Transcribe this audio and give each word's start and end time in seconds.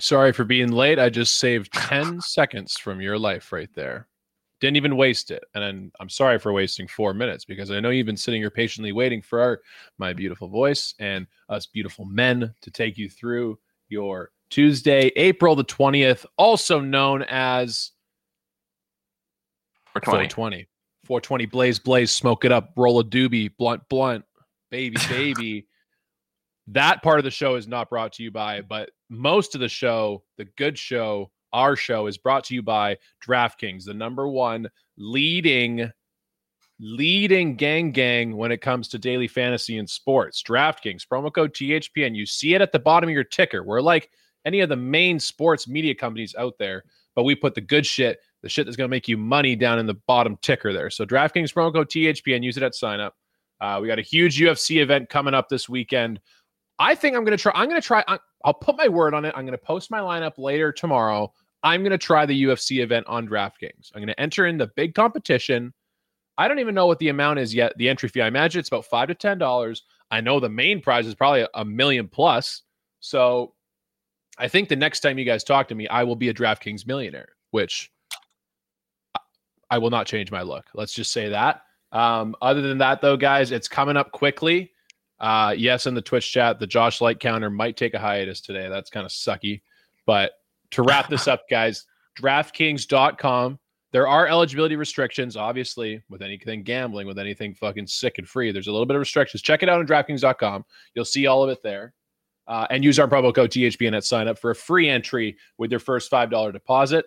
Sorry 0.00 0.32
for 0.32 0.44
being 0.44 0.72
late. 0.72 0.98
I 0.98 1.10
just 1.10 1.38
saved 1.38 1.72
10 1.72 2.20
seconds 2.20 2.78
from 2.78 3.00
your 3.00 3.18
life 3.18 3.52
right 3.52 3.68
there. 3.74 4.08
Didn't 4.60 4.76
even 4.76 4.96
waste 4.96 5.30
it. 5.30 5.44
And 5.54 5.62
then 5.62 5.92
I'm 6.00 6.08
sorry 6.08 6.38
for 6.38 6.52
wasting 6.52 6.86
four 6.88 7.14
minutes 7.14 7.44
because 7.44 7.70
I 7.70 7.80
know 7.80 7.90
you've 7.90 8.06
been 8.06 8.16
sitting 8.16 8.42
here 8.42 8.50
patiently 8.50 8.92
waiting 8.92 9.22
for 9.22 9.40
our, 9.40 9.60
my 9.98 10.12
beautiful 10.12 10.48
voice 10.48 10.94
and 10.98 11.26
us 11.48 11.66
beautiful 11.66 12.04
men 12.04 12.54
to 12.60 12.70
take 12.70 12.98
you 12.98 13.08
through 13.08 13.58
your 13.88 14.30
Tuesday, 14.50 15.12
April 15.16 15.54
the 15.54 15.64
20th, 15.64 16.26
also 16.36 16.80
known 16.80 17.22
as 17.22 17.92
420. 19.92 20.28
420. 20.28 20.66
420 21.04 21.46
Blaze 21.46 21.78
Blaze, 21.78 22.10
smoke 22.10 22.44
it 22.44 22.52
up, 22.52 22.72
roll 22.76 23.00
a 23.00 23.04
doobie, 23.04 23.50
blunt 23.56 23.82
blunt, 23.88 24.24
baby 24.70 24.96
baby. 25.08 25.66
That 26.72 27.02
part 27.02 27.18
of 27.18 27.24
the 27.24 27.30
show 27.30 27.56
is 27.56 27.66
not 27.66 27.90
brought 27.90 28.12
to 28.14 28.22
you 28.22 28.30
by, 28.30 28.62
but 28.62 28.90
most 29.08 29.54
of 29.54 29.60
the 29.60 29.68
show, 29.68 30.22
the 30.36 30.46
good 30.56 30.78
show, 30.78 31.30
our 31.52 31.76
show 31.76 32.06
is 32.06 32.18
brought 32.18 32.44
to 32.44 32.54
you 32.54 32.62
by 32.62 32.96
DraftKings, 33.26 33.84
the 33.84 33.94
number 33.94 34.28
one 34.28 34.68
leading 34.96 35.90
leading 36.82 37.56
gang 37.56 37.92
gang 37.92 38.36
when 38.36 38.50
it 38.50 38.62
comes 38.62 38.88
to 38.88 38.98
daily 38.98 39.28
fantasy 39.28 39.76
and 39.76 39.88
sports. 39.88 40.42
DraftKings, 40.42 41.06
promo 41.06 41.32
code 41.32 41.52
THPN. 41.52 42.14
You 42.14 42.24
see 42.24 42.54
it 42.54 42.62
at 42.62 42.72
the 42.72 42.78
bottom 42.78 43.10
of 43.10 43.14
your 43.14 43.24
ticker. 43.24 43.62
We're 43.62 43.82
like 43.82 44.08
any 44.46 44.60
of 44.60 44.70
the 44.70 44.76
main 44.76 45.20
sports 45.20 45.68
media 45.68 45.94
companies 45.94 46.34
out 46.38 46.54
there, 46.58 46.84
but 47.14 47.24
we 47.24 47.34
put 47.34 47.54
the 47.54 47.60
good 47.60 47.84
shit, 47.84 48.18
the 48.42 48.48
shit 48.48 48.64
that's 48.64 48.78
going 48.78 48.88
to 48.88 48.94
make 48.94 49.08
you 49.08 49.18
money 49.18 49.56
down 49.56 49.78
in 49.78 49.86
the 49.86 49.98
bottom 50.06 50.38
ticker 50.40 50.72
there. 50.72 50.88
So 50.88 51.04
DraftKings 51.04 51.52
promo 51.52 51.72
code 51.74 51.90
THPN, 51.90 52.42
use 52.42 52.56
it 52.56 52.62
at 52.62 52.74
sign 52.74 53.00
up. 53.00 53.14
Uh, 53.60 53.78
we 53.80 53.88
got 53.88 53.98
a 53.98 54.02
huge 54.02 54.40
UFC 54.40 54.80
event 54.80 55.10
coming 55.10 55.34
up 55.34 55.50
this 55.50 55.68
weekend. 55.68 56.18
I 56.80 56.94
think 56.94 57.14
I'm 57.14 57.24
going 57.24 57.36
to 57.36 57.40
try. 57.40 57.52
I'm 57.54 57.68
going 57.68 57.80
to 57.80 57.86
try. 57.86 58.02
I'll 58.44 58.54
put 58.54 58.76
my 58.76 58.88
word 58.88 59.12
on 59.14 59.24
it. 59.26 59.34
I'm 59.36 59.44
going 59.44 59.56
to 59.56 59.58
post 59.58 59.90
my 59.90 60.00
lineup 60.00 60.38
later 60.38 60.72
tomorrow. 60.72 61.32
I'm 61.62 61.82
going 61.82 61.92
to 61.92 61.98
try 61.98 62.24
the 62.24 62.44
UFC 62.44 62.82
event 62.82 63.06
on 63.06 63.28
DraftKings. 63.28 63.92
I'm 63.94 64.00
going 64.00 64.08
to 64.08 64.18
enter 64.18 64.46
in 64.46 64.56
the 64.56 64.70
big 64.76 64.94
competition. 64.94 65.74
I 66.38 66.48
don't 66.48 66.58
even 66.58 66.74
know 66.74 66.86
what 66.86 66.98
the 66.98 67.10
amount 67.10 67.38
is 67.38 67.54
yet. 67.54 67.76
The 67.76 67.90
entry 67.90 68.08
fee. 68.08 68.22
I 68.22 68.28
imagine 68.28 68.60
it's 68.60 68.68
about 68.68 68.86
five 68.86 69.08
to 69.08 69.14
ten 69.14 69.36
dollars. 69.36 69.82
I 70.10 70.22
know 70.22 70.40
the 70.40 70.48
main 70.48 70.80
prize 70.80 71.06
is 71.06 71.14
probably 71.14 71.46
a 71.54 71.64
million 71.64 72.08
plus. 72.08 72.62
So 73.00 73.54
I 74.38 74.48
think 74.48 74.70
the 74.70 74.76
next 74.76 75.00
time 75.00 75.18
you 75.18 75.26
guys 75.26 75.44
talk 75.44 75.68
to 75.68 75.74
me, 75.74 75.86
I 75.88 76.02
will 76.02 76.16
be 76.16 76.30
a 76.30 76.34
DraftKings 76.34 76.86
millionaire, 76.86 77.28
which 77.50 77.92
I 79.70 79.76
will 79.76 79.90
not 79.90 80.06
change 80.06 80.32
my 80.32 80.40
look. 80.42 80.64
Let's 80.74 80.94
just 80.94 81.12
say 81.12 81.28
that. 81.28 81.62
Um, 81.92 82.34
other 82.40 82.62
than 82.62 82.78
that, 82.78 83.02
though, 83.02 83.18
guys, 83.18 83.52
it's 83.52 83.68
coming 83.68 83.98
up 83.98 84.12
quickly. 84.12 84.72
Uh, 85.20 85.54
yes, 85.56 85.86
in 85.86 85.94
the 85.94 86.00
Twitch 86.00 86.32
chat, 86.32 86.58
the 86.58 86.66
Josh 86.66 87.00
Light 87.00 87.20
counter 87.20 87.50
might 87.50 87.76
take 87.76 87.94
a 87.94 87.98
hiatus 87.98 88.40
today. 88.40 88.68
That's 88.68 88.90
kind 88.90 89.04
of 89.04 89.12
sucky. 89.12 89.60
But 90.06 90.32
to 90.72 90.82
wrap 90.82 91.08
this 91.08 91.28
up, 91.28 91.42
guys, 91.50 91.84
DraftKings.com. 92.18 93.58
There 93.92 94.06
are 94.06 94.28
eligibility 94.28 94.76
restrictions, 94.76 95.36
obviously, 95.36 96.00
with 96.08 96.22
anything 96.22 96.62
gambling, 96.62 97.08
with 97.08 97.18
anything 97.18 97.54
fucking 97.54 97.88
sick 97.88 98.18
and 98.18 98.28
free. 98.28 98.52
There's 98.52 98.68
a 98.68 98.72
little 98.72 98.86
bit 98.86 98.94
of 98.94 99.00
restrictions. 99.00 99.42
Check 99.42 99.62
it 99.62 99.68
out 99.68 99.80
on 99.80 99.86
DraftKings.com. 99.86 100.64
You'll 100.94 101.04
see 101.04 101.26
all 101.26 101.42
of 101.42 101.50
it 101.50 101.58
there. 101.62 101.92
Uh, 102.46 102.66
and 102.70 102.82
use 102.82 102.98
our 102.98 103.06
promo 103.06 103.34
code 103.34 103.50
THPN 103.50 103.96
at 103.96 104.04
sign 104.04 104.26
up 104.26 104.38
for 104.38 104.50
a 104.50 104.54
free 104.54 104.88
entry 104.88 105.36
with 105.58 105.70
your 105.70 105.80
first 105.80 106.10
$5 106.10 106.52
deposit. 106.52 107.06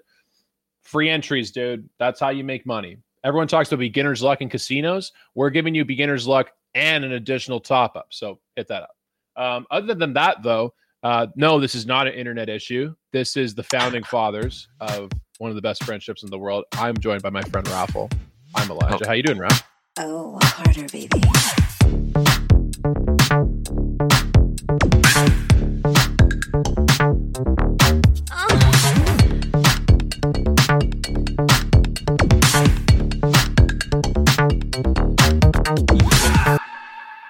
Free 0.84 1.10
entries, 1.10 1.52
dude. 1.52 1.90
That's 2.00 2.20
how 2.20 2.30
you 2.30 2.44
make 2.44 2.66
money. 2.66 2.98
Everyone 3.24 3.48
talks 3.48 3.70
about 3.70 3.80
beginner's 3.80 4.22
luck 4.22 4.42
in 4.42 4.50
casinos. 4.50 5.12
We're 5.36 5.50
giving 5.50 5.74
you 5.74 5.86
beginner's 5.86 6.28
luck 6.28 6.52
and 6.76 7.04
an 7.04 7.14
additional 7.14 7.60
top 7.60 7.96
up. 7.96 8.08
So 8.10 8.40
hit 8.56 8.68
that 8.68 8.84
up. 8.84 8.96
Um, 9.36 9.66
other 9.72 9.94
than 9.94 10.14
that, 10.14 10.44
though, 10.44 10.74
uh, 11.04 11.28
no, 11.36 11.60
this 11.60 11.76
is 11.76 11.86
not 11.86 12.08
an 12.08 12.14
internet 12.14 12.50
issue. 12.50 12.94
This 13.12 13.36
is 13.36 13.56
the 13.56 13.64
founding 13.64 14.04
fathers 14.04 14.68
of 14.80 15.12
one 15.40 15.50
of 15.50 15.56
the 15.56 15.62
best 15.62 15.84
friendships 15.84 16.24
in 16.24 16.30
the 16.30 16.40
world. 16.40 16.66
I'm 16.74 16.98
joined 16.98 17.22
by 17.22 17.30
my 17.30 17.42
friend 17.42 17.68
Raffle. 17.68 18.10
I'm 18.56 18.70
Elijah. 18.70 19.00
Oh. 19.04 19.08
How 19.08 19.14
you 19.14 19.24
doing, 19.24 19.40
Raph? 19.40 19.64
Oh, 20.00 20.40
harder, 20.42 20.88
baby. 20.88 21.22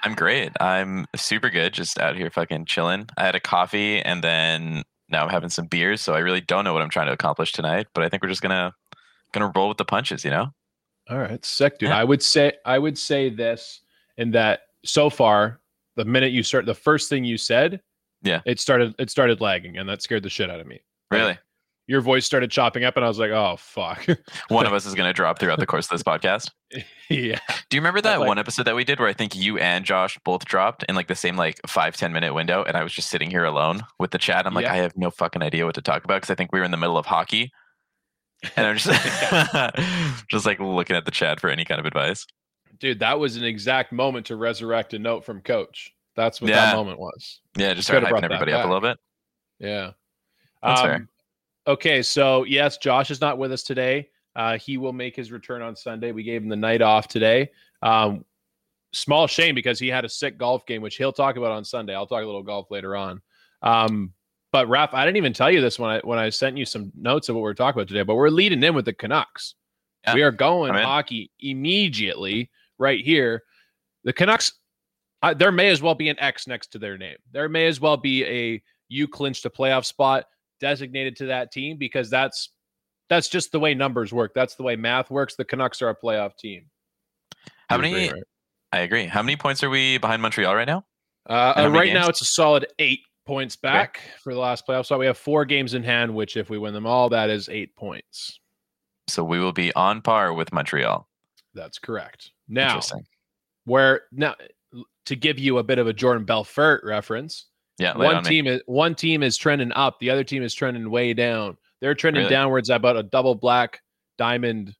I'm 0.04 0.14
great. 0.14 0.52
I'm 0.60 1.06
super 1.16 1.48
good. 1.48 1.72
Just 1.72 1.98
out 1.98 2.14
here 2.14 2.30
fucking 2.30 2.66
chilling. 2.66 3.08
I 3.16 3.24
had 3.24 3.34
a 3.34 3.40
coffee 3.40 4.00
and 4.02 4.22
then 4.22 4.82
now 5.08 5.24
I'm 5.24 5.30
having 5.30 5.48
some 5.48 5.66
beers, 5.66 6.02
so 6.02 6.14
I 6.14 6.18
really 6.18 6.42
don't 6.42 6.64
know 6.64 6.74
what 6.74 6.82
I'm 6.82 6.90
trying 6.90 7.06
to 7.06 7.12
accomplish 7.12 7.52
tonight. 7.52 7.86
But 7.94 8.04
I 8.04 8.08
think 8.08 8.22
we're 8.22 8.28
just 8.28 8.42
gonna 8.42 8.74
gonna 9.32 9.50
roll 9.54 9.68
with 9.68 9.78
the 9.78 9.84
punches, 9.84 10.24
you 10.24 10.30
know. 10.30 10.48
All 11.08 11.18
right, 11.18 11.42
sick, 11.44 11.78
dude. 11.78 11.88
Yeah. 11.88 11.98
I 11.98 12.04
would 12.04 12.22
say 12.22 12.52
I 12.64 12.78
would 12.78 12.98
say 12.98 13.30
this 13.30 13.80
in 14.18 14.30
that 14.32 14.60
so 14.84 15.08
far, 15.08 15.60
the 15.96 16.04
minute 16.04 16.32
you 16.32 16.42
start, 16.42 16.66
the 16.66 16.74
first 16.74 17.08
thing 17.08 17.24
you 17.24 17.38
said, 17.38 17.80
yeah, 18.22 18.40
it 18.44 18.60
started 18.60 18.94
it 18.98 19.10
started 19.10 19.40
lagging, 19.40 19.78
and 19.78 19.88
that 19.88 20.02
scared 20.02 20.22
the 20.22 20.30
shit 20.30 20.50
out 20.50 20.60
of 20.60 20.66
me. 20.66 20.80
Really? 21.10 21.38
Your 21.86 22.00
voice 22.00 22.24
started 22.24 22.50
chopping 22.50 22.84
up 22.84 22.96
and 22.96 23.04
I 23.04 23.08
was 23.08 23.18
like, 23.18 23.30
oh 23.30 23.56
fuck. 23.58 24.06
one 24.48 24.66
of 24.66 24.72
us 24.74 24.86
is 24.86 24.94
gonna 24.94 25.12
drop 25.12 25.38
throughout 25.38 25.58
the 25.58 25.66
course 25.66 25.86
of 25.86 25.90
this 25.90 26.02
podcast. 26.02 26.50
yeah. 27.10 27.38
Do 27.68 27.76
you 27.76 27.80
remember 27.80 28.00
that 28.00 28.20
like, 28.20 28.28
one 28.28 28.38
episode 28.38 28.64
that 28.64 28.74
we 28.74 28.84
did 28.84 28.98
where 28.98 29.08
I 29.08 29.12
think 29.12 29.34
you 29.34 29.58
and 29.58 29.84
Josh 29.84 30.18
both 30.24 30.44
dropped 30.44 30.84
in 30.88 30.94
like 30.94 31.08
the 31.08 31.14
same 31.14 31.36
like 31.36 31.60
five, 31.66 31.96
10 31.96 32.12
minute 32.12 32.34
window 32.34 32.64
and 32.64 32.76
I 32.76 32.82
was 32.82 32.92
just 32.92 33.10
sitting 33.10 33.30
here 33.30 33.44
alone 33.44 33.82
with 33.98 34.12
the 34.12 34.18
chat. 34.18 34.46
I'm 34.46 34.54
like, 34.54 34.64
yeah. 34.64 34.72
I 34.72 34.76
have 34.76 34.96
no 34.96 35.10
fucking 35.10 35.42
idea 35.42 35.66
what 35.66 35.74
to 35.74 35.82
talk 35.82 36.04
about 36.04 36.16
because 36.16 36.30
I 36.30 36.34
think 36.34 36.52
we 36.52 36.58
were 36.58 36.64
in 36.64 36.70
the 36.70 36.76
middle 36.76 36.96
of 36.96 37.06
hockey. 37.06 37.52
And 38.56 38.66
I'm 38.66 38.76
just 38.76 40.24
just 40.28 40.46
like 40.46 40.60
looking 40.60 40.96
at 40.96 41.04
the 41.04 41.10
chat 41.10 41.40
for 41.40 41.50
any 41.50 41.64
kind 41.64 41.80
of 41.80 41.86
advice. 41.86 42.26
Dude, 42.78 42.98
that 43.00 43.18
was 43.18 43.36
an 43.36 43.44
exact 43.44 43.92
moment 43.92 44.26
to 44.26 44.36
resurrect 44.36 44.94
a 44.94 44.98
note 44.98 45.24
from 45.24 45.40
coach. 45.40 45.92
That's 46.16 46.40
what 46.40 46.50
yeah. 46.50 46.66
that 46.66 46.76
moment 46.76 46.98
was. 46.98 47.40
Yeah, 47.56 47.74
just 47.74 47.88
start 47.88 48.04
hyping 48.04 48.22
everybody 48.22 48.52
up 48.52 48.64
a 48.64 48.68
little 48.68 48.80
bit. 48.80 48.98
Yeah. 49.58 49.92
That's 50.62 50.80
um, 50.80 50.86
fair. 50.86 51.08
Okay, 51.66 52.02
so 52.02 52.44
yes, 52.44 52.76
Josh 52.76 53.10
is 53.10 53.20
not 53.20 53.38
with 53.38 53.52
us 53.52 53.62
today. 53.62 54.08
Uh, 54.36 54.58
he 54.58 54.76
will 54.76 54.92
make 54.92 55.16
his 55.16 55.32
return 55.32 55.62
on 55.62 55.76
Sunday. 55.76 56.12
We 56.12 56.22
gave 56.22 56.42
him 56.42 56.48
the 56.48 56.56
night 56.56 56.82
off 56.82 57.08
today. 57.08 57.50
Um, 57.82 58.24
small 58.92 59.26
shame 59.26 59.54
because 59.54 59.78
he 59.78 59.88
had 59.88 60.04
a 60.04 60.08
sick 60.08 60.38
golf 60.38 60.66
game, 60.66 60.82
which 60.82 60.96
he'll 60.96 61.12
talk 61.12 61.36
about 61.36 61.52
on 61.52 61.64
Sunday. 61.64 61.94
I'll 61.94 62.06
talk 62.06 62.22
a 62.22 62.26
little 62.26 62.42
golf 62.42 62.70
later 62.70 62.96
on. 62.96 63.22
Um, 63.62 64.12
but 64.52 64.68
Raph, 64.68 64.90
I 64.92 65.04
didn't 65.04 65.16
even 65.16 65.32
tell 65.32 65.50
you 65.50 65.60
this 65.60 65.78
when 65.78 65.90
I 65.90 66.00
when 66.00 66.18
I 66.18 66.30
sent 66.30 66.56
you 66.56 66.64
some 66.64 66.92
notes 66.94 67.28
of 67.28 67.34
what 67.34 67.42
we 67.42 67.50
are 67.50 67.54
talking 67.54 67.80
about 67.80 67.88
today. 67.88 68.02
But 68.02 68.14
we're 68.14 68.28
leading 68.28 68.62
in 68.62 68.74
with 68.74 68.84
the 68.84 68.92
Canucks. 68.92 69.54
Yeah, 70.06 70.14
we 70.14 70.22
are 70.22 70.30
going 70.30 70.74
hockey 70.74 71.30
immediately 71.40 72.50
right 72.78 73.02
here. 73.02 73.42
The 74.04 74.12
Canucks, 74.12 74.52
uh, 75.22 75.34
there 75.34 75.50
may 75.50 75.70
as 75.70 75.80
well 75.80 75.94
be 75.94 76.08
an 76.08 76.20
X 76.20 76.46
next 76.46 76.68
to 76.72 76.78
their 76.78 76.98
name. 76.98 77.16
There 77.32 77.48
may 77.48 77.66
as 77.66 77.80
well 77.80 77.96
be 77.96 78.24
a 78.24 78.62
you 78.88 79.08
clinched 79.08 79.44
a 79.46 79.50
playoff 79.50 79.86
spot 79.86 80.26
designated 80.60 81.16
to 81.16 81.26
that 81.26 81.52
team 81.52 81.76
because 81.76 82.10
that's 82.10 82.50
that's 83.08 83.28
just 83.28 83.52
the 83.52 83.60
way 83.60 83.74
numbers 83.74 84.12
work. 84.12 84.32
That's 84.34 84.54
the 84.54 84.62
way 84.62 84.76
math 84.76 85.10
works. 85.10 85.36
The 85.36 85.44
Canucks 85.44 85.82
are 85.82 85.90
a 85.90 85.96
playoff 85.96 86.36
team. 86.36 86.66
How 87.68 87.76
many? 87.76 87.92
Agree, 87.92 88.08
right? 88.08 88.22
I 88.72 88.78
agree. 88.80 89.06
How 89.06 89.22
many 89.22 89.36
points 89.36 89.62
are 89.62 89.70
we 89.70 89.98
behind 89.98 90.22
Montreal 90.22 90.54
right 90.54 90.66
now? 90.66 90.84
Uh, 91.28 91.52
uh, 91.56 91.70
right 91.70 91.86
games? 91.86 91.94
now, 91.94 92.08
it's 92.08 92.20
a 92.20 92.26
solid 92.26 92.66
eight 92.78 93.00
points 93.24 93.56
back 93.56 93.98
okay. 93.98 94.08
for 94.22 94.34
the 94.34 94.40
last 94.40 94.66
playoff 94.66 94.86
So 94.86 94.98
We 94.98 95.06
have 95.06 95.16
four 95.16 95.44
games 95.44 95.74
in 95.74 95.82
hand, 95.82 96.14
which 96.14 96.36
if 96.36 96.50
we 96.50 96.58
win 96.58 96.74
them 96.74 96.86
all, 96.86 97.08
that 97.10 97.30
is 97.30 97.48
eight 97.48 97.74
points. 97.76 98.38
So 99.08 99.22
we 99.22 99.38
will 99.38 99.52
be 99.52 99.72
on 99.74 100.02
par 100.02 100.32
with 100.32 100.52
Montreal. 100.52 101.06
That's 101.54 101.78
correct. 101.78 102.32
Now, 102.48 102.80
where 103.64 104.02
now 104.12 104.34
to 105.06 105.16
give 105.16 105.38
you 105.38 105.58
a 105.58 105.62
bit 105.62 105.78
of 105.78 105.86
a 105.86 105.92
Jordan 105.92 106.24
Belfort 106.24 106.82
reference, 106.84 107.46
yeah, 107.78 107.96
one 107.96 108.22
team 108.22 108.44
me. 108.46 108.52
is 108.52 108.62
one 108.66 108.94
team 108.94 109.22
is 109.22 109.36
trending 109.36 109.72
up, 109.72 109.98
the 110.00 110.10
other 110.10 110.24
team 110.24 110.42
is 110.42 110.54
trending 110.54 110.90
way 110.90 111.14
down. 111.14 111.56
They're 111.80 111.94
trending 111.94 112.22
really? 112.22 112.30
downwards 112.30 112.70
about 112.70 112.96
a 112.96 113.02
double 113.02 113.34
black 113.34 113.80
diamond 114.16 114.74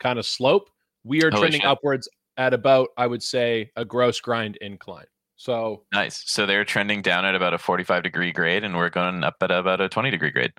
kind 0.00 0.18
of 0.18 0.26
slope. 0.26 0.70
We 1.02 1.22
are 1.22 1.30
Holy 1.30 1.40
trending 1.40 1.60
shit. 1.62 1.70
upwards 1.70 2.08
at 2.36 2.54
about, 2.54 2.88
I 2.96 3.06
would 3.06 3.22
say, 3.22 3.70
a 3.76 3.84
gross 3.84 4.20
grind 4.20 4.56
incline. 4.56 5.06
So 5.36 5.84
nice. 5.92 6.22
So 6.26 6.46
they're 6.46 6.64
trending 6.64 7.02
down 7.02 7.24
at 7.24 7.34
about 7.34 7.54
a 7.54 7.58
45 7.58 8.02
degree 8.02 8.32
grade, 8.32 8.64
and 8.64 8.76
we're 8.76 8.90
going 8.90 9.24
up 9.24 9.36
at 9.40 9.50
about 9.50 9.80
a 9.80 9.88
20 9.88 10.10
degree 10.10 10.30
grade. 10.30 10.52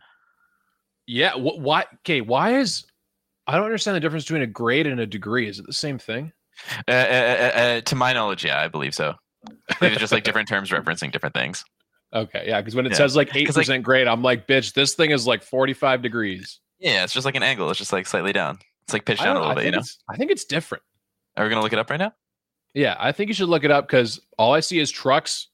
Yeah. 1.07 1.33
Wh- 1.33 1.59
why? 1.59 1.85
Okay. 2.01 2.21
Why 2.21 2.59
is 2.59 2.85
I 3.47 3.55
don't 3.55 3.65
understand 3.65 3.95
the 3.95 3.99
difference 3.99 4.25
between 4.25 4.41
a 4.41 4.47
grade 4.47 4.87
and 4.87 4.99
a 4.99 5.05
degree. 5.05 5.47
Is 5.47 5.59
it 5.59 5.65
the 5.65 5.73
same 5.73 5.99
thing? 5.99 6.31
Uh, 6.87 6.91
uh, 6.91 6.95
uh, 6.95 7.59
uh 7.59 7.81
to 7.81 7.95
my 7.95 8.13
knowledge, 8.13 8.45
yeah, 8.45 8.59
I 8.59 8.67
believe 8.67 8.95
so. 8.95 9.13
It's 9.81 9.99
just 9.99 10.11
like 10.11 10.23
different 10.23 10.47
terms 10.47 10.69
referencing 10.69 11.11
different 11.11 11.35
things. 11.35 11.63
Okay, 12.13 12.45
yeah, 12.47 12.61
because 12.61 12.75
when 12.75 12.85
it 12.85 12.93
yeah. 12.93 12.97
says 12.97 13.15
like 13.15 13.35
eight 13.35 13.47
percent 13.47 13.67
like, 13.67 13.83
grade, 13.83 14.07
I'm 14.07 14.21
like, 14.21 14.47
bitch, 14.47 14.73
this 14.73 14.93
thing 14.93 15.11
is 15.11 15.27
like 15.27 15.43
45 15.43 16.01
degrees. 16.01 16.59
Yeah, 16.79 17.03
it's 17.03 17.13
just 17.13 17.25
like 17.25 17.35
an 17.35 17.43
angle. 17.43 17.69
It's 17.69 17.79
just 17.79 17.91
like 17.91 18.07
slightly 18.07 18.31
down. 18.31 18.59
It's 18.83 18.93
like 18.93 19.05
pitched 19.05 19.23
down 19.23 19.35
a 19.35 19.39
little 19.39 19.55
bit. 19.55 19.65
You 19.65 19.71
know. 19.71 19.81
I 20.09 20.15
think 20.15 20.31
it's 20.31 20.45
different. 20.45 20.83
Are 21.35 21.43
we 21.43 21.49
gonna 21.49 21.61
look 21.61 21.73
it 21.73 21.79
up 21.79 21.89
right 21.89 21.99
now? 21.99 22.13
Yeah, 22.73 22.95
I 22.99 23.11
think 23.11 23.29
you 23.29 23.33
should 23.33 23.49
look 23.49 23.63
it 23.63 23.71
up 23.71 23.87
because 23.87 24.21
all 24.37 24.53
I 24.53 24.59
see 24.59 24.79
is 24.79 24.91
trucks. 24.91 25.47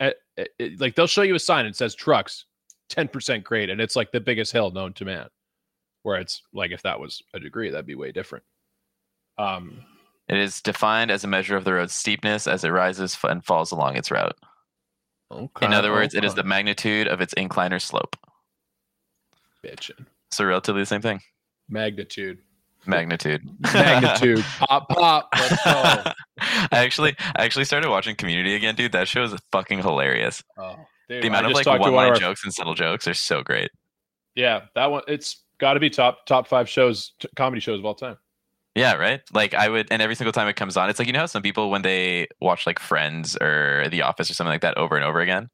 At, 0.00 0.16
at, 0.36 0.48
at, 0.60 0.80
like 0.80 0.94
they'll 0.94 1.06
show 1.06 1.22
you 1.22 1.34
a 1.34 1.40
sign 1.40 1.66
and 1.66 1.74
says 1.74 1.94
trucks 1.94 2.44
10% 2.90 3.42
grade 3.42 3.68
and 3.68 3.80
it's 3.80 3.96
like 3.96 4.12
the 4.12 4.20
biggest 4.20 4.52
hill 4.52 4.70
known 4.70 4.92
to 4.94 5.04
man. 5.04 5.28
Where 6.02 6.18
it's 6.18 6.42
like 6.52 6.70
if 6.70 6.82
that 6.82 7.00
was 7.00 7.20
a 7.34 7.40
degree, 7.40 7.70
that'd 7.70 7.86
be 7.86 7.96
way 7.96 8.12
different. 8.12 8.44
Um 9.38 9.82
It 10.28 10.36
is 10.38 10.60
defined 10.60 11.10
as 11.10 11.24
a 11.24 11.28
measure 11.28 11.56
of 11.56 11.64
the 11.64 11.72
road's 11.72 11.94
steepness 11.94 12.46
as 12.46 12.62
it 12.64 12.68
rises 12.70 13.16
and 13.24 13.44
falls 13.44 13.70
along 13.72 13.96
its 13.96 14.10
route. 14.10 14.36
okay, 15.30 15.66
In 15.66 15.72
other 15.72 15.90
words, 15.92 16.14
it 16.14 16.24
is 16.24 16.34
the 16.34 16.44
magnitude 16.44 17.08
of 17.08 17.20
its 17.20 17.32
incline 17.34 17.72
or 17.72 17.78
slope. 17.78 18.16
bitchin'. 19.64 20.06
So 20.30 20.44
relatively 20.44 20.82
the 20.82 20.86
same 20.86 21.00
thing. 21.00 21.20
Magnitude. 21.68 22.38
Magnitude. 22.86 23.42
Magnitude. 23.60 24.44
pop 24.60 24.88
pop. 24.88 25.28
Let's 25.34 25.64
go. 25.64 26.12
I 26.40 26.68
actually 26.72 27.16
I 27.36 27.44
actually 27.44 27.64
started 27.64 27.90
watching 27.90 28.14
Community 28.16 28.54
again, 28.54 28.74
dude. 28.74 28.92
That 28.92 29.08
show 29.08 29.24
is 29.24 29.34
fucking 29.52 29.78
hilarious. 29.80 30.42
Oh, 30.58 30.76
dude, 31.08 31.22
The 31.22 31.26
I 31.26 31.28
amount 31.28 31.46
of 31.46 31.52
like 31.52 31.66
one 31.66 31.80
one 31.80 31.94
line 31.94 32.08
our- 32.10 32.16
jokes 32.16 32.44
and 32.44 32.52
subtle 32.54 32.74
jokes 32.74 33.06
are 33.08 33.14
so 33.14 33.42
great. 33.42 33.70
Yeah, 34.34 34.62
that 34.74 34.90
one. 34.90 35.02
It's 35.08 35.42
got 35.58 35.74
to 35.74 35.80
be 35.80 35.90
top 35.90 36.24
top 36.26 36.46
five 36.46 36.68
shows, 36.68 37.12
t- 37.18 37.28
comedy 37.36 37.60
shows 37.60 37.80
of 37.80 37.84
all 37.84 37.94
time. 37.94 38.16
Yeah, 38.78 38.94
right. 38.94 39.20
Like 39.32 39.54
I 39.54 39.68
would, 39.68 39.88
and 39.90 40.00
every 40.00 40.14
single 40.14 40.32
time 40.32 40.48
it 40.48 40.56
comes 40.56 40.76
on, 40.76 40.88
it's 40.88 40.98
like 40.98 41.06
you 41.08 41.12
know 41.12 41.20
how 41.20 41.26
some 41.26 41.42
people 41.42 41.70
when 41.70 41.82
they 41.82 42.28
watch 42.40 42.66
like 42.66 42.78
Friends 42.78 43.36
or 43.40 43.88
The 43.90 44.02
Office 44.02 44.30
or 44.30 44.34
something 44.34 44.52
like 44.52 44.60
that 44.62 44.76
over 44.78 44.96
and 44.96 45.04
over 45.04 45.20
again. 45.20 45.48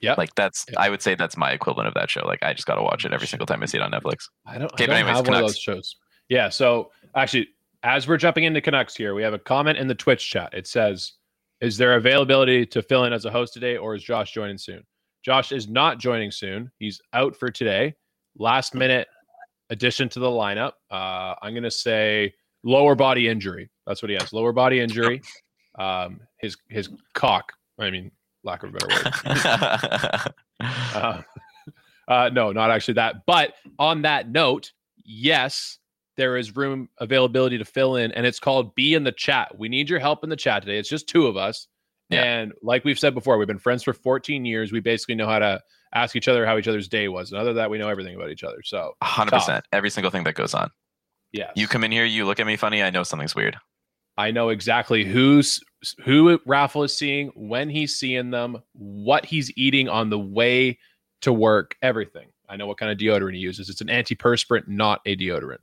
Yeah. 0.00 0.14
Like 0.18 0.34
that's 0.34 0.66
Yeah. 0.70 0.80
I 0.80 0.90
would 0.90 1.02
say 1.02 1.14
that's 1.14 1.36
my 1.36 1.52
equivalent 1.52 1.88
of 1.88 1.94
that 1.94 2.10
show. 2.10 2.26
Like 2.26 2.42
I 2.42 2.52
just 2.52 2.66
got 2.66 2.74
to 2.74 2.82
watch 2.82 3.04
it 3.04 3.12
every 3.12 3.26
single 3.26 3.46
time 3.46 3.62
I 3.62 3.66
see 3.66 3.78
it 3.78 3.82
on 3.82 3.92
Netflix. 3.92 4.28
I 4.46 4.58
don't, 4.58 4.72
Okay, 4.72 4.84
I 4.84 4.86
but 4.86 4.92
don't 4.92 4.96
anyways, 4.96 5.16
have 5.16 5.26
one 5.26 5.34
of 5.36 5.40
those 5.42 5.58
shows. 5.58 5.96
Yeah. 6.28 6.48
So 6.48 6.90
actually, 7.14 7.48
as 7.82 8.06
we're 8.08 8.16
jumping 8.18 8.44
into 8.44 8.60
Canucks 8.60 8.94
here, 8.96 9.14
we 9.14 9.22
have 9.22 9.32
a 9.34 9.38
comment 9.38 9.78
in 9.78 9.86
the 9.86 9.94
Twitch 9.94 10.28
chat. 10.28 10.52
It 10.52 10.66
says, 10.66 11.12
"Is 11.60 11.76
there 11.78 11.94
availability 11.94 12.66
to 12.66 12.82
fill 12.82 13.04
in 13.04 13.12
as 13.12 13.24
a 13.24 13.30
host 13.30 13.54
today, 13.54 13.76
or 13.76 13.94
is 13.94 14.02
Josh 14.02 14.32
joining 14.32 14.58
soon?" 14.58 14.82
Josh 15.24 15.50
is 15.52 15.68
not 15.68 15.98
joining 15.98 16.30
soon. 16.30 16.70
He's 16.78 17.00
out 17.12 17.34
for 17.36 17.50
today. 17.50 17.94
Last 18.38 18.74
minute 18.74 19.08
addition 19.70 20.08
to 20.10 20.20
the 20.20 20.28
lineup. 20.28 20.72
Uh, 20.90 21.34
I'm 21.42 21.52
going 21.52 21.62
to 21.62 21.70
say 21.70 22.34
lower 22.62 22.94
body 22.94 23.28
injury. 23.28 23.70
That's 23.86 24.02
what 24.02 24.10
he 24.10 24.16
has. 24.16 24.32
Lower 24.32 24.52
body 24.52 24.80
injury. 24.80 25.22
Um, 25.78 26.20
his 26.38 26.56
his 26.68 26.88
cock. 27.14 27.52
I 27.78 27.90
mean, 27.90 28.10
lack 28.44 28.62
of 28.62 28.74
a 28.74 28.78
better 28.78 30.24
word. 30.24 30.32
Uh, 30.58 31.20
uh, 32.08 32.30
no, 32.32 32.50
not 32.50 32.70
actually 32.70 32.94
that. 32.94 33.26
But 33.26 33.52
on 33.78 34.02
that 34.02 34.30
note, 34.30 34.72
yes, 35.04 35.78
there 36.16 36.38
is 36.38 36.56
room 36.56 36.88
availability 36.98 37.58
to 37.58 37.64
fill 37.64 37.96
in, 37.96 38.10
and 38.12 38.24
it's 38.24 38.40
called 38.40 38.74
Be 38.74 38.94
in 38.94 39.04
the 39.04 39.12
Chat. 39.12 39.58
We 39.58 39.68
need 39.68 39.90
your 39.90 39.98
help 39.98 40.24
in 40.24 40.30
the 40.30 40.36
chat 40.36 40.62
today. 40.62 40.78
It's 40.78 40.88
just 40.88 41.08
two 41.08 41.26
of 41.26 41.36
us. 41.36 41.68
Yeah. 42.08 42.22
And 42.22 42.52
like 42.62 42.84
we've 42.84 42.98
said 42.98 43.14
before, 43.14 43.36
we've 43.36 43.48
been 43.48 43.58
friends 43.58 43.82
for 43.82 43.92
14 43.92 44.44
years. 44.44 44.72
We 44.72 44.80
basically 44.80 45.16
know 45.16 45.26
how 45.26 45.40
to 45.40 45.60
ask 45.96 46.16
each 46.16 46.28
other 46.28 46.44
how 46.46 46.58
each 46.58 46.68
other's 46.68 46.88
day 46.88 47.08
was. 47.08 47.30
And 47.32 47.40
other 47.40 47.50
than 47.50 47.56
that, 47.56 47.70
we 47.70 47.78
know 47.78 47.88
everything 47.88 48.14
about 48.14 48.30
each 48.30 48.44
other. 48.44 48.62
So, 48.64 48.92
hundred 49.02 49.32
percent. 49.32 49.64
Every 49.72 49.90
single 49.90 50.10
thing 50.10 50.24
that 50.24 50.34
goes 50.34 50.54
on. 50.54 50.70
yeah. 51.32 51.50
You 51.54 51.66
come 51.66 51.84
in 51.84 51.90
here, 51.92 52.04
you 52.04 52.24
look 52.24 52.40
at 52.40 52.46
me 52.46 52.56
funny. 52.56 52.82
I 52.82 52.90
know 52.90 53.02
something's 53.02 53.34
weird. 53.34 53.56
I 54.18 54.30
know 54.30 54.48
exactly 54.48 55.04
who's 55.04 55.60
who 56.04 56.40
Raffle 56.46 56.82
is 56.84 56.96
seeing, 56.96 57.28
when 57.34 57.68
he's 57.68 57.96
seeing 57.96 58.30
them, 58.30 58.62
what 58.72 59.26
he's 59.26 59.52
eating 59.56 59.88
on 59.88 60.08
the 60.10 60.18
way 60.18 60.78
to 61.20 61.32
work, 61.32 61.76
everything. 61.82 62.28
I 62.48 62.56
know 62.56 62.66
what 62.66 62.78
kind 62.78 62.90
of 62.90 62.98
deodorant 62.98 63.34
he 63.34 63.40
uses. 63.40 63.68
It's 63.68 63.80
an 63.80 63.88
antiperspirant, 63.88 64.68
not 64.68 65.00
a 65.04 65.16
deodorant. 65.16 65.58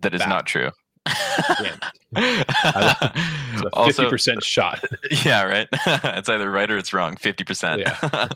That 0.00 0.14
is 0.14 0.26
not 0.26 0.46
true. 0.46 0.70
Also, 3.72 4.10
50% 4.10 4.42
shot. 4.42 4.82
yeah, 5.24 5.42
right. 5.42 5.68
it's 6.16 6.28
either 6.28 6.50
right 6.50 6.70
or 6.70 6.78
it's 6.78 6.92
wrong. 6.92 7.16
Fifty 7.16 7.44
percent. 7.44 7.80
Yeah. 7.82 8.28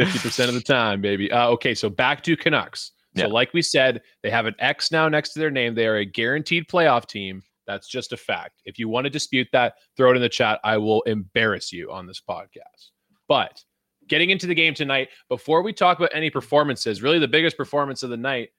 50% 0.00 0.48
of 0.48 0.54
the 0.54 0.60
time, 0.60 1.00
baby. 1.00 1.30
Uh, 1.30 1.48
okay, 1.50 1.74
so 1.74 1.88
back 1.88 2.22
to 2.24 2.36
Canucks. 2.36 2.92
So, 3.16 3.22
Yeah. 3.24 3.28
like 3.32 3.52
we 3.52 3.62
said, 3.62 4.02
they 4.22 4.30
have 4.30 4.46
an 4.46 4.54
X 4.58 4.92
now 4.92 5.08
next 5.08 5.32
to 5.32 5.40
their 5.40 5.50
name. 5.50 5.74
They 5.74 5.86
are 5.86 5.96
a 5.96 6.04
guaranteed 6.04 6.68
playoff 6.68 7.06
team. 7.06 7.42
That's 7.66 7.88
just 7.88 8.12
a 8.12 8.16
fact. 8.16 8.62
If 8.64 8.78
you 8.78 8.88
want 8.88 9.04
to 9.04 9.10
dispute 9.10 9.48
that, 9.52 9.74
throw 9.96 10.10
it 10.12 10.16
in 10.16 10.22
the 10.22 10.28
chat. 10.28 10.60
I 10.64 10.76
will 10.78 11.02
embarrass 11.02 11.72
you 11.72 11.90
on 11.90 12.06
this 12.06 12.20
podcast. 12.28 12.90
But 13.28 13.62
getting 14.08 14.30
into 14.30 14.46
the 14.46 14.54
game 14.54 14.74
tonight, 14.74 15.08
before 15.28 15.62
we 15.62 15.72
talk 15.72 15.98
about 15.98 16.10
any 16.14 16.30
performances, 16.30 17.02
really 17.02 17.18
the 17.18 17.28
biggest 17.28 17.56
performance 17.56 18.02
of 18.02 18.10
the 18.10 18.16
night 18.16 18.50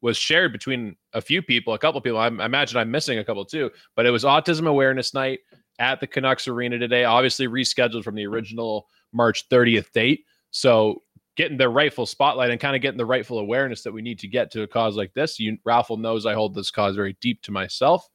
was 0.00 0.16
shared 0.18 0.52
between 0.52 0.96
a 1.14 1.20
few 1.20 1.40
people, 1.42 1.72
a 1.74 1.78
couple 1.78 2.00
people. 2.00 2.18
I, 2.18 2.26
I 2.26 2.44
imagine 2.46 2.78
I'm 2.78 2.90
missing 2.90 3.18
a 3.18 3.24
couple 3.24 3.44
too, 3.44 3.70
but 3.96 4.04
it 4.06 4.10
was 4.10 4.24
Autism 4.24 4.66
Awareness 4.66 5.14
Night 5.14 5.40
at 5.78 5.98
the 6.00 6.06
Canucks 6.06 6.46
Arena 6.46 6.78
today, 6.78 7.04
obviously 7.04 7.48
rescheduled 7.48 8.04
from 8.04 8.14
the 8.14 8.26
original 8.26 8.86
March 9.12 9.48
30th 9.48 9.90
date. 9.92 10.24
So 10.54 11.02
getting 11.36 11.58
the 11.58 11.68
rightful 11.68 12.06
spotlight 12.06 12.50
and 12.50 12.60
kind 12.60 12.76
of 12.76 12.82
getting 12.82 12.96
the 12.96 13.04
rightful 13.04 13.40
awareness 13.40 13.82
that 13.82 13.92
we 13.92 14.02
need 14.02 14.20
to 14.20 14.28
get 14.28 14.52
to 14.52 14.62
a 14.62 14.68
cause 14.68 14.96
like 14.96 15.12
this. 15.12 15.40
You, 15.40 15.58
Raffle 15.64 15.96
knows 15.96 16.26
I 16.26 16.34
hold 16.34 16.54
this 16.54 16.70
cause 16.70 16.94
very 16.94 17.16
deep 17.20 17.42
to 17.42 17.50
myself. 17.52 18.08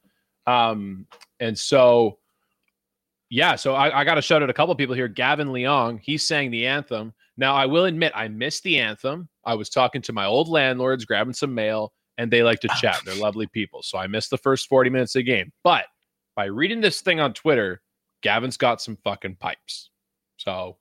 Um, 0.46 1.06
and 1.38 1.56
so, 1.56 2.18
yeah, 3.28 3.56
so 3.56 3.74
I, 3.74 4.00
I 4.00 4.04
got 4.04 4.14
to 4.14 4.22
shout 4.22 4.42
out 4.42 4.48
a 4.48 4.54
couple 4.54 4.74
people 4.74 4.94
here. 4.94 5.06
Gavin 5.06 5.48
Leong, 5.48 6.00
he 6.00 6.16
sang 6.16 6.50
the 6.50 6.66
anthem. 6.66 7.12
Now, 7.36 7.54
I 7.54 7.66
will 7.66 7.84
admit, 7.84 8.12
I 8.14 8.28
missed 8.28 8.62
the 8.62 8.78
anthem. 8.78 9.28
I 9.44 9.54
was 9.54 9.68
talking 9.68 10.00
to 10.02 10.14
my 10.14 10.24
old 10.24 10.48
landlords, 10.48 11.04
grabbing 11.04 11.34
some 11.34 11.54
mail, 11.54 11.92
and 12.16 12.30
they 12.30 12.42
like 12.42 12.60
to 12.60 12.68
chat. 12.80 13.00
They're 13.04 13.14
lovely 13.16 13.48
people. 13.48 13.82
So 13.82 13.98
I 13.98 14.06
missed 14.06 14.30
the 14.30 14.38
first 14.38 14.66
40 14.66 14.88
minutes 14.88 15.14
of 15.14 15.20
the 15.20 15.24
game. 15.24 15.52
But 15.62 15.84
by 16.36 16.46
reading 16.46 16.80
this 16.80 17.02
thing 17.02 17.20
on 17.20 17.34
Twitter, 17.34 17.82
Gavin's 18.22 18.56
got 18.56 18.80
some 18.80 18.96
fucking 19.04 19.36
pipes. 19.36 19.90
So 20.38 20.78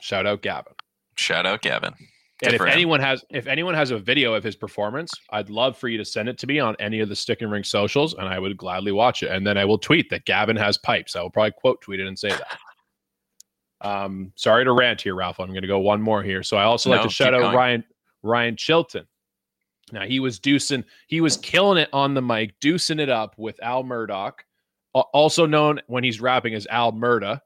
shout 0.00 0.26
out 0.26 0.42
Gavin. 0.42 0.74
Shout 1.16 1.46
out 1.46 1.62
Gavin. 1.62 1.94
Good 2.40 2.46
And 2.46 2.54
if 2.54 2.60
him. 2.60 2.68
anyone 2.68 3.00
has 3.00 3.24
if 3.30 3.46
anyone 3.46 3.74
has 3.74 3.90
a 3.90 3.98
video 3.98 4.34
of 4.34 4.42
his 4.42 4.56
performance, 4.56 5.12
I'd 5.30 5.50
love 5.50 5.76
for 5.76 5.88
you 5.88 5.98
to 5.98 6.04
send 6.04 6.28
it 6.28 6.38
to 6.38 6.46
me 6.46 6.58
on 6.58 6.74
any 6.80 7.00
of 7.00 7.08
the 7.08 7.16
stick 7.16 7.42
and 7.42 7.52
ring 7.52 7.64
socials, 7.64 8.14
and 8.14 8.28
I 8.28 8.38
would 8.38 8.56
gladly 8.56 8.92
watch 8.92 9.22
it. 9.22 9.30
And 9.30 9.46
then 9.46 9.56
I 9.56 9.64
will 9.64 9.78
tweet 9.78 10.10
that 10.10 10.24
Gavin 10.24 10.56
has 10.56 10.78
pipes. 10.78 11.14
I 11.14 11.22
will 11.22 11.30
probably 11.30 11.52
quote 11.52 11.80
tweet 11.80 12.00
it 12.00 12.06
and 12.06 12.18
say 12.18 12.30
that. 12.30 12.58
Um, 13.80 14.32
sorry 14.36 14.64
to 14.64 14.72
rant 14.72 15.00
here, 15.00 15.14
Ralph. 15.14 15.40
I'm 15.40 15.48
going 15.48 15.62
to 15.62 15.68
go 15.68 15.80
one 15.80 16.00
more 16.00 16.22
here. 16.22 16.42
So 16.42 16.56
I 16.56 16.64
also 16.64 16.90
like 16.90 17.02
to 17.02 17.08
shout 17.08 17.34
out 17.34 17.40
going. 17.40 17.56
Ryan 17.56 17.84
Ryan 18.22 18.56
Chilton. 18.56 19.06
Now 19.92 20.04
he 20.04 20.20
was 20.20 20.40
deucing, 20.40 20.84
he 21.08 21.20
was 21.20 21.36
killing 21.36 21.78
it 21.78 21.88
on 21.92 22.14
the 22.14 22.22
mic, 22.22 22.58
deucing 22.60 23.00
it 23.00 23.10
up 23.10 23.34
with 23.36 23.62
Al 23.62 23.82
Murdoch, 23.82 24.44
also 24.94 25.46
known 25.46 25.80
when 25.86 26.02
he's 26.04 26.20
rapping 26.20 26.54
as 26.54 26.66
Al 26.68 26.92
Murda, 26.92 27.40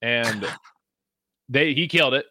and 0.00 0.46
they 1.48 1.74
he 1.74 1.86
killed 1.88 2.14
it 2.14 2.26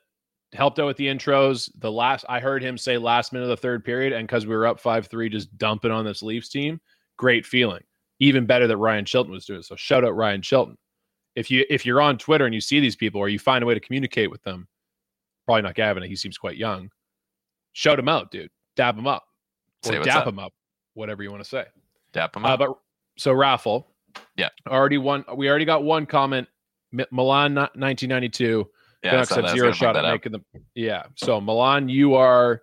helped 0.53 0.79
out 0.79 0.85
with 0.87 0.97
the 0.97 1.07
intros. 1.07 1.69
The 1.79 1.91
last 1.91 2.23
I 2.29 2.39
heard 2.39 2.63
him 2.63 2.77
say 2.77 2.97
last 2.97 3.33
minute 3.33 3.45
of 3.45 3.49
the 3.49 3.57
third 3.57 3.83
period, 3.83 4.13
and 4.13 4.27
because 4.27 4.45
we 4.45 4.55
were 4.55 4.67
up 4.67 4.79
five 4.79 5.07
three, 5.07 5.27
just 5.29 5.55
dumping 5.57 5.91
on 5.91 6.05
this 6.05 6.21
Leafs 6.23 6.49
team. 6.49 6.79
Great 7.17 7.45
feeling. 7.45 7.81
Even 8.19 8.45
better 8.45 8.67
that 8.67 8.77
Ryan 8.77 9.03
Chilton 9.05 9.31
was 9.33 9.45
doing. 9.45 9.61
So 9.61 9.75
shout 9.75 10.05
out 10.05 10.15
Ryan 10.15 10.41
Chilton. 10.41 10.77
If 11.35 11.51
you 11.51 11.65
if 11.69 11.85
you're 11.85 12.01
on 12.01 12.17
Twitter 12.17 12.45
and 12.45 12.53
you 12.53 12.61
see 12.61 12.79
these 12.79 12.95
people 12.95 13.19
or 13.19 13.27
you 13.29 13.39
find 13.39 13.63
a 13.63 13.67
way 13.67 13.73
to 13.73 13.79
communicate 13.81 14.31
with 14.31 14.41
them, 14.43 14.67
probably 15.45 15.63
not 15.63 15.75
Gavin. 15.75 16.03
He 16.03 16.15
seems 16.15 16.37
quite 16.37 16.55
young. 16.57 16.89
Shout 17.73 17.99
him 17.99 18.07
out, 18.07 18.31
dude. 18.31 18.49
Dab 18.77 18.97
him 18.97 19.07
up 19.07 19.25
Say 19.83 19.97
or 19.97 20.03
dap 20.03 20.21
up. 20.21 20.27
him 20.27 20.39
up, 20.39 20.53
whatever 20.93 21.23
you 21.23 21.31
want 21.31 21.43
to 21.43 21.49
say. 21.49 21.65
Dap 22.13 22.35
him 22.35 22.45
Uh, 22.45 22.49
up. 22.49 22.59
but 22.59 22.77
so 23.17 23.33
raffle, 23.33 23.87
Yeah. 24.37 24.49
already 24.67 24.97
one. 24.97 25.25
We 25.35 25.49
already 25.49 25.65
got 25.65 25.83
one 25.83 26.05
comment. 26.05 26.47
Milan, 27.11 27.55
1992. 27.55 28.69
Yeah, 29.05 29.11
Canucks 29.11 29.29
have 29.29 29.37
that. 29.43 29.49
I 29.49 29.53
was 29.53 29.59
zero 29.61 29.71
shot 29.71 29.95
at 29.97 30.05
up. 30.05 30.11
making 30.13 30.31
them. 30.33 30.45
Yeah. 30.73 31.03
So 31.15 31.39
Milan, 31.39 31.87
you 31.89 32.15
are 32.15 32.61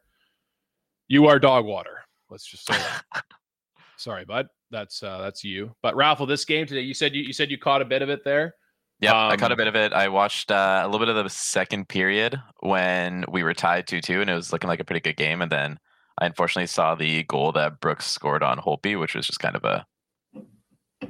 you 1.09 1.27
are 1.27 1.39
dog 1.39 1.65
water. 1.65 1.99
Let's 2.31 2.47
just 2.47 2.67
say 2.67 2.75
that. 2.75 3.25
Sorry, 3.97 4.25
bud. 4.25 4.49
That's 4.71 5.03
uh 5.03 5.19
that's 5.19 5.45
you. 5.45 5.75
But 5.83 5.97
Raffle, 5.97 6.27
this 6.27 6.45
game 6.45 6.67
today, 6.67 6.81
you 6.81 6.95
said 6.95 7.15
you, 7.15 7.23
you 7.23 7.33
said 7.33 7.51
you 7.51 7.59
caught 7.59 7.83
a 7.83 7.85
bit 7.85 8.03
of 8.03 8.09
it 8.09 8.25
there. 8.25 8.55
Yeah, 9.01 9.15
I 9.29 9.37
caught 9.37 9.51
a 9.51 9.55
Um, 9.55 9.59
bit 9.59 9.67
of 9.67 9.75
it. 9.75 9.93
I 9.93 10.09
watched 10.09 10.53
uh, 10.53 10.83
a 10.85 10.87
little 10.89 11.05
bit 11.05 11.15
of 11.15 11.23
the 11.25 11.29
second 11.29 11.89
period 11.89 12.41
when 12.61 13.25
we 13.29 13.43
were 13.43 13.53
tied 13.53 13.89
2 13.89 14.01
2, 14.01 14.21
and 14.21 14.31
it 14.31 14.35
was 14.35 14.53
looking 14.53 14.69
like 14.69 14.79
a 14.79 14.85
pretty 14.85 15.01
good 15.01 15.17
game. 15.17 15.43
And 15.43 15.51
then 15.51 15.79
I 16.21 16.27
unfortunately 16.27 16.69
saw 16.69 16.95
the 16.95 17.25
goal 17.25 17.51
that 17.53 17.81
Brooks 17.81 18.07
scored 18.07 18.45
on 18.45 18.59
Holtby, 18.59 18.99
which 19.01 19.17
was 19.17 19.27
just 19.27 19.41
kind 19.41 19.57
of 19.57 19.65
a 19.65 19.85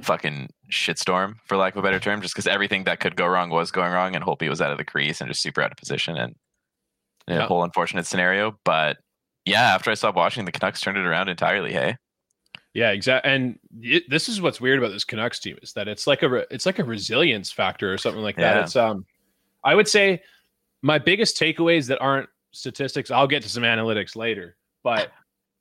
fucking 0.01 0.49
shitstorm, 0.73 1.35
for 1.45 1.57
lack 1.57 1.73
of 1.73 1.79
a 1.79 1.81
better 1.83 1.99
term, 1.99 2.21
just 2.21 2.33
because 2.33 2.47
everything 2.47 2.83
that 2.85 2.99
could 2.99 3.15
go 3.15 3.27
wrong 3.27 3.49
was 3.49 3.71
going 3.71 3.91
wrong, 3.91 4.15
and 4.15 4.23
Holtby 4.23 4.49
was 4.49 4.61
out 4.61 4.71
of 4.71 4.77
the 4.77 4.83
crease 4.85 5.21
and 5.21 5.29
just 5.29 5.41
super 5.41 5.61
out 5.61 5.71
of 5.71 5.77
position 5.77 6.17
and 6.17 6.35
Yeah. 7.27 7.43
a 7.43 7.47
whole 7.47 7.63
unfortunate 7.63 8.05
scenario. 8.05 8.57
But 8.65 8.97
yeah, 9.45 9.73
after 9.75 9.91
I 9.91 9.93
stopped 9.93 10.15
watching, 10.17 10.45
the 10.45 10.51
Canucks 10.51 10.81
turned 10.81 10.97
it 10.97 11.05
around 11.05 11.29
entirely. 11.29 11.71
Hey, 11.73 11.97
Yeah, 12.73 12.91
exactly. 12.91 13.31
And 13.31 13.59
it, 13.81 14.09
this 14.09 14.27
is 14.29 14.41
what's 14.41 14.59
weird 14.61 14.79
about 14.79 14.91
this 14.91 15.03
Canucks 15.03 15.39
team 15.39 15.57
is 15.61 15.73
that 15.73 15.87
it's 15.87 16.07
like 16.07 16.23
a 16.23 16.29
re- 16.29 16.45
it's 16.51 16.65
like 16.65 16.79
a 16.79 16.83
resilience 16.83 17.51
factor 17.51 17.93
or 17.93 17.97
something 17.97 18.23
like 18.23 18.35
that. 18.37 18.55
Yeah. 18.57 18.63
It's 18.63 18.75
um, 18.75 19.05
I 19.63 19.75
would 19.75 19.87
say 19.87 20.21
my 20.81 20.97
biggest 20.99 21.37
takeaways 21.39 21.87
that 21.87 21.99
aren't 22.01 22.27
statistics. 22.51 23.11
I'll 23.11 23.27
get 23.27 23.43
to 23.43 23.49
some 23.49 23.63
analytics 23.63 24.15
later, 24.15 24.57
but 24.83 25.11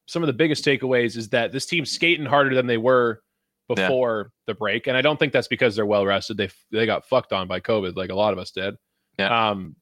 some 0.07 0.23
of 0.23 0.26
the 0.26 0.33
biggest 0.33 0.64
takeaways 0.64 1.16
is 1.16 1.28
that 1.28 1.52
this 1.52 1.64
team's 1.66 1.90
skating 1.92 2.26
harder 2.26 2.54
than 2.54 2.66
they 2.66 2.76
were 2.78 3.23
Yeah. 3.69 3.87
before 3.87 4.33
the 4.47 4.54
break, 4.54 4.87
and 4.87 4.97
I 4.97 5.02
don't 5.02 5.19
think 5.19 5.33
that's 5.33 5.49
because 5.49 5.76
they're 5.76 5.87
well 5.87 6.04
rested. 6.04 6.37
They 6.37 6.50
they 6.71 6.87
got 6.87 7.09
fucked 7.09 7.33
on 7.33 7.49
by 7.49 7.61
COVID, 7.61 7.97
like 7.97 8.11
a 8.11 8.14
lot 8.14 8.33
of 8.33 8.38
us 8.38 8.50
did. 8.50 8.76
Yeah. 9.19 9.50
Um, 9.50 9.76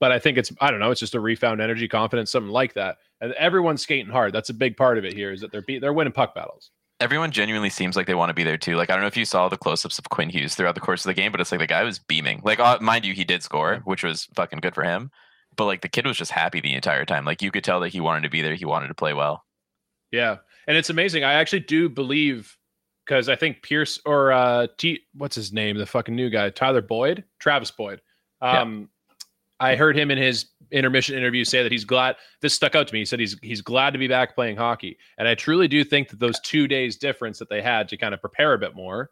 but 0.00 0.12
I 0.12 0.18
think 0.18 0.38
it's 0.38 0.52
I 0.60 0.70
don't 0.70 0.80
know, 0.80 0.90
it's 0.90 1.00
just 1.00 1.14
a 1.14 1.20
refound 1.20 1.60
energy, 1.60 1.88
confidence, 1.88 2.30
something 2.30 2.52
like 2.52 2.74
that. 2.74 2.98
And 3.20 3.32
everyone's 3.34 3.82
skating 3.82 4.12
hard. 4.12 4.32
That's 4.32 4.50
a 4.50 4.54
big 4.54 4.76
part 4.76 4.98
of 4.98 5.04
it 5.04 5.14
here 5.14 5.32
is 5.32 5.40
that 5.40 5.50
they're 5.52 5.62
be- 5.62 5.78
they're 5.78 5.92
winning 5.92 6.12
puck 6.12 6.34
battles. 6.34 6.70
Everyone 6.98 7.30
genuinely 7.30 7.68
seems 7.70 7.94
like 7.94 8.06
they 8.06 8.14
want 8.14 8.30
to 8.30 8.34
be 8.34 8.42
there 8.42 8.56
too. 8.56 8.76
Like 8.76 8.90
I 8.90 8.94
don't 8.94 9.02
know 9.02 9.08
if 9.08 9.16
you 9.16 9.24
saw 9.24 9.48
the 9.48 9.56
close-ups 9.56 9.98
of 9.98 10.08
Quinn 10.08 10.30
Hughes 10.30 10.54
throughout 10.54 10.74
the 10.74 10.80
course 10.80 11.04
of 11.04 11.08
the 11.08 11.14
game, 11.14 11.30
but 11.32 11.40
it's 11.40 11.50
like 11.52 11.60
the 11.60 11.66
guy 11.66 11.84
was 11.84 11.98
beaming. 11.98 12.40
Like 12.44 12.58
uh, 12.58 12.78
mind 12.80 13.04
you, 13.04 13.14
he 13.14 13.24
did 13.24 13.42
score, 13.42 13.80
which 13.84 14.02
was 14.02 14.28
fucking 14.34 14.60
good 14.60 14.74
for 14.74 14.82
him. 14.82 15.10
But 15.56 15.66
like 15.66 15.80
the 15.80 15.88
kid 15.88 16.06
was 16.06 16.18
just 16.18 16.30
happy 16.32 16.60
the 16.60 16.74
entire 16.74 17.04
time. 17.06 17.24
Like 17.24 17.40
you 17.40 17.50
could 17.50 17.64
tell 17.64 17.80
that 17.80 17.90
he 17.90 18.00
wanted 18.00 18.22
to 18.22 18.30
be 18.30 18.42
there. 18.42 18.54
He 18.54 18.64
wanted 18.66 18.88
to 18.88 18.94
play 18.94 19.14
well. 19.14 19.44
Yeah, 20.10 20.36
and 20.66 20.76
it's 20.76 20.90
amazing. 20.90 21.24
I 21.24 21.34
actually 21.34 21.60
do 21.60 21.88
believe 21.88 22.56
because 23.06 23.28
I 23.28 23.36
think 23.36 23.62
Pierce 23.62 24.00
or 24.04 24.32
uh 24.32 24.66
T 24.78 25.00
what's 25.14 25.36
his 25.36 25.52
name, 25.52 25.76
the 25.78 25.86
fucking 25.86 26.14
new 26.14 26.28
guy, 26.30 26.50
Tyler 26.50 26.82
Boyd, 26.82 27.24
Travis 27.38 27.70
Boyd. 27.70 28.00
Um 28.40 28.88
I 29.58 29.74
heard 29.76 29.96
him 29.96 30.10
in 30.10 30.18
his 30.18 30.46
intermission 30.70 31.16
interview 31.16 31.44
say 31.44 31.62
that 31.62 31.72
he's 31.72 31.84
glad 31.84 32.16
this 32.42 32.52
stuck 32.52 32.74
out 32.74 32.86
to 32.88 32.92
me. 32.92 33.00
He 33.00 33.04
said 33.06 33.20
he's 33.20 33.36
he's 33.42 33.62
glad 33.62 33.92
to 33.92 33.98
be 33.98 34.08
back 34.08 34.34
playing 34.34 34.56
hockey. 34.56 34.98
And 35.18 35.26
I 35.28 35.34
truly 35.34 35.68
do 35.68 35.82
think 35.84 36.08
that 36.10 36.18
those 36.20 36.38
two 36.40 36.66
days 36.68 36.96
difference 36.96 37.38
that 37.38 37.48
they 37.48 37.62
had 37.62 37.88
to 37.88 37.96
kind 37.96 38.12
of 38.12 38.20
prepare 38.20 38.52
a 38.52 38.58
bit 38.58 38.74
more. 38.74 39.10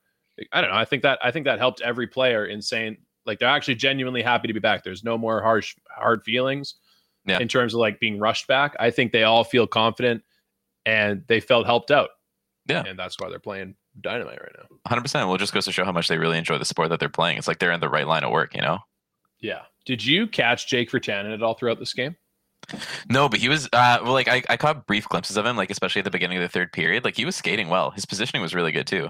I 0.53 0.61
don't 0.61 0.71
know. 0.71 0.77
I 0.77 0.85
think 0.85 1.03
that 1.03 1.19
I 1.23 1.31
think 1.31 1.45
that 1.47 1.59
helped 1.59 1.81
every 1.81 2.07
player 2.09 2.47
in 2.47 2.61
saying 2.61 2.99
like 3.25 3.39
they're 3.39 3.49
actually 3.49 3.77
genuinely 3.77 4.21
happy 4.21 4.49
to 4.49 4.53
be 4.53 4.61
back. 4.61 4.83
There's 4.85 5.05
no 5.05 5.17
more 5.17 5.41
harsh 5.41 5.77
hard 5.89 6.23
feelings 6.25 6.75
Yeah. 7.25 7.39
in 7.39 7.49
terms 7.49 7.73
of 7.73 7.81
like 7.81 7.99
being 8.01 8.19
rushed 8.19 8.47
back. 8.47 8.77
I 8.79 8.91
think 8.91 9.13
they 9.13 9.23
all 9.23 9.45
feel 9.45 9.67
confident 9.67 10.23
and 10.85 11.23
they 11.29 11.41
felt 11.41 11.65
helped 11.65 11.91
out. 11.91 12.11
Yeah. 12.69 12.83
And 12.85 12.99
that's 12.99 13.19
why 13.19 13.31
they're 13.31 13.39
playing 13.39 13.77
dynamite 14.01 14.41
right 14.41 14.53
now. 14.59 14.77
100%. 14.97 15.15
Well, 15.27 15.35
it 15.35 15.39
just 15.39 15.53
goes 15.55 15.65
to 15.67 15.73
show 15.73 15.85
how 15.85 15.93
much 15.93 16.09
they 16.09 16.19
really 16.19 16.39
enjoy 16.39 16.59
the 16.59 16.65
sport 16.65 16.89
that 16.91 17.01
they're 17.01 17.09
playing. 17.09 17.39
It's 17.39 17.49
like 17.49 17.59
they're 17.59 17.73
in 17.73 17.81
the 17.81 17.89
right 17.89 18.07
line 18.07 18.25
of 18.25 18.31
work, 18.31 18.55
you 18.55 18.61
know? 18.63 18.79
Yeah. 19.41 19.63
Did 19.87 20.05
you 20.05 20.27
catch 20.27 20.67
Jake 20.69 20.91
Virtanen 20.91 21.33
at 21.35 21.43
all 21.43 21.55
throughout 21.55 21.79
this 21.79 21.93
game? 21.93 22.17
No, 23.11 23.29
but 23.29 23.41
he 23.41 23.51
was 23.51 23.67
uh 23.75 23.99
well 24.03 24.15
like 24.15 24.27
I, 24.27 24.43
I 24.49 24.57
caught 24.57 24.87
brief 24.87 25.07
glimpses 25.07 25.37
of 25.37 25.45
him, 25.45 25.55
like 25.55 25.71
especially 25.71 25.99
at 26.01 26.05
the 26.07 26.11
beginning 26.11 26.39
of 26.39 26.43
the 26.43 26.49
third 26.49 26.73
period. 26.73 27.05
Like 27.05 27.15
he 27.15 27.27
was 27.27 27.37
skating 27.37 27.69
well. 27.69 27.91
His 27.91 28.07
positioning 28.07 28.41
was 28.41 28.55
really 28.55 28.73
good 28.73 28.87
too. 28.87 29.09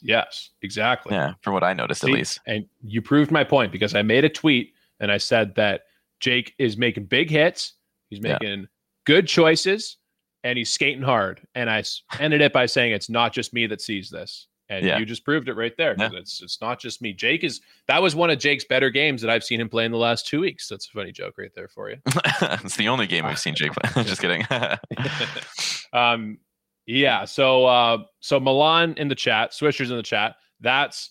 Yes, 0.00 0.50
exactly. 0.62 1.14
Yeah, 1.14 1.34
from 1.42 1.52
what 1.52 1.62
I 1.62 1.74
noticed 1.74 2.00
See, 2.00 2.10
at 2.10 2.14
least. 2.14 2.40
And 2.46 2.64
you 2.82 3.02
proved 3.02 3.30
my 3.30 3.44
point 3.44 3.72
because 3.72 3.94
I 3.94 4.00
made 4.00 4.24
a 4.24 4.30
tweet 4.30 4.72
and 5.00 5.12
I 5.12 5.18
said 5.18 5.54
that 5.56 5.82
Jake 6.20 6.54
is 6.58 6.78
making 6.78 7.04
big 7.04 7.28
hits. 7.28 7.74
He's 8.08 8.20
Yeah. 8.20 8.38
making 8.40 8.68
good 9.04 9.28
choices 9.28 9.98
and 10.44 10.56
he's 10.56 10.70
skating 10.70 11.02
hard. 11.02 11.40
And 11.56 11.68
I 11.68 11.82
ended 12.20 12.40
it 12.40 12.52
by 12.52 12.66
saying 12.66 12.92
it's 12.92 13.10
not 13.10 13.32
just 13.32 13.52
me 13.52 13.66
that 13.66 13.80
sees 13.80 14.08
this. 14.10 14.46
And 14.68 14.86
Yeah. 14.86 14.98
you 14.98 15.04
just 15.04 15.24
proved 15.24 15.48
it 15.48 15.54
right 15.54 15.76
there. 15.76 15.94
'cause 15.96 16.12
It's 16.14 16.42
it's 16.42 16.60
not 16.60 16.78
just 16.80 17.02
me. 17.02 17.12
Jake 17.12 17.42
is 17.44 17.60
that 17.88 18.00
was 18.00 18.14
one 18.14 18.30
of 18.30 18.38
Jake's 18.38 18.64
better 18.64 18.88
games 18.90 19.20
that 19.22 19.30
I've 19.30 19.44
seen 19.44 19.60
him 19.60 19.68
play 19.68 19.84
in 19.84 19.90
the 19.92 19.98
last 19.98 20.26
two 20.26 20.40
weeks. 20.40 20.68
That's 20.68 20.86
a 20.86 20.90
funny 20.90 21.10
joke 21.12 21.34
right 21.38 21.50
there 21.54 21.68
for 21.68 21.90
you. 21.90 21.96
it's 22.40 22.76
the 22.76 22.88
only 22.88 23.06
game 23.06 23.26
we've 23.26 23.38
seen 23.38 23.54
Jake 23.54 23.72
play. 23.72 24.04
just 24.04 24.20
kidding. 24.22 24.46
um 25.92 26.38
yeah 26.86 27.24
so 27.24 27.64
uh 27.64 27.98
so 28.20 28.38
milan 28.38 28.94
in 28.98 29.08
the 29.08 29.14
chat 29.14 29.52
swishers 29.52 29.90
in 29.90 29.96
the 29.96 30.02
chat 30.02 30.36
that's 30.60 31.10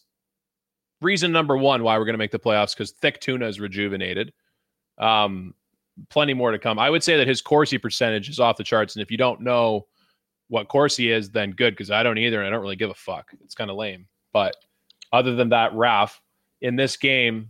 reason 1.02 1.32
number 1.32 1.58
one 1.58 1.82
why 1.84 1.98
we're 1.98 2.06
going 2.06 2.14
to 2.14 2.20
make 2.20 2.32
the 2.32 2.40
playoffs 2.40 2.74
because 2.76 2.92
thick 2.92 3.20
tuna 3.20 3.48
is 3.48 3.60
rejuvenated 3.60 4.32
um 5.00 5.54
plenty 6.10 6.34
more 6.34 6.52
to 6.52 6.60
come 6.60 6.80
i 6.80 6.90
would 6.90 7.04
say 7.04 7.18
that 7.18 7.28
his 7.28 7.42
corsi 7.42 7.78
percentage 7.78 8.30
is 8.30 8.40
off 8.40 8.58
the 8.58 8.64
charts 8.64 8.96
and 8.96 9.04
if 9.04 9.12
you 9.12 9.18
don't 9.18 9.42
know 9.42 9.86
what 10.48 10.68
corsi 10.68 11.12
is 11.12 11.30
then 11.30 11.52
good 11.52 11.74
because 11.74 11.92
i 11.92 12.02
don't 12.04 12.18
either 12.18 12.40
and 12.40 12.48
i 12.48 12.50
don't 12.50 12.62
really 12.62 12.76
give 12.76 12.90
a 12.90 12.96
fuck 12.96 13.32
it's 13.44 13.56
kind 13.56 13.70
of 13.70 13.78
lame 13.78 14.08
but 14.32 14.56
other 15.12 15.36
than 15.36 15.50
that 15.50 15.74
raf 15.74 16.22
in 16.62 16.76
this 16.76 16.98
game 16.98 17.50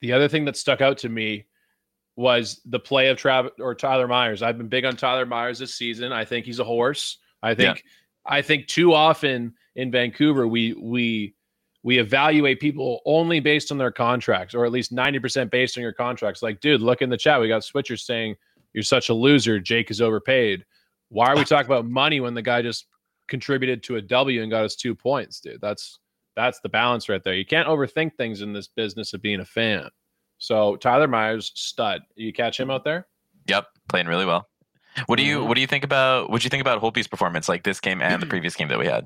the 0.00 0.12
other 0.12 0.28
thing 0.28 0.44
that 0.44 0.56
stuck 0.56 0.82
out 0.82 0.98
to 0.98 1.08
me 1.08 1.46
was 2.16 2.60
the 2.66 2.78
play 2.78 3.08
of 3.08 3.16
Travis 3.16 3.52
or 3.58 3.74
Tyler 3.74 4.06
Myers. 4.06 4.42
I've 4.42 4.58
been 4.58 4.68
big 4.68 4.84
on 4.84 4.96
Tyler 4.96 5.26
Myers 5.26 5.58
this 5.58 5.74
season. 5.74 6.12
I 6.12 6.24
think 6.24 6.46
he's 6.46 6.58
a 6.60 6.64
horse. 6.64 7.18
I 7.42 7.54
think 7.54 7.84
I 8.26 8.42
think 8.42 8.66
too 8.66 8.92
often 8.92 9.54
in 9.76 9.90
Vancouver 9.90 10.46
we 10.46 10.74
we 10.74 11.34
we 11.84 11.98
evaluate 11.98 12.58
people 12.58 13.00
only 13.06 13.38
based 13.38 13.70
on 13.70 13.78
their 13.78 13.92
contracts, 13.92 14.54
or 14.54 14.64
at 14.64 14.72
least 14.72 14.92
90% 14.92 15.50
based 15.50 15.76
on 15.78 15.82
your 15.82 15.92
contracts. 15.92 16.42
Like, 16.42 16.60
dude, 16.60 16.80
look 16.80 17.00
in 17.02 17.10
the 17.10 17.16
chat. 17.16 17.40
We 17.40 17.46
got 17.46 17.62
switchers 17.62 18.00
saying 18.00 18.34
you're 18.72 18.82
such 18.82 19.10
a 19.10 19.14
loser. 19.14 19.60
Jake 19.60 19.90
is 19.90 20.00
overpaid. 20.00 20.64
Why 21.10 21.26
are 21.28 21.36
we 21.36 21.44
talking 21.44 21.66
about 21.70 21.86
money 21.86 22.18
when 22.20 22.34
the 22.34 22.42
guy 22.42 22.62
just 22.62 22.86
contributed 23.28 23.82
to 23.84 23.96
a 23.96 24.02
W 24.02 24.42
and 24.42 24.50
got 24.50 24.64
us 24.64 24.74
two 24.74 24.94
points, 24.96 25.38
dude? 25.40 25.60
That's 25.60 26.00
that's 26.34 26.58
the 26.60 26.68
balance 26.68 27.08
right 27.08 27.22
there. 27.22 27.34
You 27.34 27.46
can't 27.46 27.68
overthink 27.68 28.16
things 28.16 28.40
in 28.42 28.52
this 28.52 28.66
business 28.66 29.12
of 29.14 29.22
being 29.22 29.38
a 29.40 29.44
fan. 29.44 29.88
So 30.38 30.74
Tyler 30.76 31.06
Myers, 31.06 31.52
stud. 31.54 32.02
You 32.16 32.32
catch 32.32 32.58
him 32.58 32.70
out 32.70 32.82
there? 32.82 33.06
yep, 33.46 33.66
playing 33.90 34.06
really 34.06 34.24
well. 34.24 34.48
What 35.06 35.16
do 35.16 35.22
you 35.22 35.40
Mhm. 35.40 35.48
what 35.48 35.54
do 35.54 35.60
you 35.60 35.66
think 35.66 35.84
about 35.84 36.30
what 36.30 36.40
do 36.40 36.46
you 36.46 36.50
think 36.50 36.62
about 36.62 36.80
Holtby's 36.80 37.06
performance 37.06 37.46
like 37.48 37.62
this 37.62 37.78
game 37.78 38.00
and 38.00 38.22
the 38.22 38.26
previous 38.34 38.56
game 38.56 38.68
that 38.68 38.78
we 38.78 38.86
had? 38.86 39.04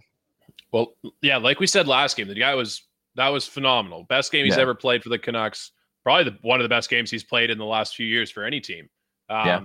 Well, 0.73 0.95
yeah, 1.23 1.37
like 1.39 1.61
we 1.61 1.67
said 1.67 1.87
last 1.89 2.17
game, 2.17 2.29
the 2.29 2.35
guy 2.35 2.55
was 2.55 2.83
that 3.15 3.29
was 3.29 3.47
phenomenal. 3.47 4.05
Best 4.05 4.31
game 4.31 4.45
he's 4.45 4.57
Yeah. 4.57 4.63
ever 4.63 4.75
played 4.75 5.03
for 5.03 5.09
the 5.09 5.19
Canucks. 5.19 5.73
Probably 6.05 6.25
the, 6.31 6.39
one 6.43 6.61
of 6.61 6.65
the 6.65 6.69
best 6.69 6.89
games 6.89 7.11
he's 7.11 7.25
played 7.25 7.51
in 7.51 7.59
the 7.59 7.65
last 7.65 7.97
few 7.97 8.07
years 8.07 8.31
for 8.31 8.45
any 8.45 8.61
team. 8.61 8.89
Um, 9.29 9.47
Yeah. 9.47 9.61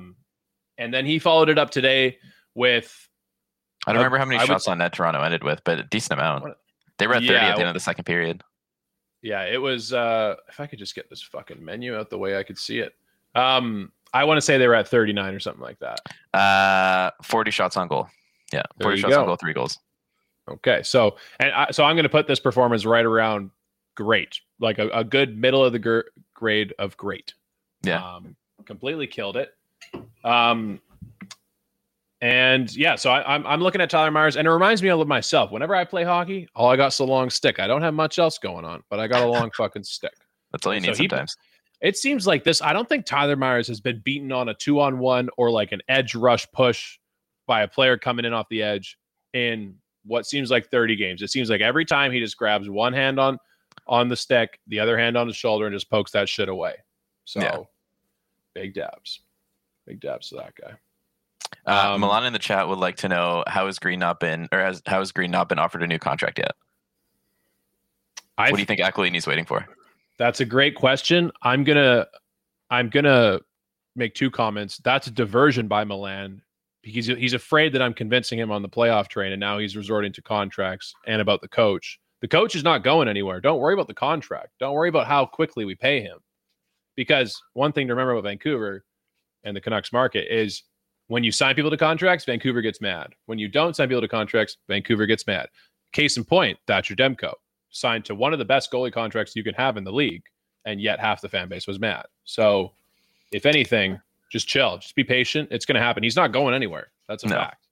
And 0.85 0.93
then 0.93 1.05
he 1.05 1.19
followed 1.19 1.49
it 1.49 1.57
up 1.59 1.69
today 1.69 2.17
with 2.55 3.07
I 3.85 3.91
don't 3.91 3.97
Uh, 3.97 3.99
remember 3.99 4.17
how 4.17 4.25
many 4.25 4.37
I 4.39 4.43
would- 4.43 4.47
shots 4.47 4.67
on 4.67 4.77
net 4.79 4.93
Toronto 4.93 5.21
ended 5.21 5.43
with, 5.43 5.61
but 5.65 5.77
a 5.79 5.83
decent 5.83 6.19
amount. 6.19 6.43
What- 6.45 6.59
They 6.97 7.05
were 7.07 7.13
at 7.15 7.21
30 7.23 7.33
Yeah, 7.33 7.49
at 7.49 7.55
the 7.55 7.61
end 7.61 7.67
of 7.69 7.73
the 7.73 7.79
second 7.79 8.05
period. 8.05 8.43
yeah, 9.21 9.43
it 9.43 9.61
was. 9.61 9.93
uh 9.93 10.35
If 10.49 10.59
I 10.59 10.67
could 10.67 10.79
just 10.79 10.95
get 10.95 11.09
this 11.09 11.21
fucking 11.21 11.63
menu 11.63 11.95
out 11.97 12.09
the 12.09 12.17
way 12.17 12.37
I 12.37 12.43
could 12.43 12.57
see 12.57 12.79
it. 12.79 12.95
Um, 13.35 13.91
I 14.13 14.23
want 14.25 14.37
to 14.37 14.41
say 14.41 14.57
they 14.57 14.67
were 14.67 14.75
at 14.75 14.87
39 14.87 15.33
or 15.35 15.39
something 15.39 15.61
like 15.63 15.79
that. 15.79 15.99
Uh 16.37 17.11
40 17.23 17.51
shots 17.51 17.77
on 17.77 17.87
goal. 17.87 18.09
Yeah, 18.51 18.63
40 18.81 18.97
you 18.97 19.01
shots 19.01 19.15
on 19.15 19.25
goal, 19.27 19.35
three 19.35 19.53
goals. 19.53 19.79
Okay, 20.49 20.81
so 20.83 21.15
and 21.39 21.51
I, 21.51 21.71
so 21.71 21.83
I'm 21.83 21.95
going 21.95 22.03
to 22.03 22.09
put 22.09 22.27
this 22.27 22.39
performance 22.39 22.85
right 22.85 23.05
around 23.05 23.49
great, 23.95 24.39
like 24.59 24.77
a, 24.79 24.89
a 24.89 25.03
good 25.03 25.37
middle 25.37 25.63
of 25.63 25.71
the 25.71 25.79
gr- 25.79 26.01
grade 26.33 26.73
of 26.79 26.97
great. 26.97 27.33
Yeah. 27.83 28.15
um, 28.15 28.35
completely 28.65 29.07
killed 29.07 29.37
it. 29.37 29.53
Um, 30.23 30.79
and 32.21 32.73
yeah, 32.75 32.95
so 32.95 33.11
I, 33.11 33.35
I'm 33.35 33.45
I'm 33.45 33.61
looking 33.61 33.81
at 33.81 33.89
Tyler 33.89 34.11
Myers, 34.11 34.37
and 34.37 34.47
it 34.47 34.51
reminds 34.51 34.81
me 34.81 34.89
of 34.89 35.05
myself. 35.07 35.51
Whenever 35.51 35.75
I 35.75 35.83
play 35.83 36.03
hockey, 36.03 36.47
all 36.55 36.69
I 36.69 36.77
got's 36.77 36.99
a 36.99 37.03
long 37.03 37.29
stick. 37.29 37.59
I 37.59 37.67
don't 37.67 37.81
have 37.81 37.93
much 37.93 38.17
else 38.19 38.37
going 38.37 38.63
on, 38.65 38.81
but 38.89 38.99
I 38.99 39.07
got 39.07 39.23
a 39.23 39.27
long 39.27 39.51
fucking 39.57 39.83
stick. 39.83 40.13
That's 40.51 40.65
all 40.65 40.73
you 40.73 40.79
So 40.81 40.87
need 40.91 40.97
he- 40.97 41.07
sometimes. 41.09 41.35
It 41.81 41.97
seems 41.97 42.25
like 42.25 42.45
this. 42.45 42.61
I 42.61 42.71
don't 42.71 42.87
think 42.87 43.05
Tyler 43.05 43.35
Myers 43.35 43.67
has 43.67 43.81
been 43.81 43.99
beaten 44.05 44.31
on 44.31 44.47
a 44.47 44.53
two 44.53 44.79
on 44.79 44.99
one 44.99 45.29
or 45.35 45.51
like 45.51 45.73
an 45.73 45.81
edge 45.89 46.15
rush 46.15 46.49
push 46.53 46.97
by 47.45 47.63
a 47.63 47.67
player 47.67 47.97
coming 47.97 48.23
in 48.23 48.31
off 48.31 48.47
the 48.49 48.63
edge 48.63 48.97
in 49.33 49.75
what 50.05 50.25
seems 50.25 50.51
like 50.51 50.69
30 50.69 50.95
games. 50.95 51.21
It 51.21 51.29
seems 51.29 51.49
like 51.49 51.61
every 51.61 51.85
time 51.85 52.11
he 52.11 52.19
just 52.19 52.37
grabs 52.37 52.69
one 52.69 52.93
hand 52.93 53.19
on 53.19 53.37
on 53.87 54.07
the 54.07 54.15
stick, 54.15 54.59
the 54.67 54.79
other 54.79 54.97
hand 54.97 55.17
on 55.17 55.27
his 55.27 55.35
shoulder, 55.35 55.65
and 55.65 55.73
just 55.75 55.89
pokes 55.89 56.11
that 56.11 56.29
shit 56.29 56.47
away. 56.47 56.75
So 57.25 57.41
Yeah. 57.41 57.57
big 58.53 58.73
dabs. 58.73 59.21
Big 59.85 59.99
dabs 59.99 60.29
to 60.29 60.35
that 60.35 60.53
guy. 60.55 60.73
Uh, 61.65 61.93
Um, 61.93 62.01
Milan 62.01 62.25
in 62.25 62.33
the 62.33 62.39
chat 62.39 62.67
would 62.67 62.77
like 62.79 62.95
to 62.97 63.09
know 63.09 63.43
how 63.47 63.65
has 63.65 63.79
Green 63.79 63.99
not 63.99 64.19
been, 64.19 64.47
or 64.51 64.59
has 64.59 64.81
how 64.85 64.99
has 64.99 65.11
Green 65.11 65.31
not 65.31 65.49
been 65.49 65.59
offered 65.59 65.83
a 65.83 65.87
new 65.87 65.99
contract 65.99 66.37
yet? 66.39 66.51
I 68.37 68.49
what 68.49 68.57
do 68.57 68.61
you 68.61 68.65
think 68.65 68.79
Aquilini's 68.81 69.27
waiting 69.27 69.45
for? 69.45 69.67
That's 70.17 70.39
a 70.39 70.45
great 70.45 70.75
question. 70.75 71.31
I'm 71.41 71.63
gonna 71.63 72.07
I'm 72.69 72.89
gonna 72.89 73.39
make 73.95 74.15
two 74.15 74.31
comments. 74.31 74.77
That's 74.77 75.07
a 75.07 75.11
diversion 75.11 75.67
by 75.67 75.83
Milan 75.83 76.41
because 76.83 77.07
he's 77.07 77.33
afraid 77.33 77.73
that 77.73 77.81
I'm 77.81 77.93
convincing 77.93 78.37
him 78.37 78.51
on 78.51 78.61
the 78.61 78.69
playoff 78.69 79.07
train, 79.07 79.31
and 79.31 79.39
now 79.39 79.57
he's 79.57 79.75
resorting 79.75 80.11
to 80.13 80.21
contracts 80.21 80.93
and 81.07 81.21
about 81.21 81.41
the 81.41 81.47
coach. 81.47 81.99
The 82.21 82.27
coach 82.27 82.55
is 82.55 82.63
not 82.63 82.83
going 82.83 83.07
anywhere. 83.07 83.41
Don't 83.41 83.59
worry 83.59 83.73
about 83.73 83.87
the 83.87 83.93
contract. 83.93 84.49
Don't 84.59 84.73
worry 84.73 84.89
about 84.89 85.07
how 85.07 85.25
quickly 85.25 85.65
we 85.65 85.75
pay 85.75 86.01
him. 86.01 86.19
Because 86.95 87.41
one 87.53 87.71
thing 87.71 87.87
to 87.87 87.93
remember 87.93 88.11
about 88.11 88.29
Vancouver 88.29 88.85
and 89.43 89.55
the 89.55 89.61
Canucks 89.61 89.91
market 89.91 90.27
is 90.29 90.63
when 91.07 91.23
you 91.23 91.31
sign 91.31 91.55
people 91.55 91.71
to 91.71 91.77
contracts, 91.77 92.25
Vancouver 92.25 92.61
gets 92.61 92.81
mad. 92.81 93.13
When 93.25 93.39
you 93.39 93.47
don't 93.47 93.75
sign 93.75 93.87
people 93.87 94.01
to 94.01 94.07
contracts, 94.07 94.57
Vancouver 94.67 95.05
gets 95.05 95.25
mad. 95.25 95.47
Case 95.91 96.17
in 96.17 96.23
point, 96.23 96.57
Thatcher 96.67 96.95
Demko 96.95 97.33
signed 97.69 98.05
to 98.05 98.15
one 98.15 98.33
of 98.33 98.39
the 98.39 98.45
best 98.45 98.71
goalie 98.71 98.93
contracts 98.93 99.35
you 99.35 99.43
can 99.43 99.55
have 99.55 99.77
in 99.77 99.83
the 99.83 99.91
league, 99.91 100.23
and 100.65 100.81
yet 100.81 100.99
half 100.99 101.21
the 101.21 101.29
fan 101.29 101.49
base 101.49 101.67
was 101.67 101.79
mad. 101.79 102.05
So, 102.23 102.73
if 103.31 103.45
anything, 103.45 103.99
just 104.33 104.47
chill, 104.47 104.79
just 104.79 104.95
be 104.95 105.03
patient. 105.03 105.47
It's 105.51 105.63
going 105.65 105.75
to 105.75 105.81
happen. 105.81 106.01
He's 106.01 106.15
not 106.15 106.31
going 106.33 106.55
anywhere. 106.55 106.91
That's 107.07 107.23
a 107.23 107.27
No. 107.27 107.35
fact. 107.35 107.67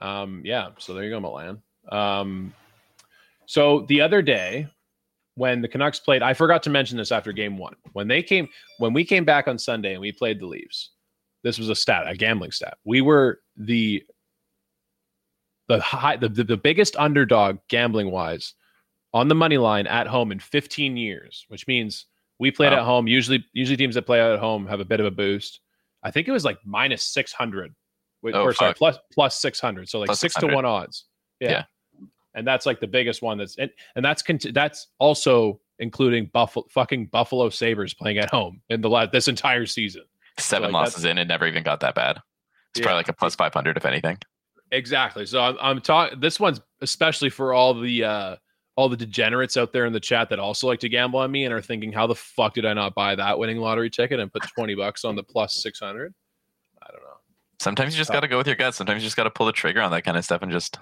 Um, 0.00 0.42
yeah. 0.44 0.68
So 0.78 0.92
there 0.92 1.02
you 1.02 1.10
go, 1.10 1.18
Milan. 1.18 1.62
Um, 1.90 2.52
so 3.46 3.86
the 3.88 4.02
other 4.02 4.20
day, 4.20 4.68
when 5.34 5.62
the 5.62 5.68
Canucks 5.68 5.98
played, 5.98 6.22
I 6.22 6.34
forgot 6.34 6.62
to 6.64 6.70
mention 6.70 6.98
this 6.98 7.10
after 7.10 7.32
game 7.32 7.56
one. 7.56 7.74
When 7.94 8.06
they 8.06 8.22
came, 8.22 8.48
when 8.78 8.92
we 8.92 9.02
came 9.02 9.24
back 9.24 9.48
on 9.48 9.58
Sunday 9.58 9.92
and 9.92 10.00
we 10.02 10.12
played 10.12 10.40
the 10.40 10.46
Leafs, 10.46 10.90
this 11.42 11.58
was 11.58 11.70
a 11.70 11.74
stat, 11.74 12.04
a 12.06 12.14
gambling 12.14 12.50
stat. 12.50 12.76
We 12.84 13.00
were 13.00 13.40
the 13.56 14.04
the 15.68 15.80
high, 15.80 16.16
the, 16.16 16.28
the, 16.28 16.44
the 16.44 16.56
biggest 16.56 16.96
underdog 16.96 17.58
gambling 17.68 18.10
wise 18.10 18.54
on 19.14 19.28
the 19.28 19.34
money 19.34 19.58
line 19.58 19.86
at 19.86 20.06
home 20.06 20.32
in 20.32 20.38
15 20.38 20.96
years, 20.96 21.44
which 21.48 21.66
means 21.66 22.06
We 22.38 22.50
played 22.50 22.72
Wow. 22.72 22.78
at 22.78 22.84
home. 22.84 23.08
Usually, 23.08 23.44
usually 23.52 23.76
teams 23.76 23.94
that 23.96 24.02
play 24.02 24.20
at 24.20 24.38
home 24.38 24.66
have 24.66 24.80
a 24.80 24.84
bit 24.84 25.00
of 25.00 25.06
a 25.06 25.10
boost. 25.10 25.60
I 26.02 26.10
think 26.10 26.28
it 26.28 26.32
was 26.32 26.44
like 26.44 26.58
minus 26.64 27.04
six 27.04 27.32
hundred. 27.32 27.74
Oh, 28.24 28.42
or 28.42 28.52
sorry, 28.52 28.74
plus 28.74 28.98
plus 29.12 29.36
six 29.40 29.60
hundred. 29.60 29.88
So 29.88 29.98
like 30.00 30.06
Plus 30.08 30.20
six 30.20 30.34
to 30.36 30.46
one 30.46 30.64
odds. 30.64 31.04
Yeah. 31.40 31.50
Yeah. 31.50 31.62
And 32.34 32.46
that's 32.46 32.66
like 32.66 32.78
the 32.80 32.86
biggest 32.86 33.22
one. 33.22 33.38
That's 33.38 33.56
and, 33.58 33.70
and 33.96 34.04
that's 34.04 34.22
cont- 34.22 34.52
that's 34.54 34.88
also 34.98 35.60
including 35.80 36.26
Buffalo 36.32 36.66
fucking 36.70 37.06
Buffalo 37.06 37.48
Sabres 37.50 37.94
playing 37.94 38.18
at 38.18 38.30
home 38.30 38.60
in 38.68 38.80
the 38.80 38.90
last 38.90 39.12
this 39.12 39.28
entire 39.28 39.66
season. 39.66 40.02
Seven 40.38 40.72
like, 40.72 40.84
losses 40.86 41.04
in 41.04 41.18
it 41.18 41.26
never 41.26 41.46
even 41.46 41.62
got 41.64 41.80
that 41.80 41.94
bad. 41.94 42.18
It's 42.70 42.80
Yeah. 42.80 42.84
probably 42.86 42.98
like 42.98 43.08
a 43.08 43.12
plus 43.12 43.34
500 43.34 43.76
if 43.76 43.84
anything. 43.84 44.18
Exactly. 44.70 45.24
So 45.26 45.40
I'm 45.40 45.56
I'm 45.60 45.80
talking. 45.80 46.20
This 46.20 46.38
one's 46.38 46.60
especially 46.80 47.30
for 47.30 47.52
all 47.54 47.74
the 47.74 48.04
uh 48.04 48.36
all 48.78 48.88
the 48.88 48.96
degenerates 48.96 49.56
out 49.56 49.72
there 49.72 49.86
in 49.86 49.92
the 49.92 49.98
chat 49.98 50.28
that 50.28 50.38
also 50.38 50.68
like 50.68 50.78
to 50.78 50.88
gamble 50.88 51.18
on 51.18 51.32
me 51.32 51.44
and 51.44 51.52
are 51.52 51.60
thinking, 51.60 51.90
how 51.90 52.06
the 52.06 52.14
fuck 52.14 52.54
did 52.54 52.64
I 52.64 52.74
not 52.74 52.94
buy 52.94 53.16
that 53.16 53.36
winning 53.36 53.56
lottery 53.56 53.90
ticket 53.90 54.20
and 54.20 54.32
put 54.32 54.44
twenty 54.54 54.76
bucks 54.76 55.04
on 55.04 55.16
the 55.16 55.22
plus 55.24 55.60
six 55.60 55.80
hundred? 55.80 56.14
I 56.80 56.92
don't 56.92 57.02
know. 57.02 57.16
Sometimes 57.58 57.92
you 57.92 57.98
just 57.98 58.12
got 58.12 58.20
to 58.20 58.28
go 58.28 58.38
with 58.38 58.46
your 58.46 58.54
gut. 58.54 58.76
Sometimes 58.76 59.02
you 59.02 59.06
just 59.08 59.16
got 59.16 59.24
to 59.24 59.30
pull 59.30 59.46
the 59.46 59.52
trigger 59.52 59.80
on 59.82 59.90
that 59.90 60.04
kind 60.04 60.16
of 60.16 60.24
stuff 60.24 60.42
and 60.42 60.52
just 60.52 60.78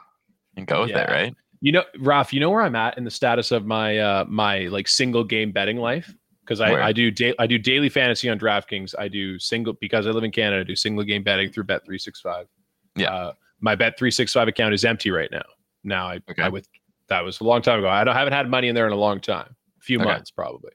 and 0.59 0.67
go 0.67 0.83
with 0.83 0.91
it, 0.91 1.09
right? 1.09 1.35
You 1.63 1.73
know, 1.73 1.85
Ralph, 1.99 2.35
you 2.35 2.41
know 2.41 2.51
where 2.51 2.61
I'm 2.61 2.77
at 2.77 2.99
in 2.99 3.05
the 3.05 3.11
status 3.11 3.51
of 3.51 3.65
my 3.65 3.97
uh 3.97 4.27
my 4.29 4.67
like 4.67 4.89
single 4.89 5.25
game 5.25 5.51
betting 5.51 5.79
life 5.79 6.15
because 6.43 6.61
I, 6.61 6.75
I 6.75 6.93
do 6.93 7.11
da- 7.11 7.35
I 7.39 7.47
do 7.47 7.57
daily 7.57 7.89
fantasy 7.89 8.29
on 8.29 8.39
DraftKings. 8.39 8.95
I 8.99 9.09
do 9.09 9.39
single 9.39 9.73
because 9.73 10.07
I 10.07 10.11
live 10.11 10.23
in 10.23 10.33
Canada. 10.33 10.61
I 10.61 10.65
do 10.65 10.77
single 10.77 11.03
game 11.03 11.23
betting 11.23 11.51
through 11.51 11.65
Bet 11.65 11.87
three 11.87 11.99
six 11.99 12.21
five. 12.21 12.47
Yeah. 12.95 13.11
Uh, 13.11 13.33
my 13.61 13.75
Bet 13.75 13.99
three 13.99 14.11
six 14.11 14.35
five 14.35 14.49
account 14.49 14.75
is 14.75 14.85
empty 14.85 15.11
right 15.11 15.31
now. 15.31 15.47
Now 15.83 16.09
I 16.09 16.21
Okay. 16.31 16.43
I 16.43 16.51
with 16.51 16.69
that 17.09 17.25
was 17.25 17.41
a 17.41 17.45
long 17.45 17.63
time 17.63 17.79
ago. 17.79 17.89
I 17.89 18.05
don't 18.05 18.15
haven't 18.15 18.33
had 18.33 18.49
money 18.49 18.69
in 18.69 18.75
there 18.75 18.87
in 18.87 18.93
a 18.93 18.97
long 18.97 19.21
time, 19.21 19.55
a 19.79 19.83
few 19.83 19.99
Okay. 19.99 20.05
months 20.07 20.31
probably. 20.31 20.73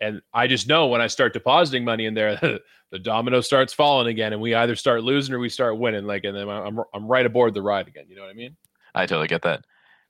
And 0.00 0.22
I 0.32 0.46
just 0.46 0.68
know 0.68 0.86
when 0.86 1.00
I 1.00 1.06
start 1.08 1.32
depositing 1.32 1.84
money 1.84 2.06
in 2.06 2.14
there, 2.14 2.36
the 2.90 2.98
domino 2.98 3.40
starts 3.40 3.72
falling 3.72 4.06
again, 4.08 4.32
and 4.32 4.40
we 4.40 4.54
either 4.54 4.76
start 4.76 5.02
losing 5.02 5.34
or 5.34 5.38
we 5.38 5.48
start 5.48 5.76
winning. 5.78 6.04
Like, 6.04 6.24
and 6.24 6.36
then 6.36 6.48
I'm 6.48 6.78
I'm 6.94 7.06
right 7.06 7.26
aboard 7.26 7.54
the 7.54 7.62
ride 7.62 7.88
again. 7.88 8.04
You 8.08 8.16
know 8.16 8.22
what 8.22 8.30
I 8.30 8.34
mean? 8.34 8.56
I 8.94 9.06
totally 9.06 9.28
get 9.28 9.42
that. 9.42 9.64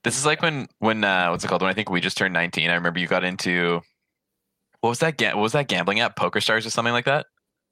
This 0.05 0.17
is 0.19 0.25
like 0.27 0.43
when 0.43 0.69
when 0.79 1.03
uh 1.05 1.29
what's 1.31 1.45
it 1.45 1.49
called? 1.49 1.63
When 1.63 1.71
I 1.71 1.75
think 1.75 1.91
we 1.91 2.01
just 2.01 2.17
turned 2.17 2.35
19. 2.35 2.71
I 2.71 2.75
remember 2.75 3.01
you 3.01 3.07
got 3.09 3.25
into 3.25 3.81
what 4.81 4.91
was 4.91 4.99
that 5.01 5.17
ga- 5.17 5.35
what 5.35 5.43
was 5.43 5.53
that 5.53 5.69
gambling 5.69 6.01
app? 6.01 6.17
Poker 6.17 6.41
Stars 6.41 6.65
or 6.67 6.71
something 6.71 6.93
like 6.93 7.07
that? 7.07 7.27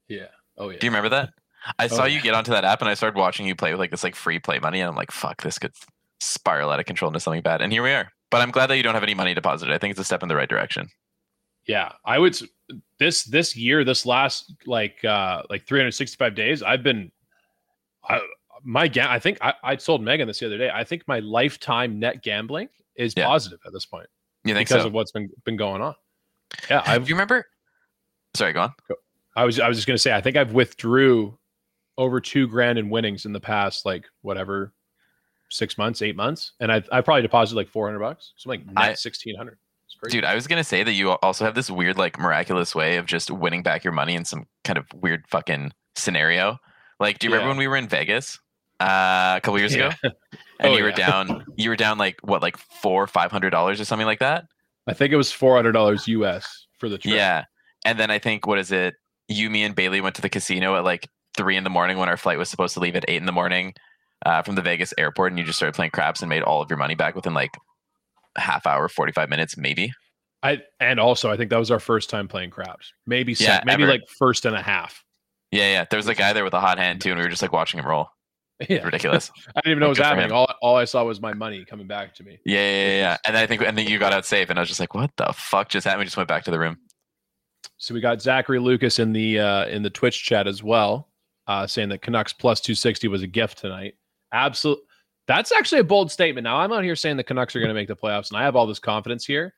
Yeah. 0.09 0.27
Oh 0.59 0.71
yeah. 0.71 0.79
Do 0.79 0.87
you 0.87 0.91
remember 0.91 1.11
that? 1.11 1.31
I 1.79 1.87
saw 1.89 2.03
Oh, 2.03 2.07
you 2.07 2.21
get 2.21 2.35
onto 2.35 2.51
that 2.53 2.65
app 2.65 2.81
and 2.81 2.89
I 2.89 2.95
started 2.95 3.19
watching 3.19 3.47
you 3.47 3.55
play 3.57 3.73
with 3.73 3.81
like 3.81 3.91
this 3.91 4.05
like 4.05 4.15
free 4.17 4.39
play 4.39 4.59
money 4.59 4.81
and 4.81 4.89
I'm 4.89 4.97
like, 4.97 5.11
fuck, 5.13 5.43
this 5.43 5.59
could 5.59 5.73
spiral 6.21 6.71
out 6.71 6.81
of 6.81 6.87
control 6.87 7.09
into 7.09 7.21
something 7.21 7.43
bad. 7.43 7.61
And 7.63 7.73
here 7.73 7.83
we 7.83 7.93
are. 7.93 8.11
But 8.31 8.41
I'm 8.43 8.51
glad 8.51 8.67
that 8.69 8.77
you 8.77 8.83
don't 8.83 8.95
have 8.95 9.03
any 9.03 9.15
money 9.15 9.35
deposited. 9.35 9.73
I 9.73 9.79
think 9.79 9.93
it's 9.93 10.01
a 10.01 10.05
step 10.05 10.23
in 10.23 10.29
the 10.29 10.37
right 10.37 10.49
direction. 10.49 10.89
Yeah, 11.67 11.93
I 12.05 12.19
would. 12.19 12.37
This 12.99 13.25
this 13.25 13.57
year, 13.57 13.85
this 13.85 14.07
last 14.07 14.53
like 14.67 15.05
uh 15.05 15.43
like 15.51 15.67
365 15.67 16.35
days, 16.35 16.63
I've 16.63 16.83
been. 16.83 17.11
I, 18.09 18.21
my 18.65 18.89
ga- 18.89 19.11
I 19.11 19.19
think 19.19 19.39
I, 19.41 19.55
I 19.63 19.77
told 19.77 20.03
Megan 20.03 20.27
this 20.29 20.39
the 20.41 20.47
other 20.47 20.59
day. 20.59 20.71
I 20.73 20.85
think 20.85 21.03
my 21.07 21.19
lifetime 21.21 21.99
net 21.99 22.23
gambling 22.23 22.69
is 22.97 23.15
Yeah. 23.17 23.27
positive 23.27 23.59
at 23.67 23.73
this 23.73 23.85
point 23.85 24.07
You 24.45 24.55
think 24.55 24.69
because 24.69 24.83
so? 24.83 24.87
of 24.89 24.93
what's 24.95 25.13
been 25.13 25.29
been 25.45 25.57
going 25.57 25.83
on. 25.83 25.95
Yeah, 26.71 26.83
I've. 26.87 27.05
Do 27.05 27.09
you 27.11 27.15
remember? 27.17 27.45
Sorry, 28.35 28.53
go 28.53 28.63
on. 28.63 28.73
I 29.37 29.45
was 29.45 29.59
I 29.61 29.69
was 29.69 29.77
just 29.77 29.87
gonna 29.87 29.99
say 29.99 30.13
I 30.15 30.21
think 30.21 30.37
I've 30.37 30.53
withdrew 30.53 31.37
over 31.99 32.21
two 32.21 32.47
grand 32.47 32.79
in 32.79 32.91
winnings 32.91 33.25
in 33.27 33.33
the 33.33 33.41
past 33.41 33.85
like 33.85 34.05
whatever 34.23 34.73
six 35.51 35.79
months, 35.79 36.03
eight 36.03 36.17
months, 36.17 36.53
and 36.61 36.71
I 36.73 36.83
I 36.93 37.01
probably 37.01 37.23
deposited 37.23 37.57
like 37.57 37.69
400 37.69 37.99
bucks, 37.99 38.33
so 38.37 38.49
like 38.51 38.65
net 38.67 38.75
I- 38.77 38.89
1600. 38.89 39.59
Dude, 40.11 40.25
I 40.25 40.35
was 40.35 40.47
gonna 40.47 40.65
say 40.65 40.83
that 40.83 40.93
you 40.93 41.13
also 41.13 41.45
have 41.45 41.55
this 41.55 41.71
weird, 41.71 41.97
like 41.97 42.19
miraculous 42.19 42.75
way 42.75 42.97
of 42.97 43.07
just 43.07 43.31
winning 43.31 43.63
back 43.63 43.83
your 43.83 43.93
money 43.95 44.15
in 44.15 44.25
some 44.27 44.47
kind 44.65 44.79
of 44.79 44.87
weird 44.95 45.25
fucking 45.29 45.73
scenario. 45.95 46.59
Like, 47.01 47.19
do 47.19 47.27
you 47.27 47.33
remember 47.33 47.49
when 47.51 47.57
we 47.57 47.67
were 47.67 47.77
in 47.77 47.89
Vegas 47.89 48.39
uh, 48.81 49.35
a 49.37 49.41
couple 49.43 49.59
years 49.59 49.75
ago? 49.75 49.91
And 50.59 50.73
Oh, 50.73 50.77
you 50.79 50.85
were 50.85 50.89
yeah. 50.91 50.97
down 50.97 51.45
you 51.57 51.69
were 51.69 51.77
down 51.77 51.99
like 51.99 52.17
what, 52.23 52.41
like 52.41 52.57
four, 52.57 53.07
five 53.07 53.31
hundred 53.31 53.51
dollars 53.51 53.79
or 53.79 53.85
something 53.85 54.07
like 54.07 54.21
that? 54.21 54.47
I 54.87 54.95
think 54.95 55.13
it 55.13 55.17
was 55.17 55.31
four 55.31 55.55
hundred 55.55 55.73
dollars 55.73 56.09
US 56.09 56.67
for 56.79 56.89
the 56.89 56.97
trip. 56.97 57.15
Yeah. 57.15 57.45
And 57.85 57.99
then 57.99 58.11
I 58.11 58.19
think 58.19 58.47
what 58.47 58.59
is 58.59 58.73
it? 58.73 58.95
You, 59.29 59.51
me, 59.51 59.65
and 59.65 59.75
Bailey 59.75 60.01
went 60.01 60.15
to 60.17 60.23
the 60.23 60.31
casino 60.31 60.75
at 60.77 60.83
like 60.85 61.09
three 61.37 61.57
in 61.59 61.65
the 61.65 61.69
morning 61.71 61.99
when 61.99 62.09
our 62.09 62.17
flight 62.17 62.39
was 62.39 62.49
supposed 62.49 62.73
to 62.75 62.81
leave 62.81 62.97
at 62.97 63.05
eight 63.07 63.17
in 63.19 63.27
the 63.27 63.33
morning 63.33 63.75
uh, 64.25 64.43
from 64.43 64.55
the 64.55 64.63
Vegas 64.63 64.95
airport, 64.99 65.33
and 65.33 65.39
you 65.39 65.45
just 65.45 65.59
started 65.59 65.75
playing 65.75 65.91
craps 65.91 66.21
and 66.23 66.29
made 66.29 66.43
all 66.43 66.63
of 66.63 66.71
your 66.71 66.79
money 66.79 66.95
back 66.95 67.15
within 67.15 67.35
like 67.35 67.57
a 68.37 68.41
half 68.41 68.67
hour, 68.67 68.89
forty 68.89 69.13
five 69.13 69.29
minutes, 69.29 69.57
maybe. 69.57 69.93
I 70.43 70.61
and 70.81 71.01
also 71.01 71.31
I 71.31 71.37
think 71.37 71.51
that 71.51 71.59
was 71.59 71.71
our 71.71 71.81
first 71.81 72.11
time 72.11 72.29
playing 72.29 72.51
craps. 72.51 72.93
Maybe 73.07 73.35
Yeah, 73.39 73.63
maybe 73.65 73.83
ever. 73.83 73.93
like 73.93 74.03
first 74.19 74.45
and 74.45 74.55
a 74.55 74.63
half. 74.63 75.03
Yeah, 75.51 75.71
yeah. 75.71 75.85
There 75.91 75.97
was 75.99 76.09
a 76.09 76.15
guy 76.15 76.33
there 76.33 76.45
with 76.45 76.55
a 76.55 76.61
hot 76.61 76.79
hand 76.79 77.01
too, 77.01 77.11
and 77.11 77.19
we 77.19 77.25
were 77.25 77.31
just 77.31 77.43
like 77.43 77.53
watching 77.53 77.81
him 77.81 77.87
roll. 77.87 78.09
Yeah. 78.71 78.85
Ridiculous. 78.85 79.31
I 79.55 79.61
didn't 79.61 79.73
even 79.73 79.81
know 79.81 79.87
what 79.89 79.99
was 79.99 80.07
happening. 80.07 80.33
All, 80.33 80.51
all 80.63 80.77
I 80.77 80.87
saw 80.87 81.05
was 81.05 81.21
my 81.21 81.35
money 81.35 81.63
coming 81.67 81.87
back 81.87 82.15
to 82.15 82.23
me. 82.23 82.39
Yeah, 82.47 82.55
yeah, 82.61 82.87
yeah, 82.87 82.97
yeah. 82.97 83.17
And 83.27 83.37
then 83.37 83.43
I 83.43 83.47
think, 83.47 83.61
and 83.61 83.77
then 83.77 83.87
you 83.87 83.99
got 83.99 84.15
out 84.15 84.25
safe, 84.25 84.49
and 84.49 84.59
I 84.59 84.63
was 84.63 84.69
just 84.71 84.81
like, 84.81 84.95
"What 84.95 85.11
the 85.19 85.31
fuck 85.37 85.69
just 85.69 85.85
happened?" 85.85 86.01
We 86.01 86.05
just 86.07 86.17
went 86.17 86.29
back 86.31 86.45
to 86.45 86.51
the 86.51 86.59
room. 86.59 86.79
So 87.77 87.93
we 87.93 88.01
got 88.01 88.23
Zachary 88.23 88.59
Lucas 88.59 88.99
in 88.99 89.13
the 89.13 89.39
uh, 89.41 89.67
in 89.67 89.83
the 89.83 89.91
Twitch 89.91 90.25
chat 90.25 90.47
as 90.47 90.63
well, 90.63 91.11
uh, 91.47 91.67
saying 91.67 91.91
that 91.91 92.01
Canucks 92.01 92.33
plus 92.33 92.63
two 92.63 92.75
sixty 92.75 93.09
was 93.09 93.21
a 93.23 93.27
gift 93.27 93.59
tonight. 93.59 93.95
Absolute. 94.33 94.79
That's 95.27 95.53
actually 95.53 95.81
a 95.81 95.85
bold 95.85 96.11
statement. 96.11 96.45
Now 96.45 96.59
I'm 96.59 96.73
out 96.73 96.85
here 96.85 96.97
saying 96.97 97.17
the 97.17 97.25
Canucks 97.25 97.57
are 97.57 97.61
going 97.61 97.69
to 97.69 97.75
make 97.75 97.89
the 97.89 97.97
playoffs, 97.97 98.31
and 98.31 98.39
I 98.39 98.45
have 98.45 98.55
all 98.57 98.67
this 98.67 98.79
confidence 98.79 99.25
here. 99.25 99.55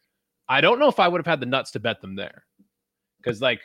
I 0.48 0.60
don't 0.60 0.78
know 0.78 0.88
if 0.88 0.98
I 0.98 1.08
would 1.08 1.18
have 1.18 1.26
had 1.26 1.40
the 1.40 1.46
nuts 1.46 1.72
to 1.72 1.80
bet 1.80 2.00
them 2.00 2.16
there, 2.16 2.44
because 3.18 3.42
like 3.42 3.60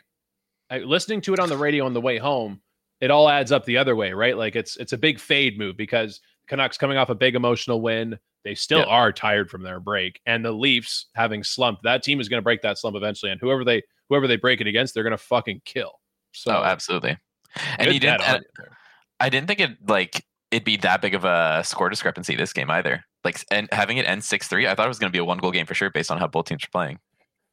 I, 0.70 0.80
listening 0.80 1.22
to 1.22 1.34
it 1.34 1.39
on 1.39 1.50
the 1.50 1.58
radio 1.58 1.86
on 1.86 1.94
the 1.94 2.02
way 2.02 2.18
home, 2.18 2.62
it 3.00 3.10
all 3.12 3.30
adds 3.30 3.52
up 3.52 3.63
the 3.66 3.78
other 3.78 3.96
way, 3.96 4.12
right? 4.12 4.38
Like 4.38 4.56
it's 4.56 4.76
it's 4.78 4.94
a 4.94 4.98
big 4.98 5.20
fade 5.20 5.58
move 5.58 5.78
because 5.78 6.20
Canucks 6.48 6.78
coming 6.78 6.98
off 6.98 7.10
a 7.10 7.16
big 7.16 7.36
emotional 7.36 7.80
win, 7.82 8.20
they 8.44 8.54
still 8.56 8.80
Yeah. 8.80 8.86
are 8.86 9.13
tired 9.13 9.50
from 9.50 9.63
their 9.63 9.80
break, 9.80 10.20
and 10.26 10.44
the 10.44 10.52
Leafs 10.52 11.06
having 11.16 11.42
slumped. 11.44 11.84
That 11.84 12.04
team 12.04 12.20
is 12.20 12.28
going 12.28 12.39
to 12.39 12.44
break 12.44 12.62
that 12.63 12.78
slump 12.78 12.98
eventually, 12.98 13.32
and 13.32 13.39
whoever 13.39 13.63
they 13.63 13.82
whoever 14.10 14.28
they 14.28 14.36
break 14.36 14.60
it 14.60 14.68
against, 14.68 14.94
they're 14.94 15.04
going 15.04 15.12
to 15.12 15.18
fucking 15.18 15.62
kill. 15.63 16.02
So 16.34 16.52
oh, 16.52 16.63
absolutely. 16.63 17.18
And 17.78 17.94
you 17.94 18.00
didn't. 18.00 18.20
you 18.22 18.26
uh, 18.26 18.39
there. 18.58 18.78
I 19.20 19.30
didn't 19.30 19.48
think 19.48 19.62
it 19.62 19.72
like 19.88 20.26
it'd 20.54 20.63
be 20.63 20.78
that 20.78 21.02
big 21.02 21.16
of 21.16 21.26
a 21.26 21.62
score 21.66 21.89
discrepancy 21.89 22.36
this 22.36 22.54
game 22.54 22.70
either. 22.70 23.04
Like, 23.24 23.44
and 23.52 23.68
having 23.72 23.98
it 23.98 24.08
end 24.08 24.24
six 24.24 24.48
three, 24.48 24.68
I 24.68 24.76
thought 24.76 24.86
it 24.86 24.89
was 24.89 25.00
going 25.00 25.12
to 25.12 25.16
be 25.16 25.20
a 25.20 25.26
one 25.26 25.38
goal 25.39 25.52
game 25.52 25.66
for 25.66 25.74
sure, 25.74 25.89
based 25.89 26.12
on 26.12 26.18
how 26.20 26.28
both 26.28 26.46
teams 26.46 26.63
are 26.63 26.70
playing. 26.72 27.00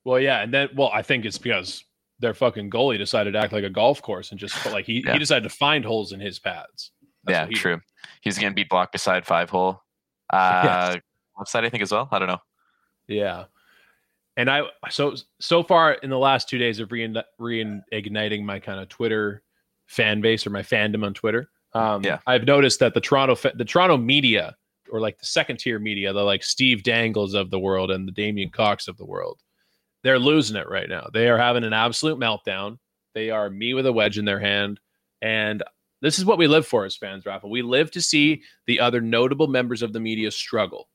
Well, 0.04 0.18
yeah, 0.20 0.42
and 0.42 0.52
then 0.52 0.68
well, 0.74 0.90
I 0.92 1.02
think 1.02 1.24
it's 1.24 1.38
because 1.38 1.84
their 2.18 2.34
fucking 2.34 2.70
goalie 2.70 2.98
decided 2.98 3.32
to 3.32 3.38
act 3.38 3.52
like 3.52 3.64
a 3.64 3.70
golf 3.70 4.02
course 4.02 4.30
and 4.30 4.38
just 4.38 4.66
like 4.66 4.84
he 4.84 5.02
Yeah. 5.04 5.14
he 5.14 5.18
decided 5.18 5.48
to 5.48 5.54
find 5.54 5.84
holes 5.84 6.12
in 6.12 6.20
his 6.20 6.38
pads. 6.38 6.90
That's 7.24 7.34
yeah, 7.36 7.46
he 7.46 7.54
did. 7.54 7.60
true. 7.60 7.80
He's 8.20 8.38
going 8.38 8.52
to 8.52 8.54
be 8.54 8.64
blocked 8.64 8.92
beside 8.92 9.26
five 9.26 9.50
hole. 9.50 9.82
Uh, 10.32 10.96
left 11.38 11.50
side, 11.50 11.64
I 11.64 11.68
think 11.70 11.82
as 11.82 11.92
well. 11.92 12.08
I 12.10 12.18
don't 12.18 12.28
know. 12.28 12.38
Yeah. 13.08 13.44
And 14.36 14.48
I 14.50 14.62
so 14.90 15.14
so 15.40 15.62
far 15.62 15.94
in 15.94 16.08
the 16.10 16.18
last 16.18 16.48
two 16.48 16.56
days 16.58 16.78
of 16.80 16.88
reigniting 16.88 18.42
my 18.44 18.58
kind 18.58 18.80
of 18.80 18.88
Twitter 18.88 19.42
fan 19.86 20.20
base 20.20 20.46
or 20.46 20.50
my 20.50 20.62
fandom 20.62 21.04
on 21.04 21.12
Twitter. 21.14 21.50
Um, 21.72 22.02
Yeah. 22.04 22.18
I've 22.26 22.44
noticed 22.46 22.80
that 22.80 22.94
the 22.94 23.00
Toronto 23.00 23.36
the 23.54 23.64
Toronto 23.64 23.96
media 23.96 24.56
or 24.90 25.00
like 25.00 25.18
the 25.18 25.26
second 25.26 25.58
tier 25.58 25.78
media, 25.78 26.12
the 26.12 26.22
like 26.22 26.42
Steve 26.42 26.82
Dangles 26.82 27.34
of 27.34 27.50
the 27.50 27.58
world 27.60 27.90
and 27.92 28.08
the 28.08 28.12
Damien 28.12 28.50
Cox 28.50 28.88
of 28.88 28.96
the 28.96 29.04
world, 29.06 29.38
they're 30.02 30.18
losing 30.18 30.56
it 30.56 30.68
right 30.68 30.88
now. 30.88 31.06
They 31.12 31.28
are 31.28 31.38
having 31.38 31.62
an 31.64 31.72
absolute 31.72 32.18
meltdown. 32.18 32.78
They 33.14 33.30
are 33.30 33.48
me 33.50 33.74
with 33.74 33.86
a 33.86 33.92
wedge 33.92 34.18
in 34.18 34.24
their 34.24 34.40
hand, 34.40 34.80
and 35.22 35.62
this 36.02 36.18
is 36.18 36.24
what 36.24 36.38
we 36.38 36.46
live 36.48 36.66
for 36.66 36.84
as 36.86 36.96
fans, 36.96 37.24
Rafa. 37.26 37.46
We 37.46 37.62
live 37.62 37.90
to 37.92 38.00
see 38.02 38.42
the 38.66 38.80
other 38.80 39.00
notable 39.00 39.46
members 39.48 39.82
of 39.82 39.92
the 39.92 40.00
media 40.00 40.30
struggle 40.30 40.88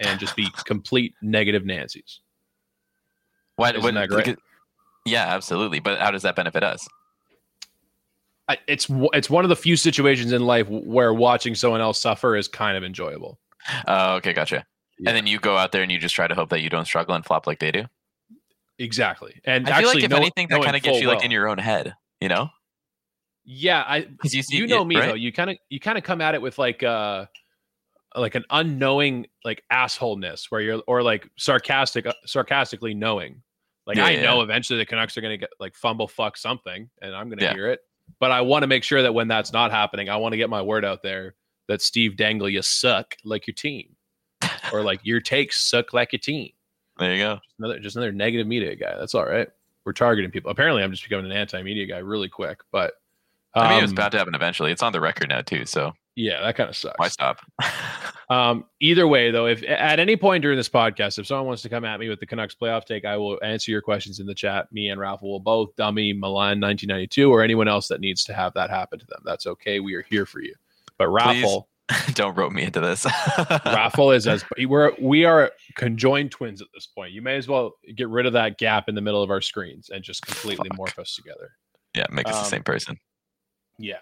and 0.00 0.18
just 0.20 0.36
be 0.36 0.48
complete 0.64 1.14
negative 1.20 1.64
Nancy's. 1.66 2.20
Why? 3.56 3.70
Isn't 3.70 3.82
what- 3.82 3.94
that 3.94 4.08
great? 4.08 4.38
yeah, 5.04 5.24
absolutely. 5.34 5.80
But 5.80 5.98
how 6.00 6.10
does 6.10 6.22
that 6.22 6.36
benefit 6.36 6.62
us? 6.62 6.86
It's 8.68 8.86
it's 8.90 9.30
one 9.30 9.44
of 9.44 9.48
the 9.48 9.56
few 9.56 9.76
situations 9.76 10.32
in 10.32 10.44
life 10.44 10.68
where 10.68 11.14
watching 11.14 11.54
someone 11.54 11.80
else 11.80 11.98
suffer 12.00 12.36
is 12.36 12.46
kind 12.48 12.76
of 12.76 12.84
enjoyable. 12.84 13.38
Oh, 13.88 14.16
okay, 14.16 14.32
gotcha. 14.34 14.66
Yeah. 14.98 15.10
And 15.10 15.16
then 15.16 15.26
you 15.26 15.38
go 15.38 15.56
out 15.56 15.72
there 15.72 15.82
and 15.82 15.90
you 15.90 15.98
just 15.98 16.14
try 16.14 16.26
to 16.28 16.34
hope 16.34 16.50
that 16.50 16.60
you 16.60 16.68
don't 16.68 16.84
struggle 16.84 17.14
and 17.14 17.24
flop 17.24 17.46
like 17.46 17.58
they 17.58 17.70
do. 17.72 17.84
Exactly, 18.78 19.40
and 19.44 19.68
I 19.68 19.80
feel 19.80 19.88
like 19.88 20.02
if 20.02 20.10
know- 20.10 20.16
anything, 20.16 20.48
that 20.48 20.62
kind 20.62 20.76
of 20.76 20.82
gets 20.82 21.00
you 21.00 21.06
like 21.06 21.18
well- 21.18 21.24
in 21.24 21.30
your 21.30 21.48
own 21.48 21.58
head, 21.58 21.94
you 22.20 22.28
know? 22.28 22.50
Yeah, 23.46 23.84
I 23.86 24.00
Because 24.00 24.34
you 24.34 24.42
see, 24.42 24.56
you 24.56 24.66
know 24.66 24.82
it, 24.82 24.86
me 24.86 24.96
right? 24.96 25.06
though. 25.08 25.14
You 25.14 25.30
kind 25.32 25.50
of 25.50 25.56
you 25.68 25.78
kind 25.78 25.96
of 25.98 26.02
come 26.04 26.20
at 26.20 26.34
it 26.34 26.40
with 26.42 26.58
like 26.58 26.82
uh 26.82 27.26
like 28.16 28.34
an 28.36 28.44
unknowing 28.50 29.26
like 29.44 29.62
assholeness 29.72 30.46
where 30.50 30.60
you're 30.60 30.82
or 30.86 31.02
like 31.02 31.28
sarcastic 31.36 32.06
uh, 32.06 32.12
sarcastically 32.26 32.94
knowing. 32.94 33.42
Like 33.86 33.98
Yeah, 33.98 34.06
I 34.06 34.10
yeah, 34.12 34.22
know 34.22 34.40
eventually 34.40 34.78
the 34.78 34.86
Canucks 34.86 35.16
are 35.18 35.20
going 35.20 35.32
to 35.34 35.36
get 35.38 35.50
like 35.60 35.74
fumble 35.76 36.08
fuck 36.08 36.36
something 36.38 36.88
and 37.02 37.14
I'm 37.14 37.28
going 37.28 37.38
to 37.38 37.44
Yeah. 37.44 37.52
hear 37.54 37.68
it. 37.68 37.80
But 38.20 38.30
I 38.30 38.40
want 38.40 38.62
to 38.62 38.66
make 38.66 38.84
sure 38.84 39.02
that 39.02 39.12
when 39.12 39.28
that's 39.28 39.52
not 39.52 39.70
happening, 39.70 40.08
I 40.08 40.16
want 40.16 40.32
to 40.32 40.36
get 40.36 40.50
my 40.50 40.62
word 40.62 40.84
out 40.84 41.02
there 41.02 41.34
that 41.68 41.82
Steve 41.82 42.16
Dangle 42.16 42.48
you 42.48 42.62
suck 42.62 43.16
like 43.24 43.46
your 43.46 43.54
team. 43.54 43.94
or 44.72 44.82
like 44.82 45.00
your 45.02 45.20
takes 45.20 45.60
suck 45.68 45.92
like 45.92 46.12
your 46.12 46.20
team. 46.20 46.50
There 46.98 47.12
you 47.12 47.18
go. 47.18 47.40
Another 47.58 47.78
just 47.78 47.96
another 47.96 48.12
negative 48.12 48.46
media 48.46 48.76
guy. 48.76 48.96
That's 48.98 49.14
all 49.14 49.24
right. 49.24 49.48
we're 49.84 49.92
targeting 49.92 50.30
people. 50.30 50.50
Apparently, 50.50 50.82
I'm 50.82 50.90
just 50.90 51.02
becoming 51.02 51.30
an 51.30 51.36
anti-media 51.36 51.86
guy 51.86 51.98
really 51.98 52.28
quick. 52.28 52.60
But 52.70 52.94
I 53.54 53.68
mean, 53.68 53.78
it 53.78 53.82
was 53.82 53.90
um, 53.92 54.10
to 54.10 54.18
happen 54.18 54.34
eventually. 54.34 54.72
It's 54.72 54.82
on 54.82 54.92
the 54.92 55.00
record 55.00 55.28
now 55.28 55.40
too, 55.40 55.64
so 55.64 55.92
yeah, 56.16 56.40
that 56.42 56.56
kind 56.56 56.68
of 56.70 56.76
sucks. 56.76 56.98
why 56.98 57.08
stop? 57.08 57.38
Um, 58.30 58.64
either 58.80 59.06
way, 59.06 59.30
though, 59.30 59.44
if 59.46 59.62
at 59.64 60.00
any 60.00 60.16
point 60.16 60.40
during 60.40 60.56
this 60.56 60.68
podcast, 60.68 61.18
if 61.18 61.26
someone 61.26 61.44
wants 61.46 61.60
to 61.60 61.68
come 61.68 61.84
at 61.84 62.00
me 62.00 62.08
with 62.08 62.20
the 62.20 62.26
Canucks 62.26 62.54
playoff 62.54 62.86
take, 62.86 63.04
I 63.04 63.18
will 63.18 63.38
answer 63.44 63.70
your 63.70 63.82
questions 63.82 64.18
in 64.18 64.24
the 64.26 64.34
chat. 64.34 64.72
Me 64.72 64.88
and 64.88 64.98
Ralph 64.98 65.20
will 65.20 65.38
both 65.40 65.76
dummy 65.76 66.14
Milan 66.14 66.58
1992 66.58 67.30
or 67.30 67.42
anyone 67.42 67.68
else 67.68 67.86
that 67.88 68.00
needs 68.00 68.24
to 68.24 68.32
have 68.32 68.54
that 68.54 68.70
happen 68.70 68.98
to 68.98 69.04
them. 69.10 69.20
That's 69.26 69.46
okay. 69.46 69.78
We 69.78 69.94
are 69.94 70.00
here 70.08 70.24
for 70.24 70.40
you. 70.40 70.54
But 70.96 71.08
Raffle, 71.08 71.68
Don't 72.14 72.34
rope 72.34 72.50
me 72.54 72.62
into 72.62 72.80
this. 72.80 73.04
Raffle 73.66 74.10
is 74.10 74.26
as 74.26 74.42
we're 74.58 74.92
we 74.98 75.26
are 75.26 75.52
conjoined 75.76 76.30
twins 76.30 76.62
at 76.62 76.68
this 76.72 76.86
point. 76.86 77.12
You 77.12 77.20
may 77.20 77.36
as 77.36 77.46
well 77.46 77.72
get 77.94 78.08
rid 78.08 78.24
of 78.24 78.32
that 78.32 78.56
gap 78.56 78.88
in 78.88 78.94
the 78.94 79.02
middle 79.02 79.22
of 79.22 79.28
our 79.30 79.42
screens 79.42 79.90
and 79.90 80.02
just 80.02 80.24
completely 80.24 80.70
Fuck. 80.70 80.78
morph 80.78 80.98
us 80.98 81.14
together. 81.14 81.50
yeah, 81.94 82.06
make 82.10 82.26
us 82.26 82.36
Um, 82.36 82.42
the 82.44 82.48
same 82.48 82.62
person. 82.62 82.98
Yeah. 83.78 83.98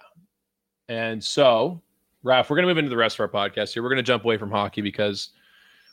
And 0.88 1.22
so, 1.22 1.82
Ralph, 2.22 2.50
we're 2.50 2.56
going 2.56 2.68
to 2.68 2.70
move 2.74 2.78
into 2.78 2.90
the 2.90 2.96
rest 2.96 3.18
of 3.18 3.20
our 3.20 3.28
podcast 3.28 3.72
here. 3.72 3.82
We're 3.82 3.88
going 3.88 3.96
to 3.96 4.02
jump 4.02 4.24
away 4.24 4.36
from 4.36 4.50
hockey 4.50 4.80
because 4.80 5.30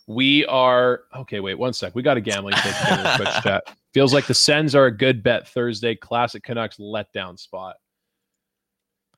we 0.07 0.45
are 0.45 1.01
okay. 1.15 1.39
Wait 1.39 1.55
one 1.55 1.73
sec. 1.73 1.95
We 1.95 2.01
got 2.01 2.17
a 2.17 2.21
gambling 2.21 2.55
thing 2.55 2.73
together 2.73 2.97
in 2.97 3.03
the 3.03 3.23
Twitch 3.23 3.33
chat. 3.43 3.63
Feels 3.93 4.13
like 4.13 4.27
the 4.27 4.33
Sens 4.33 4.75
are 4.75 4.85
a 4.85 4.95
good 4.95 5.23
bet 5.23 5.47
Thursday. 5.47 5.95
Classic 5.95 6.43
Canucks 6.43 6.77
letdown 6.77 7.39
spot. 7.39 7.75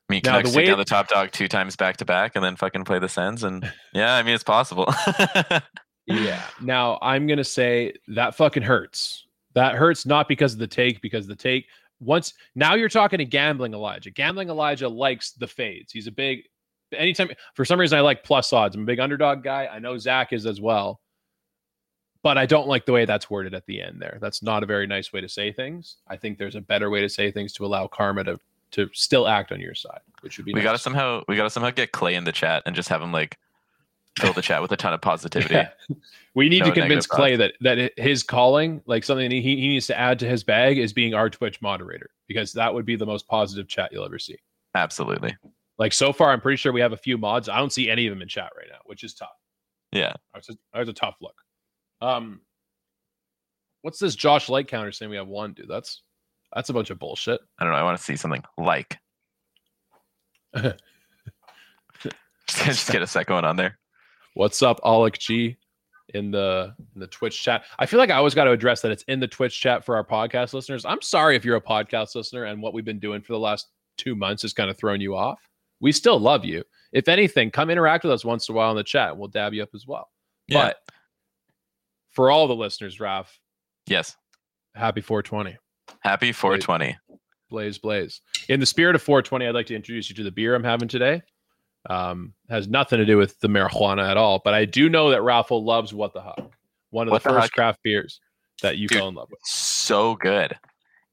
I 0.10 0.14
mean, 0.14 0.22
now, 0.24 0.32
Canucks 0.32 0.50
the 0.50 0.56
take 0.56 0.66
way- 0.66 0.70
down 0.70 0.78
the 0.78 0.86
top 0.86 1.08
dog 1.10 1.32
two 1.32 1.48
times 1.48 1.76
back 1.76 1.98
to 1.98 2.06
back, 2.06 2.36
and 2.36 2.44
then 2.44 2.56
fucking 2.56 2.86
play 2.86 3.00
the 3.00 3.10
Sens, 3.10 3.44
and 3.44 3.70
yeah, 3.94 4.16
I 4.16 4.24
mean, 4.24 4.36
it's 4.36 4.44
possible. 4.44 4.88
Yeah. 6.08 6.44
Now 6.62 7.00
I'm 7.02 7.28
going 7.28 7.38
to 7.38 7.44
say 7.44 7.94
that 8.10 8.36
fucking 8.36 8.64
hurts. 8.64 9.26
That 9.54 9.76
hurts 9.76 10.06
not 10.06 10.28
because 10.28 10.54
of 10.54 10.60
the 10.60 10.68
take, 10.68 11.02
because 11.02 11.28
the 11.28 11.36
take 11.36 11.68
once 12.00 12.34
now 12.56 12.74
you're 12.74 12.90
talking 12.90 13.20
to 13.20 13.26
gambling 13.26 13.74
Elijah. 13.74 14.10
Gambling 14.10 14.50
Elijah 14.50 14.90
likes 14.90 15.32
the 15.32 15.48
fades. 15.48 15.92
He's 15.92 16.08
a 16.08 16.12
big 16.12 16.44
anytime 16.94 17.30
for 17.54 17.66
some 17.66 17.80
reason 17.80 17.98
I 17.98 18.02
like 18.02 18.24
plus 18.24 18.52
odds. 18.54 18.76
I'm 18.76 18.84
a 18.84 18.86
big 18.86 19.00
underdog 19.00 19.44
guy. 19.44 19.68
I 19.72 19.80
know 19.80 19.98
Zach 19.98 20.34
is 20.34 20.46
as 20.46 20.62
well. 20.62 21.02
But 22.24 22.38
I 22.38 22.46
don't 22.46 22.68
like 22.68 22.86
the 22.86 22.92
way 22.92 23.06
that's 23.06 23.32
worded 23.32 23.56
at 23.56 23.66
the 23.66 23.82
end 23.82 24.00
there. 24.00 24.20
That's 24.22 24.44
not 24.44 24.62
a 24.62 24.68
very 24.68 24.86
nice 24.86 25.12
way 25.12 25.22
to 25.22 25.30
say 25.30 25.52
things. 25.52 25.98
I 26.08 26.18
think 26.18 26.38
there's 26.38 26.56
a 26.56 26.62
better 26.62 26.92
way 26.92 27.02
to 27.02 27.10
say 27.10 27.32
things 27.32 27.52
to 27.54 27.66
allow 27.66 27.88
karma 27.88 28.24
to 28.26 28.40
to 28.72 28.90
still 28.94 29.28
act 29.28 29.52
on 29.52 29.60
your 29.60 29.76
side, 29.76 30.00
which 30.22 30.38
would 30.38 30.46
be 30.46 30.54
we 30.54 30.60
nice. 30.60 30.64
gotta 30.66 30.78
somehow 30.78 31.24
we 31.28 31.36
gotta 31.36 31.50
somehow 31.50 31.72
get 31.72 31.92
Clay 31.92 32.16
in 32.16 32.24
the 32.24 32.32
chat 32.32 32.64
and 32.66 32.76
just 32.76 32.90
have 32.90 33.02
him 33.02 33.12
like 33.12 33.38
fill 34.20 34.34
the 34.34 34.42
chat 34.42 34.62
with 34.62 34.72
a 34.72 34.78
ton 34.78 34.94
of 34.94 35.02
positivity. 35.02 35.56
Yeah. 35.56 35.70
We 36.34 36.48
need 36.48 36.60
No 36.60 36.68
to 36.68 36.72
convince 36.72 37.06
Clay 37.06 37.36
that 37.36 37.54
that 37.62 37.92
his 37.98 38.24
calling, 38.24 38.82
like 38.86 39.04
something 39.04 39.30
he, 39.30 39.42
he 39.42 39.68
needs 39.68 39.88
to 39.88 40.00
add 40.00 40.20
to 40.20 40.28
his 40.28 40.44
bag, 40.44 40.78
is 40.78 40.94
being 40.94 41.14
our 41.14 41.30
Twitch 41.30 41.62
moderator 41.62 42.12
because 42.28 42.54
that 42.54 42.74
would 42.74 42.86
be 42.86 42.96
the 42.96 43.06
most 43.06 43.28
positive 43.28 43.68
chat 43.68 43.92
you'll 43.92 44.06
ever 44.06 44.20
see. 44.20 44.38
Absolutely. 44.76 45.36
Like 45.82 45.94
so 45.94 46.14
far, 46.14 46.30
I'm 46.30 46.40
pretty 46.40 46.58
sure 46.58 46.72
we 46.72 46.80
have 46.82 46.94
a 46.94 46.98
few 46.98 47.18
mods. 47.18 47.50
I 47.50 47.58
don't 47.58 47.74
see 47.74 47.90
any 47.90 48.06
of 48.06 48.12
them 48.12 48.22
in 48.22 48.28
chat 48.28 48.52
right 48.56 48.68
now, 48.70 48.78
which 48.86 49.04
is 49.04 49.16
tough. 49.16 49.30
Yeah. 49.92 50.14
That's 50.32 50.48
a, 50.52 50.54
that's 50.72 50.90
a 50.90 50.94
tough 50.94 51.16
look. 51.22 51.34
Um, 52.02 52.42
what's 53.82 53.98
this 53.98 54.14
Josh 54.14 54.48
Light 54.48 54.68
counter 54.68 54.92
saying 54.92 55.10
we 55.10 55.18
have 55.18 55.28
one, 55.28 55.54
dude? 55.54 55.68
That's 55.68 56.04
that's 56.54 56.70
a 56.70 56.74
bunch 56.74 56.92
of 56.92 57.00
bullshit. 57.00 57.42
I 57.58 57.64
don't 57.64 57.74
know. 57.74 57.80
I 57.80 57.84
want 57.84 57.98
to 57.98 58.04
see 58.04 58.16
something 58.16 58.44
like. 58.60 58.96
just, 60.56 60.76
just 62.48 62.92
get 62.92 63.02
a 63.02 63.08
second 63.08 63.34
one 63.34 63.46
on 63.46 63.56
there. 63.56 63.80
What's 64.36 64.62
up, 64.62 64.80
Alec 64.86 65.18
G? 65.18 65.58
In 66.14 66.30
the 66.30 66.76
in 66.94 67.02
the 67.02 67.08
Twitch 67.08 67.42
chat, 67.42 67.64
I 67.80 67.88
feel 67.88 67.98
like 67.98 68.12
I 68.12 68.18
always 68.18 68.36
got 68.36 68.44
to 68.44 68.52
address 68.52 68.82
that 68.82 68.92
it's 68.92 69.04
in 69.08 69.20
the 69.20 69.28
Twitch 69.28 69.60
chat 69.60 69.84
for 69.84 69.96
our 69.96 70.06
podcast 70.06 70.54
listeners. 70.54 70.86
I'm 70.86 71.02
sorry 71.02 71.36
if 71.36 71.44
you're 71.44 71.56
a 71.56 71.62
podcast 71.62 72.14
listener 72.14 72.44
and 72.44 72.62
what 72.62 72.76
we've 72.76 72.86
been 72.86 73.00
doing 73.00 73.24
for 73.24 73.34
the 73.34 73.40
last 73.40 73.70
two 73.98 74.14
months 74.14 74.44
has 74.44 74.54
kind 74.54 74.70
of 74.70 74.78
thrown 74.78 75.02
you 75.02 75.16
off. 75.16 75.40
We 75.82 75.92
still 75.92 76.20
love 76.20 76.46
you. 76.46 76.64
If 76.94 77.08
anything, 77.10 77.52
come 77.52 77.70
interact 77.70 78.04
with 78.04 78.14
us 78.14 78.24
once 78.24 78.48
in 78.48 78.54
a 78.54 78.56
while 78.56 78.72
in 78.72 78.78
the 78.78 78.84
chat. 78.84 79.18
We'll 79.18 79.28
dab 79.30 79.54
you 79.54 79.64
up 79.64 79.70
as 79.76 79.86
well. 79.88 80.10
Yeah. 80.48 80.68
But 80.68 80.78
for 82.12 82.30
all 82.32 82.48
the 82.48 82.56
listeners, 82.56 83.00
Raf, 83.00 83.38
Yes. 83.88 84.16
happy 84.76 85.02
420. 85.02 85.58
Happy 86.02 86.32
420. 86.32 86.98
Blaze, 87.50 87.78
blaze. 87.78 88.22
In 88.48 88.60
the 88.60 88.66
spirit 88.66 88.96
of 88.96 89.02
420, 89.02 89.48
I'd 89.48 89.56
like 89.56 89.66
to 89.68 89.76
introduce 89.76 90.10
you 90.10 90.16
to 90.18 90.24
the 90.24 90.32
beer 90.32 90.56
I'm 90.56 90.64
having 90.64 90.88
today. 90.88 91.22
Um, 91.90 92.34
has 92.50 92.68
nothing 92.68 93.00
to 93.00 93.06
do 93.06 93.18
with 93.18 93.40
the 93.40 93.48
marijuana 93.48 94.08
at 94.10 94.16
all, 94.18 94.40
but 94.44 94.54
I 94.54 94.66
do 94.66 94.88
know 94.88 95.10
that 95.10 95.24
Raffle 95.24 95.64
loves 95.66 95.94
What 95.94 96.14
the 96.14 96.22
Huck, 96.22 96.52
one 96.92 97.08
of 97.08 97.12
What 97.12 97.24
the 97.24 97.30
the 97.30 97.34
first 97.36 97.44
Huck? 97.46 97.52
craft 97.54 97.80
beers 97.84 98.20
that 98.62 98.78
you 98.78 98.88
Dude. 98.88 99.00
fell 99.00 99.08
in 99.08 99.16
love 99.16 99.30
with. 99.32 99.40
So 99.46 100.16
good. 100.16 100.56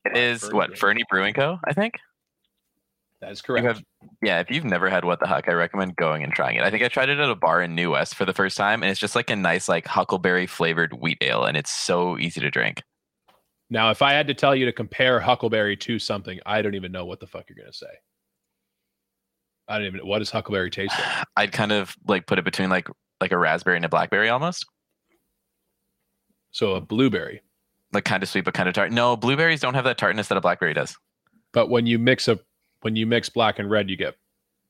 It 0.05 0.17
is 0.17 0.43
what 0.53 0.67
Brewing. 0.69 0.77
Fernie 0.77 1.03
Brewing 1.09 1.35
Co. 1.35 1.59
I 1.67 1.73
think. 1.73 1.95
That 3.21 3.33
is 3.33 3.43
correct. 3.43 3.67
have- 3.67 3.83
yeah, 4.23 4.39
if 4.41 4.51
you've 4.51 4.65
never 4.65 4.89
had 4.89 5.05
what 5.05 5.19
the 5.19 5.27
huck, 5.27 5.49
I 5.49 5.53
recommend 5.53 5.97
going 5.97 6.23
and 6.23 6.33
trying 6.33 6.57
it. 6.57 6.63
I 6.63 6.71
think 6.71 6.85
I 6.85 6.89
tried 6.89 7.09
it 7.09 7.19
at 7.19 7.29
a 7.29 7.35
bar 7.35 7.61
in 7.63 7.75
New 7.75 7.91
West 7.91 8.15
for 8.15 8.25
the 8.25 8.33
first 8.33 8.57
time, 8.57 8.83
and 8.83 8.91
it's 8.91 9.01
just 9.01 9.17
like 9.17 9.29
a 9.31 9.37
nice 9.37 9.69
like 9.69 9.87
huckleberry 9.89 10.47
flavored 10.47 10.93
wheat 10.95 11.19
ale, 11.21 11.45
and 11.45 11.57
it's 11.57 11.73
so 11.73 12.17
easy 12.19 12.41
to 12.41 12.51
drink. 12.51 12.83
now, 13.71 13.91
if 13.91 14.03
I 14.03 14.13
had 14.13 14.29
to 14.29 14.35
tell 14.35 14.55
you 14.55 14.65
to 14.67 14.73
compare 14.73 15.19
Huckleberry 15.21 15.77
to 15.79 15.99
something, 15.99 16.39
I 16.47 16.63
don't 16.63 16.75
even 16.77 16.93
know 16.93 17.05
what 17.07 17.19
the 17.21 17.27
fuck 17.27 17.47
you're 17.49 17.57
gonna 17.59 17.73
say. 17.73 17.87
I 19.67 19.79
don't 19.79 19.87
even. 19.87 19.99
Know 19.99 20.07
what 20.07 20.21
does 20.21 20.31
Huckleberry 20.31 20.71
taste 20.71 20.95
like? 20.99 21.25
I'd 21.37 21.53
kind 21.53 21.73
of 21.73 21.95
like 22.07 22.27
put 22.27 22.39
it 22.39 22.45
between 22.45 22.71
like 22.71 22.89
like 23.21 23.33
a 23.33 23.37
raspberry 23.39 23.77
and 23.77 23.85
a 23.85 23.89
blackberry 23.89 24.29
almost, 24.29 24.65
So 26.53 26.75
a 26.75 26.81
blueberry, 26.81 27.43
like 27.93 28.05
kind 28.05 28.23
of 28.23 28.29
sweet 28.29 28.45
but 28.45 28.55
kind 28.55 28.69
of 28.69 28.75
tart. 28.77 28.93
No, 28.93 29.17
blueberries 29.17 29.61
don't 29.61 29.75
have 29.75 29.85
that 29.85 29.99
tartness 29.99 30.29
that 30.29 30.39
a 30.39 30.41
blackberry 30.41 30.73
does. 30.73 30.97
but 31.53 31.69
when 31.69 31.87
you 31.87 31.99
mix 31.99 32.29
a 32.29 32.39
when 32.89 32.97
you 32.97 33.07
mix 33.07 33.29
black 33.29 33.59
and 33.59 33.71
red, 33.71 33.91
you 33.91 33.97
get 33.97 34.17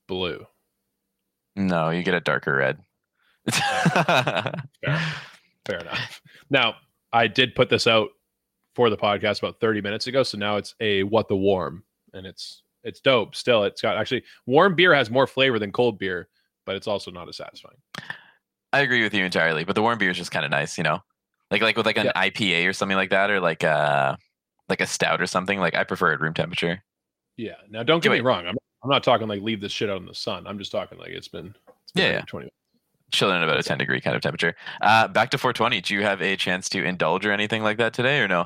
blue. 0.09 0.45
No, 1.55 1.91
you 1.91 2.03
get 2.03 2.15
a 2.15 2.21
darker 2.21 2.53
red. 2.57 2.81
Fair. 3.53 4.53
Fair 5.65 5.79
enough. 5.79 6.21
Now, 6.51 6.75
I 7.13 7.29
did 7.29 7.55
put 7.55 7.71
this 7.71 7.87
out 7.87 8.09
for 8.75 8.91
the 8.91 8.97
podcast 8.97 9.39
about 9.39 9.61
30 9.61 9.81
minutes 9.83 10.09
ago, 10.09 10.25
so 10.25 10.37
now 10.37 10.57
it's 10.57 10.75
a 10.81 11.05
what 11.05 11.29
the 11.29 11.37
warm, 11.37 11.85
and 12.13 12.27
it's 12.27 12.65
it's 12.83 13.01
dope. 13.01 13.37
Still, 13.37 13.63
it's 13.63 13.81
got 13.81 13.97
actually 13.97 14.25
warm 14.47 14.75
beer 14.75 14.93
has 14.93 15.11
more 15.11 15.29
flavor 15.29 15.61
than 15.61 15.71
cold 15.71 15.97
beer, 15.97 16.27
but 16.67 16.75
it's 16.75 16.89
also 16.89 17.13
not 17.13 17.29
as 17.29 17.37
satisfying. 17.37 17.77
I 18.73 18.81
agree 18.81 19.05
with 19.05 19.15
you 19.15 19.25
entirely, 19.25 19.63
but 19.65 19.77
the 19.77 19.83
warm 19.83 19.99
beer 19.99 20.11
is 20.11 20.17
just 20.17 20.33
kind 20.33 20.45
of 20.45 20.51
nice, 20.51 20.77
you 20.77 20.83
know, 20.83 20.99
like 21.53 21.63
like 21.63 21.77
with 21.77 21.87
like 21.87 21.99
an 21.99 22.07
Yeah. 22.07 22.29
IPA 22.31 22.69
or 22.69 22.73
something 22.73 22.97
like 22.97 23.11
that, 23.11 23.31
or 23.31 23.39
like 23.39 23.63
uh 23.63 24.17
like 24.69 24.81
a 24.81 24.87
stout 24.87 25.21
or 25.23 25.27
something. 25.27 25.61
Like 25.61 25.77
I 25.77 25.85
prefer 25.85 26.13
it 26.15 26.21
room 26.21 26.35
temperature. 26.35 26.83
Yeah. 27.39 27.55
Now, 27.71 27.83
don't 27.83 28.03
get 28.03 28.13
me 28.13 28.21
wrong. 28.21 28.47
I'm 28.47 28.57
I'm 28.83 28.91
not 28.91 29.03
talking 29.03 29.27
like 29.27 29.41
leave 29.41 29.61
this 29.61 29.73
shit 29.73 29.89
out 29.89 30.01
in 30.01 30.07
the 30.07 30.15
sun. 30.15 30.47
I'm 30.47 30.59
just 30.59 30.71
talking 30.71 30.99
like 30.99 31.11
it's 31.11 31.29
been, 31.29 31.55
it's 31.83 31.93
been 31.93 32.03
Yeah, 32.03 32.09
over 32.11 32.19
yeah. 32.19 32.25
20 32.27 32.49
chilling 33.11 33.37
at 33.37 33.43
about 33.43 33.59
a 33.59 33.63
10 33.63 33.79
degree 33.79 34.01
kind 34.03 34.15
of 34.15 34.21
temperature. 34.21 34.55
Uh, 34.83 35.09
back 35.09 35.31
to 35.31 35.39
420. 35.39 35.81
Do 35.81 35.95
you 35.95 36.03
have 36.03 36.21
a 36.21 36.37
chance 36.37 36.69
to 36.71 36.85
indulge 36.85 37.25
or 37.25 37.33
anything 37.33 37.63
like 37.63 37.79
that 37.79 37.95
today 37.95 38.21
or 38.21 38.29
no? 38.29 38.45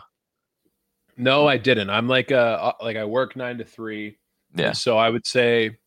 No, 1.17 1.47
I 1.49 1.59
didn't. 1.59 1.91
I'm 1.91 2.09
like 2.09 2.33
uh 2.33 2.73
like 2.81 2.97
I 2.97 3.05
work 3.05 3.37
nine 3.37 3.59
to 3.59 3.65
three. 3.65 4.19
Yeah. 4.55 4.73
So 4.73 4.97
I 4.99 5.11
would 5.11 5.27
say 5.27 5.79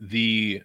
the 0.00 0.62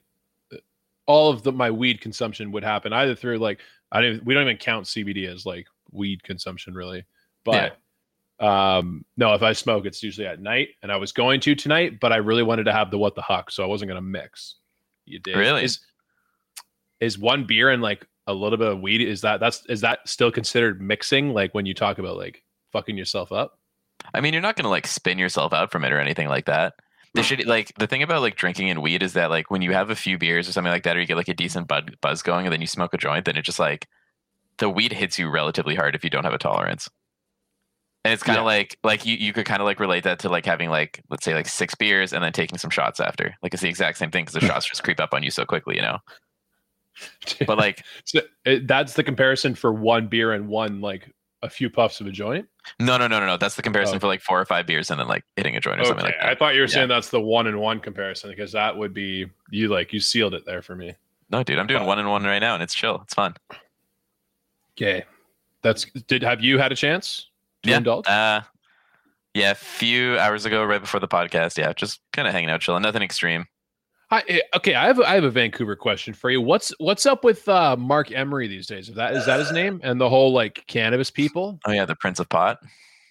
all 1.05 1.29
of 1.29 1.43
the 1.43 1.51
my 1.51 1.71
weed 1.71 2.01
consumption 2.01 2.51
would 2.51 2.63
happen 2.63 2.91
either 2.93 3.15
through 3.15 3.37
like 3.37 3.59
I 3.91 4.01
don't 4.01 4.25
we 4.25 4.33
don't 4.33 4.43
even 4.43 4.57
count 4.57 4.85
CBD 4.85 5.27
as 5.27 5.45
like 5.45 5.67
weed 5.91 6.23
consumption 6.23 6.73
really. 6.73 7.05
But 7.45 7.77
um 8.39 9.03
no, 9.17 9.33
if 9.33 9.43
I 9.43 9.53
smoke 9.53 9.85
it's 9.85 10.01
usually 10.01 10.27
at 10.27 10.41
night 10.41 10.69
and 10.81 10.91
I 10.91 10.97
was 10.97 11.11
going 11.11 11.39
to 11.41 11.55
tonight, 11.55 11.99
but 11.99 12.13
I 12.13 12.17
really 12.17 12.43
wanted 12.43 12.63
to 12.65 12.73
have 12.73 12.91
the 12.91 12.97
what 12.97 13.15
the 13.15 13.21
huck, 13.21 13.51
so 13.51 13.63
I 13.63 13.67
wasn't 13.67 13.89
gonna 13.89 14.01
mix. 14.01 14.55
You 15.05 15.19
did. 15.19 15.35
Really? 15.35 15.63
Is, 15.63 15.79
is 16.99 17.17
one 17.17 17.45
beer 17.45 17.69
and 17.69 17.81
like 17.81 18.05
a 18.27 18.33
little 18.33 18.57
bit 18.57 18.67
of 18.67 18.79
weed 18.79 19.01
is 19.01 19.21
that 19.21 19.39
that's 19.39 19.65
is 19.65 19.81
that 19.81 20.07
still 20.07 20.31
considered 20.31 20.81
mixing 20.81 21.33
like 21.33 21.53
when 21.53 21.65
you 21.65 21.73
talk 21.73 21.97
about 21.97 22.15
like 22.15 22.43
fucking 22.71 22.97
yourself 22.97 23.31
up? 23.31 23.57
I 24.13 24.21
mean, 24.21 24.33
you're 24.33 24.41
not 24.41 24.55
going 24.55 24.63
to 24.63 24.69
like 24.69 24.87
spin 24.87 25.17
yourself 25.17 25.51
out 25.51 25.71
from 25.71 25.83
it 25.83 25.91
or 25.91 25.99
anything 25.99 26.29
like 26.29 26.45
that. 26.45 26.75
The 27.15 27.23
shit, 27.23 27.47
like 27.47 27.73
the 27.79 27.87
thing 27.87 28.03
about 28.03 28.21
like 28.21 28.35
drinking 28.35 28.69
and 28.69 28.83
weed 28.83 29.01
is 29.01 29.13
that 29.13 29.31
like 29.31 29.49
when 29.49 29.63
you 29.63 29.73
have 29.73 29.89
a 29.89 29.95
few 29.95 30.17
beers 30.19 30.47
or 30.47 30.51
something 30.51 30.71
like 30.71 30.83
that, 30.83 30.95
or 30.95 31.01
you 31.01 31.07
get 31.07 31.17
like 31.17 31.27
a 31.27 31.33
decent 31.33 31.67
bud, 31.67 31.97
buzz 32.01 32.21
going, 32.21 32.45
and 32.45 32.53
then 32.53 32.61
you 32.61 32.67
smoke 32.67 32.93
a 32.93 32.97
joint, 32.97 33.25
then 33.25 33.35
it 33.35 33.41
just 33.41 33.59
like 33.59 33.87
the 34.59 34.69
weed 34.69 34.93
hits 34.93 35.17
you 35.17 35.27
relatively 35.27 35.73
hard 35.73 35.95
if 35.95 36.03
you 36.03 36.09
don't 36.11 36.23
have 36.23 36.33
a 36.33 36.37
tolerance. 36.37 36.87
And 38.05 38.13
it's 38.13 38.23
kind 38.23 38.37
of 38.37 38.43
Yeah. 38.43 38.45
like 38.57 38.77
like 38.83 39.05
you 39.05 39.15
you 39.17 39.33
could 39.33 39.45
kind 39.45 39.61
of 39.61 39.65
like 39.65 39.79
relate 39.79 40.03
that 40.05 40.19
to 40.19 40.29
like 40.29 40.45
having 40.45 40.69
like 40.69 41.01
let's 41.09 41.25
say 41.25 41.33
like 41.33 41.47
six 41.47 41.75
beers 41.75 42.13
and 42.13 42.23
then 42.23 42.31
taking 42.31 42.57
some 42.57 42.69
shots 42.69 42.99
after. 42.99 43.35
Like 43.43 43.53
it's 43.53 43.61
the 43.61 43.69
exact 43.69 43.97
same 43.97 44.09
thing 44.11 44.25
because 44.25 44.39
the 44.39 44.47
shots 44.47 44.65
just 44.67 44.83
creep 44.83 44.99
up 44.99 45.13
on 45.13 45.21
you 45.23 45.31
so 45.31 45.45
quickly, 45.45 45.75
you 45.75 45.81
know. 45.81 45.97
But 47.47 47.57
like 47.57 47.83
So 48.05 48.21
it, 48.45 48.67
that's 48.67 48.93
the 48.93 49.03
comparison 49.03 49.55
for 49.55 49.71
one 49.73 50.07
beer 50.07 50.31
and 50.33 50.47
one 50.47 50.81
like 50.81 51.13
a 51.41 51.49
few 51.49 51.69
puffs 51.69 52.01
of 52.01 52.07
a 52.07 52.11
joint. 52.11 52.47
no 52.79 52.97
no 52.97 53.07
no 53.07 53.19
no 53.19 53.25
no 53.25 53.37
that's 53.37 53.55
the 53.55 53.61
comparison 53.61 53.95
Oh. 53.95 53.99
for 53.99 54.07
like 54.07 54.21
four 54.21 54.39
or 54.41 54.45
five 54.45 54.65
beers 54.65 54.89
and 54.91 54.99
then 54.99 55.07
like 55.07 55.23
hitting 55.37 55.55
a 55.55 55.59
joint 55.61 55.79
or 55.81 55.85
something 55.85 56.05
like 56.05 56.15
that. 56.19 56.29
I 56.29 56.35
thought 56.35 56.55
you 56.55 56.61
were 56.61 56.67
saying 56.67 56.87
that's 56.89 57.09
the 57.09 57.21
one 57.21 57.47
and 57.47 57.59
one 57.59 57.79
comparison 57.79 58.29
because 58.29 58.51
that 58.53 58.75
would 58.77 58.93
be 58.93 59.27
you 59.51 59.67
like 59.69 59.91
you 59.93 59.99
sealed 59.99 60.33
it 60.33 60.45
there 60.45 60.61
for 60.61 60.75
me. 60.75 60.95
No, 61.29 61.43
dude, 61.43 61.59
I'm 61.59 61.67
doing 61.67 61.83
Uh, 61.83 61.85
one 61.85 61.99
and 61.99 62.09
one 62.09 62.23
right 62.23 62.39
now, 62.39 62.55
and 62.55 62.63
it's 62.63 62.73
chill. 62.73 63.01
It's 63.03 63.13
fun. 63.13 63.35
Okay, 64.77 65.03
that's 65.61 65.85
did 66.07 66.23
have 66.23 66.41
you 66.41 66.57
had 66.57 66.71
a 66.71 66.75
chance 66.75 67.27
to 67.63 67.69
yeah. 67.69 67.77
indulge? 67.77 68.07
Uh, 68.07 68.41
Yeah, 69.33 69.51
a 69.51 69.55
few 69.55 70.17
hours 70.17 70.45
ago, 70.45 70.63
right 70.63 70.81
before 70.81 70.99
the 70.99 71.07
podcast. 71.07 71.57
Yeah, 71.57 71.71
just 71.73 72.01
kind 72.13 72.27
of 72.27 72.33
hanging 72.33 72.49
out, 72.49 72.61
chilling. 72.61 72.81
Nothing 72.81 73.03
extreme. 73.03 73.45
Hi, 74.09 74.23
eh, 74.27 74.39
okay, 74.55 74.73
I 74.73 74.87
have 74.87 74.99
a, 74.99 75.07
I 75.07 75.13
have 75.13 75.23
a 75.23 75.29
Vancouver 75.29 75.75
question 75.75 76.15
for 76.15 76.31
you. 76.31 76.41
What's 76.41 76.73
what's 76.79 77.05
up 77.05 77.23
with 77.23 77.47
uh, 77.47 77.75
Marc 77.77 78.11
Emery 78.11 78.47
these 78.47 78.65
days? 78.65 78.89
Is 78.89 78.95
that 78.95 79.13
is 79.13 79.25
that 79.27 79.39
his 79.39 79.51
name? 79.51 79.79
And 79.83 80.01
the 80.01 80.09
whole 80.09 80.33
like 80.33 80.63
cannabis 80.67 81.11
people? 81.11 81.59
Oh 81.65 81.71
yeah, 81.71 81.85
the 81.85 81.95
Prince 81.95 82.19
of 82.19 82.27
Pot. 82.27 82.57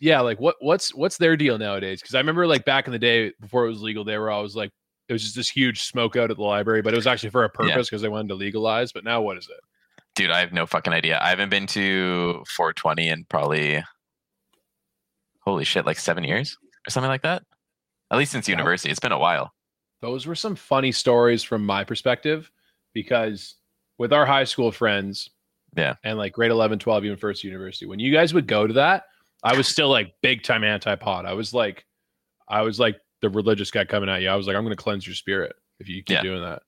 Yeah, 0.00 0.20
like 0.20 0.40
what 0.40 0.56
what's 0.58 0.92
what's 0.92 1.16
their 1.16 1.36
deal 1.36 1.56
nowadays? 1.56 2.00
Because 2.00 2.16
I 2.16 2.18
remember 2.18 2.48
like 2.48 2.64
back 2.64 2.86
in 2.86 2.92
the 2.92 2.98
day 2.98 3.32
before 3.40 3.66
it 3.66 3.68
was 3.68 3.80
legal, 3.80 4.02
they 4.02 4.18
were 4.18 4.30
always 4.30 4.56
like 4.56 4.72
it 5.08 5.12
was 5.12 5.22
just 5.22 5.36
this 5.36 5.48
huge 5.48 5.82
smoke 5.82 6.16
out 6.16 6.32
at 6.32 6.36
the 6.36 6.42
library, 6.42 6.82
but 6.82 6.92
it 6.92 6.96
was 6.96 7.06
actually 7.06 7.30
for 7.30 7.44
a 7.44 7.48
purpose 7.48 7.88
because 7.88 8.02
they 8.02 8.08
wanted 8.08 8.28
to 8.28 8.34
legalize. 8.34 8.90
But 8.90 9.04
now 9.04 9.22
what 9.22 9.38
is 9.38 9.48
it? 9.48 9.60
Dude, 10.16 10.30
I 10.30 10.40
have 10.40 10.52
no 10.52 10.66
fucking 10.66 10.92
idea. 10.92 11.20
I 11.22 11.28
haven't 11.28 11.48
been 11.48 11.68
to 11.68 12.42
420 12.56 13.08
in 13.08 13.24
probably 13.28 13.84
holy 15.48 15.64
shit, 15.64 15.86
like 15.86 15.98
seven 15.98 16.24
years 16.24 16.58
or 16.86 16.90
something 16.90 17.08
like 17.08 17.22
that. 17.22 17.42
At 18.10 18.18
least 18.18 18.32
since 18.32 18.48
university, 18.48 18.90
it's 18.90 19.00
been 19.00 19.12
a 19.12 19.18
while. 19.18 19.52
those 20.02 20.26
were 20.26 20.34
some 20.34 20.54
funny 20.56 20.92
stories 20.92 21.42
from 21.42 21.64
my 21.66 21.84
perspective 21.84 22.50
because 22.94 23.56
with 23.98 24.12
our 24.12 24.24
high 24.26 24.44
school 24.44 24.70
friends 24.72 25.28
Yeah. 25.76 25.94
and 26.04 26.16
like 26.18 26.32
grade 26.32 26.50
11 26.50 26.78
12 26.78 27.04
even 27.04 27.16
first 27.18 27.42
university 27.44 27.86
when 27.86 27.98
you 27.98 28.12
guys 28.12 28.32
would 28.32 28.46
go 28.46 28.66
to 28.66 28.74
that 28.74 29.04
i 29.42 29.56
was 29.56 29.66
still 29.68 29.88
like 29.90 30.14
big 30.22 30.42
time 30.42 30.64
anti-pod 30.64 31.26
i 31.26 31.32
was 31.34 31.52
like 31.52 31.84
i 32.48 32.62
was 32.62 32.78
like 32.80 32.96
the 33.22 33.28
religious 33.28 33.70
guy 33.70 33.84
coming 33.84 34.08
at 34.08 34.22
you 34.22 34.28
i 34.28 34.36
was 34.36 34.46
like 34.46 34.56
i'm 34.56 34.64
going 34.64 34.76
to 34.76 34.82
cleanse 34.82 35.06
your 35.06 35.14
spirit 35.16 35.54
if 35.80 35.88
you 35.88 35.96
keep 36.02 36.16
Yeah. 36.16 36.22
doing 36.22 36.42
that 36.42 36.62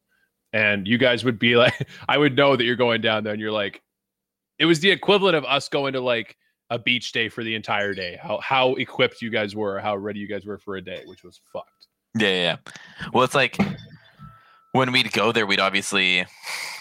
and 0.52 0.86
you 0.88 0.98
guys 0.98 1.24
would 1.24 1.38
be 1.38 1.56
like 1.56 1.88
i 2.08 2.18
would 2.18 2.36
know 2.36 2.56
that 2.56 2.64
you're 2.64 2.76
going 2.76 3.00
down 3.00 3.22
there 3.24 3.32
and 3.32 3.40
you're 3.40 3.52
like 3.52 3.80
it 4.58 4.66
was 4.66 4.80
the 4.80 4.90
equivalent 4.90 5.36
of 5.36 5.44
us 5.44 5.68
going 5.68 5.92
to 5.94 6.00
like 6.00 6.36
a 6.70 6.78
beach 6.78 7.12
day 7.12 7.28
for 7.28 7.42
the 7.44 7.54
entire 7.54 7.92
day 7.94 8.18
how 8.22 8.38
how 8.38 8.74
equipped 8.74 9.20
you 9.20 9.28
guys 9.30 9.54
were 9.56 9.78
how 9.80 9.96
ready 9.96 10.20
you 10.20 10.28
guys 10.28 10.46
were 10.46 10.58
for 10.58 10.76
a 10.76 10.80
day 10.82 11.02
which 11.06 11.24
was 11.24 11.40
fucked 11.52 11.88
Yeah, 12.14 12.28
yeah. 12.28 12.42
yeah. 12.42 12.56
Well, 13.12 13.24
it's 13.24 13.34
like 13.34 13.56
when 14.72 14.92
we'd 14.92 15.12
go 15.12 15.32
there, 15.32 15.46
we'd 15.46 15.58
obviously 15.60 16.26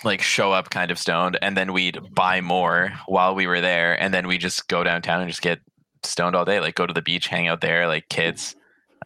like 0.03 0.21
show 0.21 0.51
up 0.51 0.69
kind 0.69 0.91
of 0.91 0.99
stoned, 0.99 1.39
and 1.41 1.57
then 1.57 1.73
we'd 1.73 1.97
buy 2.13 2.39
more 2.41 2.91
while 3.07 3.33
we 3.33 3.47
were 3.47 3.61
there, 3.61 3.99
and 3.99 4.13
then 4.13 4.27
we 4.27 4.37
just 4.37 4.67
go 4.67 4.83
downtown 4.83 5.21
and 5.21 5.29
just 5.29 5.41
get 5.41 5.59
stoned 6.03 6.35
all 6.35 6.45
day. 6.45 6.59
Like 6.59 6.75
go 6.75 6.85
to 6.85 6.93
the 6.93 7.01
beach, 7.01 7.27
hang 7.27 7.47
out 7.47 7.61
there, 7.61 7.87
like 7.87 8.07
Kits, 8.09 8.55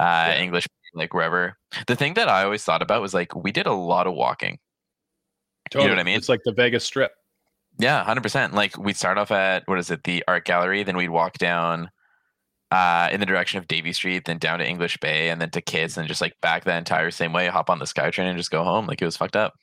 uh, 0.01 0.03
Yeah. 0.35 0.41
English, 0.41 0.67
like 0.93 1.13
wherever. 1.13 1.57
The 1.87 1.95
thing 1.95 2.15
that 2.15 2.27
I 2.27 2.43
always 2.43 2.63
thought 2.63 2.81
about 2.81 3.01
was 3.01 3.13
like 3.13 3.33
we 3.35 3.51
did 3.53 3.67
a 3.67 3.73
lot 3.73 4.05
of 4.07 4.13
walking. 4.15 4.59
You 5.73 5.79
know 5.81 5.89
what 5.89 5.99
I 5.99 6.03
mean? 6.03 6.17
it's 6.17 6.29
like 6.29 6.41
the 6.43 6.51
vegas 6.53 6.83
strip 6.83 7.11
Yeah, 7.79 8.03
hundred 8.03 8.21
percent. 8.21 8.53
Like 8.53 8.77
we'd 8.77 8.97
start 8.97 9.17
off 9.17 9.31
at 9.31 9.67
what 9.67 9.79
is 9.79 9.89
it, 9.91 10.03
the 10.03 10.23
art 10.27 10.45
gallery, 10.45 10.83
then 10.83 10.95
we'd 10.97 11.09
walk 11.09 11.38
down 11.38 11.89
uh, 12.71 13.09
in 13.12 13.19
the 13.19 13.25
direction 13.25 13.57
of 13.59 13.67
Davie 13.67 13.93
Street, 13.93 14.25
then 14.25 14.38
down 14.38 14.59
to 14.59 14.67
English 14.67 14.97
Bay, 14.97 15.29
and 15.29 15.39
then 15.41 15.49
to 15.51 15.62
Kits, 15.62 15.97
and 15.97 16.07
just 16.07 16.21
like 16.21 16.39
back 16.41 16.63
the 16.63 16.75
entire 16.75 17.12
same 17.12 17.33
way, 17.33 17.47
hop 17.47 17.69
on 17.69 17.79
the 17.79 17.86
SkyTrain 17.86 18.25
and 18.25 18.38
just 18.38 18.51
go 18.51 18.63
home. 18.63 18.86
Like 18.88 19.01
it 19.01 19.05
was 19.05 19.17
fucked 19.17 19.36
up. 19.36 19.53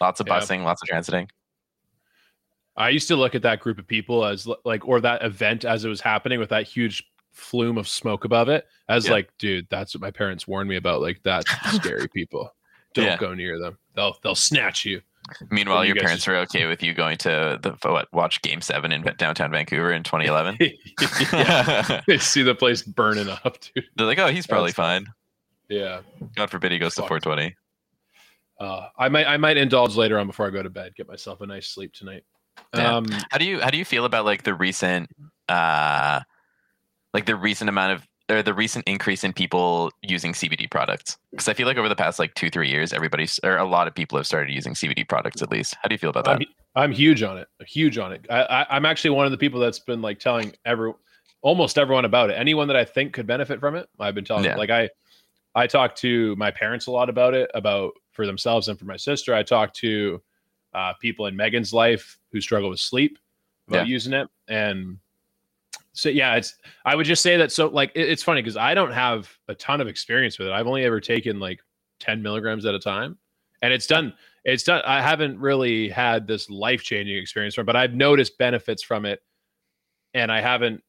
Lots 0.00 0.20
of 0.20 0.26
Yeah. 0.28 0.38
busing, 0.38 0.62
lots 0.64 0.82
of 0.82 0.88
transiting. 0.88 1.28
I 2.76 2.88
used 2.88 3.08
to 3.08 3.16
look 3.16 3.34
at 3.34 3.42
that 3.42 3.60
group 3.60 3.78
of 3.78 3.86
people 3.86 4.24
as 4.24 4.48
like, 4.64 4.86
or 4.86 5.00
that 5.00 5.22
event 5.22 5.64
as 5.64 5.84
it 5.84 5.88
was 5.88 6.00
happening 6.00 6.38
with 6.38 6.48
that 6.50 6.66
huge 6.66 7.04
flume 7.32 7.78
of 7.78 7.86
smoke 7.88 8.24
above 8.24 8.48
it, 8.48 8.66
as 8.88 9.06
Yeah. 9.06 9.12
like, 9.12 9.30
dude, 9.38 9.66
that's 9.70 9.94
what 9.94 10.00
my 10.00 10.10
parents 10.10 10.48
warned 10.48 10.68
me 10.68 10.76
about. 10.76 11.00
Like, 11.02 11.20
that's 11.22 11.50
scary 11.74 12.08
people. 12.08 12.54
Don't 12.94 13.04
Yeah. 13.06 13.16
go 13.16 13.34
near 13.34 13.58
them. 13.58 13.76
They'll 13.94 14.16
they'll 14.22 14.34
snatch 14.34 14.84
you. 14.84 15.02
Meanwhile, 15.50 15.84
you 15.84 15.94
your 15.94 16.02
parents 16.02 16.26
were 16.26 16.36
okay 16.38 16.66
with 16.66 16.82
you 16.82 16.94
going 16.94 17.18
to 17.18 17.58
the 17.62 17.76
what 17.88 18.08
watch 18.12 18.42
Game 18.42 18.60
Seven 18.60 18.90
in 18.90 19.02
downtown 19.18 19.50
Vancouver 19.50 19.92
in 19.92 20.02
2011. 20.02 20.58
yeah. 21.32 22.00
They 22.06 22.18
see 22.18 22.42
the 22.42 22.54
place 22.54 22.82
burning 22.82 23.28
up, 23.28 23.58
dude. 23.60 23.84
They're 23.96 24.06
like, 24.06 24.18
oh, 24.18 24.28
he's 24.28 24.46
probably 24.46 24.72
That's- 24.72 25.02
fine. 25.04 25.06
Yeah. 25.68 26.00
God 26.34 26.50
forbid 26.50 26.72
he 26.72 26.78
goes 26.78 26.94
to 26.96 27.02
Fuck. 27.02 27.22
420. 27.22 27.54
Uh, 28.58 28.88
I 28.98 29.08
might 29.08 29.26
I 29.26 29.36
might 29.36 29.56
indulge 29.56 29.94
later 29.96 30.18
on 30.18 30.26
before 30.26 30.46
I 30.46 30.50
go 30.50 30.62
to 30.62 30.68
bed. 30.70 30.94
Get 30.96 31.06
myself 31.06 31.40
a 31.42 31.46
nice 31.46 31.68
sleep 31.68 31.92
tonight. 31.92 32.24
Yeah. 32.74 32.96
Um, 32.96 33.06
How 33.30 33.38
do 33.38 33.44
you 33.44 33.60
how 33.60 33.70
do 33.70 33.78
you 33.78 33.84
feel 33.84 34.04
about 34.04 34.24
like 34.24 34.42
the 34.42 34.52
recent 34.52 35.08
uh 35.48 36.20
like 37.14 37.24
the 37.26 37.36
recent 37.36 37.68
amount 37.68 37.92
of 37.92 38.06
or 38.30 38.42
the 38.42 38.54
recent 38.54 38.86
increase 38.88 39.24
in 39.24 39.32
people 39.32 39.90
using 40.02 40.32
CBD 40.32 40.70
products? 40.70 41.18
Because 41.30 41.48
I 41.48 41.54
feel 41.54 41.66
like 41.66 41.76
over 41.76 41.88
the 41.88 41.96
past 41.96 42.18
like 42.18 42.34
two 42.34 42.50
three 42.50 42.68
years, 42.68 42.92
everybody's 42.92 43.38
or 43.42 43.56
a 43.56 43.64
lot 43.64 43.86
of 43.86 43.94
people 43.94 44.16
have 44.18 44.26
started 44.26 44.52
using 44.52 44.74
CBD 44.74 45.08
products 45.08 45.42
at 45.42 45.50
least. 45.50 45.74
How 45.82 45.88
do 45.88 45.94
you 45.94 45.98
feel 45.98 46.10
about 46.10 46.24
that? 46.24 46.36
I'm, 46.36 46.46
I'm 46.76 46.92
huge 46.92 47.22
on 47.22 47.36
it. 47.38 47.48
Huge 47.66 47.98
on 47.98 48.12
it. 48.12 48.26
I, 48.30 48.42
I, 48.42 48.76
I'm 48.76 48.86
actually 48.86 49.10
one 49.10 49.26
of 49.26 49.32
the 49.32 49.38
people 49.38 49.60
that's 49.60 49.80
been 49.80 50.00
like 50.00 50.18
telling 50.18 50.52
every, 50.64 50.92
almost 51.42 51.78
everyone 51.78 52.04
about 52.04 52.30
it. 52.30 52.34
Anyone 52.34 52.68
that 52.68 52.76
I 52.76 52.84
think 52.84 53.12
could 53.12 53.26
benefit 53.26 53.60
from 53.60 53.74
it, 53.74 53.88
I've 53.98 54.14
been 54.14 54.24
telling. 54.24 54.44
Yeah. 54.44 54.56
Like 54.56 54.70
I, 54.70 54.88
I 55.54 55.66
talk 55.66 55.96
to 55.96 56.36
my 56.36 56.50
parents 56.50 56.86
a 56.86 56.92
lot 56.92 57.08
about 57.08 57.34
it, 57.34 57.50
about 57.54 57.92
for 58.12 58.26
themselves 58.26 58.68
and 58.68 58.78
for 58.78 58.84
my 58.84 58.96
sister. 58.96 59.34
I 59.34 59.42
talk 59.42 59.74
to 59.74 60.22
uh, 60.74 60.92
people 61.00 61.26
in 61.26 61.34
Megan's 61.36 61.72
life 61.72 62.18
who 62.30 62.40
struggle 62.40 62.70
with 62.70 62.78
sleep 62.78 63.18
about 63.66 63.86
Yeah. 63.86 63.92
using 63.92 64.12
it, 64.12 64.28
and 64.48 64.98
so 65.92 66.08
yeah, 66.08 66.36
it's. 66.36 66.56
I 66.84 66.94
would 66.94 67.06
just 67.06 67.22
say 67.22 67.36
that. 67.36 67.50
So 67.52 67.66
like, 67.68 67.90
it- 67.94 68.08
it's 68.08 68.22
funny 68.22 68.42
because 68.42 68.56
I 68.56 68.74
don't 68.74 68.92
have 68.92 69.28
a 69.48 69.54
ton 69.54 69.80
of 69.80 69.88
experience 69.88 70.38
with 70.38 70.48
it. 70.48 70.52
I've 70.52 70.66
only 70.66 70.84
ever 70.84 71.00
taken 71.00 71.40
like 71.40 71.60
10 72.00 72.22
milligrams 72.22 72.64
at 72.66 72.74
a 72.74 72.78
time, 72.78 73.18
and 73.62 73.72
it's 73.72 73.86
done 73.86 74.14
it's 74.46 74.62
done 74.62 74.80
i 74.86 75.02
haven't 75.02 75.38
really 75.38 75.86
had 75.90 76.26
this 76.26 76.48
life-changing 76.48 77.14
experience 77.14 77.54
from 77.54 77.64
it 77.64 77.66
but 77.66 77.76
i've 77.76 77.92
noticed 77.92 78.38
benefits 78.38 78.82
from 78.82 79.04
it 79.04 79.20
and 80.14 80.32
i 80.32 80.40
haven't 80.40 80.82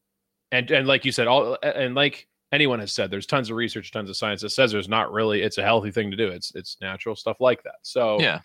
and 0.52 0.70
and 0.70 0.88
like 0.88 1.04
you 1.04 1.12
said 1.12 1.26
all 1.26 1.58
and 1.62 1.94
like 1.94 2.26
anyone 2.50 2.80
has 2.80 2.90
said 2.94 3.10
there's 3.10 3.26
tons 3.26 3.50
of 3.50 3.56
research 3.56 3.92
tons 3.92 4.08
of 4.08 4.16
science 4.16 4.40
that 4.40 4.48
says 4.48 4.72
there's 4.72 4.88
not 4.88 5.12
really 5.12 5.42
it's 5.42 5.58
a 5.58 5.62
healthy 5.62 5.90
thing 5.90 6.10
to 6.10 6.16
do 6.16 6.28
it's 6.28 6.54
it's 6.54 6.78
natural 6.80 7.14
stuff 7.14 7.42
like 7.42 7.62
that 7.62 7.74
so 7.82 8.18
Yeah. 8.20 8.40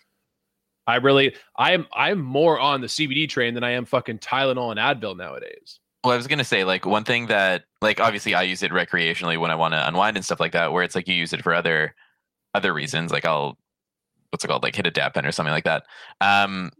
i 0.86 0.96
really 0.96 1.34
i'm 1.56 1.86
i'm 1.94 2.20
more 2.20 2.60
on 2.60 2.82
the 2.82 2.86
cbd 2.86 3.30
train 3.30 3.54
than 3.54 3.64
i 3.64 3.70
am 3.70 3.86
fucking 3.86 4.18
tylenol 4.18 4.76
and 4.76 4.78
advil 4.78 5.16
nowadays 5.16 5.80
Well, 6.04 6.12
I 6.12 6.16
was 6.16 6.26
gonna 6.26 6.44
say 6.44 6.64
like 6.64 6.86
one 6.86 7.04
thing 7.04 7.26
that 7.26 7.64
like 7.80 8.00
obviously 8.00 8.34
I 8.34 8.42
use 8.42 8.62
it 8.62 8.70
recreationally 8.70 9.38
when 9.38 9.50
I 9.50 9.56
want 9.56 9.74
to 9.74 9.88
unwind 9.88 10.16
and 10.16 10.24
stuff 10.24 10.40
like 10.40 10.52
that. 10.52 10.72
Where 10.72 10.82
it's 10.82 10.94
like 10.94 11.08
you 11.08 11.14
use 11.14 11.32
it 11.32 11.42
for 11.42 11.54
other 11.54 11.94
other 12.54 12.72
reasons. 12.72 13.12
Like 13.12 13.26
I'll 13.26 13.58
what's 14.30 14.44
it 14.44 14.48
called 14.48 14.62
like 14.62 14.76
hit 14.76 14.86
a 14.86 14.90
dab 14.90 15.14
pen 15.14 15.26
or 15.26 15.32
something 15.32 15.52
like 15.52 15.64
that. 15.64 15.84
Um, 16.20 16.70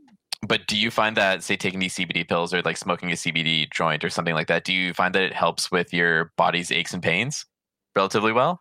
but 0.46 0.66
do 0.66 0.78
you 0.78 0.90
find 0.90 1.16
that 1.16 1.42
say 1.42 1.56
taking 1.56 1.80
these 1.80 1.96
CBD 1.96 2.28
pills 2.28 2.54
or 2.54 2.62
like 2.62 2.76
smoking 2.76 3.10
a 3.10 3.14
CBD 3.14 3.72
joint 3.72 4.04
or 4.04 4.10
something 4.10 4.34
like 4.34 4.46
that? 4.48 4.64
Do 4.64 4.72
you 4.72 4.94
find 4.94 5.14
that 5.14 5.22
it 5.22 5.32
helps 5.32 5.70
with 5.70 5.92
your 5.92 6.32
body's 6.36 6.70
aches 6.70 6.94
and 6.94 7.02
pains 7.02 7.44
relatively 7.96 8.32
well, 8.32 8.60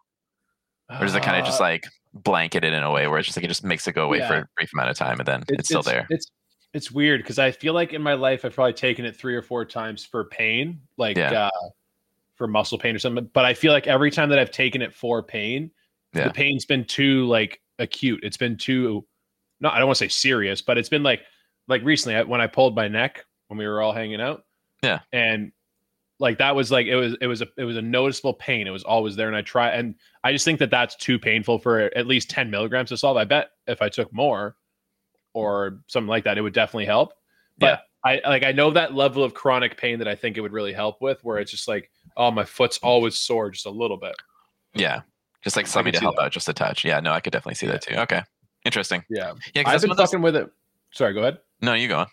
or 0.89 1.01
does 1.01 1.13
it 1.13 1.21
kind 1.21 1.37
of 1.37 1.45
just 1.45 1.61
Uh, 1.61 1.65
like 1.65 1.83
blanket 2.13 2.63
it 2.63 2.73
in 2.73 2.81
a 2.81 2.91
way 2.91 3.07
where 3.07 3.19
it's 3.19 3.27
just 3.27 3.37
like 3.37 3.43
it 3.43 3.49
just 3.49 3.63
makes 3.63 3.87
it 3.87 3.93
go 3.93 4.05
away 4.05 4.25
for 4.27 4.37
a 4.37 4.47
brief 4.55 4.71
amount 4.73 4.89
of 4.89 4.97
time 4.97 5.19
and 5.19 5.27
then 5.27 5.43
it's, 5.49 5.69
still 5.69 5.83
there? 5.83 6.07
It's 6.09 6.31
it's 6.77 6.91
weird 6.91 7.21
because 7.21 7.39
I 7.39 7.51
feel 7.51 7.73
like 7.73 7.91
in 7.93 8.01
my 8.01 8.13
life 8.13 8.45
I've 8.45 8.53
probably 8.55 8.73
taken 8.73 9.03
it 9.03 9.15
three 9.15 9.35
or 9.35 9.41
four 9.41 9.65
times 9.65 10.05
for 10.05 10.23
pain, 10.25 10.79
like 10.97 11.17
Yeah. 11.17 11.45
uh, 11.47 11.69
for 12.35 12.47
muscle 12.47 12.77
pain 12.77 12.95
or 12.95 12.99
something. 12.99 13.29
But 13.33 13.45
I 13.45 13.53
feel 13.53 13.73
like 13.73 13.87
every 13.87 14.11
time 14.11 14.29
that 14.29 14.37
I've 14.39 14.51
taken 14.51 14.81
it 14.81 14.93
for 14.93 15.23
pain, 15.23 15.71
Yeah. 16.13 16.25
the 16.27 16.33
pain's 16.33 16.65
been 16.65 16.85
too 16.85 17.25
like 17.27 17.61
acute. 17.79 18.19
It's 18.23 18.37
been 18.37 18.57
too 18.57 19.05
no, 19.59 19.69
I 19.69 19.79
don't 19.79 19.87
want 19.87 19.97
to 19.97 20.05
say 20.05 20.09
serious, 20.09 20.61
but 20.61 20.77
it's 20.77 20.89
been 20.89 21.03
like 21.03 21.21
like 21.67 21.83
recently 21.83 22.15
I, 22.15 22.21
when 22.23 22.39
I 22.41 22.47
pulled 22.47 22.75
my 22.75 22.87
neck 22.87 23.25
when 23.47 23.57
we 23.57 23.67
were 23.67 23.81
all 23.81 23.91
hanging 23.91 24.21
out. 24.21 24.43
Yeah. 24.83 24.99
and 25.11 25.51
like 26.19 26.37
that 26.39 26.55
was 26.55 26.71
like 26.71 26.87
it 26.87 26.95
was 26.95 27.15
it 27.21 27.27
was 27.27 27.41
a 27.41 27.47
it 27.57 27.63
was 27.63 27.77
a 27.77 27.81
noticeable 27.81 28.33
pain. 28.35 28.67
It 28.67 28.71
was 28.71 28.83
always 28.83 29.15
there, 29.15 29.27
and 29.27 29.35
I 29.35 29.41
try 29.41 29.69
and 29.69 29.95
I 30.23 30.31
just 30.31 30.45
think 30.45 30.59
that 30.59 30.69
that's 30.71 30.95
too 30.95 31.19
painful 31.19 31.59
for 31.59 31.79
at 31.95 32.07
least 32.07 32.29
ten 32.29 32.49
milligrams 32.49 32.89
to 32.89 32.97
solve. 32.97 33.17
I 33.17 33.23
bet 33.25 33.49
if 33.67 33.81
I 33.81 33.89
took 33.89 34.11
more 34.13 34.55
or 35.37 35.79
something 35.87 36.07
like 36.07 36.23
that, 36.23 36.37
it 36.37 36.41
would 36.41 36.53
definitely 36.53 36.85
help. 36.85 37.13
But 37.59 37.81
I 38.03 38.21
like 38.25 38.43
I 38.43 38.51
know 38.51 38.71
that 38.71 38.93
level 38.93 39.23
of 39.23 39.33
chronic 39.33 39.77
pain 39.77 39.99
that 39.99 40.07
I 40.07 40.15
think 40.15 40.37
it 40.37 40.41
would 40.41 40.51
really 40.53 40.73
help 40.73 41.01
with, 41.01 41.23
where 41.23 41.37
it's 41.37 41.51
just 41.51 41.67
like, 41.67 41.89
oh, 42.15 42.31
my 42.31 42.45
foot's 42.45 42.77
always 42.79 43.17
sore 43.17 43.49
just 43.51 43.65
a 43.65 43.69
little 43.69 43.97
bit. 43.97 44.15
Yeah, 44.73 45.01
just 45.43 45.55
like 45.55 45.67
something 45.67 45.93
to 45.93 45.99
help 45.99 46.15
that. 46.17 46.23
out 46.23 46.31
just 46.31 46.49
a 46.49 46.53
touch. 46.53 46.83
Yeah, 46.85 46.99
no, 46.99 47.11
I 47.11 47.19
could 47.19 47.33
definitely 47.33 47.55
see 47.55 47.67
that 47.67 47.81
too. 47.81 47.95
Okay, 47.95 48.21
interesting. 48.65 49.03
Yeah, 49.09 49.33
Yeah, 49.53 49.63
I've 49.65 49.81
been 49.81 49.95
those- 49.95 50.15
with 50.15 50.35
it. 50.35 50.49
Sorry, 50.91 51.13
go 51.13 51.19
ahead. 51.21 51.39
No, 51.61 51.73
you 51.73 51.87
go 51.87 51.99
on. 51.99 52.07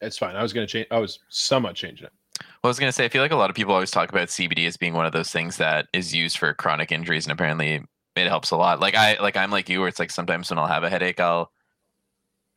It's 0.00 0.18
fine. 0.18 0.36
I 0.36 0.42
was 0.42 0.52
gonna 0.52 0.66
change. 0.66 0.86
I 0.90 0.98
was 0.98 1.18
somewhat 1.28 1.74
changing 1.74 2.06
it. 2.06 2.12
Well, 2.40 2.68
I 2.68 2.68
was 2.68 2.78
going 2.80 2.88
to 2.88 2.92
say, 2.92 3.04
I 3.04 3.08
feel 3.08 3.22
like 3.22 3.30
a 3.30 3.36
lot 3.36 3.48
of 3.50 3.54
people 3.56 3.74
always 3.74 3.90
talk 3.92 4.08
about 4.10 4.26
CBD 4.28 4.66
as 4.66 4.76
being 4.76 4.94
one 4.94 5.06
of 5.06 5.12
those 5.12 5.30
things 5.30 5.58
that 5.58 5.86
is 5.92 6.14
used 6.14 6.36
for 6.38 6.52
chronic 6.54 6.90
injuries, 6.90 7.26
and 7.26 7.32
apparently 7.32 7.84
it 8.16 8.26
helps 8.26 8.50
a 8.50 8.56
lot. 8.56 8.80
Like 8.80 8.94
I, 8.96 9.18
like 9.20 9.36
I'm 9.36 9.50
like 9.52 9.68
you, 9.68 9.80
where 9.80 9.88
it's 9.88 9.98
like 10.00 10.10
sometimes 10.10 10.50
when 10.50 10.58
I'll 10.58 10.66
have 10.66 10.82
a 10.82 10.90
headache, 10.90 11.20
I'll 11.20 11.52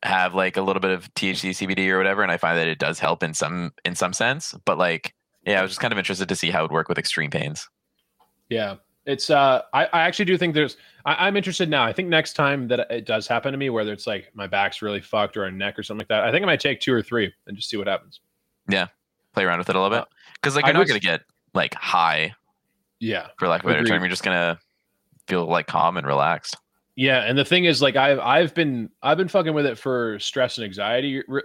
have 0.04 0.36
like 0.36 0.58
a 0.58 0.62
little 0.62 0.80
bit 0.80 0.92
of 0.92 1.14
THC, 1.16 1.50
CBD, 1.52 1.90
or 1.90 1.98
whatever, 1.98 2.22
and 2.24 2.32
I 2.32 2.38
find 2.38 2.58
that 2.58 2.68
it 2.68 2.80
does 2.80 3.00
help 3.00 3.24
in 3.24 3.34
some 3.34 3.72
in 3.86 3.96
some 3.96 4.14
sense. 4.14 4.54
But 4.66 4.78
like, 4.78 5.14
yeah, 5.46 5.60
I 5.60 5.62
was 5.62 5.72
just 5.72 5.80
kind 5.82 5.92
of 5.92 5.98
interested 5.98 6.30
to 6.30 6.36
see 6.36 6.52
how 6.52 6.60
it 6.60 6.64
would 6.64 6.72
work 6.72 6.90
with 6.90 6.98
extreme 6.98 7.30
pains. 7.32 7.68
Yeah, 8.50 8.76
it's. 9.06 9.30
uh 9.30 9.62
I, 9.74 9.86
I 9.86 10.02
actually 10.02 10.26
do 10.26 10.38
think 10.38 10.54
there's. 10.54 10.78
I, 11.06 11.28
I'm 11.28 11.36
interested 11.36 11.70
now. 11.70 11.84
I 11.84 11.94
think 11.94 12.10
next 12.10 12.34
time 12.34 12.68
that 12.70 12.80
it 12.92 13.06
does 13.06 13.28
happen 13.28 13.52
to 13.52 13.58
me, 13.58 13.70
whether 13.70 13.92
it's 13.92 14.08
like 14.08 14.32
my 14.34 14.48
back's 14.48 14.82
really 14.82 15.02
fucked 15.02 15.36
or 15.38 15.46
a 15.46 15.52
neck 15.52 15.78
or 15.80 15.84
something 15.84 16.02
like 16.02 16.08
that, 16.10 16.24
I 16.24 16.32
think 16.32 16.44
I 16.44 16.46
might 16.46 16.60
take 16.60 16.80
two 16.80 16.94
or 16.94 17.02
three 17.02 17.34
and 17.48 17.56
just 17.58 17.70
see 17.70 17.78
what 17.78 17.88
happens. 17.88 18.20
Yeah 18.70 18.88
play 19.34 19.44
around 19.44 19.60
with 19.60 19.70
it 19.70 19.76
a 19.76 19.80
little 19.80 19.96
bit, 19.96 20.08
because 20.36 20.56
like 20.56 20.66
I 20.66 20.70
you're 20.70 20.74
not 20.74 20.80
was- 20.80 20.90
going 20.90 21.00
to 21.02 21.06
get 21.06 21.22
like 21.54 21.76
high 21.76 22.34
Yeah. 23.00 23.28
for 23.38 23.48
lack 23.48 23.62
of 23.62 23.66
a 23.66 23.70
better 23.70 23.80
Agreed. 23.82 23.92
term. 23.92 24.02
You're 24.02 24.10
just 24.10 24.24
gonna 24.24 24.58
feel 25.28 25.46
like 25.46 25.68
calm 25.68 25.96
and 25.98 26.08
relaxed. 26.08 26.58
Yeah, 27.00 27.20
and 27.20 27.38
the 27.38 27.46
thing 27.46 27.66
is, 27.66 27.80
like, 27.80 27.96
I've 27.96 28.18
I've 28.20 28.56
been 28.56 28.90
I've 29.04 29.20
been 29.20 29.28
fucking 29.28 29.54
with 29.54 29.68
it 29.68 29.78
for 29.78 30.18
stress 30.18 30.58
and 30.58 30.66
anxiety 30.66 31.22
r- 31.30 31.44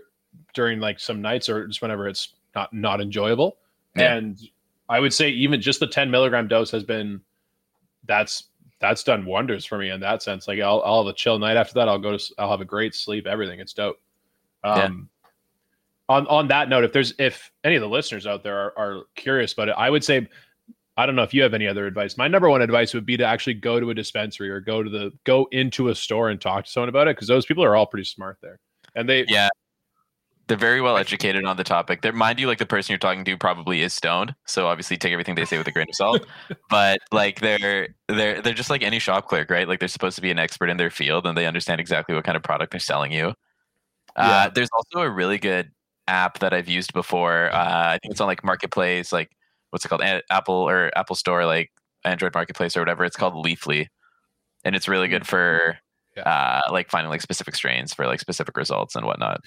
during 0.55 0.81
like 0.81 0.99
some 0.99 1.21
nights 1.21 1.51
or 1.51 1.67
just 1.67 1.83
whenever 1.83 2.09
it's 2.09 2.31
not 2.55 2.73
not 2.73 3.03
enjoyable. 3.03 3.59
Yeah. 3.95 4.15
And 4.15 4.41
I 4.89 4.99
would 4.99 5.13
say 5.13 5.29
even 5.29 5.61
just 5.61 5.79
the 5.79 5.87
ten 5.87 6.11
milligram 6.11 6.49
dose 6.49 6.71
has 6.71 6.85
been 6.85 7.21
that's 8.07 8.45
that's 8.81 9.05
done 9.05 9.27
wonders 9.27 9.67
for 9.67 9.77
me 9.77 9.91
in 9.91 10.01
that 10.01 10.23
sense. 10.23 10.49
Like, 10.49 10.59
I'll 10.59 10.83
I'll 10.87 11.05
have 11.05 11.13
a 11.13 11.15
chill 11.15 11.39
night 11.39 11.59
after 11.59 11.75
that. 11.75 11.87
I'll 11.87 11.99
go 11.99 12.17
to 12.17 12.35
I'll 12.39 12.51
have 12.51 12.63
a 12.63 12.65
great 12.65 12.95
sleep. 12.95 13.27
Everything 13.27 13.61
it's 13.61 13.75
dope. 13.75 14.01
Yeah. 14.65 14.85
Um, 14.85 15.11
on 16.09 16.27
on 16.29 16.49
that 16.49 16.71
note, 16.71 16.83
if 16.83 16.95
there's 16.95 17.13
if 17.19 17.53
any 17.63 17.75
of 17.75 17.83
the 17.83 17.89
listeners 17.91 18.27
out 18.27 18.43
there 18.43 18.57
are, 18.57 18.79
are 18.79 19.03
curious 19.17 19.53
about 19.53 19.69
it, 19.69 19.75
I 19.77 19.91
would 19.91 20.03
say 20.03 20.27
I 20.97 21.07
don't 21.07 21.17
know 21.17 21.23
if 21.23 21.33
you 21.33 21.43
have 21.43 21.55
any 21.55 21.67
other 21.67 21.87
advice. 21.87 22.19
My 22.19 22.29
number 22.29 22.51
one 22.51 22.61
advice 22.61 22.93
would 22.93 23.07
be 23.07 23.17
to 23.17 23.25
actually 23.25 23.55
go 23.55 23.81
to 23.81 23.91
a 23.91 23.95
dispensary 23.95 24.51
or 24.51 24.61
go 24.61 24.83
to 24.83 24.91
the 24.91 25.11
go 25.25 25.49
into 25.51 25.89
a 25.89 25.95
store 25.95 26.29
and 26.29 26.41
talk 26.41 26.67
to 26.67 26.71
someone 26.71 26.91
about 26.91 27.09
it 27.09 27.17
because 27.17 27.29
those 27.29 27.47
people 27.47 27.65
are 27.65 27.75
all 27.75 27.87
pretty 27.87 28.05
smart 28.05 28.39
there, 28.43 28.59
and 28.95 29.09
they 29.09 29.25
Yeah. 29.29 29.49
They're 30.49 30.59
very 30.59 30.81
well 30.81 30.99
educated 30.99 31.45
on 31.45 31.57
the 31.57 31.65
topic. 31.65 32.03
They're, 32.03 32.13
mind 32.13 32.41
you, 32.41 32.49
like 32.49 32.59
the 32.59 32.67
person 32.67 32.93
you're 32.93 32.99
talking 32.99 33.25
to 33.25 33.37
probably 33.39 33.81
is 33.81 33.95
stoned, 33.95 34.35
so 34.45 34.67
obviously 34.67 34.99
take 34.99 35.13
everything 35.13 35.37
they 35.37 35.45
say 35.45 35.57
with 35.57 35.69
a 35.69 35.71
grain 35.71 35.87
of 35.89 35.95
salt. 35.95 36.27
but 36.69 36.99
like 37.13 37.41
they're 37.41 37.95
they're 38.09 38.43
they're 38.43 38.53
just 38.53 38.69
like 38.69 38.83
any 38.83 38.99
shop 38.99 39.29
clerk, 39.29 39.51
right? 39.51 39.69
Like 39.69 39.79
they're 39.79 39.89
supposed 39.89 40.17
to 40.17 40.21
be 40.21 40.33
an 40.33 40.41
expert 40.41 40.69
in 40.69 40.77
their 40.77 40.91
field, 40.91 41.27
and 41.27 41.39
they 41.39 41.47
understand 41.47 41.81
exactly 41.81 42.15
what 42.15 42.25
kind 42.25 42.37
of 42.37 42.43
product 42.43 42.73
they're 42.73 42.81
selling 42.81 43.13
you. 43.13 43.33
Uh, 44.17 44.51
there's 44.51 44.69
also 44.77 45.07
a 45.07 45.11
really 45.11 45.39
good 45.39 45.71
app 46.07 46.41
that 46.41 46.53
I've 46.53 46.69
used 46.69 46.93
before. 46.93 47.51
Uh, 47.53 47.93
I 47.95 47.99
think 48.03 48.13
it's 48.13 48.21
on 48.21 48.27
like 48.27 48.45
Marketplace, 48.45 49.13
like 49.13 49.31
what's 49.73 49.85
it 49.85 49.89
called, 49.89 50.03
A- 50.03 50.23
Apple 50.31 50.55
or 50.55 50.91
Apple 50.97 51.17
Store, 51.17 51.45
like 51.45 51.71
Android 52.05 52.33
Marketplace 52.35 52.77
or 52.77 52.81
whatever. 52.81 53.05
It's 53.05 53.17
called 53.17 53.35
Leafly, 53.45 53.89
and 54.65 54.77
it's 54.77 54.87
really 54.89 55.09
good 55.09 55.27
for 55.27 55.77
Yeah. 56.17 56.23
uh, 56.23 56.71
like 56.73 56.91
finding 56.91 57.11
like 57.11 57.21
specific 57.23 57.55
strains 57.57 57.93
for 57.95 58.07
like 58.07 58.21
specific 58.21 58.57
results 58.57 58.95
and 58.97 59.05
whatnot. 59.07 59.41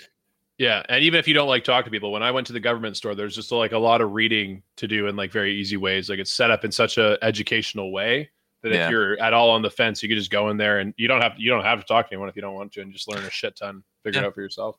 yeah. 0.57 0.81
And 0.89 1.03
even 1.03 1.19
if 1.19 1.27
you 1.27 1.33
don't 1.33 1.47
like 1.49 1.63
talk 1.63 1.85
to 1.85 1.91
people, 1.91 2.11
when 2.11 2.23
I 2.23 2.31
went 2.31 2.47
to 2.47 2.53
the 2.53 2.59
government 2.59 2.95
store, 2.97 3.13
there's 3.13 3.35
just 3.35 3.51
like 3.51 3.71
a 3.73 3.77
lot 3.77 4.01
of 4.01 4.13
reading 4.13 4.63
to 4.77 4.87
do 4.87 5.07
in 5.07 5.15
like 5.15 5.31
very 5.31 5.53
easy 5.53 5.77
ways. 5.77 6.09
Like 6.09 6.19
it's 6.19 6.31
set 6.31 6.49
up 6.49 6.63
in 6.65 6.71
such 6.71 6.97
a 6.97 7.17
educational 7.21 7.91
way 7.91 8.29
that 8.63 8.71
Yeah. 8.71 8.85
if 8.85 8.89
you're 8.91 9.21
at 9.21 9.33
all 9.33 9.51
on 9.51 9.61
the 9.61 9.69
fence, 9.69 10.01
you 10.01 10.09
can 10.09 10.17
just 10.17 10.31
go 10.31 10.49
in 10.49 10.57
there 10.57 10.79
and 10.79 10.93
you 10.97 11.07
don't 11.07 11.21
have 11.21 11.33
you 11.37 11.51
don't 11.51 11.63
have 11.65 11.79
to 11.81 11.85
talk 11.85 12.07
to 12.07 12.13
anyone 12.13 12.29
if 12.29 12.35
you 12.35 12.41
don't 12.41 12.55
want 12.55 12.71
to, 12.73 12.81
and 12.81 12.91
just 12.93 13.07
learn 13.07 13.23
a 13.25 13.29
shit 13.29 13.55
ton, 13.57 13.83
figure 14.03 14.21
it 14.21 14.25
out 14.25 14.33
for 14.33 14.41
yourself. 14.41 14.77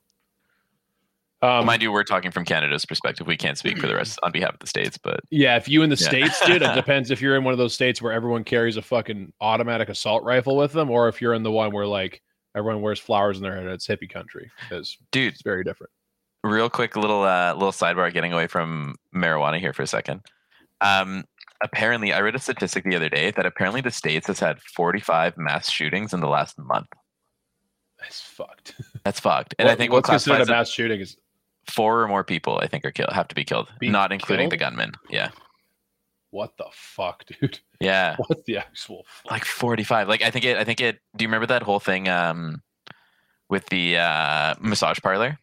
Um, 1.43 1.67
Mind 1.67 1.83
you, 1.83 1.93
we're 1.93 2.03
talking 2.03 2.31
from 2.31 2.45
Canada's 2.47 2.87
perspective. 2.87 3.27
We 3.27 3.37
can't 3.37 3.59
speak 3.59 3.79
for 3.79 3.87
the 3.87 3.95
rest 3.95 4.19
on 4.23 4.33
behalf 4.33 4.55
of 4.55 4.59
the 4.61 4.67
states, 4.67 4.97
but 4.99 5.21
Yeah, 5.31 5.57
if 5.57 5.69
you 5.69 5.83
in 5.83 5.91
the 5.91 5.97
Yeah. 5.97 6.09
states, 6.09 6.47
dude, 6.47 6.63
it 6.63 6.75
depends 6.75 7.11
if 7.11 7.21
you're 7.21 7.37
in 7.37 7.45
one 7.45 7.53
of 7.53 7.59
those 7.59 7.75
states 7.75 8.01
where 8.01 8.13
everyone 8.13 8.43
carries 8.43 8.77
a 8.79 8.83
fucking 8.83 9.33
automatic 9.41 9.89
assault 9.91 10.23
rifle 10.25 10.57
with 10.57 10.73
them, 10.73 10.91
or 10.91 11.09
if 11.09 11.21
you're 11.21 11.35
in 11.35 11.43
the 11.43 11.51
one 11.51 11.73
where 11.73 11.87
like 11.87 12.23
everyone 12.57 12.81
wears 12.81 12.99
flowers 12.99 13.37
in 13.37 13.43
their 13.43 13.55
head. 13.55 13.67
It's 13.67 13.87
hippie 13.87 14.09
country. 14.11 14.51
It's 14.71 14.97
dude, 15.13 15.35
it's 15.35 15.43
very 15.43 15.63
different. 15.63 15.91
real 16.43 16.71
quick 16.71 16.97
little 16.97 17.23
uh, 17.23 17.53
little 17.53 17.71
sidebar, 17.73 18.11
getting 18.13 18.33
away 18.33 18.47
from 18.47 18.95
marijuana 19.15 19.59
here 19.61 19.75
for 19.75 19.83
a 19.83 19.87
second. 19.87 20.23
Um, 20.81 21.25
apparently, 21.63 22.15
I 22.15 22.21
read 22.21 22.35
a 22.35 22.39
statistic 22.39 22.85
the 22.85 22.97
other 22.97 23.11
day 23.11 23.31
that 23.33 23.45
apparently 23.45 23.83
the 23.83 23.91
states 23.91 24.27
has 24.29 24.41
had 24.41 24.59
45 24.63 25.37
mass 25.37 25.71
shootings 25.71 26.15
in 26.15 26.21
the 26.21 26.29
last 26.29 26.59
month. 26.59 26.87
That's 28.01 28.21
fucked. 28.23 28.75
That's 29.05 29.21
fucked. 29.21 29.55
And 29.59 29.69
I 29.69 29.73
What- 29.73 29.79
think 29.79 29.93
what 29.93 29.97
what's 30.09 30.25
considered 30.25 30.49
a 30.49 30.51
mass 30.53 30.71
shooting 30.71 31.01
is 31.01 31.17
four 31.69 32.03
or 32.03 32.09
more 32.09 32.25
people, 32.25 32.59
I 32.63 32.67
think, 32.67 32.85
are 32.85 32.91
killed 32.91 33.13
have 33.13 33.29
to 33.29 33.35
be 33.35 33.45
killed, 33.45 33.69
Be 33.81 33.89
not 33.91 34.13
including 34.13 34.49
the 34.49 34.57
killed? 34.57 34.71
gunman. 34.73 34.93
Yeah, 35.11 35.31
what 36.31 36.57
the 36.57 36.67
fuck, 36.73 37.25
dude? 37.41 37.61
yeah, 37.81 38.17
What 38.27 38.45
the 38.47 38.59
actual 38.59 39.05
fuck? 39.09 39.31
like 39.33 39.45
45. 39.45 40.09
Like 40.09 40.23
I 40.23 40.31
think 40.31 40.45
it. 40.45 40.57
I 40.57 40.65
think 40.65 40.81
it. 40.81 40.99
Do 41.17 41.23
you 41.25 41.29
remember 41.29 41.47
that 41.47 41.63
whole 41.63 41.81
thing 41.81 42.09
um, 42.09 42.63
with 43.49 43.67
the 43.67 43.97
uh, 43.99 44.55
massage 44.61 44.99
parlor? 45.01 45.39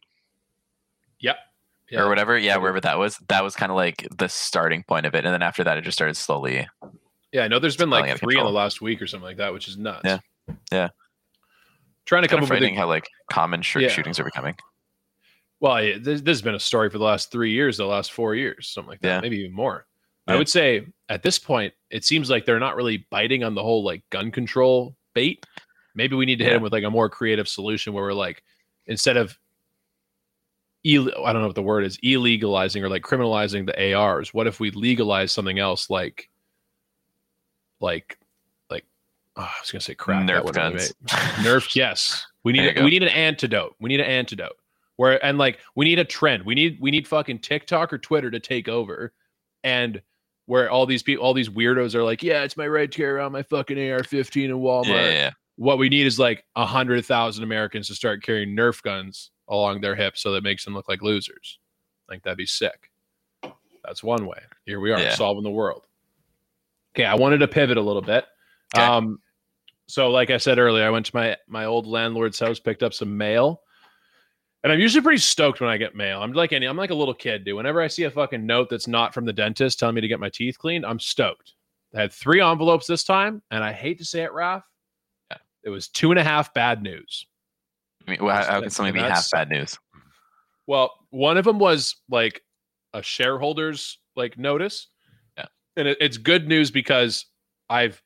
Yep. 1.20 1.38
or 1.96 2.10
whatever. 2.10 2.38
Yeah, 2.38 2.58
wherever 2.58 2.82
that 2.82 2.98
was, 2.98 3.18
that 3.30 3.44
was 3.44 3.56
kind 3.56 3.72
of 3.72 3.76
like 3.76 4.08
the 4.18 4.28
starting 4.28 4.84
point 4.84 5.06
of 5.06 5.14
it, 5.16 5.26
and 5.26 5.34
then 5.34 5.42
after 5.44 5.64
that, 5.64 5.78
it 5.78 5.84
just 5.84 5.96
started 5.98 6.16
slowly. 6.18 6.68
Yeah, 7.32 7.44
I 7.44 7.48
know 7.48 7.60
there's 7.60 7.78
been 7.78 7.90
like 7.90 8.18
three 8.20 8.38
in 8.38 8.44
the 8.44 8.52
last 8.52 8.82
week 8.82 9.02
or 9.02 9.08
something 9.08 9.26
like 9.26 9.38
that, 9.38 9.54
which 9.54 9.68
is 9.68 9.78
nuts. 9.78 10.02
Yeah. 10.06 10.20
Yeah. 10.72 10.90
Trying 12.06 12.24
to 12.24 12.28
come 12.28 12.40
Kind 12.42 12.52
up 12.52 12.60
with 12.62 12.70
a, 12.72 12.76
how 12.76 12.88
like 12.88 13.08
common 13.32 13.62
sh- 13.62 13.78
Yeah. 13.78 13.88
shootings 13.88 14.20
are 14.20 14.24
becoming. 14.24 14.56
Well, 15.64 15.82
yeah, 15.82 15.98
this, 15.98 16.20
this 16.20 16.36
has 16.36 16.42
been 16.42 16.56
a 16.56 16.60
story 16.60 16.90
for 16.90 16.98
the 16.98 17.06
last 17.06 17.32
three 17.32 17.52
years, 17.52 17.78
the 17.78 17.86
last 17.86 18.12
four 18.12 18.36
years, 18.36 18.68
something 18.68 18.90
like 18.90 19.00
that, 19.00 19.08
Yeah. 19.16 19.22
maybe 19.22 19.38
even 19.40 19.54
more. 19.54 19.86
I 20.28 20.36
would 20.36 20.50
say 20.50 20.86
at 21.08 21.24
this 21.24 21.40
point, 21.40 21.74
it 21.90 22.04
seems 22.04 22.30
like 22.30 22.46
they're 22.46 22.60
not 22.60 22.76
really 22.76 23.08
biting 23.10 23.46
on 23.46 23.56
the 23.56 23.64
whole 23.64 23.82
like 23.82 24.04
gun 24.10 24.30
control 24.30 24.96
bait. 25.14 25.46
Maybe 25.96 26.18
we 26.18 26.26
need 26.26 26.38
to 26.40 26.44
hit 26.44 26.50
Yeah. 26.52 26.56
them 26.58 26.64
with 26.64 26.74
like 26.74 26.84
a 26.84 26.90
more 26.90 27.10
creative 27.10 27.48
solution 27.48 27.94
where 27.94 28.04
we're 28.04 28.14
like, 28.14 28.44
instead 28.88 29.16
of, 29.16 29.38
Ill- 30.84 31.12
I 31.26 31.32
don't 31.32 31.42
know 31.42 31.48
what 31.48 31.56
the 31.56 31.62
word 31.62 31.86
is, 31.86 31.98
illegalizing 32.04 32.82
or 32.82 32.90
like 32.90 33.04
criminalizing 33.04 33.66
the 33.66 33.94
ARs. 33.94 34.34
What 34.34 34.48
if 34.48 34.60
we 34.60 34.70
legalize 34.72 35.32
something 35.32 35.60
else 35.60 35.90
like, 35.90 36.30
like, 37.80 38.18
like, 38.70 38.86
oh, 39.38 39.44
I 39.44 39.54
was 39.62 39.72
gonna 39.72 39.80
say 39.80 39.96
crap. 39.96 40.28
Nerf 40.28 40.52
guns. 40.54 40.94
Nerf, 41.06 41.74
yes. 41.74 42.26
We 42.44 42.52
need 42.52 42.78
we 42.84 42.90
need 42.90 43.04
an 43.04 43.08
antidote. 43.10 43.74
We 43.80 43.88
need 43.88 44.02
an 44.02 44.06
antidote. 44.08 44.58
Where 44.98 45.24
and 45.26 45.38
like 45.38 45.60
we 45.76 45.86
need 45.86 46.00
a 46.00 46.06
trend. 46.06 46.44
We 46.46 46.54
need 46.56 46.78
we 46.80 46.92
need 46.92 47.08
fucking 47.08 47.40
TikTok 47.40 47.92
or 47.92 47.98
Twitter 47.98 48.30
to 48.30 48.40
take 48.40 48.68
over, 48.68 49.14
and 49.64 50.02
where 50.46 50.70
all 50.70 50.86
these 50.86 51.02
people, 51.04 51.24
all 51.26 51.34
these 51.34 51.50
weirdos 51.50 51.96
are 51.96 52.04
like, 52.04 52.22
yeah, 52.22 52.44
it's 52.44 52.58
my 52.58 52.68
right 52.68 52.92
to 52.92 52.98
carry 52.98 53.12
around 53.14 53.32
my 53.32 53.44
fucking 53.44 53.78
AR-15 53.78 54.44
in 54.46 54.52
Walmart. 54.52 54.88
yeah, 54.88 55.10
yeah. 55.10 55.32
What 55.56 55.78
we 55.78 55.88
need 55.88 56.06
is 56.06 56.20
like 56.20 56.44
a 56.56 56.66
hundred 56.66 57.06
thousand 57.06 57.44
Americans 57.44 57.88
to 57.88 57.96
start 57.96 58.22
carrying 58.24 58.56
Nerf 58.56 58.82
guns 58.84 59.32
along 59.48 59.82
their 59.82 59.96
hips, 59.96 60.22
so 60.22 60.32
that 60.34 60.44
makes 60.44 60.64
them 60.66 60.74
look 60.74 60.88
like 60.90 61.02
losers. 61.02 61.60
Like 62.10 62.22
that'd 62.24 62.38
be 62.38 62.46
sick. 62.46 62.92
That's 63.84 64.04
one 64.04 64.26
way. 64.28 64.40
Here 64.66 64.80
we 64.80 64.92
are 64.92 65.00
Yeah. 65.00 65.16
solving 65.16 65.44
the 65.44 65.50
world. 65.52 65.88
Okay, 66.96 67.06
I 67.06 67.16
wanted 67.16 67.40
to 67.40 67.48
pivot 67.48 67.78
a 67.78 67.82
little 67.82 68.02
bit. 68.02 68.26
Okay. 68.76 68.86
Um, 68.86 69.20
so 69.88 70.10
like 70.12 70.30
I 70.30 70.38
said 70.38 70.60
earlier, 70.60 70.86
I 70.86 70.90
went 70.90 71.06
to 71.08 71.16
my 71.16 71.36
my 71.48 71.66
old 71.66 71.88
landlord's 71.88 72.40
house, 72.40 72.60
picked 72.60 72.84
up 72.84 72.94
some 72.94 73.18
mail, 73.18 73.62
and 74.64 74.72
I'm 74.72 74.80
usually 74.80 75.02
pretty 75.02 75.20
stoked 75.20 75.60
when 75.60 75.70
I 75.70 75.78
get 75.78 75.96
mail. 75.96 76.22
I'm 76.22 76.32
like 76.32 76.54
any, 76.54 76.66
I'm 76.66 76.78
like 76.78 76.90
a 76.90 76.96
little 76.96 77.14
kid, 77.14 77.44
dude. 77.44 77.56
Whenever 77.56 77.82
I 77.82 77.88
see 77.88 78.04
a 78.04 78.12
fucking 78.12 78.46
note 78.46 78.70
that's 78.70 78.88
not 78.88 79.14
from 79.14 79.26
the 79.26 79.34
dentist 79.34 79.80
telling 79.80 79.96
me 79.96 80.02
to 80.02 80.08
get 80.08 80.20
my 80.20 80.30
teeth 80.30 80.58
cleaned, 80.58 80.86
I'm 80.86 81.00
stoked. 81.00 81.54
I 81.96 82.02
had 82.02 82.14
three 82.14 82.42
envelopes 82.42 82.88
this 82.88 83.04
time, 83.04 83.42
and 83.52 83.64
I 83.64 83.72
hate 83.72 84.00
to 84.00 84.06
say 84.06 84.24
it, 84.24 84.32
Raph. 84.32 84.64
Yeah. 85.30 85.38
It 85.64 85.70
was 85.70 85.90
two 85.90 86.12
and 86.12 86.20
a 86.20 86.24
half 86.24 86.54
bad 86.54 86.82
news. 86.82 87.28
I 88.08 88.12
mean, 88.12 88.20
well, 88.24 88.44
how, 88.44 88.62
can 88.62 88.70
something 88.70 88.94
be 88.94 89.00
half 89.00 89.30
bad 89.32 89.50
news? 89.50 89.78
Well, 90.66 90.92
one 91.10 91.38
of 91.38 91.46
them 91.46 91.60
was 91.60 91.98
like 92.10 92.42
a 92.94 93.04
shareholders 93.04 94.00
like 94.16 94.38
notice. 94.38 94.88
Yeah. 95.38 95.46
And 95.78 95.88
it, 95.90 95.98
it's 96.00 96.18
good 96.18 96.48
news 96.48 96.72
because 96.72 97.26
I've 97.70 98.02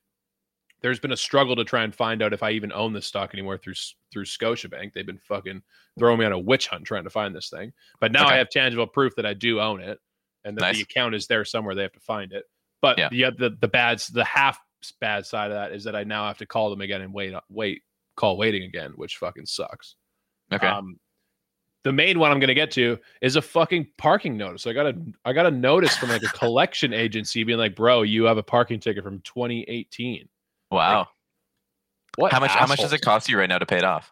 there's 0.81 0.99
been 0.99 1.11
a 1.11 1.17
struggle 1.17 1.55
to 1.55 1.63
try 1.63 1.83
and 1.83 1.93
find 1.93 2.21
out 2.21 2.33
if 2.33 2.43
I 2.43 2.51
even 2.51 2.71
own 2.71 2.93
this 2.93 3.07
stock 3.07 3.33
anymore 3.33 3.57
through 3.57 3.73
through 4.11 4.25
Scotiabank. 4.25 4.93
They've 4.93 5.05
been 5.05 5.17
fucking 5.17 5.61
throwing 5.97 6.19
me 6.19 6.25
on 6.25 6.31
a 6.31 6.39
witch 6.39 6.67
hunt 6.67 6.85
trying 6.85 7.03
to 7.03 7.09
find 7.09 7.35
this 7.35 7.49
thing. 7.49 7.73
But 7.99 8.11
now 8.11 8.27
I 8.27 8.35
have 8.37 8.49
tangible 8.49 8.87
proof 8.87 9.15
that 9.15 9.25
I 9.25 9.33
do 9.33 9.59
own 9.59 9.81
it 9.81 9.99
and 10.45 10.55
that 10.57 10.61
Nice. 10.61 10.75
the 10.77 10.83
account 10.83 11.15
is 11.15 11.27
there 11.27 11.43
somewhere. 11.45 11.73
They 11.75 11.81
have 11.81 11.91
to 11.93 11.99
find 11.99 12.31
it. 12.31 12.45
But 12.81 12.97
Yeah. 12.99 13.09
the 13.09 13.31
the 13.37 13.57
the 13.61 13.67
bad 13.67 13.99
the 14.13 14.23
half 14.23 14.59
bad 14.99 15.25
side 15.25 15.49
of 15.51 15.57
that 15.57 15.71
is 15.71 15.83
that 15.85 15.95
I 15.95 16.03
now 16.03 16.27
have 16.27 16.37
to 16.37 16.45
call 16.45 16.69
them 16.69 16.81
again 16.81 17.01
and 17.01 17.11
wait 17.13 17.33
wait 17.49 17.81
call 18.15 18.37
waiting 18.37 18.63
again, 18.63 18.91
which 18.95 19.17
fucking 19.17 19.45
sucks. 19.47 19.95
Okay, 20.53 20.67
Um, 20.67 20.99
the 21.83 21.91
main 21.91 22.19
one 22.19 22.31
I'm 22.31 22.39
going 22.39 22.47
to 22.49 22.53
get 22.53 22.71
to 22.71 22.99
is 23.21 23.35
a 23.35 23.41
fucking 23.41 23.87
parking 23.97 24.37
notice. 24.37 24.67
I 24.67 24.73
got 24.73 24.86
a 24.88 24.95
I 25.25 25.34
got 25.34 25.45
a 25.47 25.51
notice 25.51 25.97
from 25.97 26.09
like 26.09 26.23
a 26.23 26.28
collection 26.38 26.93
agency 26.93 27.43
being 27.43 27.57
like, 27.57 27.75
"Bro, 27.75 28.03
you 28.03 28.25
have 28.25 28.38
a 28.38 28.43
parking 28.43 28.80
ticket 28.80 29.03
from 29.03 29.19
2018." 29.21 30.30
Wow. 30.72 31.07
What? 32.18 32.32
how 32.32 32.39
much? 32.39 32.51
How 32.51 32.68
much 32.68 32.80
does 32.80 32.93
it 32.93 33.01
cost 33.01 33.30
you 33.30 33.38
right 33.38 33.49
now 33.49 33.59
to 33.59 33.65
pay 33.65 33.78
it 33.78 33.84
off? 33.84 34.11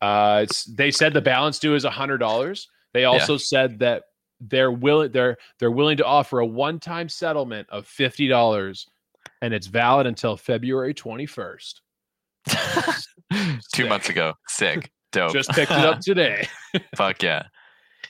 Uh, 0.00 0.40
it's 0.44 0.64
they 0.64 0.90
said 0.90 1.14
the 1.14 1.22
balance 1.22 1.58
due 1.58 1.74
is 1.74 1.84
a 1.84 1.90
hundred 1.90 2.18
dollars. 2.18 2.68
They 2.92 3.04
also 3.04 3.36
said 3.36 3.78
that 3.80 4.04
they're 4.40 4.70
willing 4.70 5.12
they're 5.12 5.36
they're 5.58 5.70
willing 5.70 5.96
to 5.98 6.04
offer 6.04 6.40
a 6.40 6.46
one 6.46 6.78
time 6.80 7.08
settlement 7.08 7.68
of 7.70 7.86
fifty 7.86 8.28
dollars, 8.28 8.86
and 9.40 9.54
it's 9.54 9.66
valid 9.66 10.06
until 10.06 10.36
February 10.36 10.94
21st. 10.94 11.74
Two 13.74 13.88
months 13.88 14.08
ago. 14.08 14.34
Sick. 14.48 14.90
Dope. 15.12 15.32
Just 15.32 15.50
picked 15.50 15.72
it 15.72 15.78
up 15.78 16.00
today. 16.00 16.46
Fuck 16.96 17.22
yeah. 17.22 17.44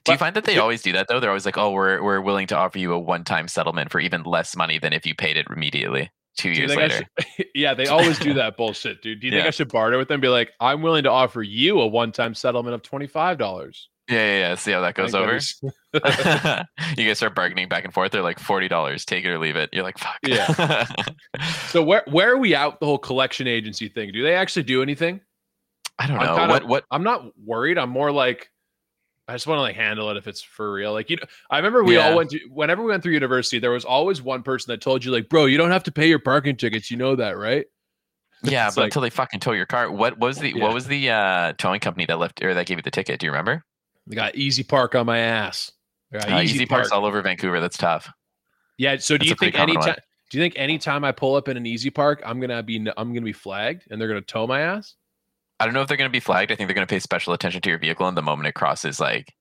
Do 0.04 0.12
you 0.12 0.18
find 0.18 0.36
that 0.36 0.44
they 0.44 0.58
always 0.58 0.82
do 0.82 0.92
that 0.92 1.06
though? 1.08 1.18
They're 1.20 1.30
always 1.30 1.46
like, 1.46 1.58
"Oh, 1.58 1.70
we're 1.70 2.02
we're 2.02 2.20
willing 2.20 2.46
to 2.48 2.56
offer 2.56 2.78
you 2.78 2.92
a 2.92 2.98
one-time 2.98 3.48
settlement 3.48 3.90
for 3.90 4.00
even 4.00 4.22
less 4.22 4.56
money 4.56 4.78
than 4.78 4.92
if 4.92 5.04
you 5.04 5.14
paid 5.14 5.36
it 5.36 5.46
immediately." 5.50 6.10
Two 6.36 6.50
years 6.50 6.74
later. 6.76 7.06
should- 7.36 7.46
yeah, 7.54 7.74
they 7.74 7.86
always 7.86 8.18
do 8.18 8.34
that 8.34 8.56
bullshit, 8.56 9.02
dude. 9.02 9.20
Do 9.20 9.26
you 9.26 9.32
think 9.32 9.46
I 9.46 9.50
should 9.50 9.68
barter 9.72 9.96
with 9.98 10.08
them? 10.08 10.20
Be 10.20 10.28
like, 10.28 10.52
I'm 10.60 10.82
willing 10.82 11.04
to 11.04 11.10
offer 11.10 11.42
you 11.42 11.80
a 11.80 11.86
one-time 11.86 12.34
settlement 12.34 12.74
of 12.74 12.82
twenty-five 12.82 13.38
dollars. 13.38 13.88
Yeah, 14.08 14.16
yeah, 14.18 14.38
yeah. 14.38 14.54
See 14.54 14.70
how 14.70 14.82
that 14.82 14.94
goes 14.94 15.14
over. 15.14 15.38
you 16.96 17.06
guys 17.08 17.16
start 17.16 17.34
bargaining 17.34 17.68
back 17.68 17.84
and 17.84 17.92
forth. 17.92 18.12
They're 18.12 18.22
like 18.22 18.38
forty 18.38 18.68
dollars, 18.68 19.04
take 19.04 19.24
it 19.24 19.28
or 19.30 19.38
leave 19.38 19.56
it. 19.56 19.70
You're 19.72 19.82
like, 19.82 19.98
fuck. 19.98 20.18
Yeah. 20.24 20.86
so 21.68 21.82
where 21.82 22.04
where 22.08 22.30
are 22.32 22.36
we 22.36 22.54
out 22.54 22.78
the 22.80 22.86
whole 22.86 22.98
collection 22.98 23.46
agency 23.48 23.88
thing? 23.88 24.12
Do 24.12 24.22
they 24.22 24.34
actually 24.34 24.62
do 24.64 24.82
anything? 24.82 25.20
I 25.98 26.06
don't 26.06 26.18
know 26.18 26.36
kinda- 26.36 26.52
what 26.52 26.68
what. 26.68 26.84
I'm 26.90 27.02
not 27.02 27.24
worried. 27.42 27.78
I'm 27.78 27.90
more 27.90 28.12
like 28.12 28.50
I 29.28 29.32
just 29.32 29.46
want 29.46 29.58
to 29.58 29.62
like 29.62 29.74
handle 29.76 30.08
it 30.10 30.16
if 30.16 30.28
it's 30.28 30.40
for 30.42 30.72
real. 30.72 30.92
Like 30.92 31.10
you 31.10 31.16
know, 31.16 31.24
I 31.50 31.56
remember 31.56 31.82
we 31.82 31.96
Yeah. 31.96 32.10
all 32.10 32.16
went 32.16 32.30
to 32.30 32.38
whenever 32.50 32.82
we 32.82 32.90
went 32.90 33.02
through 33.02 33.12
university, 33.14 33.58
there 33.58 33.70
was 33.72 33.84
always 33.84 34.22
one 34.22 34.42
person 34.42 34.70
that 34.72 34.80
told 34.80 35.04
you 35.04 35.10
like, 35.10 35.28
bro, 35.28 35.46
you 35.46 35.58
don't 35.58 35.70
have 35.72 35.82
to 35.84 35.92
pay 35.92 36.08
your 36.08 36.18
parking 36.20 36.56
tickets. 36.56 36.90
You 36.90 36.96
know 36.96 37.16
that, 37.16 37.36
right? 37.36 37.66
Yeah, 38.42 38.68
but 38.68 38.76
like- 38.76 38.84
until 38.86 39.02
they 39.02 39.10
fucking 39.10 39.40
tow 39.40 39.52
your 39.52 39.66
car. 39.66 39.90
What 39.90 40.18
was 40.18 40.38
the 40.38 40.52
Yeah. 40.54 40.62
what 40.62 40.74
was 40.74 40.86
the 40.86 41.10
uh, 41.10 41.52
towing 41.58 41.80
company 41.80 42.04
that 42.06 42.18
left 42.18 42.42
or 42.44 42.54
that 42.54 42.66
gave 42.66 42.78
you 42.78 42.82
the 42.82 42.90
ticket? 42.90 43.18
Do 43.18 43.26
you 43.26 43.32
remember? 43.32 43.64
They 44.06 44.14
got 44.14 44.36
Easy 44.36 44.62
Park 44.62 44.94
on 44.94 45.06
my 45.06 45.18
ass. 45.18 45.72
Uh, 46.14 46.40
Easy, 46.40 46.64
Parks 46.66 46.92
all 46.92 47.04
over 47.04 47.20
Vancouver. 47.22 47.58
That's 47.60 47.76
tough. 47.76 48.08
Yeah. 48.78 48.96
So 48.98 49.14
do 49.16 49.18
That's 49.18 49.30
you 49.30 49.34
think 49.36 49.58
any 49.58 49.74
time? 49.74 49.96
Do 50.30 50.38
you 50.38 50.44
think 50.44 50.54
anytime 50.56 51.02
I 51.04 51.10
pull 51.12 51.34
up 51.34 51.48
in 51.48 51.56
an 51.56 51.66
Easy 51.66 51.90
Park, 51.90 52.22
I'm 52.24 52.38
gonna 52.38 52.62
be 52.62 52.76
I'm 52.96 53.12
gonna 53.12 53.22
be 53.22 53.32
flagged 53.32 53.84
and 53.90 54.00
they're 54.00 54.06
gonna 54.08 54.20
tow 54.20 54.46
my 54.46 54.60
ass? 54.60 54.94
I 55.58 55.64
don't 55.64 55.74
know 55.74 55.80
if 55.82 55.88
they're 55.88 55.96
going 55.96 56.10
to 56.10 56.12
be 56.12 56.20
flagged. 56.20 56.52
I 56.52 56.54
think 56.56 56.68
they're 56.68 56.74
going 56.74 56.86
to 56.86 56.92
pay 56.92 56.98
special 56.98 57.32
attention 57.32 57.62
to 57.62 57.68
your 57.68 57.78
vehicle, 57.78 58.06
and 58.06 58.16
the 58.16 58.22
moment 58.22 58.48
it 58.48 58.52
crosses, 58.52 59.00
like, 59.00 59.32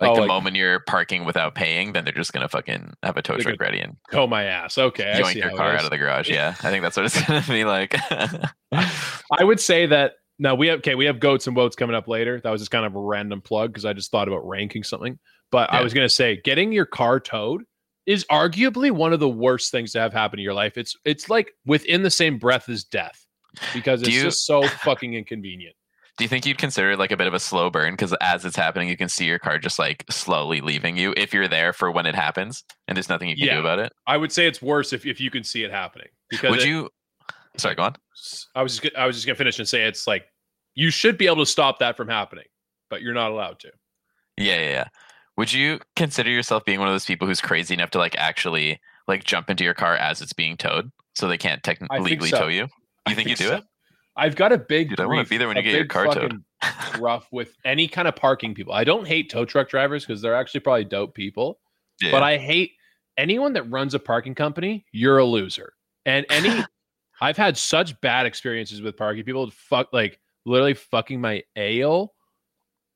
like 0.00 0.10
Oh, 0.10 0.14
the 0.14 0.20
like- 0.22 0.28
moment 0.28 0.56
you're 0.56 0.80
parking 0.80 1.24
without 1.24 1.54
paying, 1.54 1.92
then 1.92 2.04
they're 2.04 2.14
just 2.14 2.32
going 2.32 2.42
to 2.42 2.48
fucking 2.48 2.94
have 3.02 3.16
a 3.16 3.22
tow 3.22 3.36
truck 3.36 3.60
ready 3.60 3.80
and 3.80 3.96
Tow 4.12 4.26
my 4.26 4.44
ass. 4.44 4.78
Okay. 4.78 5.12
I 5.12 5.20
yoink 5.20 5.32
see 5.32 5.38
your 5.40 5.50
car 5.50 5.74
out 5.74 5.84
of 5.84 5.90
the 5.90 5.98
garage. 5.98 6.30
Yeah, 6.30 6.54
I 6.62 6.70
think 6.70 6.82
that's 6.82 6.96
what 6.96 7.06
it's 7.06 7.20
going 7.26 7.42
to 7.42 7.48
be 7.50 7.64
like. 7.64 7.94
I 8.72 9.44
would 9.44 9.60
say 9.60 9.86
that 9.86 10.12
no, 10.38 10.54
we 10.54 10.68
have 10.68 10.78
okay, 10.78 10.94
we 10.94 11.04
have 11.04 11.20
goats 11.20 11.46
and 11.46 11.54
woats 11.54 11.76
coming 11.76 11.94
up 11.94 12.08
later. 12.08 12.40
That 12.40 12.50
was 12.50 12.62
just 12.62 12.70
kind 12.70 12.86
of 12.86 12.94
a 12.96 13.00
random 13.00 13.42
plug 13.42 13.70
because 13.70 13.84
I 13.84 13.92
just 13.92 14.10
thought 14.10 14.26
about 14.26 14.48
ranking 14.48 14.82
something. 14.84 15.18
But 15.52 15.70
I 15.70 15.82
was 15.82 15.92
gonna 15.92 16.08
say 16.08 16.40
getting 16.42 16.72
your 16.72 16.86
car 16.86 17.20
towed 17.20 17.64
is 18.06 18.24
arguably 18.30 18.90
one 18.90 19.12
of 19.12 19.20
the 19.20 19.28
worst 19.28 19.70
things 19.70 19.92
to 19.92 20.00
have 20.00 20.14
happen 20.14 20.38
in 20.38 20.42
your 20.44 20.54
life. 20.54 20.78
It's 20.78 20.96
it's 21.04 21.28
like 21.28 21.52
within 21.66 22.02
the 22.02 22.10
same 22.10 22.38
breath 22.38 22.70
as 22.70 22.84
death 22.84 23.26
because 23.74 24.02
it's 24.02 24.10
you- 24.10 24.22
just 24.22 24.46
so 24.46 24.62
fucking 24.66 25.14
inconvenient. 25.14 25.74
Do 26.18 26.24
you 26.24 26.28
think 26.28 26.44
you'd 26.44 26.58
consider 26.58 26.90
it 26.92 26.98
like 26.98 27.12
a 27.12 27.16
bit 27.16 27.26
of 27.28 27.32
a 27.34 27.40
slow 27.40 27.70
burn? 27.70 27.94
Because 27.94 28.14
as 28.20 28.44
it's 28.44 28.56
happening, 28.56 28.88
you 28.90 28.96
can 28.96 29.08
see 29.08 29.24
your 29.24 29.38
car 29.38 29.56
just 29.58 29.78
like 29.78 30.04
slowly 30.10 30.60
leaving 30.60 30.98
you 30.98 31.14
if 31.16 31.32
you're 31.32 31.48
there 31.48 31.72
for 31.72 31.90
when 31.90 32.04
it 32.04 32.14
happens, 32.14 32.62
and 32.86 32.94
there's 32.96 33.08
nothing 33.08 33.30
you 33.30 33.36
can 33.36 33.46
Yeah. 33.46 33.54
do 33.54 33.60
about 33.60 33.78
it. 33.78 33.92
I 34.06 34.18
would 34.18 34.30
say 34.30 34.46
it's 34.46 34.60
worse 34.60 34.92
if, 34.92 35.06
if 35.06 35.18
you 35.18 35.30
can 35.30 35.44
see 35.44 35.64
it 35.64 35.70
happening. 35.70 36.08
Because 36.28 36.50
Would 36.50 36.60
it- 36.60 36.68
you? 36.68 36.90
Sorry, 37.56 37.74
go 37.74 37.84
on. 37.84 37.94
I 38.54 38.62
was 38.62 38.72
just 38.76 38.82
gonna- 38.82 39.02
I 39.02 39.06
was 39.06 39.16
just 39.16 39.26
gonna 39.26 39.36
finish 39.36 39.58
and 39.58 39.66
say 39.68 39.84
it's 39.84 40.06
like 40.06 40.26
you 40.74 40.90
should 40.90 41.16
be 41.16 41.26
able 41.26 41.38
to 41.38 41.46
stop 41.46 41.78
that 41.78 41.96
from 41.96 42.08
happening, 42.08 42.44
but 42.90 43.00
you're 43.00 43.14
not 43.14 43.30
allowed 43.30 43.58
to. 43.60 43.70
Yeah, 44.36 44.56
yeah, 44.60 44.68
yeah. 44.70 44.88
Would 45.38 45.52
you 45.54 45.80
consider 45.96 46.28
yourself 46.30 46.64
being 46.66 46.80
one 46.80 46.88
of 46.88 46.94
those 46.94 47.06
people 47.06 47.26
who's 47.26 47.40
crazy 47.40 47.72
enough 47.72 47.90
to 47.90 47.98
like 47.98 48.14
actually 48.18 48.78
like 49.08 49.24
jump 49.24 49.48
into 49.48 49.64
your 49.64 49.74
car 49.74 49.96
as 49.96 50.20
it's 50.20 50.34
being 50.34 50.56
towed, 50.58 50.92
so 51.14 51.26
they 51.28 51.38
can't 51.38 51.62
technically 51.62 52.00
legally 52.00 52.28
so. 52.28 52.40
tow 52.40 52.48
you? 52.48 52.68
You 53.10 53.16
think 53.16 53.28
you 53.28 53.36
do 53.36 53.48
so. 53.48 53.56
it? 53.56 53.64
I've 54.16 54.36
got 54.36 54.52
a 54.52 54.58
big. 54.58 54.90
Dude, 54.90 55.00
I 55.00 55.06
wanna 55.06 55.24
be 55.24 55.36
there 55.38 55.48
when 55.48 55.56
you 55.56 55.62
get 55.62 55.74
your 55.74 55.86
car 55.86 56.06
towed. 56.12 56.42
rough 56.98 57.26
with 57.32 57.54
any 57.64 57.88
kind 57.88 58.06
of 58.08 58.16
parking 58.16 58.54
people. 58.54 58.72
I 58.72 58.84
don't 58.84 59.06
hate 59.06 59.30
tow 59.30 59.44
truck 59.44 59.68
drivers 59.68 60.04
because 60.04 60.20
they're 60.20 60.34
actually 60.34 60.60
probably 60.60 60.84
dope 60.84 61.14
people, 61.14 61.58
Yeah. 62.00 62.10
but 62.10 62.22
I 62.22 62.36
hate 62.36 62.72
anyone 63.16 63.52
that 63.54 63.70
runs 63.70 63.94
a 63.94 63.98
parking 63.98 64.34
company. 64.34 64.84
You're 64.92 65.18
a 65.18 65.24
loser. 65.24 65.72
And 66.06 66.26
any, 66.30 66.62
I've 67.20 67.36
had 67.36 67.56
such 67.56 67.98
bad 68.00 68.26
experiences 68.26 68.82
with 68.82 68.96
parking 68.96 69.24
people. 69.24 69.50
Fuck, 69.50 69.88
like 69.92 70.18
literally 70.46 70.74
fucking 70.74 71.20
my 71.20 71.42
ale 71.56 72.12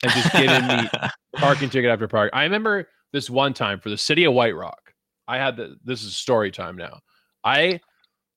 and 0.03 0.12
just 0.12 0.33
giving 0.33 0.67
me 0.67 0.89
parking 1.37 1.71
ticket 1.71 1.91
after 1.91 2.09
park. 2.09 2.31
I 2.33 2.43
remember 2.45 2.89
this 3.12 3.31
one 3.31 3.55
time 3.55 3.81
for 3.81 3.91
the 3.91 3.99
city 3.99 4.25
of 4.25 4.35
White 4.35 4.57
Rock. 4.57 4.93
I 5.29 5.39
had 5.39 5.57
the 5.57 5.77
this 5.85 6.03
is 6.03 6.17
story 6.17 6.51
time 6.51 6.77
now. 6.77 7.01
I 7.45 7.81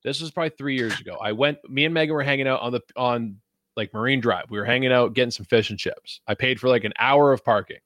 this 0.04 0.20
was 0.20 0.30
probably 0.30 0.50
three 0.56 0.76
years 0.76 0.98
ago. 1.00 1.16
I 1.20 1.32
went. 1.32 1.58
Me 1.68 1.84
and 1.84 1.92
Megan 1.94 2.14
were 2.14 2.22
hanging 2.22 2.46
out 2.48 2.60
on 2.60 2.72
the 2.72 2.80
on 2.96 3.36
like 3.76 3.92
Marine 3.94 4.20
Drive. 4.20 4.46
We 4.50 4.58
were 4.58 4.64
hanging 4.64 4.92
out 4.92 5.14
getting 5.14 5.30
some 5.30 5.46
fish 5.46 5.70
and 5.70 5.78
chips. 5.78 6.20
I 6.26 6.34
paid 6.34 6.58
for 6.60 6.68
like 6.68 6.84
an 6.84 6.92
hour 6.98 7.32
of 7.32 7.44
parking. 7.44 7.78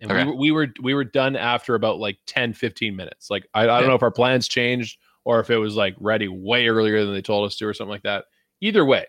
And 0.00 0.10
Okay. 0.10 0.24
we, 0.24 0.30
were, 0.30 0.36
we 0.36 0.50
were 0.50 0.68
we 0.82 0.94
were 0.94 1.04
done 1.04 1.36
after 1.36 1.74
about 1.74 1.98
like 1.98 2.18
10 2.26 2.52
15 2.52 2.94
minutes. 2.96 3.30
Like 3.30 3.46
I, 3.54 3.62
I 3.62 3.66
don't 3.66 3.82
Yeah. 3.82 3.88
know 3.88 3.94
if 3.94 4.02
our 4.02 4.10
plans 4.10 4.48
changed 4.48 4.98
or 5.24 5.40
if 5.40 5.50
it 5.50 5.56
was 5.56 5.76
like 5.76 5.94
ready 5.98 6.28
way 6.28 6.68
earlier 6.68 7.04
than 7.04 7.14
they 7.14 7.22
told 7.22 7.46
us 7.46 7.56
to 7.56 7.66
or 7.66 7.72
something 7.74 7.90
like 7.90 8.02
that. 8.02 8.26
Either 8.60 8.84
way. 8.84 9.06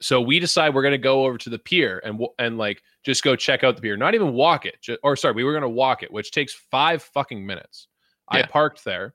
So 0.00 0.20
we 0.20 0.38
decide 0.40 0.74
we're 0.74 0.82
going 0.82 0.92
to 0.92 0.98
go 0.98 1.24
over 1.24 1.38
to 1.38 1.50
the 1.50 1.58
pier 1.58 2.00
and 2.04 2.20
and 2.38 2.58
like 2.58 2.82
just 3.04 3.22
go 3.22 3.36
check 3.36 3.62
out 3.64 3.76
the 3.76 3.82
pier. 3.82 3.96
Not 3.96 4.14
even 4.14 4.32
walk 4.32 4.66
it. 4.66 4.80
Ju- 4.82 4.98
or 5.02 5.16
sorry, 5.16 5.34
we 5.34 5.44
were 5.44 5.52
going 5.52 5.62
to 5.62 5.68
walk 5.68 6.02
it, 6.02 6.12
which 6.12 6.32
takes 6.32 6.52
5 6.52 7.02
fucking 7.02 7.44
minutes. 7.44 7.88
I 8.28 8.42
parked 8.42 8.84
there 8.84 9.14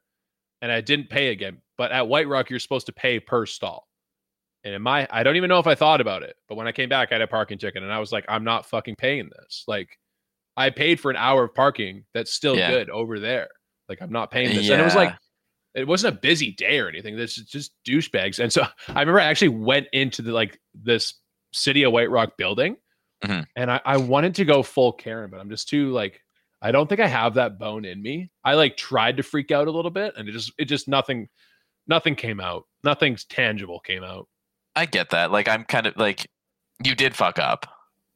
and 0.62 0.72
I 0.72 0.82
didn't 0.82 1.10
pay 1.10 1.30
again. 1.30 1.62
But 1.78 1.92
at 1.92 2.08
White 2.08 2.28
Rock 2.28 2.50
you're 2.50 2.60
supposed 2.60 2.88
to 2.88 2.94
pay 2.94 3.20
per 3.20 3.46
stall. 3.46 3.88
And 4.64 4.74
in 4.74 4.82
my 4.82 5.08
I 5.12 5.24
don't 5.24 5.36
even 5.36 5.48
know 5.50 5.60
if 5.60 5.68
I 5.68 5.76
thought 5.76 6.02
about 6.02 6.24
it, 6.24 6.36
but 6.50 6.56
when 6.56 6.68
I 6.68 6.72
came 6.72 6.90
back 6.90 7.10
I 7.12 7.16
had 7.16 7.22
a 7.22 7.28
parking 7.28 7.58
ticket 7.58 7.84
and 7.84 7.92
I 7.92 8.00
was 8.00 8.12
like 8.12 8.26
I'm 8.28 8.44
not 8.44 8.66
fucking 8.66 8.96
paying 8.98 9.30
this. 9.38 9.64
Like 9.68 9.90
I 10.56 10.70
paid 10.72 11.00
for 11.00 11.12
an 11.12 11.18
hour 11.18 11.44
of 11.44 11.54
parking 11.54 12.04
that's 12.14 12.34
still 12.34 12.58
Yeah. 12.58 12.72
good 12.72 12.90
over 12.90 13.20
there. 13.20 13.50
Like 13.88 14.02
I'm 14.02 14.12
not 14.12 14.32
paying 14.32 14.50
this. 14.56 14.70
And 14.70 14.82
it 14.82 14.84
was 14.84 14.96
like 14.96 15.14
it 15.76 15.88
wasn't 15.88 16.16
a 16.16 16.20
busy 16.20 16.52
day 16.54 16.80
or 16.80 16.90
anything. 16.90 17.16
This 17.16 17.38
is 17.38 17.46
just 17.46 17.72
douchebags. 17.88 18.40
And 18.40 18.52
so 18.52 18.64
I 18.88 19.00
remember 19.00 19.20
I 19.20 19.26
actually 19.26 19.50
went 19.50 19.88
into 19.94 20.22
the 20.24 20.32
like 20.32 20.60
this 20.74 21.14
city 21.54 21.84
of 21.84 21.94
White 21.94 22.10
Rock 22.10 22.38
building 22.38 22.78
Mhm. 23.24 23.46
and 23.56 23.72
I, 23.72 23.82
I 23.86 23.98
wanted 23.98 24.36
to 24.36 24.46
go 24.46 24.62
full 24.64 24.94
Karen, 24.94 25.32
but 25.32 25.40
I'm 25.40 25.50
just 25.50 25.70
too 25.70 25.92
like 25.92 26.22
I 26.62 26.72
don't 26.72 26.88
think 26.90 27.00
I 27.02 27.08
have 27.08 27.36
that 27.36 27.60
bone 27.60 27.86
in 27.86 28.02
me. 28.02 28.32
I 28.44 28.56
like 28.56 28.78
tried 28.78 29.18
to 29.18 29.24
freak 29.24 29.52
out 29.52 29.68
a 29.68 29.72
little 29.72 29.92
bit 29.92 30.16
and 30.18 30.28
it 30.28 30.32
just 30.34 30.52
it 30.58 30.66
just 30.66 30.88
nothing 30.88 31.30
nothing 31.88 32.16
came 32.16 32.40
out. 32.40 32.64
Nothing 32.84 33.18
tangible 33.30 33.80
came 33.80 34.04
out. 34.04 34.28
I 34.76 34.86
get 34.86 35.10
that. 35.12 35.32
Like 35.32 35.48
I'm 35.48 35.64
kind 35.64 35.88
of 35.88 35.98
like 35.98 36.28
you 36.84 36.96
did 36.96 37.16
fuck 37.16 37.40
up. 37.40 37.66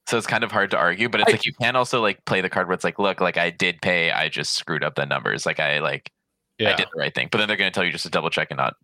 So 0.08 0.18
it's 0.18 0.28
kind 0.28 0.44
of 0.44 0.52
hard 0.52 0.72
to 0.72 0.78
argue, 0.78 1.10
but 1.10 1.22
it's 1.22 1.30
I- 1.30 1.34
like 1.34 1.46
you 1.46 1.54
can 1.62 1.76
also 1.76 2.02
like 2.02 2.24
play 2.26 2.42
the 2.42 2.50
card 2.50 2.68
where 2.68 2.74
it's 2.74 2.84
like, 2.84 3.00
look, 3.00 3.22
like 3.22 3.38
I 3.38 3.50
did 3.50 3.82
pay, 3.82 4.12
I 4.12 4.30
just 4.30 4.56
screwed 4.56 4.84
up 4.84 4.96
the 4.96 5.06
numbers. 5.06 5.46
Like 5.46 5.60
I 5.60 5.80
like 5.80 6.12
Yeah. 6.60 6.72
I 6.74 6.76
did 6.76 6.88
the 6.94 7.00
right 7.00 7.14
thing. 7.14 7.30
But 7.32 7.38
then 7.40 7.48
they're 7.48 7.58
gonna 7.58 7.72
tell 7.72 7.84
you 7.86 7.92
just 7.92 8.06
to 8.06 8.10
double 8.12 8.30
check 8.30 8.48
and 8.52 8.58
not 8.58 8.76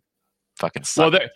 fucking 0.58 0.82
Well, 0.96 1.10
suck. 1.10 1.12
there- 1.12 1.30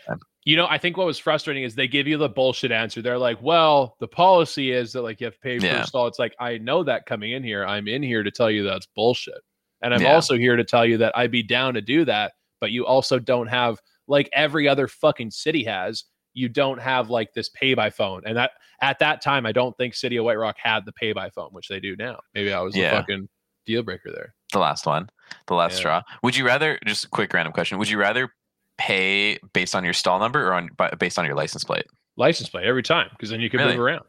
you 0.45 0.57
know, 0.57 0.67
I 0.67 0.77
think 0.77 0.97
what 0.97 1.07
was 1.07 1.21
frustrating 1.21 1.63
is 1.63 1.77
they 1.77 1.87
give 1.87 2.09
you 2.09 2.17
the 2.19 2.29
bullshit 2.29 2.73
answer. 2.73 3.01
They're 3.01 3.17
like, 3.17 3.41
"Well, 3.41 3.95
the 4.01 4.09
policy 4.09 4.73
is 4.73 4.93
that 4.93 5.03
like 5.03 5.21
you 5.21 5.27
have 5.27 5.35
to 5.35 5.41
pay 5.41 5.61
per 5.61 5.67
Yeah. 5.67 5.85
stall." 5.85 6.09
It's 6.09 6.19
like 6.19 6.35
I 6.41 6.59
know 6.59 6.83
that 6.83 7.07
coming 7.07 7.31
in 7.31 7.45
here, 7.45 7.65
I'm 7.65 7.87
in 7.87 8.03
here 8.03 8.25
to 8.25 8.31
tell 8.33 8.51
you 8.51 8.65
that's 8.65 8.87
bullshit, 8.97 9.39
and 9.83 9.95
I'm 9.95 10.03
Yeah. 10.03 10.15
also 10.15 10.35
here 10.37 10.57
to 10.57 10.65
tell 10.65 10.85
you 10.85 10.97
that 10.99 11.17
I'd 11.17 11.31
be 11.31 11.45
down 11.45 11.75
to 11.75 11.81
do 11.81 12.05
that. 12.07 12.33
But 12.63 12.71
you 12.71 12.87
also 12.87 13.19
don't 13.19 13.49
have 13.49 13.81
like 14.07 14.31
every 14.33 14.69
other 14.69 14.87
fucking 14.87 15.33
city 15.33 15.65
has. 15.65 16.05
You 16.33 16.49
don't 16.49 16.81
have 16.81 17.11
like 17.11 17.35
this 17.35 17.49
pay 17.49 17.75
by 17.75 17.91
phone, 17.91 18.23
and 18.25 18.37
that 18.37 18.53
at 18.81 19.01
that 19.01 19.21
time, 19.21 19.47
I 19.47 19.51
don't 19.53 19.77
think 19.77 19.95
City 19.97 20.17
of 20.17 20.25
White 20.25 20.39
Rock 20.39 20.55
had 20.63 20.85
the 20.87 20.93
pay 20.93 21.13
by 21.13 21.29
phone, 21.31 21.49
which 21.51 21.67
they 21.67 21.81
do 21.81 21.97
now. 21.97 22.21
Maybe 22.35 22.53
I 22.53 22.61
was 22.61 22.77
Yeah. 22.77 22.93
fucking 22.93 23.29
deal 23.67 23.83
breaker 23.83 24.13
there. 24.15 24.35
the 24.53 24.59
last 24.61 24.85
one, 24.87 25.09
the 25.47 25.55
last 25.55 25.73
Yeah. 25.73 25.79
straw. 25.79 26.03
Would 26.23 26.37
you 26.37 26.45
rather 26.47 26.79
just 26.87 27.07
a 27.07 27.09
quick 27.09 27.33
random 27.33 27.53
question? 27.55 27.79
Would 27.79 27.89
you 27.89 27.99
rather 27.99 28.33
pay 28.79 29.39
based 29.55 29.75
on 29.75 29.83
your 29.83 29.95
stall 29.95 30.19
number 30.21 30.47
or 30.47 30.53
on 30.53 30.69
based 30.99 31.19
on 31.19 31.25
your 31.25 31.35
license 31.35 31.65
plate? 31.65 31.87
License 32.17 32.49
plate 32.51 32.65
every 32.67 32.83
time 32.85 33.09
because 33.11 33.31
then 33.31 33.41
you 33.41 33.49
can 33.51 33.59
Really? 33.59 33.73
move 33.73 33.81
around. 33.81 34.05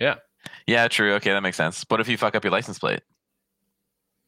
Yeah, 0.00 0.16
Yeah. 0.66 0.88
true. 0.88 1.12
Okay, 1.14 1.30
that 1.32 1.42
makes 1.42 1.56
sense. 1.58 1.84
What 1.88 2.00
if 2.00 2.08
you 2.08 2.16
fuck 2.16 2.34
up 2.34 2.42
your 2.42 2.50
license 2.50 2.78
plate? 2.80 3.02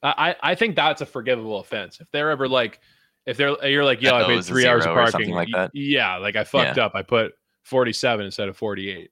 I 0.02 0.36
I 0.42 0.54
think 0.54 0.76
that's 0.76 1.00
a 1.00 1.06
forgivable 1.06 1.58
offense. 1.58 2.00
If 2.00 2.10
they're 2.12 2.30
ever 2.30 2.48
like, 2.48 2.80
if 3.26 3.36
they're 3.36 3.66
you're 3.68 3.84
like, 3.84 4.00
yo, 4.02 4.14
I 4.14 4.24
paid 4.24 4.44
three 4.44 4.66
hours 4.66 4.86
of 4.86 4.94
parking, 4.94 5.34
like 5.34 5.48
that. 5.52 5.70
Yeah, 5.74 6.16
like 6.18 6.36
I 6.36 6.44
fucked 6.44 6.78
up. 6.78 6.92
I 6.94 7.02
put 7.02 7.32
47 7.64 8.24
instead 8.24 8.48
of 8.48 8.56
48. 8.56 9.10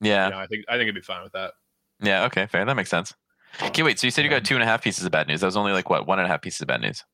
Yeah, 0.00 0.24
You 0.26 0.30
know, 0.30 0.38
I 0.38 0.46
think 0.46 0.64
I 0.68 0.72
think 0.74 0.82
it'd 0.84 0.94
be 0.94 1.00
fine 1.02 1.22
with 1.22 1.32
that. 1.32 1.52
yeah. 2.00 2.24
Okay, 2.24 2.46
fair. 2.46 2.64
That 2.64 2.74
makes 2.76 2.88
sense. 2.90 3.12
Okay, 3.62 3.82
wait. 3.82 3.98
So 3.98 4.06
you 4.06 4.10
said 4.12 4.24
you 4.24 4.30
got 4.30 4.44
two 4.44 4.54
and 4.54 4.62
a 4.62 4.66
half 4.66 4.82
pieces 4.82 5.04
of 5.04 5.10
bad 5.12 5.26
news. 5.26 5.40
That 5.40 5.46
was 5.46 5.56
only 5.56 5.72
like 5.72 5.90
what 5.90 6.06
one 6.06 6.18
and 6.18 6.26
a 6.26 6.28
half 6.30 6.40
pieces 6.42 6.60
of 6.62 6.68
bad 6.68 6.80
news. 6.80 7.04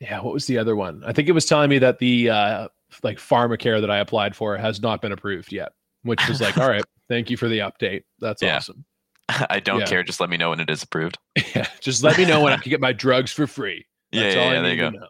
Yeah, 0.00 0.20
what 0.20 0.32
was 0.34 0.46
the 0.46 0.58
other 0.58 0.74
one? 0.76 1.02
I 1.06 1.12
think 1.12 1.28
it 1.28 1.32
was 1.32 1.44
telling 1.46 1.70
me 1.70 1.78
that 1.78 1.98
the 1.98 2.30
uh 2.30 2.68
like 3.02 3.18
pharmacare 3.18 3.80
that 3.80 3.90
I 3.90 3.98
applied 3.98 4.34
for 4.34 4.56
has 4.56 4.80
not 4.80 5.00
been 5.02 5.12
approved 5.12 5.52
yet, 5.52 5.72
which 6.02 6.26
was 6.28 6.40
like, 6.40 6.56
all 6.58 6.68
right, 6.68 6.84
thank 7.08 7.30
you 7.30 7.36
for 7.36 7.48
the 7.48 7.58
update. 7.58 8.02
That's 8.20 8.42
Yeah. 8.42 8.56
awesome. 8.56 8.84
I 9.50 9.60
don't 9.60 9.80
Yeah. 9.80 9.86
care. 9.86 10.02
Just 10.02 10.20
let 10.20 10.30
me 10.30 10.36
know 10.36 10.50
when 10.50 10.60
it 10.60 10.70
is 10.70 10.82
approved. 10.82 11.18
Yeah, 11.54 11.66
just 11.80 12.02
let 12.02 12.16
me 12.18 12.24
know 12.26 12.40
when 12.42 12.52
I 12.52 12.56
can 12.56 12.70
get 12.70 12.80
my 12.80 12.92
drugs 12.92 13.32
for 13.32 13.46
free. 13.46 13.86
Yeah, 14.12 14.22
That's 14.22 14.34
yeah, 14.36 14.42
I 14.42 14.52
yeah, 14.54 14.60
there 14.62 14.70
you 14.74 14.76
go. 14.80 14.90
know. 14.90 15.06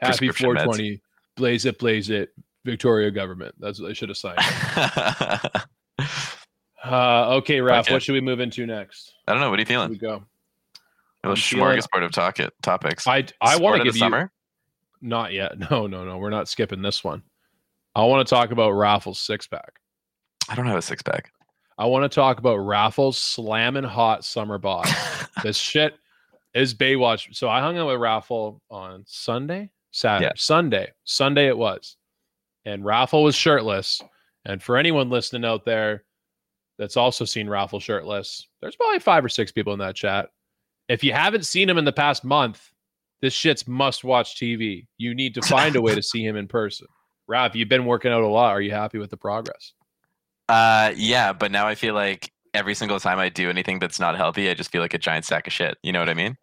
Happy 0.00 0.26
Prescription 0.28 0.48
meds. 0.50 0.64
420, 0.64 1.02
blaze 1.36 1.64
it, 1.66 1.78
blaze 1.78 2.10
it, 2.10 2.30
Victoria 2.64 3.10
government. 3.10 3.54
That's 3.58 3.80
what 3.80 3.88
they 3.88 3.94
should 3.94 4.08
have 4.08 4.18
signed. 4.18 4.38
Uh, 6.82 7.34
okay, 7.36 7.60
Ralph, 7.60 7.86
Okay. 7.86 7.92
what 7.94 8.02
should 8.02 8.14
we 8.14 8.22
move 8.22 8.40
into 8.40 8.64
next? 8.66 9.12
I 9.28 9.32
don't 9.32 9.42
know. 9.42 9.50
What 9.50 9.58
are 9.58 9.62
you 9.62 9.66
Here 9.66 9.78
we 9.80 9.98
feeling? 9.98 9.98
go. 9.98 10.24
Little 11.22 11.32
I'm 11.32 11.36
smorgasbord 11.36 12.04
of 12.04 12.12
talk 12.12 12.40
it, 12.40 12.54
topics. 12.62 13.06
I 13.06 13.26
I 13.42 13.58
want 13.58 13.76
to 13.78 13.84
give 13.84 13.94
you 13.96 13.98
summer. 14.00 14.32
not 15.02 15.34
yet. 15.34 15.58
No, 15.70 15.86
no, 15.86 16.06
no. 16.06 16.16
We're 16.16 16.30
not 16.30 16.48
skipping 16.48 16.80
this 16.80 17.04
one. 17.04 17.22
I 17.94 18.02
want 18.04 18.26
to 18.26 18.34
talk 18.34 18.50
about 18.50 18.70
Raffles 18.70 19.20
six 19.20 19.46
pack. 19.46 19.74
I 20.48 20.54
don't 20.54 20.66
have 20.66 20.78
a 20.78 20.82
six 20.82 21.02
pack. 21.02 21.30
I 21.76 21.84
want 21.84 22.10
to 22.10 22.14
talk 22.14 22.38
about 22.38 22.56
Raffles 22.56 23.18
slamming 23.18 23.84
hot 23.84 24.24
summer 24.24 24.56
bod. 24.56 24.86
this 25.42 25.58
shit 25.58 25.96
is 26.54 26.72
Baywatch. 26.74 27.34
So 27.36 27.48
I 27.50 27.60
hung 27.60 27.76
out 27.76 27.88
with 27.88 28.00
Raffle 28.00 28.62
on 28.70 29.04
Sunday, 29.06 29.70
Saturday, 29.90 30.26
Yeah. 30.26 30.32
Sunday, 30.36 30.92
Sunday 31.04 31.48
it 31.48 31.56
was, 31.56 31.96
and 32.64 32.84
Raffle 32.84 33.22
was 33.22 33.34
shirtless. 33.34 34.00
And 34.44 34.62
for 34.62 34.76
anyone 34.76 35.10
listening 35.10 35.44
out 35.44 35.64
there 35.64 36.04
that's 36.78 36.96
also 36.96 37.24
seen 37.24 37.48
Raffle 37.48 37.80
shirtless, 37.80 38.48
there's 38.60 38.76
probably 38.76 38.98
five 39.00 39.24
or 39.24 39.28
six 39.28 39.52
people 39.52 39.72
in 39.72 39.78
that 39.80 39.96
chat. 39.96 40.30
If 40.88 41.04
you 41.04 41.12
haven't 41.12 41.46
seen 41.46 41.68
him 41.68 41.78
in 41.78 41.84
the 41.84 41.92
past 41.92 42.24
month, 42.24 42.70
this 43.20 43.34
shit's 43.34 43.68
must 43.68 44.02
watch 44.02 44.36
TV. 44.36 44.86
You 44.96 45.14
need 45.14 45.34
to 45.34 45.42
find 45.42 45.76
a 45.76 45.82
way 45.82 45.94
to 45.94 46.02
see 46.02 46.24
him 46.24 46.36
in 46.36 46.48
person. 46.48 46.86
Rav, 47.28 47.54
you've 47.54 47.68
been 47.68 47.84
working 47.84 48.10
out 48.12 48.22
a 48.22 48.26
lot. 48.26 48.50
Are 48.50 48.60
you 48.60 48.72
happy 48.72 48.98
with 48.98 49.10
the 49.10 49.16
progress? 49.16 49.72
Uh, 50.48 50.92
yeah, 50.96 51.32
but 51.32 51.52
now 51.52 51.66
I 51.66 51.74
feel 51.76 51.94
like 51.94 52.32
every 52.54 52.74
single 52.74 52.98
time 52.98 53.18
I 53.18 53.28
do 53.28 53.48
anything 53.50 53.78
that's 53.78 54.00
not 54.00 54.16
healthy, 54.16 54.50
I 54.50 54.54
just 54.54 54.72
feel 54.72 54.80
like 54.82 54.94
a 54.94 54.98
giant 54.98 55.24
sack 55.24 55.46
of 55.46 55.52
shit. 55.52 55.78
You 55.82 55.92
know 55.92 56.00
what 56.00 56.08
I 56.08 56.14
mean? 56.14 56.36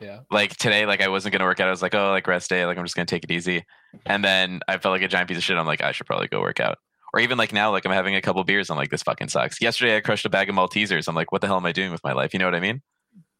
Yeah. 0.00 0.20
Like 0.30 0.56
today, 0.56 0.86
like 0.86 1.02
I 1.02 1.08
wasn't 1.08 1.32
gonna 1.32 1.44
work 1.44 1.60
out. 1.60 1.68
I 1.68 1.70
was 1.70 1.82
like, 1.82 1.94
oh, 1.94 2.10
like 2.10 2.26
rest 2.26 2.48
day, 2.48 2.64
like 2.64 2.78
I'm 2.78 2.84
just 2.84 2.96
gonna 2.96 3.06
take 3.06 3.24
it 3.24 3.30
easy. 3.30 3.64
And 4.06 4.24
then 4.24 4.60
I 4.66 4.78
felt 4.78 4.92
like 4.92 5.02
a 5.02 5.08
giant 5.08 5.28
piece 5.28 5.38
of 5.38 5.44
shit. 5.44 5.58
I'm 5.58 5.66
like, 5.66 5.82
I 5.82 5.92
should 5.92 6.06
probably 6.06 6.28
go 6.28 6.40
work 6.40 6.60
out. 6.60 6.78
Or 7.12 7.20
even 7.20 7.36
like 7.38 7.52
now, 7.52 7.70
like 7.70 7.84
I'm 7.84 7.92
having 7.92 8.14
a 8.14 8.22
couple 8.22 8.42
beers. 8.44 8.70
I'm 8.70 8.76
like, 8.76 8.90
this 8.90 9.02
fucking 9.02 9.28
sucks. 9.28 9.60
Yesterday, 9.60 9.96
I 9.96 10.00
crushed 10.00 10.24
a 10.24 10.30
bag 10.30 10.48
of 10.48 10.54
Maltesers. 10.54 11.08
I'm 11.08 11.14
like, 11.14 11.32
what 11.32 11.40
the 11.40 11.48
hell 11.48 11.56
am 11.56 11.66
I 11.66 11.72
doing 11.72 11.90
with 11.90 12.04
my 12.04 12.12
life? 12.12 12.32
You 12.32 12.38
know 12.38 12.46
what 12.46 12.54
I 12.54 12.60
mean? 12.60 12.82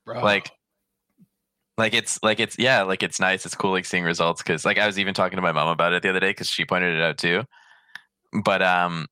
Bro. 0.04 0.22
Like, 0.22 0.50
like 1.78 1.94
it's 1.94 2.18
like 2.22 2.40
it's 2.40 2.56
yeah, 2.58 2.82
like 2.82 3.02
it's 3.02 3.20
nice. 3.20 3.46
It's 3.46 3.54
cool 3.54 3.70
like 3.70 3.86
seeing 3.86 4.04
results 4.04 4.42
because 4.42 4.64
like 4.64 4.78
I 4.78 4.86
was 4.86 4.98
even 4.98 5.14
talking 5.14 5.36
to 5.36 5.42
my 5.42 5.52
mom 5.52 5.68
about 5.68 5.92
it 5.92 6.02
the 6.02 6.10
other 6.10 6.20
day 6.20 6.30
because 6.30 6.48
she 6.48 6.64
pointed 6.64 6.94
it 6.94 7.02
out 7.02 7.16
too. 7.16 7.44
But 8.44 8.60
um, 8.60 9.06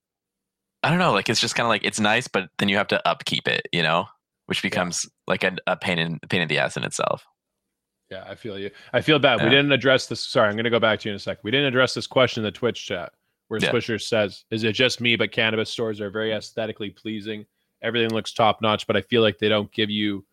I 0.83 0.91
don't 0.91 0.99
know. 0.99 1.13
Like 1.13 1.29
it's 1.29 1.41
just 1.41 1.55
kind 1.55 1.65
of 1.65 1.71
like 1.71 1.85
it's 1.85 1.99
nice, 1.99 2.29
but 2.29 2.51
then 2.59 2.69
you 2.69 2.77
have 2.77 2.89
to 2.89 3.09
upkeep 3.09 3.49
it. 3.49 3.69
You 3.73 3.83
know, 3.83 4.07
which 4.47 4.63
becomes 4.63 5.07
like 5.27 5.45
a, 5.45 5.57
a 5.67 5.77
pain 5.77 5.99
in 5.99 6.19
pain 6.29 6.43
in 6.43 6.49
the 6.49 6.59
ass 6.59 6.77
in 6.77 6.85
itself. 6.85 7.25
Yeah, 8.11 8.25
I 8.27 8.35
feel 8.35 8.59
you. 8.59 8.71
I 8.93 9.01
feel 9.03 9.19
bad. 9.19 9.43
We 9.43 9.51
didn't 9.51 9.73
address 9.73 10.07
this. 10.07 10.21
Sorry, 10.21 10.49
I'm 10.49 10.55
going 10.55 10.65
to 10.65 10.71
go 10.71 10.81
back 10.81 11.01
to 11.01 11.09
you 11.09 11.13
in 11.13 11.17
a 11.17 11.19
second. 11.19 11.41
We 11.45 11.51
didn't 11.51 11.67
address 11.67 11.93
this 11.93 12.07
question 12.07 12.41
in 12.43 12.45
the 12.45 12.51
Twitch 12.51 12.87
chat 12.87 13.13
where 13.49 13.61
Yeah. 13.61 13.71
Swisher 13.71 14.01
says, 14.01 14.45
"Is 14.51 14.65
it 14.65 14.73
just 14.73 15.01
me? 15.01 15.17
But 15.17 15.31
cannabis 15.33 15.69
stores 15.69 16.01
are 16.01 16.11
very 16.11 16.33
aesthetically 16.33 16.91
pleasing. 16.91 17.45
Everything 17.83 18.11
looks 18.11 18.33
top 18.33 18.63
notch, 18.63 18.87
but 18.87 18.97
I 18.97 19.03
feel 19.03 19.21
like 19.21 19.39
they 19.39 19.49
don't 19.49 19.71
give 19.73 19.91
you 19.91 20.25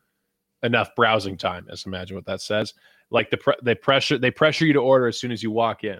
enough 0.64 0.96
browsing 0.96 1.38
time." 1.38 1.68
Just 1.70 1.86
imagine 1.86 2.16
what 2.16 2.26
that 2.28 2.42
says. 2.42 2.74
Like 3.10 3.30
the 3.30 3.38
pre- 3.38 3.56
they 3.62 3.76
pressure 3.76 4.18
they 4.18 4.32
pressure 4.32 4.66
you 4.66 4.74
to 4.74 4.80
order 4.80 5.08
as 5.08 5.20
soon 5.20 5.32
as 5.32 5.44
you 5.44 5.52
walk 5.52 5.84
in. 5.84 6.00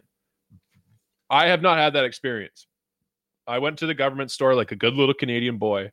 I 1.30 1.48
have 1.48 1.62
not 1.62 1.78
had 1.78 1.94
that 1.94 2.06
experience. 2.06 2.68
I 3.48 3.60
went 3.60 3.78
to 3.80 3.86
the 3.86 3.94
government 3.94 4.32
store 4.32 4.56
like 4.56 4.72
a 4.72 4.76
good 4.76 4.94
little 4.94 5.14
Canadian 5.14 5.58
boy, 5.58 5.92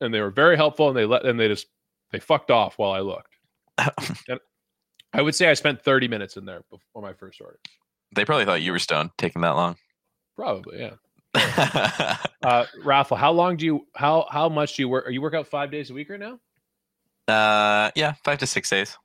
and 0.00 0.12
they 0.12 0.20
were 0.20 0.30
very 0.30 0.56
helpful, 0.56 0.88
and 0.88 0.96
they 0.96 1.06
let 1.06 1.24
and 1.24 1.40
they 1.40 1.48
just 1.48 1.66
they 2.10 2.20
fucked 2.20 2.50
off 2.50 2.78
while 2.78 2.92
I 2.92 3.00
looked. 3.00 3.38
I 5.12 5.22
would 5.22 5.34
say 5.34 5.48
I 5.50 5.54
spent 5.54 5.82
30 5.82 6.08
minutes 6.08 6.36
in 6.36 6.44
there 6.44 6.62
before 6.70 7.02
my 7.02 7.12
first 7.12 7.40
order. 7.40 7.58
they 8.14 8.24
probably 8.24 8.44
thought 8.44 8.62
you 8.62 8.72
were 8.72 8.78
stoned 8.78 9.10
taking 9.18 9.42
that 9.42 9.50
long. 9.56 9.76
Probably, 10.36 10.80
yeah. 10.80 12.16
Uh, 12.42 12.66
Raffle, 12.82 13.16
how 13.16 13.30
long 13.30 13.56
do 13.56 13.64
you 13.64 13.86
how 13.94 14.26
how 14.28 14.48
much 14.48 14.74
do 14.74 14.82
you 14.82 14.88
work? 14.88 15.06
Are 15.06 15.10
you 15.10 15.22
work 15.22 15.32
out 15.34 15.46
five 15.46 15.70
days 15.70 15.90
a 15.90 15.94
week 15.94 16.10
right 16.10 16.18
now? 16.18 16.40
uh, 17.28 17.92
yeah, 17.94 18.14
five 18.24 18.38
to 18.38 18.46
six 18.48 18.68
days. 18.68 18.98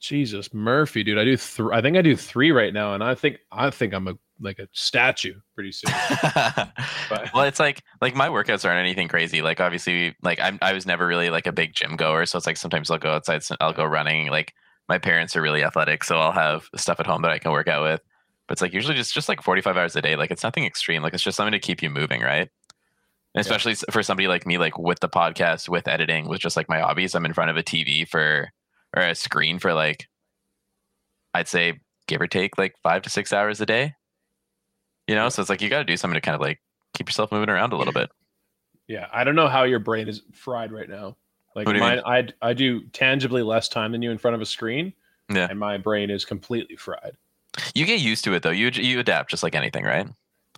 Jesus, 0.00 0.52
Murphy, 0.52 1.02
dude, 1.02 1.16
I 1.18 1.24
do. 1.24 1.34
Th- 1.38 1.68
I 1.72 1.80
think 1.80 1.96
I 1.96 2.02
do 2.02 2.14
three 2.14 2.52
right 2.52 2.74
now, 2.74 2.92
and 2.92 3.02
I 3.02 3.14
think 3.14 3.38
I 3.50 3.70
think 3.70 3.94
I'm 3.94 4.06
a 4.06 4.14
like 4.38 4.58
a 4.58 4.68
statue 4.72 5.34
pretty 5.54 5.72
soon. 5.72 5.94
But- 7.08 7.32
well, 7.32 7.44
it's 7.44 7.58
like 7.58 7.82
like 8.02 8.14
my 8.14 8.28
workouts 8.28 8.66
aren't 8.66 8.80
anything 8.80 9.08
crazy. 9.08 9.40
Like 9.40 9.60
obviously, 9.60 10.14
like 10.22 10.38
I'm 10.40 10.58
I 10.60 10.74
was 10.74 10.84
never 10.84 11.06
really 11.06 11.30
like 11.30 11.46
a 11.46 11.52
big 11.52 11.72
gym 11.74 11.96
goer, 11.96 12.26
so 12.26 12.36
it's 12.36 12.46
like 12.46 12.58
sometimes 12.58 12.90
I'll 12.90 12.98
go 12.98 13.12
outside, 13.12 13.42
I'll 13.62 13.72
go 13.72 13.84
running. 13.86 14.28
Like 14.28 14.52
my 14.88 14.98
parents 14.98 15.34
are 15.36 15.42
really 15.42 15.64
athletic, 15.64 16.04
so 16.04 16.18
I'll 16.18 16.32
have 16.32 16.68
stuff 16.76 17.00
at 17.00 17.06
home 17.06 17.22
that 17.22 17.30
I 17.30 17.38
can 17.38 17.52
work 17.52 17.68
out 17.68 17.82
with. 17.82 18.00
But 18.46 18.52
it's 18.52 18.62
like 18.62 18.74
usually 18.74 18.94
just 18.94 19.14
just 19.14 19.28
like 19.28 19.42
45 19.42 19.76
hours 19.76 19.96
a 19.96 20.02
day. 20.02 20.16
Like 20.16 20.30
it's 20.30 20.42
nothing 20.42 20.64
extreme. 20.64 21.02
Like 21.02 21.14
it's 21.14 21.22
just 21.22 21.36
something 21.36 21.52
to 21.52 21.58
keep 21.58 21.82
you 21.82 21.90
moving, 21.90 22.20
right? 22.20 22.50
And 23.34 23.40
especially 23.40 23.72
s 23.72 23.84
for 23.90 24.02
somebody 24.02 24.28
like 24.28 24.46
me, 24.46 24.58
like 24.58 24.78
with 24.78 25.00
the 25.00 25.08
podcast, 25.08 25.68
with 25.68 25.88
editing, 25.88 26.28
with 26.28 26.40
just 26.40 26.56
like 26.56 26.68
my 26.68 26.80
hobbies, 26.80 27.14
I'm 27.14 27.24
in 27.24 27.32
front 27.32 27.50
of 27.50 27.56
a 27.56 27.62
TV 27.62 28.06
for 28.06 28.50
or 28.96 29.02
a 29.02 29.14
screen 29.14 29.58
for 29.58 29.72
like 29.72 30.08
I'd 31.32 31.48
say 31.48 31.80
give 32.06 32.20
or 32.20 32.26
take 32.26 32.58
like 32.58 32.74
five 32.82 33.02
to 33.02 33.10
six 33.10 33.32
hours 33.32 33.60
a 33.60 33.66
day. 33.66 33.94
You 35.08 35.14
know, 35.14 35.28
so 35.30 35.40
it's 35.42 35.50
like 35.50 35.62
you 35.62 35.68
got 35.68 35.78
to 35.78 35.84
do 35.84 35.96
something 35.96 36.14
to 36.14 36.20
kind 36.20 36.34
of 36.34 36.40
like 36.40 36.60
keep 36.94 37.08
yourself 37.08 37.32
moving 37.32 37.50
around 37.50 37.72
a 37.72 37.76
little 37.76 37.92
bit. 37.92 38.10
yeah, 38.88 39.08
I 39.12 39.24
don't 39.24 39.34
know 39.34 39.48
how 39.48 39.64
your 39.64 39.80
brain 39.80 40.08
is 40.08 40.22
fried 40.32 40.70
right 40.70 40.88
now. 40.88 41.16
Like 41.54 41.66
What 41.66 41.72
do 41.72 41.78
you 41.78 41.84
mine, 41.84 42.00
I 42.04 42.28
I 42.42 42.52
do 42.52 42.82
tangibly 42.88 43.42
less 43.42 43.68
time 43.68 43.92
than 43.92 44.02
you 44.02 44.10
in 44.10 44.18
front 44.18 44.34
of 44.34 44.40
a 44.40 44.46
screen, 44.46 44.92
Yeah. 45.32 45.46
and 45.48 45.58
my 45.58 45.76
brain 45.76 46.10
is 46.10 46.24
completely 46.24 46.76
fried. 46.76 47.16
You 47.74 47.86
get 47.86 48.00
used 48.00 48.24
to 48.24 48.34
it 48.34 48.42
though. 48.42 48.50
You 48.50 48.70
you 48.74 48.98
adapt 48.98 49.30
just 49.30 49.42
like 49.42 49.54
anything, 49.54 49.84
right? 49.84 50.08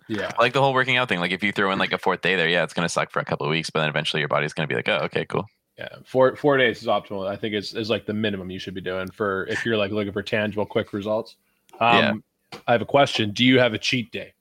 Yeah, 0.09 0.31
Like 0.39 0.53
the 0.53 0.61
whole 0.61 0.73
working 0.73 0.95
out 0.95 1.09
thing. 1.09 1.19
Like 1.19 1.31
if 1.31 1.43
you 1.43 1.51
throw 1.51 1.71
in 1.71 1.79
like 1.79 1.91
a 1.91 1.97
fourth 1.97 2.21
day 2.21 2.35
there, 2.35 2.47
yeah, 2.47 2.63
it's 2.63 2.73
gonna 2.73 2.89
suck 2.89 3.11
for 3.11 3.19
a 3.19 3.25
couple 3.25 3.45
of 3.45 3.51
weeks, 3.51 3.69
but 3.69 3.81
then 3.81 3.89
eventually 3.89 4.21
your 4.21 4.29
body's 4.29 4.53
gonna 4.53 4.67
be 4.67 4.75
like, 4.75 4.87
oh, 4.87 4.99
okay, 5.03 5.25
cool. 5.25 5.45
Yeah, 5.77 5.89
four 6.05 6.35
four 6.35 6.57
days 6.57 6.81
is 6.81 6.87
optimal. 6.87 7.27
I 7.27 7.35
think 7.35 7.53
is 7.53 7.75
is 7.75 7.89
like 7.89 8.05
the 8.07 8.13
minimum 8.13 8.49
you 8.49 8.57
should 8.57 8.73
be 8.73 8.81
doing 8.81 9.11
for 9.11 9.45
if 9.47 9.63
you're 9.65 9.77
like 9.77 9.91
looking 9.91 10.13
for 10.13 10.23
tangible, 10.23 10.65
quick 10.65 10.93
results. 10.93 11.35
Um, 11.79 12.23
I 12.67 12.71
have 12.71 12.81
a 12.81 12.85
question. 12.85 13.31
Do 13.31 13.45
you 13.45 13.59
have 13.59 13.73
a 13.73 13.77
cheat 13.77 14.11
day? 14.11 14.33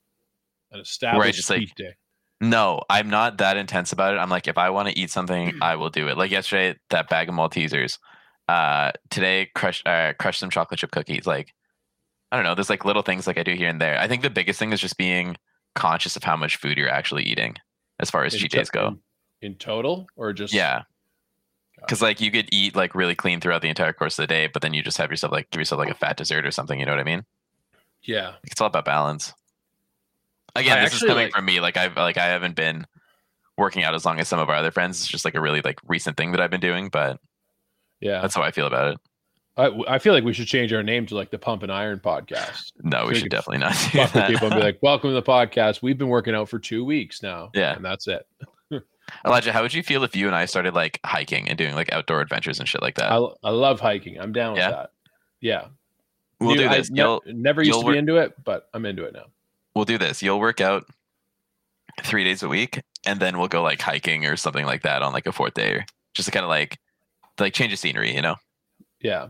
An 0.73 0.81
established 0.81 1.37
just, 1.37 1.51
like, 1.51 1.61
cheat 1.61 1.75
day. 1.75 1.95
No, 2.41 2.83
I'm 2.91 3.09
not 3.09 3.39
that 3.39 3.57
intense 3.57 3.93
about 3.93 4.15
it. 4.15 4.19
I'm 4.19 4.29
like, 4.29 4.47
if 4.47 4.59
I 4.59 4.71
want 4.71 4.89
to 4.89 4.99
eat 4.99 5.11
something, 5.11 5.55
I 5.63 5.77
will 5.77 5.89
do 5.91 6.09
it. 6.09 6.19
Like 6.19 6.31
yesterday, 6.31 6.79
that 6.91 7.09
bag 7.09 7.29
of 7.29 7.35
Maltesers. 7.35 7.99
Uh, 8.49 8.93
today, 9.11 9.51
crush 9.55 9.83
uh, 9.87 10.13
crush 10.19 10.39
some 10.39 10.51
chocolate 10.51 10.79
chip 10.81 10.91
cookies. 10.91 11.27
Like, 11.27 11.55
I 12.31 12.37
don't 12.37 12.45
know. 12.45 12.55
There's 12.55 12.71
like 12.71 12.85
little 12.85 13.03
things 13.03 13.27
like 13.27 13.39
I 13.39 13.43
do 13.43 13.55
here 13.55 13.69
and 13.69 13.81
there. 13.81 13.99
I 13.99 14.07
think 14.07 14.23
the 14.23 14.31
biggest 14.31 14.59
thing 14.59 14.73
is 14.73 14.81
just 14.81 14.99
being 14.99 15.37
conscious 15.75 16.17
of 16.17 16.25
how 16.25 16.37
much 16.37 16.57
food 16.57 16.77
you're 16.77 16.91
actually 16.91 17.25
eating, 17.25 17.57
as 18.01 18.11
far 18.11 18.25
as 18.25 18.35
In 18.35 18.41
cheat 18.41 18.53
days 18.53 18.71
go. 18.71 18.99
In, 19.41 19.53
in 19.53 19.55
total, 19.57 20.07
or 20.17 20.33
just 20.33 20.53
Yeah. 20.53 20.83
Because 21.81 22.03
like 22.03 22.21
you 22.21 22.31
could 22.31 22.49
eat 22.53 22.75
like 22.75 22.95
really 22.95 23.15
clean 23.15 23.41
throughout 23.41 23.63
the 23.63 23.69
entire 23.69 23.93
course 23.93 24.19
of 24.19 24.23
the 24.23 24.27
day, 24.27 24.47
but 24.47 24.63
then 24.63 24.75
you 24.75 24.83
just 24.83 24.99
have 24.99 25.11
yourself 25.11 25.33
like 25.33 25.51
give 25.51 25.61
yourself 25.61 25.79
like 25.79 25.91
a 25.91 25.95
fat 25.95 26.17
dessert 26.17 26.47
or 26.47 26.51
something. 26.51 26.79
You 26.81 26.87
know 26.87 26.93
what 26.93 27.01
I 27.01 27.05
mean? 27.05 27.25
yeah. 28.03 28.35
It's 28.45 28.61
all 28.61 28.69
about 28.69 28.85
balance. 28.85 29.35
Again, 30.61 30.79
I 30.79 30.85
this 30.85 30.95
is 30.95 31.01
coming 31.01 31.25
like- 31.27 31.33
from 31.33 31.45
me. 31.45 31.61
Like 31.61 31.77
I've 31.77 31.97
like 31.97 32.17
I 32.17 32.27
haven't 32.27 32.55
been 32.57 32.87
working 33.59 33.85
out 33.85 33.95
as 33.95 34.05
long 34.05 34.21
as 34.21 34.29
some 34.29 34.39
of 34.39 34.49
our 34.51 34.57
other 34.57 34.71
friends. 34.71 35.01
It's 35.01 35.09
just 35.09 35.25
like 35.25 35.35
a 35.35 35.41
really 35.41 35.61
like 35.63 35.79
recent 35.87 36.17
thing 36.17 36.33
that 36.33 36.41
I've 36.41 36.51
been 36.51 36.61
doing, 36.61 36.89
but 36.91 37.19
Yeah, 38.01 38.21
that's 38.21 38.35
how 38.35 38.43
I 38.43 38.51
feel 38.51 38.67
about 38.67 38.93
it. 38.95 39.01
I, 39.59 39.95
I 39.95 39.99
feel 39.99 40.13
like 40.13 40.23
we 40.25 40.35
should 40.35 40.47
change 40.47 40.71
our 40.75 40.83
name 40.83 41.07
to 41.07 41.15
like 41.15 41.31
the 41.31 41.39
Pump 41.39 41.63
and 41.63 41.73
Iron 41.73 41.99
Podcast. 41.99 42.73
No, 42.83 43.05
So 43.05 43.09
we 43.09 43.15
should 43.15 43.31
definitely 43.31 43.59
not 43.59 43.73
do 43.91 43.99
that. 44.13 44.29
people 44.31 44.49
and 44.49 44.57
be 44.57 44.63
like, 44.63 44.79
"Welcome 44.83 45.09
to 45.11 45.15
the 45.15 45.23
podcast. 45.23 45.81
We've 45.81 45.97
been 45.97 46.09
working 46.09 46.35
out 46.35 46.51
for 46.51 46.59
two 46.59 46.85
weeks 46.85 47.23
now. 47.23 47.51
Yeah. 47.55 47.75
and 47.75 47.83
that's 47.83 48.07
it. 48.07 48.27
Elijah, 49.25 49.53
how 49.55 49.63
would 49.63 49.73
you 49.73 49.83
feel 49.83 50.05
if 50.05 50.15
you 50.15 50.27
and 50.27 50.37
I 50.37 50.45
started 50.45 50.75
like 50.75 51.01
hiking 51.07 51.49
and 51.49 51.57
doing 51.57 51.75
like 51.75 51.91
outdoor 51.93 52.21
adventures 52.21 52.59
and 52.59 52.69
shit 52.69 52.83
like 52.83 52.97
that? 52.97 53.11
I, 53.11 53.17
I 53.45 53.51
love 53.51 53.81
hiking. 53.81 54.21
I'm 54.21 54.33
down 54.33 54.53
with 54.53 54.59
Yeah? 54.61 54.71
that. 54.73 54.91
Yeah, 55.41 55.65
we'll 56.41 56.51
Dude, 56.57 56.65
do 56.65 56.69
I 56.69 56.77
this. 56.77 56.91
ne- 56.91 57.21
never 57.27 57.63
used 57.63 57.79
to 57.79 57.83
be 57.85 57.87
work- 57.87 57.97
into 57.97 58.17
it, 58.17 58.35
but 58.45 58.69
I'm 58.75 58.85
into 58.85 59.05
it 59.05 59.15
now. 59.15 59.27
We'll 59.77 59.85
do 59.85 59.99
this. 59.99 60.23
You'll 60.23 60.41
work 60.41 60.61
out 60.61 60.85
three 62.03 62.25
days 62.25 62.43
a 62.43 62.49
week, 62.49 62.81
and 63.07 63.21
then 63.21 63.39
we'll 63.39 63.47
go 63.49 63.63
like 63.63 63.81
hiking 63.81 64.27
or 64.27 64.37
something 64.37 64.67
like 64.67 64.83
that 64.83 65.03
on 65.03 65.13
like 65.13 65.27
a 65.27 65.33
fourth 65.33 65.55
day, 65.55 65.73
or 65.75 65.85
just 66.15 66.27
to 66.27 66.33
kind 66.33 66.45
of 66.45 66.49
like 66.51 66.79
like 67.39 67.53
change 67.53 67.71
the 67.73 67.77
scenery, 67.77 68.15
you 68.15 68.23
know? 68.23 68.37
Yeah. 69.01 69.29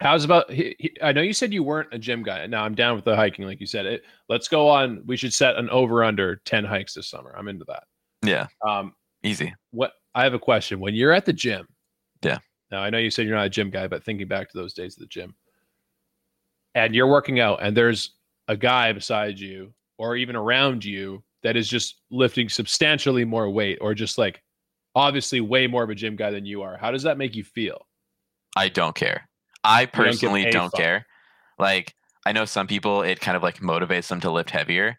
How's 0.00 0.24
about? 0.24 0.50
He, 0.50 0.74
he, 0.80 0.96
I 1.00 1.12
know 1.12 1.20
you 1.22 1.32
said 1.32 1.52
you 1.52 1.62
weren't 1.62 1.94
a 1.94 1.98
gym 1.98 2.24
guy. 2.24 2.44
Now 2.46 2.64
I'm 2.64 2.74
down 2.74 2.96
with 2.96 3.04
the 3.04 3.14
hiking, 3.14 3.44
like 3.46 3.60
you 3.60 3.66
said. 3.66 3.86
It. 3.86 4.02
Let's 4.28 4.48
go 4.48 4.68
on. 4.68 5.00
We 5.06 5.16
should 5.16 5.32
set 5.32 5.56
an 5.56 5.70
over 5.70 6.02
under 6.02 6.36
ten 6.44 6.64
hikes 6.64 6.94
this 6.94 7.08
summer. 7.08 7.32
I'm 7.38 7.46
into 7.46 7.64
that. 7.68 7.84
Yeah, 8.24 8.46
Um, 8.66 8.94
easy. 9.22 9.54
what 9.70 9.92
I 10.14 10.24
have 10.24 10.34
a 10.34 10.38
question. 10.40 10.80
When 10.80 10.94
you're 10.94 11.12
at 11.12 11.24
the 11.24 11.32
gym, 11.32 11.66
Yeah. 12.22 12.38
Now 12.72 12.82
I 12.82 12.90
know 12.90 12.98
you 12.98 13.10
said 13.10 13.26
you're 13.26 13.36
not 13.36 13.46
a 13.46 13.50
gym 13.50 13.70
guy, 13.70 13.86
but 13.86 14.02
thinking 14.04 14.26
back 14.28 14.50
to 14.50 14.58
those 14.58 14.74
days 14.74 14.94
at 14.96 15.00
the 15.00 15.06
gym, 15.06 15.34
and 16.74 16.94
you're 16.94 17.06
working 17.06 17.38
out, 17.40 17.60
and 17.62 17.76
there's 17.76 18.10
a 18.48 18.56
guy 18.56 18.92
beside 18.92 19.38
you 19.38 19.72
or 19.98 20.16
even 20.16 20.36
around 20.36 20.84
you 20.84 21.22
that 21.42 21.56
is 21.56 21.68
just 21.68 22.00
lifting 22.10 22.48
substantially 22.48 23.24
more 23.24 23.50
weight, 23.50 23.78
or 23.80 23.94
just 23.94 24.18
like 24.18 24.42
obviously 24.94 25.40
way 25.40 25.66
more 25.66 25.82
of 25.82 25.90
a 25.90 25.94
gym 25.94 26.16
guy 26.16 26.30
than 26.30 26.46
you 26.46 26.62
are. 26.62 26.76
How 26.76 26.90
does 26.90 27.02
that 27.02 27.18
make 27.18 27.34
you 27.34 27.44
feel? 27.44 27.86
I 28.56 28.68
don't 28.68 28.94
care. 28.94 29.28
I 29.64 29.84
don't 29.84 29.92
personally 29.92 30.50
don't 30.50 30.72
care. 30.72 31.06
Like 31.58 31.94
I 32.26 32.32
know 32.32 32.44
some 32.44 32.66
people 32.66 33.02
it 33.02 33.20
kind 33.20 33.36
of 33.36 33.42
like 33.42 33.60
motivates 33.60 34.08
them 34.08 34.20
to 34.20 34.30
lift 34.30 34.50
heavier, 34.50 34.98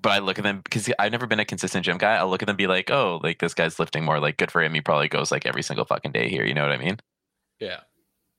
but 0.00 0.12
I 0.12 0.18
look 0.18 0.38
at 0.38 0.44
them 0.44 0.60
because 0.62 0.90
I've 0.98 1.12
never 1.12 1.26
been 1.26 1.40
a 1.40 1.44
consistent 1.44 1.84
gym 1.84 1.98
guy. 1.98 2.16
I'll 2.16 2.28
look 2.28 2.42
at 2.42 2.46
them 2.46 2.56
be 2.56 2.66
like, 2.66 2.90
oh, 2.90 3.20
like 3.22 3.38
this 3.38 3.54
guy's 3.54 3.78
lifting 3.78 4.04
more. 4.04 4.20
Like 4.20 4.36
good 4.36 4.50
for 4.50 4.62
him. 4.62 4.74
He 4.74 4.80
probably 4.80 5.08
goes 5.08 5.30
like 5.30 5.46
every 5.46 5.62
single 5.62 5.84
fucking 5.84 6.12
day 6.12 6.28
here. 6.28 6.44
You 6.44 6.54
know 6.54 6.62
what 6.62 6.72
I 6.72 6.78
mean? 6.78 6.98
Yeah. 7.60 7.80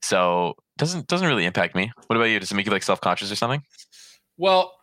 So 0.02 0.56
doesn't 0.76 1.08
doesn't 1.08 1.26
really 1.26 1.44
impact 1.44 1.74
me. 1.74 1.92
What 2.06 2.16
about 2.16 2.26
you? 2.26 2.40
Does 2.40 2.50
it 2.50 2.54
make 2.54 2.66
you 2.66 2.72
like 2.72 2.82
self 2.82 3.00
conscious 3.00 3.30
or 3.32 3.36
something? 3.36 3.62
Well, 4.36 4.74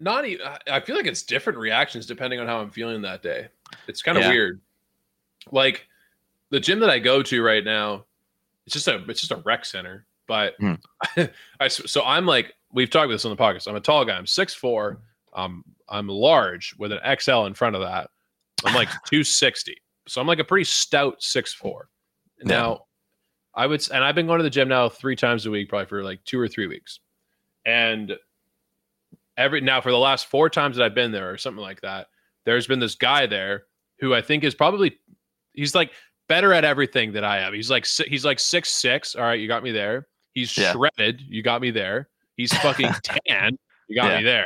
not 0.00 0.24
even. 0.26 0.46
I 0.70 0.80
feel 0.80 0.96
like 0.96 1.06
it's 1.06 1.22
different 1.22 1.58
reactions 1.58 2.06
depending 2.06 2.38
on 2.40 2.46
how 2.46 2.60
I'm 2.60 2.70
feeling 2.70 3.02
that 3.02 3.22
day. 3.22 3.48
It's 3.88 4.02
kind 4.02 4.16
of 4.16 4.24
Yeah. 4.24 4.30
weird. 4.30 4.60
Like 5.50 5.86
the 6.50 6.60
gym 6.60 6.80
that 6.80 6.90
I 6.90 6.98
go 6.98 7.22
to 7.22 7.42
right 7.42 7.64
now, 7.64 8.04
it's 8.66 8.74
just 8.74 8.86
a 8.88 9.02
it's 9.08 9.20
just 9.20 9.32
a 9.32 9.42
rec 9.44 9.64
center. 9.64 10.06
But 10.26 10.54
Hmm. 10.58 10.74
I 11.60 11.68
so 11.68 12.04
I'm 12.04 12.26
like 12.26 12.54
we've 12.72 12.90
talked 12.90 13.06
about 13.06 13.14
this 13.14 13.24
on 13.24 13.30
the 13.34 13.42
podcast. 13.42 13.66
I'm 13.66 13.76
a 13.76 13.80
tall 13.80 14.04
guy. 14.04 14.16
I'm 14.16 14.26
6'4. 14.26 14.98
Um, 15.32 15.64
I'm 15.88 16.06
large 16.08 16.74
with 16.78 16.92
an 16.92 17.00
XL 17.18 17.46
in 17.46 17.54
front 17.54 17.74
of 17.76 17.82
that. 17.82 18.10
I'm 18.64 18.74
like 18.74 18.88
260. 19.06 19.74
So 20.06 20.20
I'm 20.20 20.26
like 20.26 20.38
a 20.38 20.44
pretty 20.44 20.64
stout 20.64 21.20
6'4. 21.20 21.82
Now, 22.42 22.84
I 23.54 23.66
would, 23.66 23.86
and 23.90 24.04
I've 24.04 24.14
been 24.14 24.26
going 24.26 24.38
to 24.38 24.42
the 24.44 24.50
gym 24.50 24.68
now 24.68 24.88
three 24.88 25.16
times 25.16 25.46
a 25.46 25.50
week, 25.50 25.68
probably 25.70 25.86
for 25.86 26.02
like 26.04 26.22
two 26.24 26.38
or 26.38 26.46
three 26.46 26.66
weeks. 26.66 27.00
And 27.64 28.12
every 29.38 29.62
now 29.62 29.80
for 29.80 29.90
the 29.90 29.96
last 29.98 30.26
four 30.26 30.50
times 30.50 30.76
that 30.76 30.84
I've 30.84 30.94
been 30.94 31.12
there 31.12 31.30
or 31.32 31.38
something 31.38 31.62
like 31.62 31.80
that, 31.80 32.08
there's 32.44 32.66
been 32.66 32.80
this 32.80 32.94
guy 32.96 33.26
there 33.26 33.62
who 34.00 34.12
I 34.14 34.20
think 34.20 34.44
is 34.44 34.54
probably 34.54 34.98
he's 35.54 35.74
like 35.74 35.92
better 36.28 36.52
at 36.52 36.64
everything 36.64 37.12
that 37.12 37.24
I 37.24 37.38
am. 37.38 37.54
He's 37.54 37.70
like 37.70 37.86
he's 37.86 38.24
like 38.24 38.38
six 38.38 38.68
six. 38.70 39.14
All 39.14 39.22
right, 39.22 39.40
you 39.40 39.48
got 39.48 39.62
me 39.62 39.70
there. 39.72 40.08
He's 40.34 40.56
Yeah. 40.58 40.72
shredded. 40.72 41.22
You 41.22 41.42
got 41.42 41.62
me 41.62 41.70
there. 41.70 42.08
He's 42.36 42.52
fucking 42.58 42.90
tan. 43.02 43.56
You 43.88 43.96
got 43.96 44.10
Yeah. 44.12 44.18
me 44.18 44.24
there. 44.24 44.44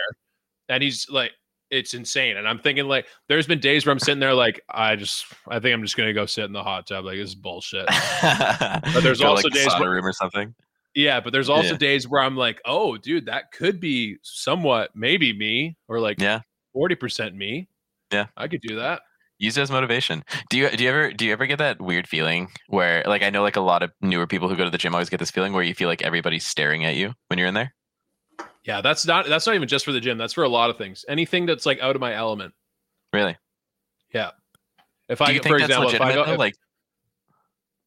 And 0.68 0.82
he's 0.82 1.08
like, 1.10 1.32
it's 1.70 1.92
insane. 1.94 2.36
And 2.36 2.46
I'm 2.48 2.58
thinking 2.58 2.86
like, 2.86 3.06
there's 3.28 3.46
been 3.46 3.58
days 3.60 3.84
where 3.84 3.92
I'm 3.92 3.98
sitting 3.98 4.20
there 4.20 4.34
like, 4.34 4.60
I 4.70 4.94
just, 4.94 5.24
I 5.48 5.58
think 5.58 5.74
I'm 5.74 5.82
just 5.82 5.96
gonna 5.96 6.12
go 6.12 6.24
sit 6.26 6.44
in 6.44 6.52
the 6.52 6.62
hot 6.62 6.86
tub. 6.86 7.04
Like 7.04 7.16
this 7.16 7.30
is 7.30 7.34
bullshit. 7.34 7.86
but 8.22 9.00
there's 9.02 9.20
also 9.20 9.48
days 9.48 9.66
sauna 9.68 9.80
where- 9.80 9.90
room 9.90 10.06
or 10.06 10.12
something. 10.12 10.54
Yeah, 10.94 11.20
but 11.20 11.32
there's 11.32 11.48
also 11.48 11.72
Yeah. 11.72 11.78
days 11.78 12.06
where 12.08 12.20
I'm 12.22 12.36
like, 12.36 12.60
oh, 12.66 12.96
dude, 12.98 13.26
that 13.26 13.50
could 13.52 13.80
be 13.80 14.16
somewhat 14.22 14.90
maybe 14.94 15.32
me 15.32 15.76
or 15.88 16.00
like 16.00 16.20
Yeah. 16.20 16.40
forty 16.72 16.94
percent 16.94 17.34
me. 17.34 17.68
Yeah. 18.12 18.26
I 18.36 18.46
could 18.48 18.60
do 18.60 18.76
that. 18.76 19.00
Use 19.38 19.56
it 19.56 19.62
as 19.62 19.70
motivation. 19.70 20.22
Do 20.50 20.58
you 20.58 20.68
do 20.70 20.84
you 20.84 20.90
ever 20.90 21.10
do 21.12 21.24
you 21.24 21.32
ever 21.32 21.46
get 21.46 21.58
that 21.58 21.80
weird 21.80 22.06
feeling 22.06 22.48
where 22.68 23.02
like 23.06 23.22
I 23.22 23.30
know 23.30 23.42
like 23.42 23.56
a 23.56 23.60
lot 23.60 23.82
of 23.82 23.90
newer 24.02 24.26
people 24.26 24.48
who 24.48 24.54
go 24.56 24.64
to 24.64 24.70
the 24.70 24.78
gym 24.78 24.94
always 24.94 25.08
get 25.08 25.18
this 25.18 25.30
feeling 25.30 25.52
where 25.52 25.62
you 25.64 25.74
feel 25.74 25.88
like 25.88 26.02
everybody's 26.02 26.46
staring 26.46 26.84
at 26.84 26.94
you 26.94 27.14
when 27.28 27.38
you're 27.38 27.48
in 27.48 27.54
there? 27.54 27.74
Yeah, 28.64 28.80
that's 28.82 29.04
not 29.06 29.26
that's 29.26 29.46
not 29.46 29.54
even 29.56 29.66
just 29.68 29.84
for 29.84 29.92
the 29.92 29.98
gym. 30.00 30.18
That's 30.18 30.34
for 30.34 30.44
a 30.44 30.48
lot 30.48 30.70
of 30.70 30.76
things. 30.78 31.04
Anything 31.08 31.46
that's 31.46 31.64
like 31.66 31.80
out 31.80 31.96
of 31.96 32.00
my 32.00 32.14
element. 32.14 32.54
Really? 33.12 33.36
Yeah. 34.14 34.30
If 35.08 35.18
Do 35.18 35.24
I, 35.24 35.38
for 35.40 35.56
example, 35.56 35.88
if 35.90 36.00
I 36.00 36.12
go, 36.12 36.22
if- 36.24 36.38
like 36.38 36.54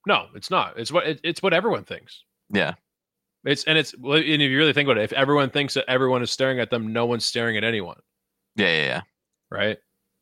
no, 0.07 0.27
it's 0.35 0.49
not. 0.51 0.77
It's 0.77 0.91
what 0.91 1.07
it, 1.07 1.19
it's 1.23 1.41
what 1.41 1.53
everyone 1.53 1.83
thinks. 1.83 2.23
yeah. 2.51 2.73
It's 3.45 3.63
and 3.65 3.77
it's 3.77 3.93
and 3.93 4.03
if 4.03 4.41
you 4.49 4.57
really 4.57 4.73
think 4.73 4.87
about 4.87 4.97
it, 4.97 5.03
if 5.03 5.13
everyone 5.13 5.49
thinks 5.49 5.73
that 5.75 5.85
everyone 5.87 6.21
is 6.23 6.31
staring 6.31 6.59
at 6.59 6.69
them, 6.69 6.91
no 6.91 7.05
one's 7.05 7.25
staring 7.25 7.57
at 7.57 7.63
anyone, 7.63 7.97
Yeah, 8.55 8.67
yeah, 8.67 8.83
yeah. 8.85 9.01
right? 9.51 9.77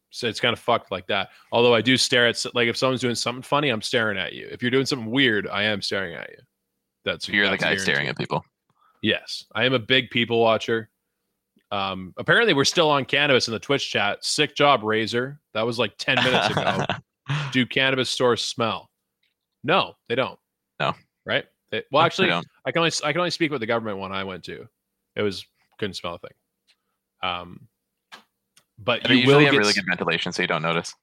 So 0.09 0.27
it's 0.27 0.39
kind 0.39 0.53
of 0.53 0.59
fucked 0.59 0.91
like 0.91 1.07
that. 1.07 1.29
Although 1.51 1.73
I 1.73 1.81
do 1.81 1.97
stare 1.97 2.27
at 2.27 2.43
like 2.53 2.67
if 2.67 2.77
someone's 2.77 3.01
doing 3.01 3.15
something 3.15 3.41
funny, 3.41 3.69
I'm 3.69 3.81
staring 3.81 4.17
at 4.17 4.33
you. 4.33 4.47
If 4.51 4.61
you're 4.61 4.71
doing 4.71 4.85
something 4.85 5.09
weird, 5.09 5.47
I 5.47 5.63
am 5.63 5.81
staring 5.81 6.13
at 6.15 6.29
you. 6.29 6.37
That's 7.05 7.27
You're 7.27 7.45
the 7.45 7.51
that's 7.51 7.63
guy 7.63 7.75
staring 7.77 8.07
at 8.07 8.17
people. 8.17 8.43
Yes, 9.01 9.45
I 9.55 9.65
am 9.65 9.73
a 9.73 9.79
big 9.79 10.09
people 10.09 10.39
watcher. 10.39 10.89
Um, 11.71 12.13
apparently, 12.17 12.53
we're 12.53 12.63
still 12.65 12.89
on 12.89 13.03
cannabis 13.05 13.47
in 13.47 13.53
the 13.53 13.59
Twitch 13.59 13.89
chat. 13.89 14.23
Sick 14.23 14.55
job, 14.55 14.83
Razor. 14.83 15.39
That 15.53 15.63
was 15.65 15.79
like 15.79 15.93
ten 15.97 16.15
minutes 16.23 16.49
ago. 16.51 16.85
Do 17.51 17.65
cannabis 17.65 18.09
stores 18.09 18.43
smell? 18.43 18.89
No, 19.63 19.95
they 20.09 20.15
don't. 20.15 20.37
No. 20.79 20.93
right? 21.25 21.45
They, 21.73 21.81
well, 21.91 22.03
actually, 22.03 22.27
don't. 22.27 22.45
I 22.67 22.71
can 22.71 22.81
only 22.81 22.91
I 23.03 23.11
can 23.11 23.19
only 23.19 23.31
speak 23.31 23.49
with 23.51 23.59
the 23.59 23.65
government 23.65 23.97
one 23.97 24.11
I 24.11 24.23
went 24.23 24.43
to. 24.43 24.67
It 25.15 25.23
was 25.23 25.43
couldn't 25.79 25.95
smell 25.95 26.13
a 26.13 26.19
thing. 26.19 26.29
Um, 27.23 27.67
but 28.77 29.09
you 29.09 29.25
will 29.25 29.39
have 29.39 29.51
get 29.51 29.57
really 29.57 29.73
good 29.73 29.87
ventilation, 29.89 30.31
so 30.31 30.43
you 30.43 30.47
don't 30.47 30.61
notice. 30.61 30.93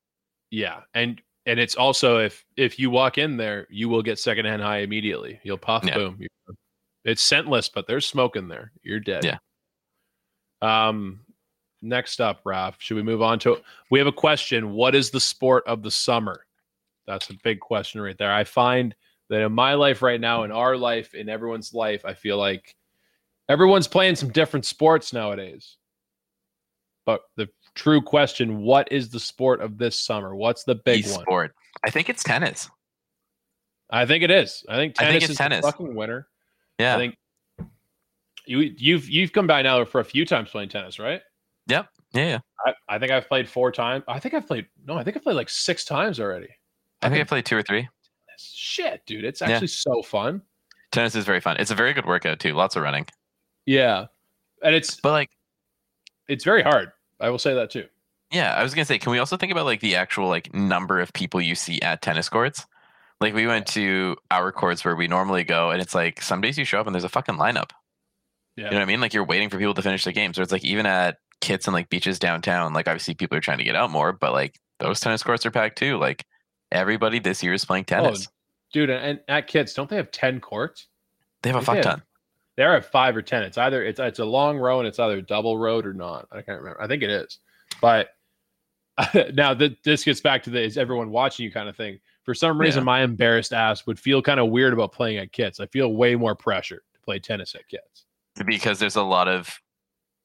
yeah, 0.52 0.82
and 0.94 1.20
and 1.46 1.58
it's 1.58 1.74
also 1.74 2.18
if 2.18 2.44
if 2.56 2.78
you 2.78 2.88
walk 2.88 3.18
in 3.18 3.36
there, 3.36 3.66
you 3.68 3.88
will 3.88 4.00
get 4.02 4.20
secondhand 4.20 4.62
high 4.62 4.78
immediately. 4.78 5.40
You'll 5.42 5.58
puff, 5.58 5.84
Yeah. 5.84 5.96
boom. 5.96 6.20
It's 7.04 7.22
scentless, 7.22 7.68
but 7.68 7.88
there's 7.88 8.06
smoke 8.06 8.36
in 8.36 8.46
there. 8.46 8.70
You're 8.84 9.00
dead. 9.00 9.24
Yeah. 9.24 9.38
Um. 10.62 11.20
Next 11.82 12.20
up, 12.20 12.42
Raf. 12.44 12.76
Should 12.78 12.96
we 12.96 13.02
move 13.02 13.22
on 13.22 13.40
to? 13.40 13.56
We 13.90 13.98
have 13.98 14.06
a 14.06 14.12
question. 14.12 14.70
What 14.72 14.94
is 14.94 15.10
the 15.10 15.18
sport 15.18 15.64
of 15.66 15.82
the 15.82 15.90
summer? 15.90 16.46
That's 17.08 17.28
a 17.30 17.34
big 17.42 17.58
question 17.58 18.00
right 18.00 18.16
there. 18.18 18.32
I 18.32 18.44
find 18.44 18.94
that 19.30 19.40
in 19.42 19.52
my 19.52 19.74
life 19.74 20.02
right 20.02 20.20
now, 20.20 20.42
in 20.42 20.50
our 20.50 20.76
life, 20.76 21.14
in 21.14 21.28
everyone's 21.28 21.72
life, 21.72 22.04
I 22.04 22.14
feel 22.14 22.36
like 22.36 22.74
everyone's 23.48 23.88
playing 23.88 24.16
some 24.16 24.30
different 24.30 24.66
sports 24.66 25.12
nowadays. 25.12 25.76
But 27.06 27.22
the 27.36 27.48
true 27.74 28.02
question, 28.02 28.58
what 28.58 28.90
is 28.92 29.08
the 29.08 29.20
sport 29.20 29.60
of 29.60 29.78
this 29.78 29.98
summer? 29.98 30.34
What's 30.34 30.64
the 30.64 30.74
big 30.74 31.06
one? 31.06 31.22
sport. 31.22 31.54
I 31.84 31.90
think 31.90 32.08
it's 32.08 32.22
tennis. 32.22 32.68
I 33.90 34.04
think 34.04 34.22
it 34.22 34.30
is. 34.30 34.64
I 34.68 34.76
think 34.76 34.94
I 34.98 35.04
tennis 35.04 35.22
think 35.22 35.30
is 35.30 35.36
tennis. 35.36 35.64
the 35.64 35.72
fucking 35.72 35.94
winner. 35.94 36.28
Yeah. 36.78 36.96
I 36.96 36.98
think 36.98 37.14
you 38.46 38.58
you've 38.76 39.08
you've 39.08 39.32
come 39.32 39.46
by 39.46 39.62
now 39.62 39.84
for 39.84 40.00
a 40.00 40.04
few 40.04 40.26
times 40.26 40.50
playing 40.50 40.68
tennis, 40.68 40.98
right? 40.98 41.22
yeah, 41.68 41.84
yeah. 42.12 42.38
I, 42.66 42.72
I 42.88 42.98
think 42.98 43.12
I've 43.12 43.28
played 43.28 43.48
four 43.48 43.70
times. 43.70 44.04
I 44.08 44.18
think 44.18 44.34
I've 44.34 44.46
played 44.46 44.66
no, 44.86 44.96
I 44.96 45.04
think 45.04 45.16
I've 45.16 45.22
played 45.22 45.36
like 45.36 45.48
six 45.48 45.84
times 45.84 46.18
already. 46.18 46.48
I 47.02 47.08
think 47.08 47.20
I 47.20 47.24
played 47.24 47.46
two 47.46 47.56
or 47.56 47.62
three. 47.62 47.88
Shit, 48.40 49.02
dude, 49.06 49.24
it's 49.24 49.40
Yeah. 49.40 49.50
actually 49.50 49.66
so 49.68 50.02
fun. 50.02 50.42
Tennis 50.92 51.14
is 51.14 51.24
very 51.24 51.40
fun. 51.40 51.56
It's 51.58 51.70
a 51.70 51.74
very 51.74 51.92
good 51.92 52.06
workout 52.06 52.40
too. 52.40 52.52
Lots 52.54 52.76
of 52.76 52.82
running. 52.82 53.06
Yeah, 53.66 54.06
and 54.62 54.74
it's 54.74 55.00
But 55.00 55.12
like 55.12 55.30
it's 56.28 56.44
very 56.44 56.62
hard. 56.62 56.92
I 57.20 57.28
will 57.30 57.38
say 57.38 57.54
that 57.54 57.70
too. 57.70 57.86
Yeah, 58.32 58.54
I 58.54 58.62
was 58.62 58.74
gonna 58.74 58.84
say, 58.84 58.98
can 58.98 59.12
we 59.12 59.18
also 59.18 59.36
think 59.36 59.52
about 59.52 59.66
like 59.66 59.80
the 59.80 59.96
actual 59.96 60.28
like 60.28 60.52
number 60.54 61.00
of 61.00 61.12
people 61.12 61.40
you 61.40 61.54
see 61.54 61.80
at 61.82 62.02
tennis 62.02 62.28
courts? 62.28 62.66
Like 63.20 63.34
we 63.34 63.46
went 63.46 63.66
to 63.68 64.16
our 64.30 64.50
courts 64.50 64.84
where 64.84 64.96
we 64.96 65.06
normally 65.06 65.44
go, 65.44 65.70
and 65.70 65.82
it's 65.82 65.94
like 65.94 66.22
some 66.22 66.40
days 66.40 66.56
you 66.56 66.64
show 66.64 66.80
up 66.80 66.86
and 66.86 66.94
there's 66.94 67.04
a 67.04 67.08
fucking 67.08 67.36
lineup. 67.36 67.70
Yeah, 68.56 68.64
You 68.66 68.70
know 68.72 68.76
what 68.78 68.82
I 68.82 68.86
mean? 68.86 69.00
Like 69.00 69.12
you're 69.14 69.24
waiting 69.24 69.48
for 69.50 69.58
people 69.58 69.74
to 69.74 69.82
finish 69.82 70.04
the 70.04 70.12
games. 70.12 70.38
Or 70.38 70.42
it's 70.42 70.52
like 70.52 70.64
even 70.64 70.86
at 70.86 71.18
Kits 71.40 71.66
and 71.66 71.74
like 71.74 71.88
beaches 71.88 72.18
downtown, 72.18 72.72
like 72.72 72.88
obviously 72.88 73.14
people 73.14 73.36
are 73.36 73.40
trying 73.42 73.58
to 73.58 73.64
get 73.64 73.76
out 73.76 73.90
more, 73.90 74.12
but 74.12 74.32
like 74.32 74.58
those 74.78 75.00
tennis 75.00 75.22
courts 75.22 75.44
are 75.46 75.50
packed 75.50 75.78
too. 75.78 75.98
Like 75.98 76.24
everybody 76.72 77.18
this 77.18 77.42
year 77.42 77.52
is 77.52 77.64
playing 77.64 77.84
oh, 77.90 77.94
tennis. 77.94 78.28
dude, 78.72 78.90
and, 78.90 79.20
at 79.28 79.46
Kits, 79.46 79.74
don't 79.74 79.88
they 79.88 79.96
have 79.96 80.10
ten 80.10 80.40
courts? 80.40 80.86
they 81.42 81.50
have 81.50 81.56
a 81.56 81.60
they 81.60 81.64
fuck 81.66 81.76
have- 81.76 81.84
ton. 81.84 82.02
They're 82.56 82.76
at 82.76 82.84
five 82.84 83.16
or 83.16 83.22
ten. 83.22 83.42
It's 83.42 83.56
either 83.56 83.82
it's 83.82 83.98
it's 83.98 84.18
a 84.18 84.24
long 84.24 84.58
row 84.58 84.80
and 84.80 84.86
it's 84.88 84.98
either 84.98 85.22
double 85.22 85.56
road 85.56 85.86
or 85.86 85.94
not. 85.94 86.28
I 86.30 86.42
can't 86.42 86.58
remember. 86.60 86.82
I 86.82 86.86
think 86.88 87.02
it 87.02 87.08
is. 87.08 87.38
But 87.80 88.08
now 89.32 89.54
th- 89.54 89.78
this 89.82 90.04
gets 90.04 90.20
back 90.20 90.42
to 90.42 90.50
the 90.50 90.60
is 90.62 90.76
everyone 90.76 91.10
watching 91.10 91.44
you 91.44 91.52
kind 91.52 91.68
of 91.70 91.76
thing. 91.76 91.98
For 92.24 92.34
some 92.34 92.60
reason, 92.60 92.80
Yeah. 92.82 92.84
my 92.86 93.00
embarrassed 93.02 93.54
ass 93.54 93.86
would 93.86 93.98
feel 93.98 94.20
kind 94.20 94.38
of 94.38 94.50
weird 94.50 94.74
about 94.74 94.92
playing 94.92 95.18
at 95.18 95.32
Kits. 95.32 95.58
I 95.58 95.66
feel 95.66 95.94
way 95.94 96.16
more 96.16 96.34
pressure 96.34 96.82
to 96.92 97.00
play 97.00 97.18
tennis 97.18 97.54
at 97.54 97.66
Kits. 97.66 98.04
Because 98.44 98.78
there's 98.78 98.96
a 98.96 99.02
lot 99.02 99.26
of 99.26 99.58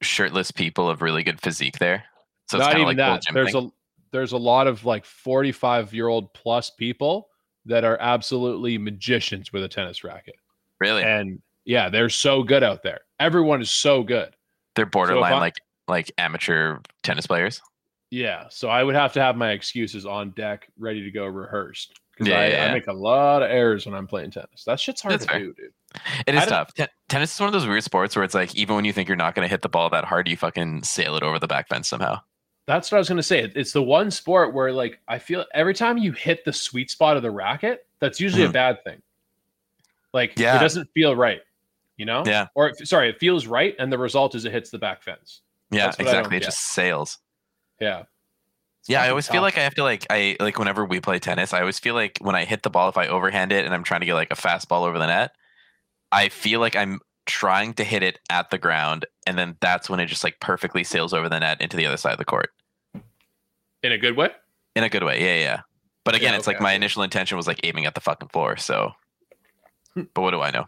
shirtless 0.01 0.51
people 0.51 0.89
of 0.89 1.01
really 1.01 1.23
good 1.23 1.39
physique 1.39 1.79
there. 1.79 2.03
So 2.49 2.57
it's 2.57 2.65
not 2.65 2.73
kind 2.73 2.81
even 2.81 2.99
of 2.99 3.07
like 3.07 3.23
that. 3.23 3.33
There's 3.33 3.53
thing. 3.53 3.67
a 3.67 3.71
there's 4.15 4.31
a 4.31 4.37
lot 4.37 4.65
of 4.67 4.85
like 4.85 5.03
45 5.05 5.93
year 5.93 6.07
old 6.07 6.33
plus 6.33 6.69
people 6.69 7.27
that 7.65 7.83
are 7.83 7.97
absolutely 7.99 8.77
magicians 8.77 9.51
with 9.51 9.63
a 9.63 9.67
tennis 9.67 10.03
racket. 10.05 10.35
really 10.79 11.03
And 11.03 11.41
yeah, 11.65 11.89
they're 11.89 12.09
so 12.09 12.43
good 12.43 12.63
out 12.63 12.81
there. 12.83 13.01
Everyone 13.19 13.61
is 13.61 13.69
so 13.69 14.03
good. 14.03 14.35
they're 14.75 14.85
borderline 14.85 15.33
I- 15.33 15.39
like 15.39 15.55
like 15.87 16.11
amateur 16.17 16.79
tennis 17.03 17.27
players. 17.27 17.61
Yeah, 18.11 18.45
so 18.49 18.69
I 18.69 18.83
would 18.83 18.95
have 18.95 19.13
to 19.13 19.21
have 19.21 19.35
my 19.35 19.51
excuses 19.51 20.05
on 20.05 20.29
deck, 20.31 20.67
ready 20.79 21.03
to 21.03 21.11
go, 21.11 21.25
rehearsed. 21.25 21.99
Because 22.11 22.27
Yeah, 22.29 22.39
I, 22.39 22.47
yeah, 22.47 22.65
I 22.67 22.73
make 22.73 22.87
a 22.87 22.93
lot 22.93 23.41
of 23.43 23.49
errors 23.51 23.85
when 23.85 23.93
I'm 23.95 24.07
playing 24.07 24.31
tennis. 24.31 24.63
That 24.65 24.79
shit's 24.79 25.01
hard 25.01 25.13
That's 25.13 25.25
to 25.25 25.31
fair. 25.31 25.39
do, 25.39 25.53
dude. 25.53 25.73
It 26.27 26.35
I 26.35 26.45
tough. 26.45 26.73
Ten- 26.75 26.87
tennis 27.09 27.33
is 27.33 27.39
one 27.39 27.47
of 27.47 27.53
those 27.53 27.67
weird 27.67 27.83
sports 27.83 28.15
where 28.15 28.23
it's 28.23 28.33
like 28.35 28.55
even 28.55 28.75
when 28.75 28.85
you 28.85 28.93
think 28.93 29.09
you're 29.09 29.17
not 29.17 29.35
going 29.35 29.45
to 29.45 29.49
hit 29.49 29.63
the 29.63 29.69
ball 29.69 29.89
that 29.89 30.05
hard, 30.05 30.27
you 30.27 30.37
fucking 30.37 30.83
sail 30.83 31.15
it 31.17 31.23
over 31.23 31.39
the 31.39 31.47
back 31.47 31.67
fence 31.67 31.87
somehow. 31.89 32.19
That's 32.67 32.91
what 32.91 32.97
I 32.97 32.99
was 32.99 33.09
gonna 33.09 33.21
say. 33.23 33.51
It's 33.55 33.73
the 33.73 33.83
one 33.83 34.09
sport 34.09 34.53
where 34.53 34.71
like 34.71 34.99
I 35.07 35.19
feel 35.19 35.45
every 35.53 35.73
time 35.73 35.97
you 35.97 36.11
hit 36.13 36.45
the 36.45 36.53
sweet 36.53 36.89
spot 36.89 37.15
of 37.17 37.23
the 37.23 37.31
racket, 37.31 37.85
that's 37.99 38.19
usually 38.19 38.43
a 38.43 38.49
Mhm. 38.49 38.53
bad 38.53 38.83
thing. 38.83 39.01
Like 40.13 40.37
Yeah. 40.39 40.55
it 40.57 40.59
doesn't 40.59 40.89
feel 40.93 41.15
right, 41.15 41.41
you 41.97 42.05
know? 42.05 42.23
Yeah. 42.25 42.47
Or 42.55 42.73
sorry, 42.83 43.09
it 43.09 43.19
feels 43.19 43.45
right, 43.47 43.75
and 43.77 43.91
the 43.91 43.97
result 43.97 44.33
is 44.33 44.45
it 44.45 44.51
hits 44.51 44.71
the 44.71 44.79
back 44.79 45.03
fence. 45.03 45.41
Yeah, 45.71 45.85
That's 45.85 45.97
what 45.99 46.07
I 46.07 46.11
don't 46.11 46.19
exactly. 46.21 46.37
It 46.37 46.39
get. 46.41 46.45
just 46.45 46.59
sails. 46.69 47.17
Yeah. 47.79 48.03
It's 48.79 48.89
Yeah, 48.89 49.01
I 49.03 49.09
always 49.09 49.27
feel 49.27 49.41
like 49.41 49.57
I 49.57 49.61
have 49.61 49.75
to 49.75 49.83
like 49.83 50.05
I 50.09 50.37
like 50.39 50.57
whenever 50.57 50.85
we 50.85 50.99
play 51.01 51.19
tennis, 51.19 51.53
I 51.53 51.59
always 51.59 51.77
feel 51.79 51.93
like 51.93 52.17
when 52.21 52.35
I 52.35 52.45
hit 52.45 52.63
the 52.63 52.69
ball, 52.69 52.89
if 52.89 52.97
I 52.97 53.07
overhand 53.07 53.51
it 53.51 53.65
and 53.65 53.73
I'm 53.73 53.83
trying 53.83 53.99
to 53.99 54.05
get 54.05 54.13
like 54.15 54.31
a 54.31 54.35
fastball 54.35 54.87
over 54.87 54.97
the 54.97 55.07
net, 55.07 55.35
I 56.11 56.29
feel 56.29 56.59
like 56.61 56.75
I'm 56.75 56.99
trying 57.25 57.73
to 57.73 57.83
hit 57.83 58.03
it 58.03 58.19
at 58.29 58.49
the 58.51 58.57
ground, 58.57 59.05
and 59.27 59.37
then 59.37 59.55
that's 59.61 59.89
when 59.89 59.99
it 59.99 60.05
just 60.07 60.23
like 60.23 60.39
perfectly 60.39 60.83
sails 60.83 61.13
over 61.13 61.27
the 61.29 61.39
net 61.39 61.59
into 61.61 61.75
the 61.77 61.85
other 61.85 61.97
side 61.97 62.13
of 62.13 62.19
the 62.19 62.25
court 62.25 62.51
in 63.83 63.91
a 63.91 63.97
good 63.97 64.15
way. 64.17 64.29
in 64.75 64.83
a 64.83 64.89
good 64.89 65.03
way. 65.03 65.21
Yeah, 65.21 65.39
yeah. 65.41 65.61
But 66.03 66.15
again, 66.15 66.33
Yeah, 66.33 66.39
it's 66.39 66.47
okay, 66.47 66.55
like 66.57 66.61
my 66.61 66.73
initial 66.73 67.01
intention 67.03 67.37
was 67.37 67.47
like 67.47 67.59
aiming 67.63 67.85
at 67.85 67.95
the 67.95 68.01
fucking 68.01 68.29
floor. 68.29 68.57
So, 68.57 68.91
Hmm. 69.93 70.03
but 70.13 70.21
what 70.21 70.31
do 70.31 70.41
I 70.41 70.51
know? 70.51 70.65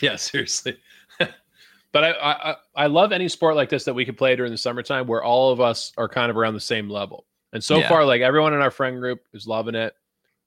Yeah, 0.00 0.16
seriously. 0.16 0.78
but 1.18 2.04
I, 2.04 2.10
I 2.12 2.56
I- 2.74 2.86
love 2.86 3.12
any 3.12 3.28
sport 3.28 3.54
like 3.56 3.68
this 3.68 3.84
that 3.84 3.94
we 3.94 4.04
can 4.04 4.14
play 4.14 4.34
during 4.36 4.52
the 4.52 4.58
summertime 4.58 5.06
where 5.06 5.22
all 5.22 5.50
of 5.52 5.60
us 5.60 5.92
are 5.96 6.08
kind 6.08 6.30
of 6.30 6.36
around 6.36 6.54
the 6.54 6.60
same 6.60 6.88
level. 6.88 7.26
And 7.52 7.62
so 7.62 7.78
Yeah. 7.78 7.88
far, 7.88 8.04
like 8.04 8.20
everyone 8.20 8.52
in 8.54 8.60
our 8.60 8.70
friend 8.70 8.98
group 9.00 9.20
is 9.32 9.46
loving 9.46 9.74
it. 9.74 9.94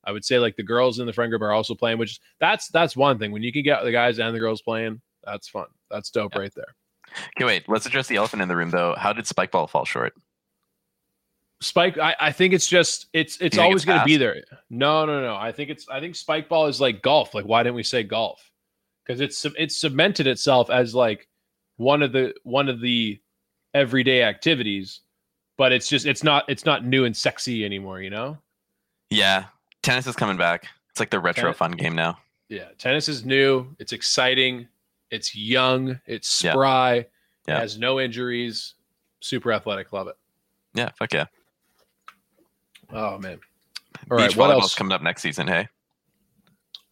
I 0.03 0.11
would 0.11 0.25
say 0.25 0.39
like 0.39 0.55
the 0.55 0.63
girls 0.63 0.99
in 0.99 1.05
the 1.05 1.13
friend 1.13 1.29
group 1.31 1.41
are 1.43 1.51
also 1.51 1.75
playing, 1.75 1.97
which 1.99 2.11
is 2.11 2.19
that's 2.39 2.69
that's 2.69 2.95
one 2.97 3.19
thing. 3.19 3.31
When 3.31 3.43
you 3.43 3.53
can 3.53 3.63
get 3.63 3.83
the 3.83 3.91
guys 3.91 4.17
and 4.19 4.35
the 4.35 4.39
girls 4.39 4.61
playing, 4.61 4.99
that's 5.23 5.47
fun. 5.47 5.67
That's 5.89 6.09
dope 6.09 6.33
Yeah. 6.35 6.41
right 6.41 6.53
there. 6.55 6.75
Okay, 7.37 7.45
wait. 7.45 7.67
Let's 7.67 7.85
address 7.85 8.07
the 8.07 8.15
elephant 8.15 8.41
in 8.41 8.47
the 8.47 8.55
room, 8.55 8.69
though. 8.69 8.95
How 8.97 9.11
did 9.13 9.27
Spike 9.27 9.51
Ball 9.51 9.67
fall 9.67 9.85
short? 9.85 10.13
Spike, 11.61 11.97
I, 11.99 12.15
I 12.19 12.31
think 12.31 12.53
it's 12.55 12.65
just 12.67 13.05
it's 13.13 13.37
it's 13.39 13.57
always 13.59 13.77
it's 13.77 13.85
going 13.85 13.99
to 13.99 14.05
be 14.05 14.17
there. 14.17 14.43
No, 14.71 15.05
no, 15.05 15.21
no. 15.21 15.35
I 15.35 15.51
think 15.51 15.69
it's 15.69 15.87
I 15.89 15.99
think 15.99 16.15
spike 16.15 16.49
ball 16.49 16.65
is 16.65 16.81
like 16.81 17.03
golf. 17.03 17.35
Like 17.35 17.45
why 17.45 17.61
didn't 17.61 17.75
we 17.75 17.83
say 17.83 18.01
golf? 18.01 18.41
Because 19.05 19.21
it's 19.21 19.45
it's 19.59 19.79
cemented 19.79 20.25
itself 20.25 20.71
as 20.71 20.95
like 20.95 21.27
one 21.77 22.01
of 22.01 22.13
the 22.13 22.33
one 22.43 22.67
of 22.67 22.81
the 22.81 23.19
everyday 23.75 24.23
activities, 24.23 25.01
but 25.55 25.71
it's 25.71 25.87
just 25.87 26.07
it's 26.07 26.23
not 26.23 26.45
it's 26.47 26.65
not 26.65 26.83
new 26.83 27.05
and 27.05 27.15
sexy 27.15 27.63
anymore. 27.63 28.01
You 28.01 28.09
know? 28.09 28.39
Yeah, 29.11 29.45
tennis 29.83 30.07
is 30.07 30.15
coming 30.15 30.37
back. 30.37 30.67
It's 30.89 30.99
like 30.99 31.11
the 31.11 31.19
retro 31.19 31.43
Tennis- 31.43 31.57
fun 31.57 31.71
game 31.73 31.93
now. 31.93 32.17
Yeah. 32.49 32.69
Tennis 32.79 33.07
is 33.07 33.23
new. 33.23 33.67
It's 33.79 33.93
exciting. 33.93 34.67
It's 35.11 35.35
young. 35.35 35.99
It's 36.05 36.27
spry. 36.29 36.93
It 36.95 37.11
Yeah. 37.47 37.59
has 37.59 37.77
no 37.77 37.99
injuries. 37.99 38.75
Super 39.19 39.51
athletic. 39.51 39.91
Love 39.93 40.07
it. 40.07 40.15
Yeah, 40.73 40.89
fuck 40.97 41.13
yeah. 41.13 41.25
Oh 42.91 43.17
man. 43.17 43.39
All 44.09 44.17
right. 44.17 44.29
Beach 44.29 44.37
What 44.37 44.51
else? 44.51 44.73
coming 44.75 44.91
up 44.93 45.01
next 45.01 45.21
season. 45.21 45.47
Hey, 45.47 45.67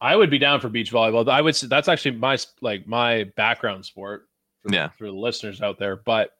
I 0.00 0.16
would 0.16 0.30
be 0.30 0.38
down 0.38 0.60
for 0.60 0.68
beach 0.68 0.92
volleyball. 0.92 1.28
I 1.28 1.40
would. 1.40 1.56
say 1.56 1.66
That's 1.66 1.88
actually 1.88 2.16
my 2.16 2.38
like 2.60 2.86
my 2.86 3.24
background 3.36 3.84
sport. 3.84 4.28
For, 4.62 4.74
Yeah. 4.74 4.88
For 4.90 5.06
the 5.06 5.12
listeners 5.12 5.60
out 5.62 5.78
there, 5.78 5.96
but 5.96 6.36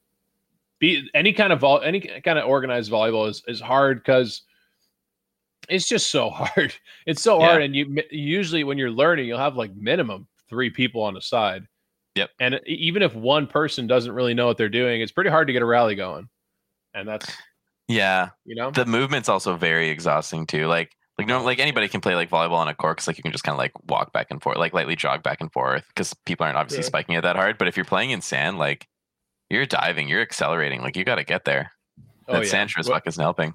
be 0.79 1.09
any 1.15 1.33
kind 1.33 1.53
of 1.53 1.61
vol, 1.61 1.81
any 1.81 2.01
kind 2.01 2.39
of 2.39 2.47
organized 2.49 2.91
volleyball 2.91 3.29
is 3.29 3.43
is 3.49 3.61
hard 3.61 3.99
because 4.03 4.43
it's 5.69 5.89
just 5.89 6.11
so 6.11 6.31
hard. 6.31 6.75
It's 7.07 7.23
so 7.23 7.39
Yeah. 7.41 7.47
hard, 7.47 7.63
and 7.63 7.75
you 7.75 8.03
usually 8.11 8.65
when 8.65 8.79
you're 8.79 8.91
learning, 8.91 9.27
you'll 9.29 9.39
have 9.39 9.57
like 9.57 9.75
minimum 9.75 10.27
three 10.49 10.71
people 10.71 11.03
on 11.03 11.15
the 11.15 11.23
side. 11.23 11.67
Yep. 12.17 12.31
And 12.41 12.61
even 12.67 13.03
if 13.03 13.15
one 13.15 13.47
person 13.47 13.87
doesn't 13.87 14.13
really 14.13 14.35
know 14.35 14.47
what 14.47 14.57
they're 14.59 14.69
doing, 14.69 15.01
it's 15.01 15.13
pretty 15.13 15.31
hard 15.31 15.47
to 15.47 15.53
get 15.53 15.63
a 15.63 15.67
rally 15.67 15.95
going. 15.95 16.29
And 16.95 17.07
that's 17.09 17.31
yeah, 17.89 18.31
you 18.45 18.55
know 18.57 18.71
the 18.71 18.87
movement's 18.87 19.29
also 19.29 19.57
very 19.57 19.89
exhausting 19.91 20.47
too. 20.47 20.67
Like, 20.67 20.93
like 21.19 21.27
no, 21.29 21.43
like 21.43 21.59
anybody 21.59 21.87
can 21.89 22.01
play 22.01 22.15
like 22.17 22.31
volleyball 22.31 22.55
on 22.59 22.69
a 22.69 22.75
court 22.75 22.97
because 22.97 23.07
like 23.07 23.17
you 23.17 23.23
can 23.23 23.33
just 23.33 23.45
kind 23.45 23.55
of 23.55 23.59
like 23.59 23.73
walk 23.89 24.13
back 24.13 24.29
and 24.31 24.43
forth, 24.43 24.59
like 24.59 24.73
lightly 24.75 24.97
jog 24.97 25.23
back 25.23 25.41
and 25.41 25.53
forth 25.53 25.85
because 25.89 26.15
people 26.27 26.45
aren't 26.45 26.57
obviously 26.59 26.83
Yeah. 26.83 26.87
spiking 26.89 27.15
it 27.15 27.21
that 27.23 27.37
hard. 27.37 27.59
But 27.59 27.69
if 27.69 27.77
you're 27.77 27.85
playing 27.85 28.11
in 28.11 28.21
sand, 28.21 28.59
like 28.59 28.89
you're 29.51 29.67
diving, 29.67 30.09
you're 30.09 30.23
accelerating, 30.23 30.81
like 30.83 30.97
you 30.97 31.05
got 31.05 31.17
to 31.17 31.25
get 31.25 31.45
there. 31.45 31.73
oh 32.29 32.33
that 32.35 32.43
yeah. 32.45 32.49
sand 32.51 32.71
sure 32.71 32.81
as 32.81 32.89
fuck 32.89 33.07
isn't 33.07 33.23
helping. 33.23 33.55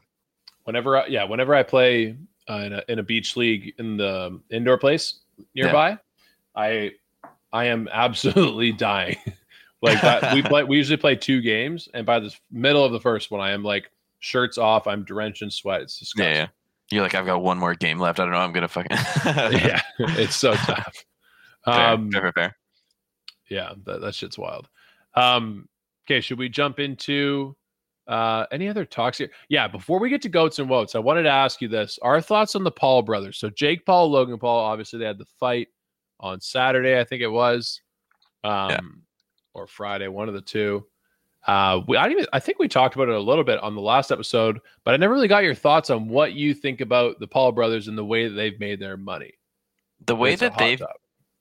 whenever 0.64 0.98
I, 0.98 1.08
yeah 1.08 1.24
whenever 1.26 1.54
i 1.56 1.64
play 1.64 2.16
uh, 2.50 2.54
in, 2.54 2.74
a, 2.74 2.84
in 2.90 3.00
a 3.00 3.04
beach 3.04 3.36
league 3.38 3.74
in 3.78 3.98
the 3.98 4.40
indoor 4.50 4.78
place 4.78 5.20
nearby 5.56 5.98
i 6.56 6.92
i 7.56 7.66
am 7.66 7.88
absolutely 7.92 8.72
dying 8.90 9.18
like 9.82 10.02
that 10.02 10.34
we 10.34 10.42
play 10.52 10.64
we 10.64 10.78
usually 10.78 10.98
play 10.98 11.16
two 11.16 11.42
games 11.42 11.88
and 11.94 12.06
by 12.06 12.20
the 12.20 12.34
middle 12.52 12.84
of 12.84 12.92
the 12.92 13.00
first 13.00 13.32
one 13.32 13.40
i 13.42 13.52
am 13.52 13.64
like 13.64 13.90
shirts 14.20 14.58
off 14.58 14.88
i'm 14.88 15.04
drenched 15.04 15.42
in 15.42 15.50
sweat 15.50 15.82
it's 15.82 15.98
disgusting 16.00 16.34
Yeah, 16.34 16.40
yeah. 16.42 16.48
You're 16.92 17.02
like, 17.02 17.16
I've 17.16 17.26
got 17.26 17.42
one 17.42 17.58
more 17.58 17.74
game 17.74 17.98
left. 18.00 18.20
I 18.20 18.24
don't 18.26 18.32
know. 18.34 18.38
I'm 18.38 18.52
gonna 18.54 18.68
fucking. 18.68 18.92
yeah 19.26 19.82
it's 19.98 20.36
so 20.36 20.54
tough 20.54 21.04
um 21.66 22.12
fair, 22.12 22.22
fair, 22.22 22.32
fair. 22.34 22.58
yeah 23.50 23.74
that, 23.86 24.02
that 24.02 24.14
shit's 24.14 24.38
wild 24.38 24.70
um 25.16 25.68
okay 26.06 26.22
should 26.22 26.38
we 26.38 26.48
jump 26.48 26.80
into 26.80 27.56
uh 28.08 28.46
any 28.52 28.68
other 28.68 28.86
talks 28.86 29.18
here 29.18 29.32
yeah 29.50 29.68
before 29.68 30.00
we 30.00 30.10
get 30.12 30.22
to 30.22 30.30
goats 30.30 30.60
and 30.60 30.70
woats 30.70 30.94
i 30.94 31.00
wanted 31.00 31.24
to 31.24 31.30
ask 31.30 31.60
you 31.60 31.68
this 31.68 31.98
our 32.04 32.22
thoughts 32.22 32.56
on 32.56 32.64
the 32.64 32.70
paul 32.70 33.02
brothers 33.02 33.38
so 33.40 33.50
jake 33.50 33.84
paul 33.84 34.12
logan 34.12 34.38
paul 34.38 34.60
obviously 34.64 35.00
they 35.00 35.06
had 35.06 35.18
the 35.18 35.26
fight 35.40 35.70
on 36.20 36.40
saturday 36.42 37.00
i 37.00 37.04
think 37.04 37.22
it 37.22 37.28
was 37.28 37.82
um 38.44 38.70
Yeah. 38.70 38.80
or 39.54 39.68
friday 39.68 40.08
one 40.08 40.28
of 40.28 40.34
the 40.34 40.42
two. 40.42 40.86
Uh 41.48 41.82
we, 41.88 41.96
I, 41.98 42.10
even, 42.10 42.26
I 42.34 42.40
think 42.40 42.58
we 42.58 42.68
talked 42.68 42.96
about 42.96 43.08
it 43.10 43.16
a 43.16 43.20
little 43.20 43.44
bit 43.44 43.60
on 43.62 43.76
the 43.76 43.82
last 43.82 44.12
episode 44.12 44.60
but 44.84 44.94
i 44.94 44.98
never 44.98 45.14
really 45.14 45.28
got 45.28 45.44
your 45.44 45.54
thoughts 45.56 45.90
on 45.90 46.08
what 46.08 46.34
you 46.34 46.54
think 46.54 46.82
about 46.82 47.20
the 47.20 47.28
paul 47.28 47.52
brothers 47.52 47.88
and 47.88 47.98
the 47.98 48.06
way 48.06 48.28
that 48.28 48.34
they've 48.34 48.60
made 48.60 48.80
their 48.80 48.98
money. 48.98 49.34
The 50.06 50.16
way 50.16 50.36
that 50.36 50.58
they've 50.58 50.80
topic. 50.80 50.96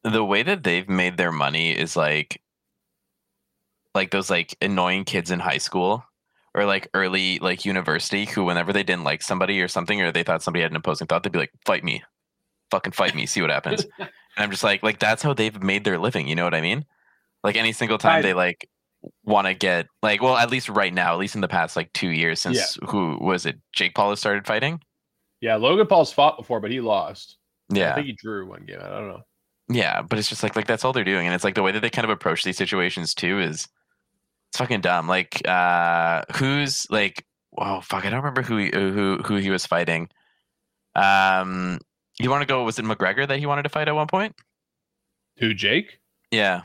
the 0.05 0.25
way 0.25 0.43
that 0.43 0.63
they've 0.63 0.89
made 0.89 1.17
their 1.17 1.33
money 1.33 1.71
is 1.73 1.97
like 1.97 2.41
like 3.95 4.11
those 4.11 4.29
like 4.31 4.57
annoying 4.61 5.05
kids 5.05 5.31
in 5.31 5.39
high 5.41 5.59
school 5.59 6.05
or 6.55 6.65
like 6.65 6.89
early 6.95 7.39
like 7.41 7.65
university 7.65 8.25
who 8.27 8.45
whenever 8.45 8.73
they 8.73 8.83
didn't 8.83 9.05
like 9.05 9.23
somebody 9.23 9.61
or 9.61 9.69
something 9.69 10.01
or 10.03 10.13
they 10.13 10.23
thought 10.23 10.43
somebody 10.43 10.63
had 10.63 10.71
an 10.71 10.77
opposing 10.77 11.07
thought 11.07 11.23
they'd 11.23 11.33
be 11.33 11.39
like 11.39 11.53
fight 11.65 11.85
me. 11.85 12.03
Fucking 12.71 12.93
fight 12.93 13.15
me. 13.15 13.27
See 13.27 13.41
what 13.41 13.51
happens 13.51 13.87
i'm 14.37 14.51
just 14.51 14.65
like 14.65 14.83
like 14.83 14.99
that's 14.99 15.23
how 15.23 15.33
they've 15.35 15.63
made 15.63 15.85
their 15.85 15.99
living 15.99 16.27
you 16.29 16.35
know 16.35 16.45
what 16.45 16.55
i 16.55 16.61
mean? 16.61 16.85
Like 17.43 17.57
any 17.57 17.73
single 17.73 17.99
time 17.99 18.19
I- 18.19 18.23
they 18.23 18.35
like 18.35 18.69
want 19.23 19.47
to 19.47 19.53
get 19.55 19.87
like 20.03 20.23
well 20.23 20.37
at 20.37 20.51
least 20.51 20.69
right 20.71 20.93
now 20.93 21.13
at 21.13 21.19
least 21.19 21.35
in 21.35 21.43
the 21.43 21.49
past 21.49 21.77
like 21.77 21.93
two 21.93 22.09
years 22.09 22.41
since 22.41 22.79
who 22.89 23.19
was 23.21 23.45
it 23.45 23.59
jake 23.75 23.95
paul 23.95 24.11
has 24.11 24.19
started 24.19 24.47
fighting? 24.47 24.81
Yeah 25.43 25.57
logan 25.57 25.87
paul's 25.87 26.13
fought 26.13 26.39
before 26.39 26.61
but 26.61 26.71
he 26.71 26.81
lost. 26.81 27.37
Yeah, 27.69 27.93
i 27.93 27.95
think 27.97 28.07
he 28.07 28.13
drew 28.15 28.47
one 28.49 28.65
game 28.65 28.79
i 28.81 28.89
don't 28.89 29.09
know. 29.09 29.21
Yeah, 29.69 30.03
but 30.03 30.19
it's 30.19 30.29
just 30.29 30.43
like 30.43 30.57
like 30.57 30.67
that's 30.67 30.85
all 30.85 30.93
they're 30.93 31.05
doing, 31.05 31.27
and 31.27 31.35
it's 31.35 31.43
like 31.45 31.55
the 31.55 31.63
way 31.63 31.73
that 31.73 31.81
they 31.81 31.89
kind 31.89 32.05
of 32.05 32.11
approach 32.11 32.45
these 32.45 32.59
situations 32.59 33.15
too 33.15 33.41
is 33.41 33.67
it's 34.51 34.59
fucking 34.59 34.83
dumb. 34.83 35.09
Like, 35.09 35.41
uh, 35.49 36.23
who's 36.37 36.87
like, 36.91 37.25
oh 37.57 37.81
fuck, 37.81 38.05
I 38.05 38.11
don't 38.11 38.19
remember 38.21 38.43
who 38.43 38.59
he, 38.59 38.71
who 38.75 39.23
who 39.25 39.37
he 39.37 39.49
was 39.49 39.65
fighting. 39.65 40.11
Um, 40.95 41.79
you 42.19 42.31
want 42.31 42.43
to 42.43 42.47
go? 42.47 42.63
Was 42.65 42.79
it 42.79 42.85
McGregor 42.85 43.27
that 43.29 43.39
he 43.39 43.47
wanted 43.47 43.63
to 43.65 43.69
fight 43.69 43.89
at 43.89 43.95
one 43.95 44.07
point? 44.07 44.35
Who, 45.39 45.53
Jake? 45.55 45.99
Yeah, 46.31 46.63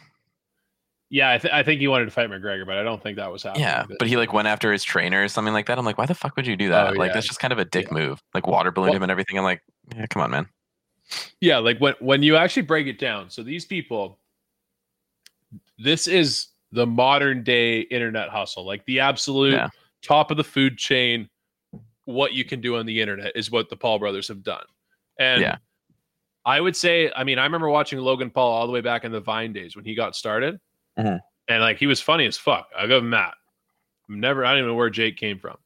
Yeah, 1.09 1.31
I, 1.31 1.37
th- 1.37 1.53
I 1.53 1.63
think 1.63 1.79
he 1.81 1.87
wanted 1.87 2.05
to 2.05 2.11
fight 2.11 2.29
McGregor, 2.29 2.65
but 2.65 2.77
I 2.77 2.83
don't 2.83 3.01
think 3.01 3.17
that 3.17 3.31
was 3.31 3.43
happening. 3.43 3.63
yeah, 3.63 3.85
but 3.99 4.07
he 4.07 4.15
like 4.17 4.31
went 4.33 4.47
after 4.47 4.71
his 4.71 4.83
trainer 4.83 5.23
or 5.23 5.27
something 5.27 5.53
like 5.53 5.65
that. 5.67 5.77
I'm 5.77 5.85
like, 5.85 5.97
why 5.97 6.05
the 6.05 6.15
fuck 6.15 6.35
would 6.35 6.45
you 6.47 6.55
do 6.55 6.69
that? 6.69 6.87
Oh, 6.89 6.91
like 6.93 7.09
yeah. 7.09 7.13
that's 7.13 7.27
just 7.27 7.39
kind 7.39 7.51
of 7.53 7.59
a 7.59 7.65
dick 7.65 7.87
Yeah. 7.87 7.93
move. 7.97 8.23
Like 8.33 8.47
water 8.47 8.71
balloon 8.71 8.89
Well- 8.89 8.97
him 8.97 9.03
and 9.03 9.11
everything. 9.11 9.37
I'm 9.37 9.43
like, 9.43 9.61
yeah, 9.95 10.05
come 10.07 10.21
on, 10.21 10.31
man. 10.31 10.47
yeah, 11.41 11.57
like 11.57 11.77
when 11.79 11.93
when 11.99 12.21
you 12.23 12.35
actually 12.35 12.61
break 12.63 12.85
it 12.87 12.99
down. 12.99 13.29
So 13.31 13.41
these 13.43 13.65
people, 13.65 14.19
this 15.77 16.07
is 16.07 16.47
the 16.71 16.85
modern 16.85 17.43
day 17.43 17.79
internet 17.81 18.29
hustle, 18.29 18.65
like 18.65 18.85
the 18.85 18.99
absolute 18.99 19.53
Yeah. 19.53 19.69
top 20.03 20.29
of 20.31 20.37
the 20.37 20.43
food 20.43 20.77
chain. 20.77 21.29
What 22.05 22.33
you 22.33 22.43
can 22.43 22.59
do 22.61 22.75
on 22.77 22.85
the 22.87 23.01
internet 23.01 23.33
is 23.35 23.51
what 23.51 23.69
the 23.69 23.75
Paul 23.75 23.99
brothers 23.99 24.27
have 24.29 24.43
done, 24.43 24.63
and 25.19 25.41
Yeah. 25.41 25.57
I 26.45 26.59
would 26.59 26.75
say, 26.75 27.11
I 27.15 27.23
mean, 27.23 27.37
I 27.37 27.43
remember 27.43 27.69
watching 27.69 27.99
Logan 27.99 28.31
Paul 28.31 28.51
all 28.51 28.65
the 28.65 28.73
way 28.73 28.81
back 28.81 29.03
in 29.03 29.11
the 29.11 29.19
Vine 29.19 29.53
days 29.53 29.75
when 29.75 29.85
he 29.85 29.93
got 29.93 30.15
started, 30.15 30.59
Mhm. 30.97 31.19
and 31.47 31.61
like 31.61 31.77
he 31.77 31.85
was 31.85 32.01
funny 32.01 32.25
as 32.25 32.37
fuck. 32.37 32.69
I 32.75 32.87
give 32.87 33.03
him 33.03 33.11
that. 33.11 33.35
Never, 34.07 34.43
I 34.45 34.51
don't 34.51 34.59
even 34.59 34.69
know 34.69 34.75
where 34.75 34.89
Jake 34.89 35.17
came 35.17 35.37
from. 35.37 35.57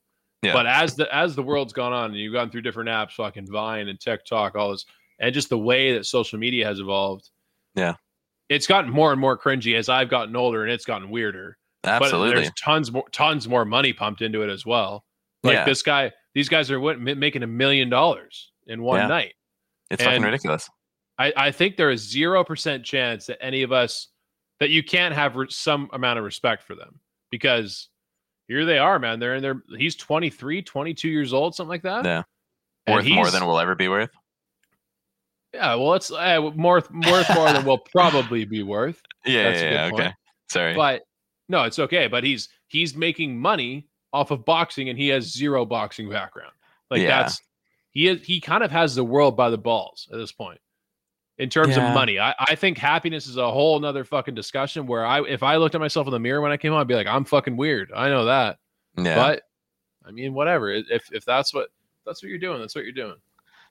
Yeah. 0.42 0.52
But 0.54 0.66
as 0.66 0.96
the 0.98 1.14
as 1.16 1.36
the 1.36 1.44
world's 1.44 1.72
gone 1.72 1.94
on 1.94 2.06
and 2.12 2.16
you've 2.16 2.34
gone 2.34 2.50
through 2.50 2.62
different 2.64 2.90
apps, 2.90 3.12
fucking 3.14 3.50
Vine 3.50 3.88
and 3.88 3.98
TikTok, 4.00 4.56
all 4.56 4.72
this, 4.72 4.86
and 5.20 5.34
just 5.34 5.48
the 5.50 5.58
way 5.58 5.94
that 5.94 6.06
social 6.06 6.38
media 6.38 6.66
has 6.66 6.80
evolved. 6.80 7.30
Yeah. 7.76 7.96
It's 8.50 8.68
gotten 8.68 8.92
more 8.92 9.12
and 9.14 9.22
more 9.22 9.38
cringy 9.38 9.76
as 9.78 9.88
I've 9.88 10.10
gotten 10.10 10.36
older 10.36 10.64
and 10.64 10.72
it's 10.72 10.84
gotten 10.86 11.10
weirder. 11.10 11.58
But 11.82 12.04
Absolutely. 12.04 12.36
there's 12.42 12.52
tons 12.60 12.92
more 12.92 13.08
tons 13.12 13.48
more 13.48 13.64
money 13.64 13.94
pumped 13.94 14.22
into 14.22 14.42
it 14.42 14.50
as 14.50 14.66
well. 14.66 15.06
Like 15.44 15.54
Yeah. 15.56 15.66
this 15.66 15.82
guy, 15.82 16.12
these 16.34 16.50
guys 16.50 16.70
are 16.72 16.80
what, 16.80 17.00
ma- 17.00 17.16
making 17.16 17.44
a 17.44 17.48
million 17.48 17.90
dollars 17.90 18.52
in 18.68 18.82
one 18.84 19.00
Yeah. 19.00 19.08
night. 19.08 19.36
It's 19.94 20.04
fucking 20.04 20.22
ridiculous. 20.22 20.70
I, 21.18 21.32
I 21.38 21.52
think 21.52 21.78
there 21.78 21.92
is 21.92 22.02
zero 22.02 22.44
percent 22.44 22.84
chance 22.84 23.28
that 23.28 23.42
any 23.44 23.62
of 23.64 23.72
us 23.72 24.08
that 24.60 24.70
you 24.70 24.84
can't 24.84 25.14
have 25.14 25.36
re- 25.36 25.48
some 25.50 25.90
amount 25.94 26.20
of 26.20 26.26
respect 26.26 26.64
for 26.64 26.76
them 26.76 27.00
because 27.30 27.90
here 28.48 28.66
they 28.66 28.78
are, 28.78 28.98
man. 29.00 29.20
They're 29.20 29.36
in 29.36 29.42
their 29.42 29.64
he's 29.78 29.96
23, 29.96 30.62
22 30.62 31.10
years 31.10 31.34
old, 31.34 31.56
something 31.56 31.70
like 31.70 31.84
that. 31.84 32.04
Yeah. 32.06 32.24
And 32.88 32.96
Worth 32.96 33.08
more 33.08 33.30
than 33.32 33.46
we'll 33.46 33.60
ever 33.60 33.76
be 33.76 33.88
worth. 33.88 34.10
yeah. 35.54 35.76
Well, 35.76 35.94
it's 35.94 36.12
uh, 36.12 36.42
more 36.56 36.82
worth 37.06 37.34
more 37.34 37.52
than 37.54 37.64
we'll 37.66 37.78
probably 37.92 38.46
be 38.46 38.64
worth. 38.64 39.02
Yeah, 39.26 39.44
That's 39.52 39.62
a 39.62 39.64
yeah, 39.66 39.70
good 39.70 39.74
yeah, 39.76 39.90
point. 39.92 40.02
okay. 40.02 40.14
Sorry. 40.50 40.76
But 40.76 41.04
no, 41.50 41.64
it's 41.64 41.80
okay. 41.80 42.08
But 42.08 42.24
he's 42.24 42.50
he's 42.68 42.96
making 42.96 43.40
money 43.40 43.88
off 44.12 44.32
of 44.32 44.46
boxing, 44.46 44.90
and 44.90 44.98
he 44.98 45.08
has 45.10 45.32
zero 45.32 45.66
boxing 45.66 46.10
background. 46.10 46.52
Like 46.92 47.02
Yeah. 47.02 47.22
that's 47.22 47.40
he 47.94 48.08
is 48.08 48.26
he 48.26 48.42
kind 48.42 48.64
of 48.64 48.72
has 48.72 48.96
the 48.96 49.04
world 49.04 49.38
by 49.38 49.50
the 49.50 49.58
balls 49.58 50.08
at 50.12 50.18
this 50.18 50.32
point 50.32 50.60
in 51.38 51.50
terms 51.50 51.76
Yeah. 51.76 51.88
of 51.90 51.94
money. 51.96 52.20
I, 52.20 52.36
I 52.40 52.56
think 52.56 52.78
happiness 52.78 53.26
is 53.28 53.38
a 53.38 53.50
whole 53.52 53.80
nother 53.80 54.04
fucking 54.04 54.36
discussion. 54.36 54.86
Where 54.88 55.06
I 55.06 55.22
if 55.24 55.42
I 55.44 55.56
looked 55.58 55.76
at 55.76 55.82
myself 55.82 56.08
in 56.08 56.12
the 56.12 56.20
mirror 56.20 56.42
when 56.42 56.52
I 56.52 56.58
came 56.58 56.74
out, 56.74 56.80
I'd 56.80 56.88
be 56.88 56.96
like, 56.96 57.08
I'm 57.08 57.26
fucking 57.26 57.56
weird. 57.58 57.92
I 57.96 58.10
know 58.10 58.26
that, 58.26 58.58
yeah. 58.98 59.16
but 59.16 59.44
I 60.06 60.12
mean, 60.12 60.34
whatever. 60.34 60.70
If 60.72 61.10
if 61.12 61.24
that's 61.26 61.54
what 61.54 61.70
that's 62.06 62.22
what 62.22 62.30
you're 62.30 62.38
doing, 62.40 62.60
that's 62.60 62.76
what 62.76 62.84
you're 62.84 62.94
doing. 62.94 63.16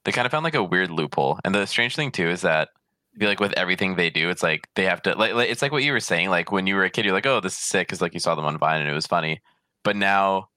they 0.04 0.12
kind 0.12 0.26
of 0.26 0.32
found 0.32 0.44
like 0.44 0.54
a 0.54 0.64
weird 0.64 0.90
loophole. 0.90 1.38
And 1.44 1.54
the 1.54 1.66
strange 1.66 1.94
thing 1.94 2.10
too 2.10 2.28
is 2.28 2.40
that 2.40 2.70
feel 3.18 3.28
like 3.28 3.40
with 3.40 3.52
everything 3.52 3.94
they 3.94 4.08
do, 4.08 4.30
it's 4.30 4.42
like 4.42 4.66
they 4.74 4.84
have 4.84 5.02
to 5.02 5.14
like, 5.16 5.34
like 5.34 5.50
it's 5.50 5.60
like 5.62 5.70
what 5.72 5.82
you 5.82 5.92
were 5.92 6.00
saying. 6.00 6.30
Like 6.30 6.50
when 6.50 6.66
you 6.66 6.74
were 6.76 6.84
a 6.84 6.90
kid, 6.90 7.04
you're 7.04 7.12
like, 7.14 7.26
oh, 7.26 7.40
this 7.40 7.52
is 7.52 7.58
sick 7.58 7.88
because 7.88 8.00
like 8.00 8.14
you 8.14 8.20
saw 8.20 8.34
them 8.34 8.46
on 8.46 8.56
Vine 8.58 8.80
and 8.80 8.88
it 8.90 8.94
was 8.94 9.06
funny. 9.06 9.42
But 9.84 9.96
now 9.96 10.48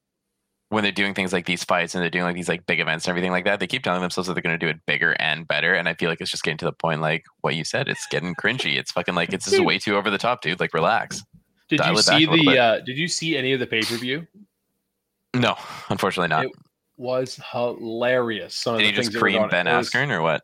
when 0.70 0.84
they're 0.84 0.92
doing 0.92 1.14
things 1.14 1.32
like 1.32 1.46
these 1.46 1.64
fights 1.64 1.94
and 1.94 2.02
they're 2.02 2.10
doing 2.10 2.24
like 2.26 2.36
these 2.36 2.50
like 2.50 2.66
big 2.66 2.80
events 2.80 3.06
and 3.06 3.10
everything 3.12 3.32
like 3.32 3.46
that, 3.46 3.60
they 3.60 3.68
keep 3.68 3.84
telling 3.84 4.02
themselves 4.02 4.28
that 4.28 4.34
they're 4.34 4.42
going 4.42 4.58
to 4.58 4.66
do 4.66 4.70
it 4.70 4.78
bigger 4.88 5.12
and 5.20 5.48
better. 5.48 5.74
And 5.74 5.88
I 5.88 5.94
feel 5.94 6.10
like 6.10 6.20
it's 6.22 6.32
just 6.32 6.44
getting 6.44 6.58
to 6.58 6.66
the 6.66 6.72
point, 6.72 7.02
like 7.02 7.24
what 7.42 7.56
you 7.56 7.64
said, 7.64 7.88
it's 7.88 8.06
getting 8.08 8.34
cringy. 8.36 8.76
It's 8.78 8.92
fucking 8.92 9.14
like 9.16 9.32
it's 9.32 9.50
just 9.50 9.64
way 9.64 9.78
too 9.78 9.96
over 9.96 10.10
the 10.10 10.18
top, 10.18 10.42
dude. 10.42 10.60
Like 10.60 10.74
relax. 10.74 11.24
Did 11.70 11.78
Dial 11.80 11.94
you 11.96 12.02
see 12.02 12.26
the? 12.26 12.60
Uh, 12.60 12.80
did 12.82 12.98
you 12.98 13.08
see 13.08 13.38
any 13.38 13.54
of 13.54 13.60
the 13.60 13.68
pay 13.68 13.82
per 13.82 13.96
view? 13.98 14.26
No, 15.36 15.56
unfortunately 15.90 16.30
not. 16.30 16.46
It 16.46 16.52
was 16.98 17.40
hilarious. 17.52 18.56
Some 18.56 18.76
of 18.76 18.80
Did 18.80 18.88
the 18.88 18.90
he 18.92 18.96
things 18.98 19.08
just 19.10 19.22
cream 19.22 19.48
Ben 19.50 19.68
it 19.68 19.76
was- 19.76 19.90
Askren 19.90 20.10
or 20.12 20.22
what? 20.22 20.42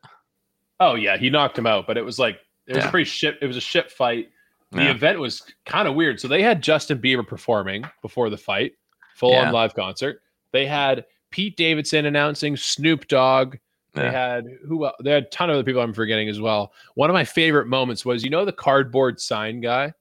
Oh 0.80 0.95
yeah, 0.95 1.17
he 1.17 1.30
knocked 1.30 1.57
him 1.57 1.67
out, 1.67 1.86
but 1.88 1.97
it 1.97 2.01
was 2.03 2.17
like 2.19 2.39
it 2.67 2.76
was 2.76 2.86
a 2.86 2.89
pretty 2.89 3.05
shit. 3.09 3.38
It 3.41 3.45
was 3.47 3.57
a 3.57 3.61
shit 3.61 3.91
fight. 3.91 4.30
The 4.72 4.84
Yeah. 4.84 4.91
event 4.91 5.19
was 5.19 5.43
kind 5.65 5.88
of 5.88 5.95
weird. 5.95 6.19
So 6.19 6.28
they 6.28 6.41
had 6.41 6.61
Justin 6.63 6.99
Bieber 6.99 7.26
performing 7.28 7.84
before 8.01 8.30
the 8.30 8.38
fight, 8.38 8.74
full 9.16 9.32
Yeah. 9.32 9.47
on 9.47 9.53
live 9.53 9.74
concert. 9.74 10.22
They 10.51 10.66
had 10.66 11.05
Pete 11.32 11.55
Davidson 11.57 12.05
announcing 12.05 12.57
Snoop 12.57 13.07
Dogg. 13.07 13.55
They 13.93 14.03
Yeah. 14.03 14.12
had 14.12 14.45
who? 14.68 14.89
They 15.03 15.12
had 15.12 15.24
a 15.24 15.28
ton 15.28 15.49
of 15.49 15.55
other 15.55 15.64
people 15.64 15.82
I'm 15.82 15.93
forgetting 15.93 16.30
as 16.30 16.39
well. 16.39 16.74
One 16.95 17.09
of 17.09 17.14
my 17.14 17.26
favorite 17.26 17.68
moments 17.68 18.05
was 18.05 18.24
you 18.24 18.30
know 18.30 18.45
the 18.45 18.53
cardboard 18.53 19.20
sign 19.20 19.62
guy. 19.62 19.93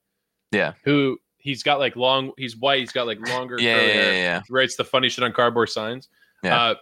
Yeah. 0.51 0.73
Who 0.83 1.17
he's 1.37 1.63
got 1.63 1.79
like 1.79 1.95
long. 1.95 2.31
He's 2.37 2.55
white. 2.57 2.79
He's 2.79 2.91
got 2.91 3.07
like 3.07 3.19
longer. 3.27 3.57
Yeah, 3.59 3.81
yeah, 3.81 3.93
yeah, 3.93 4.11
yeah. 4.11 4.41
He 4.47 4.53
writes 4.53 4.75
the 4.75 4.83
funny 4.85 5.09
shit 5.09 5.23
on 5.23 5.31
cardboard 5.33 5.69
signs. 5.69 6.09
Yeah. 6.43 6.61
Uh, 6.61 6.75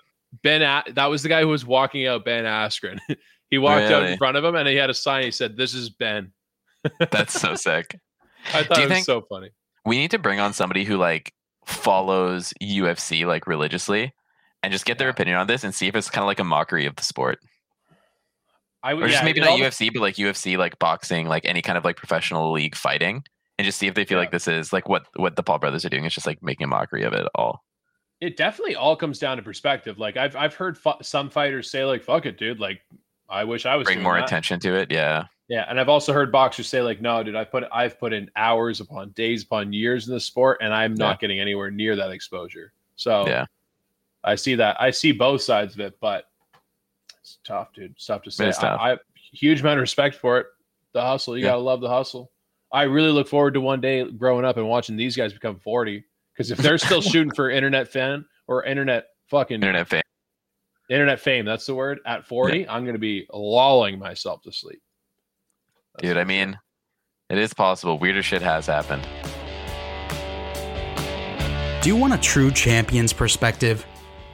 ben, 0.44 0.62
A- 0.62 0.84
that 0.94 1.06
was 1.08 1.24
the 1.24 1.30
guy 1.30 1.42
who 1.42 1.48
was 1.48 1.66
walking 1.66 2.06
out. 2.08 2.26
Ben 2.26 2.46
Askren. 2.46 3.00
he 3.50 3.58
walked 3.58 3.92
out 3.92 4.04
in 4.04 4.18
front 4.18 4.38
of 4.38 4.44
him, 4.44 4.56
and 4.56 4.68
he 4.68 4.76
had 4.76 4.90
a 4.90 4.94
sign. 4.94 5.24
He 5.24 5.32
said, 5.32 5.58
"This 5.58 5.74
is 5.74 5.90
Ben." 5.90 6.32
That's 7.12 7.40
so 7.40 7.56
sick. 7.56 8.00
I 8.54 8.64
thought 8.64 8.78
you 8.78 8.84
it 8.84 8.88
was 8.88 8.94
think- 8.94 9.06
so 9.06 9.22
funny. 9.22 9.50
We 9.86 9.98
need 9.98 10.12
to 10.12 10.20
bring 10.20 10.40
on 10.40 10.54
somebody 10.54 10.84
who 10.84 10.98
like 10.98 11.34
follows 11.70 12.54
UFC 12.62 13.26
like 13.26 13.48
religiously 13.48 14.14
and 14.64 14.74
just 14.74 14.86
get 14.86 14.98
their 14.98 15.10
opinion 15.10 15.38
on 15.38 15.48
this 15.48 15.64
and 15.64 15.74
see 15.74 15.88
if 15.88 15.96
it's 15.96 16.10
kind 16.10 16.24
of 16.24 16.28
like 16.28 16.40
a 16.40 16.44
mockery 16.44 16.86
of 16.86 16.96
the 16.96 17.04
sport. 17.04 17.40
I 18.82 18.94
would, 18.94 19.04
Or 19.04 19.08
just 19.08 19.20
yeah, 19.22 19.26
maybe 19.26 19.42
not 19.42 19.60
UFC, 19.60 19.92
but 19.94 20.02
like 20.02 20.16
UFC, 20.16 20.58
like 20.58 20.80
boxing, 20.80 21.28
like 21.28 21.46
any 21.46 21.62
kind 21.62 21.78
of 21.78 21.84
like 21.84 21.98
professional 21.98 22.52
league 22.52 22.76
fighting, 22.76 23.24
and 23.58 23.66
just 23.66 23.78
see 23.78 23.88
if 23.88 23.94
they 23.94 24.06
feel 24.06 24.18
Yeah. 24.18 24.22
like 24.22 24.32
this 24.32 24.48
is 24.48 24.72
like 24.72 24.88
what 24.88 25.04
what 25.18 25.36
the 25.36 25.44
Paul 25.44 25.60
brothers 25.60 25.84
are 25.86 25.90
doing. 25.90 26.06
It's 26.06 26.16
just 26.16 26.28
like 26.28 26.42
making 26.42 26.64
a 26.64 26.68
mockery 26.68 27.04
of 27.04 27.14
it 27.14 27.28
all. 27.36 27.64
It 28.22 28.38
definitely 28.38 28.76
all 28.76 28.96
comes 28.96 29.20
down 29.20 29.38
to 29.38 29.44
perspective. 29.44 29.98
Like 30.00 30.16
I've 30.18 30.36
I've 30.36 30.54
heard 30.54 30.78
fu- 30.78 30.92
some 31.02 31.30
fighters 31.30 31.70
say 31.70 31.84
like, 31.84 32.04
"Fuck 32.04 32.26
it, 32.26 32.38
dude." 32.38 32.60
Like 32.60 32.82
I 33.30 33.44
wish 33.44 33.66
I 33.66 33.76
was 33.76 33.86
Bring 33.86 34.02
more 34.02 34.16
that. 34.16 34.24
attention 34.26 34.60
to 34.62 34.74
it. 34.76 34.92
Yeah, 34.92 35.26
Yeah, 35.50 35.66
and 35.68 35.80
I've 35.80 35.90
also 35.90 36.14
heard 36.14 36.32
boxers 36.32 36.68
say 36.68 36.82
like, 36.82 37.02
"No, 37.02 37.24
dude, 37.24 37.36
I 37.36 37.44
put 37.44 37.64
I've 37.72 38.00
put 38.00 38.14
in 38.14 38.30
hours 38.36 38.80
upon 38.82 39.10
days 39.12 39.44
upon 39.44 39.74
years 39.74 40.08
in 40.08 40.14
the 40.14 40.20
sport, 40.20 40.60
and 40.62 40.72
I'm 40.74 40.94
not 40.94 41.20
getting 41.20 41.40
anywhere 41.40 41.72
near 41.72 41.96
that 41.96 42.12
exposure." 42.12 42.72
So 42.96 43.28
Yeah. 43.28 43.46
I 44.24 44.36
see 44.36 44.54
that. 44.56 44.80
I 44.80 44.92
see 44.92 45.12
both 45.12 45.42
sides 45.42 45.74
of 45.74 45.80
it, 45.80 45.98
but 46.00 46.26
it's 47.20 47.40
tough, 47.44 47.74
dude. 47.74 47.92
It's 47.92 48.06
tough 48.06 48.22
to 48.24 48.32
say. 48.32 48.52
tough. 48.52 48.80
I, 48.80 48.94
I 48.94 48.98
huge 49.32 49.62
amount 49.62 49.80
of 49.80 49.82
respect 49.82 50.16
for 50.16 50.38
it. 50.40 50.46
The 50.94 51.02
hustle, 51.02 51.36
you 51.38 51.44
Yeah. 51.46 51.52
gotta 51.52 51.62
love 51.62 51.82
the 51.82 51.90
hustle. 51.90 52.32
I 52.72 52.84
really 52.84 53.12
look 53.12 53.28
forward 53.28 53.56
to 53.56 53.62
one 53.62 53.82
day 53.82 54.04
growing 54.04 54.46
up 54.46 54.58
and 54.58 54.68
watching 54.68 54.96
these 54.98 55.16
guys 55.16 55.34
become 55.34 55.58
40. 55.60 56.04
Because 56.34 56.52
if 56.52 56.60
they're 56.60 56.78
still 56.78 57.02
shooting 57.02 57.34
for 57.34 57.50
internet 57.50 57.88
fan 57.88 58.24
or 58.48 58.64
internet 58.66 59.08
fucking 59.28 59.56
internet 59.56 59.88
fame. 59.88 60.04
internet 60.90 61.20
fame, 61.20 61.46
that's 61.46 61.66
the 61.66 61.74
word, 61.74 62.00
at 62.06 62.28
40, 62.28 62.68
I'm 62.70 62.86
gonna 62.86 63.00
be 63.00 63.26
lolling 63.34 63.98
myself 63.98 64.44
to 64.44 64.52
sleep. 64.52 64.82
That's 66.02 66.08
Dude, 66.08 66.18
I 66.18 66.24
mean, 66.24 66.58
it 67.30 67.38
is 67.38 67.54
possible. 67.54 68.00
Weirder 68.00 68.24
shit 68.24 68.42
has 68.42 68.68
happened. 68.68 69.08
Do 71.82 71.90
you 71.90 71.96
want 71.96 72.14
a 72.14 72.18
true 72.18 72.52
champion's 72.52 73.14
perspective? 73.14 73.86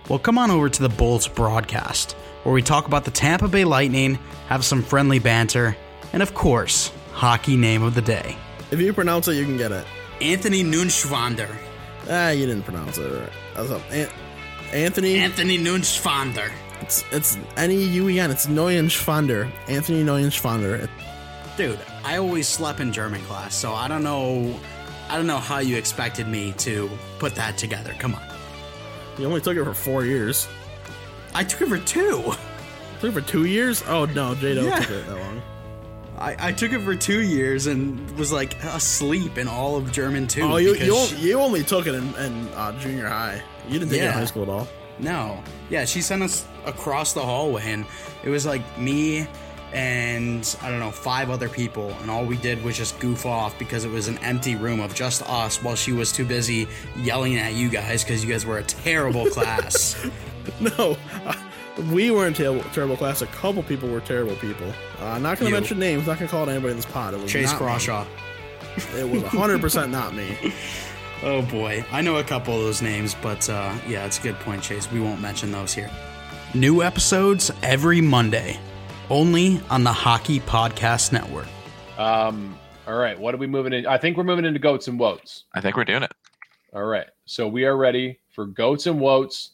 Well, 0.09 0.19
come 0.19 0.37
on 0.37 0.51
over 0.51 0.69
to 0.69 0.81
the 0.81 0.89
Bolts 0.89 1.27
broadcast, 1.27 2.13
where 2.43 2.53
we 2.53 2.61
talk 2.61 2.87
about 2.87 3.05
the 3.05 3.11
Tampa 3.11 3.47
Bay 3.47 3.65
Lightning, 3.65 4.19
have 4.47 4.63
some 4.63 4.83
friendly 4.83 5.19
banter, 5.19 5.75
and 6.13 6.21
of 6.21 6.33
course, 6.33 6.91
hockey 7.11 7.55
name 7.55 7.81
of 7.83 7.95
the 7.95 8.01
day. 8.01 8.37
If 8.71 8.79
you 8.79 8.93
pronounce 8.93 9.27
it, 9.27 9.35
you 9.35 9.45
can 9.45 9.57
get 9.57 9.71
it. 9.71 9.85
Anthony 10.21 10.63
Nunschwander. 10.63 11.53
Ah, 12.09 12.29
you 12.29 12.45
didn't 12.45 12.63
pronounce 12.63 12.97
it 12.97 13.29
right. 13.55 13.81
An- 13.91 14.09
Anthony. 14.73 15.17
Anthony 15.17 15.57
Nunschwander. 15.57 16.51
It's 16.81 17.03
it's 17.11 17.37
N 17.57 17.71
E 17.71 17.83
U 17.83 18.09
E 18.09 18.19
N. 18.19 18.31
It's 18.31 18.45
Neuenschwander. 18.47 19.51
Anthony 19.67 20.03
Neuenschwander. 20.03 20.89
Dude, 21.57 21.79
I 22.03 22.17
always 22.17 22.47
slept 22.47 22.79
in 22.81 22.91
German 22.91 23.21
class, 23.23 23.55
so 23.55 23.73
I 23.73 23.87
don't 23.87 24.03
know. 24.03 24.53
I 25.09 25.15
don't 25.15 25.27
know 25.27 25.37
how 25.37 25.59
you 25.59 25.77
expected 25.77 26.27
me 26.27 26.51
to 26.57 26.89
put 27.19 27.35
that 27.35 27.57
together. 27.57 27.93
Come 27.99 28.15
on. 28.15 28.21
You 29.17 29.25
only 29.27 29.39
took 29.39 29.55
it 29.55 29.63
for 29.63 29.73
four 29.73 30.03
years. 30.03 30.47
I 31.33 31.43
took 31.43 31.61
it 31.61 31.69
for 31.69 31.77
two. 31.77 32.33
Took 32.99 33.09
it 33.09 33.13
for 33.13 33.21
two 33.21 33.45
years? 33.45 33.83
Oh 33.87 34.05
no, 34.05 34.35
J 34.35 34.53
Yeah. 34.53 34.79
took 34.79 34.89
it 34.89 35.07
that 35.07 35.17
long. 35.17 35.41
I, 36.17 36.47
I 36.47 36.51
took 36.53 36.71
it 36.71 36.79
for 36.81 36.95
two 36.95 37.21
years 37.21 37.67
and 37.67 38.09
was 38.17 38.31
like 38.31 38.55
asleep 38.63 39.37
in 39.37 39.47
all 39.47 39.75
of 39.75 39.91
German 39.91 40.27
too. 40.27 40.41
Oh, 40.43 40.57
you 40.57 40.73
you, 40.75 40.95
she- 41.05 41.15
you 41.17 41.39
only 41.39 41.63
took 41.63 41.87
it 41.87 41.95
in, 41.95 42.13
in 42.15 42.47
uh, 42.49 42.77
junior 42.79 43.07
high. 43.07 43.41
You 43.67 43.79
didn't 43.79 43.89
take 43.91 44.01
it 44.01 44.05
in 44.05 44.11
high 44.11 44.25
school 44.25 44.43
at 44.43 44.49
all. 44.49 44.67
No. 44.99 45.41
Yeah, 45.69 45.83
she 45.85 46.01
sent 46.01 46.23
us 46.23 46.45
across 46.65 47.11
the 47.13 47.21
hallway, 47.21 47.63
and 47.65 47.85
it 48.23 48.29
was 48.29 48.45
like 48.45 48.61
me 48.77 49.27
and 49.75 50.55
I 50.61 50.69
don't 50.71 50.79
know, 50.79 50.89
five 50.89 51.29
other 51.29 51.49
people, 51.49 51.91
and 52.01 52.09
all 52.09 52.25
we 52.25 52.37
did 52.37 52.63
was 52.63 52.77
just 52.77 52.97
goof 52.99 53.25
off 53.25 53.59
because 53.59 53.83
it 53.83 53.91
was 53.91 54.07
an 54.07 54.17
empty 54.19 54.55
room 54.55 54.79
of 54.79 54.95
just 54.95 55.21
us 55.29 55.61
while 55.61 55.75
she 55.75 55.91
was 55.91 56.13
too 56.13 56.23
busy 56.25 56.65
yelling 56.95 57.35
at 57.35 57.53
you 57.53 57.69
guys 57.69 58.01
because 58.01 58.23
you 58.23 58.31
guys 58.31 58.45
were 58.45 58.57
a 58.57 58.63
terrible 58.63 59.29
class. 59.29 59.95
No, 60.61 60.95
we 61.91 62.11
weren't 62.11 62.35
terrible, 62.35 62.61
terrible 62.71 62.95
class. 62.95 63.23
A 63.23 63.27
couple 63.27 63.63
people 63.63 63.89
were 63.89 63.99
terrible 63.99 64.35
people. 64.35 64.71
Uh, 64.99 65.17
not 65.17 65.39
going 65.39 65.51
to 65.51 65.57
mention 65.59 65.79
names. 65.79 66.05
Not 66.05 66.19
going 66.19 66.27
to 66.27 66.31
call 66.31 66.43
out 66.43 66.49
anybody 66.49 66.69
in 66.69 66.77
this 66.77 66.85
pod. 66.85 67.15
It 67.15 67.19
was 67.19 67.31
Chase 67.31 67.51
me. 67.51 67.57
Crawshaw. 67.57 68.05
It 68.95 69.09
was 69.09 69.23
100 69.23 69.59
percent 69.59 69.91
not 69.91 70.13
me. 70.13 70.53
Oh 71.23 71.41
boy, 71.41 71.83
I 71.91 72.01
know 72.01 72.17
a 72.17 72.23
couple 72.23 72.53
of 72.55 72.61
those 72.61 72.81
names, 72.83 73.15
but 73.21 73.49
uh, 73.49 73.73
yeah, 73.87 74.05
it's 74.05 74.19
a 74.19 74.21
good 74.21 74.35
point, 74.41 74.61
Chase. 74.61 74.91
We 74.91 74.99
won't 74.99 75.21
mention 75.21 75.49
those 75.51 75.73
here. 75.73 75.89
New 76.53 76.83
episodes 76.83 77.51
every 77.63 78.01
Monday, 78.01 78.59
only 79.09 79.61
on 79.69 79.83
the 79.83 79.93
Hockey 79.93 80.39
Podcast 80.39 81.11
Network. 81.11 81.47
Um, 81.97 82.57
all 82.87 82.97
right, 82.97 83.19
what 83.19 83.33
are 83.33 83.37
we 83.37 83.47
moving 83.47 83.73
in? 83.73 83.87
I 83.87 83.97
think 83.97 84.17
we're 84.17 84.23
moving 84.23 84.45
into 84.45 84.59
goats 84.59 84.87
and 84.87 84.99
woats. 84.99 85.45
I 85.53 85.61
think 85.61 85.77
we're 85.77 85.85
doing 85.85 86.03
it. 86.03 86.11
All 86.73 86.83
right. 86.83 87.07
So 87.25 87.47
we 87.47 87.65
are 87.65 87.77
ready 87.77 88.19
for 88.29 88.45
goats 88.45 88.85
and 88.85 88.99
woats 88.99 89.51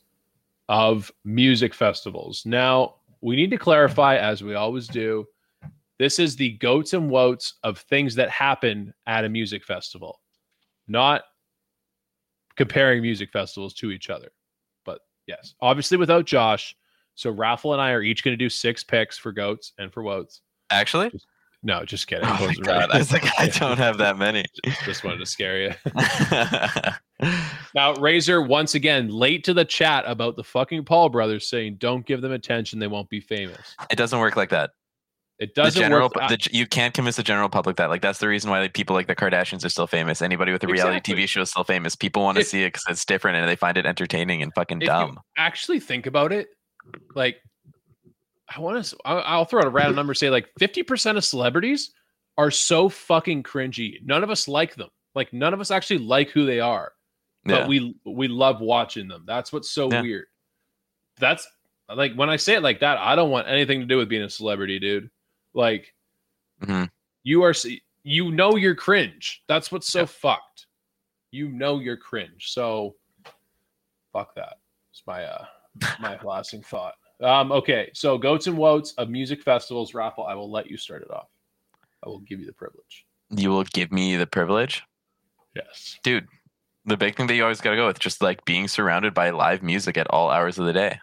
of 0.69 1.11
music 1.23 1.73
festivals. 1.73 2.43
Now, 2.45 2.95
we 3.21 3.35
need 3.35 3.51
to 3.51 3.57
clarify, 3.57 4.17
as 4.17 4.43
we 4.43 4.55
always 4.55 4.87
do, 4.87 5.27
this 5.99 6.17
is 6.17 6.35
the 6.35 6.53
goats 6.53 6.93
and 6.93 7.11
woats 7.11 7.53
of 7.63 7.77
things 7.77 8.15
that 8.15 8.29
happen 8.31 8.91
at 9.05 9.23
a 9.23 9.29
music 9.29 9.63
festival, 9.63 10.19
not 10.87 11.21
comparing 12.55 13.01
music 13.01 13.31
festivals 13.31 13.75
to 13.75 13.91
each 13.91 14.09
other. 14.09 14.31
But 14.83 15.01
yes, 15.27 15.53
obviously 15.61 15.97
without 15.97 16.25
Josh. 16.25 16.75
So 17.21 17.29
Raffle 17.29 17.73
and 17.73 17.81
I 17.81 17.91
are 17.91 18.01
each 18.01 18.23
going 18.23 18.33
to 18.33 18.37
do 18.37 18.49
six 18.49 18.83
picks 18.83 19.15
for 19.15 19.31
goats 19.31 19.73
and 19.77 19.93
for 19.93 20.01
woats. 20.01 20.41
Actually, 20.71 21.11
No, 21.61 21.85
just 21.85 22.07
kidding. 22.07 22.25
oh 22.27 22.47
my 22.47 22.53
god, 22.63 22.89
I 22.89 22.97
was 22.97 23.11
like, 23.11 23.23
I 23.39 23.43
Yeah, 23.45 23.51
don't 23.59 23.77
have 23.77 23.99
that 23.99 24.17
many. 24.17 24.43
just 24.85 25.03
wanted 25.03 25.19
to 25.19 25.25
scare 25.27 25.61
you. 25.61 25.73
Now, 27.75 27.93
Razor, 27.93 28.41
once 28.41 28.73
again, 28.73 29.09
late 29.09 29.43
to 29.43 29.53
the 29.53 29.63
chat 29.63 30.03
about 30.07 30.35
the 30.35 30.43
fucking 30.43 30.83
Paul 30.85 31.09
brothers 31.09 31.47
saying, 31.47 31.75
don't 31.75 32.03
give 32.05 32.21
them 32.21 32.31
attention, 32.31 32.79
they 32.79 32.87
won't 32.87 33.09
be 33.09 33.21
famous. 33.21 33.75
it 33.91 33.95
doesn't 33.97 34.17
work 34.19 34.35
like 34.35 34.49
that. 34.49 34.71
It 35.37 35.53
doesn't 35.55 35.79
general, 35.79 36.11
work. 36.15 36.29
the, 36.29 36.49
you 36.51 36.65
can't 36.67 36.93
convince 36.93 37.15
the 37.17 37.23
general 37.23 37.47
public 37.49 37.75
that. 37.77 37.89
Like 37.89 38.01
that's 38.01 38.19
the 38.19 38.27
reason 38.27 38.49
why 38.49 38.59
like, 38.61 38.73
people 38.73 38.95
like 38.95 39.07
the 39.07 39.15
Kardashians 39.15 39.63
are 39.63 39.69
still 39.69 39.87
famous. 39.87 40.21
Anybody 40.21 40.51
with 40.51 40.63
a 40.63 40.67
reality 40.67 40.97
Exactly. 40.97 41.23
TV 41.23 41.27
show 41.27 41.41
is 41.41 41.49
still 41.51 41.63
famous. 41.63 41.95
People 41.95 42.23
want 42.23 42.37
to 42.39 42.43
see 42.43 42.63
it 42.63 42.69
because 42.73 42.83
it's 42.89 43.05
different 43.05 43.37
and 43.37 43.47
they 43.47 43.55
find 43.55 43.77
it 43.77 43.85
entertaining 43.85 44.41
and 44.41 44.51
fucking 44.55 44.81
if 44.81 44.87
dumb. 44.87 45.19
actually 45.37 45.79
think 45.79 46.05
about 46.07 46.31
it, 46.31 46.49
like, 47.15 47.37
I 48.53 48.59
want 48.59 48.83
to, 48.83 48.97
I'll 49.05 49.45
throw 49.45 49.61
out 49.61 49.67
a 49.67 49.69
random 49.69 49.95
number, 49.95 50.13
say 50.13 50.29
like 50.29 50.49
50% 50.59 51.17
of 51.17 51.23
celebrities 51.23 51.91
are 52.37 52.51
so 52.51 52.89
fucking 52.89 53.43
cringy. 53.43 54.03
None 54.03 54.23
of 54.23 54.29
us 54.29 54.47
like 54.47 54.75
them. 54.75 54.89
Like, 55.15 55.31
none 55.33 55.53
of 55.53 55.61
us 55.61 55.71
actually 55.71 55.99
like 55.99 56.29
who 56.29 56.45
they 56.45 56.59
are, 56.59 56.93
but 57.45 57.61
yeah. 57.61 57.67
we 57.67 57.95
we 58.05 58.27
love 58.27 58.61
watching 58.61 59.07
them. 59.07 59.23
That's 59.27 59.51
what's 59.51 59.69
so 59.69 59.89
Yeah. 59.91 60.01
weird. 60.01 60.25
That's 61.19 61.47
like 61.93 62.13
when 62.15 62.29
I 62.29 62.37
say 62.37 62.55
it 62.55 62.63
like 62.63 62.79
that, 62.79 62.97
I 62.97 63.15
don't 63.15 63.31
want 63.31 63.47
anything 63.47 63.81
to 63.81 63.85
do 63.85 63.97
with 63.97 64.09
being 64.09 64.21
a 64.23 64.29
celebrity, 64.29 64.79
dude. 64.79 65.09
Like, 65.53 65.93
Mhm. 66.61 66.89
you 67.23 67.43
are, 67.43 67.53
you 68.03 68.31
know, 68.31 68.55
you're 68.55 68.75
cringe. 68.75 69.43
That's 69.47 69.71
what's 69.71 69.87
so 69.91 70.01
Yeah. 70.01 70.05
fucked. 70.05 70.67
You 71.31 71.49
know, 71.49 71.79
you're 71.79 71.97
cringe. 71.97 72.51
So, 72.51 72.95
fuck 74.13 74.35
that. 74.35 74.57
It's 74.91 75.03
my 75.05 75.23
uh 75.25 75.45
my 75.99 76.17
lasting 76.23 76.63
thought. 76.63 76.93
Um, 77.21 77.51
okay, 77.51 77.91
so 77.93 78.17
goats 78.17 78.47
and 78.47 78.57
woats 78.57 78.93
of 78.97 79.09
music 79.09 79.41
festivals 79.43 79.93
raffle. 79.93 80.25
I 80.25 80.33
will 80.35 80.51
let 80.51 80.69
you 80.69 80.77
start 80.77 81.03
it 81.03 81.11
off. 81.11 81.27
I 82.03 82.09
will 82.09 82.19
give 82.21 82.39
you 82.39 82.45
the 82.47 82.53
privilege. 82.53 83.05
You 83.29 83.49
will 83.51 83.63
give 83.63 83.91
me 83.91 84.15
the 84.17 84.27
privilege, 84.27 84.83
Yes. 85.55 85.97
dude. 86.03 86.27
the 86.85 86.97
big 86.97 87.15
thing 87.15 87.27
that 87.27 87.35
you 87.35 87.43
always 87.43 87.61
got 87.61 87.69
to 87.71 87.75
go 87.75 87.85
with 87.87 87.99
just 87.99 88.21
like 88.23 88.43
being 88.45 88.67
surrounded 88.67 89.13
by 89.13 89.29
live 89.29 89.61
music 89.61 89.97
at 89.97 90.07
all 90.09 90.29
hours 90.31 90.57
of 90.57 90.65
the 90.65 90.73
day 90.73 90.99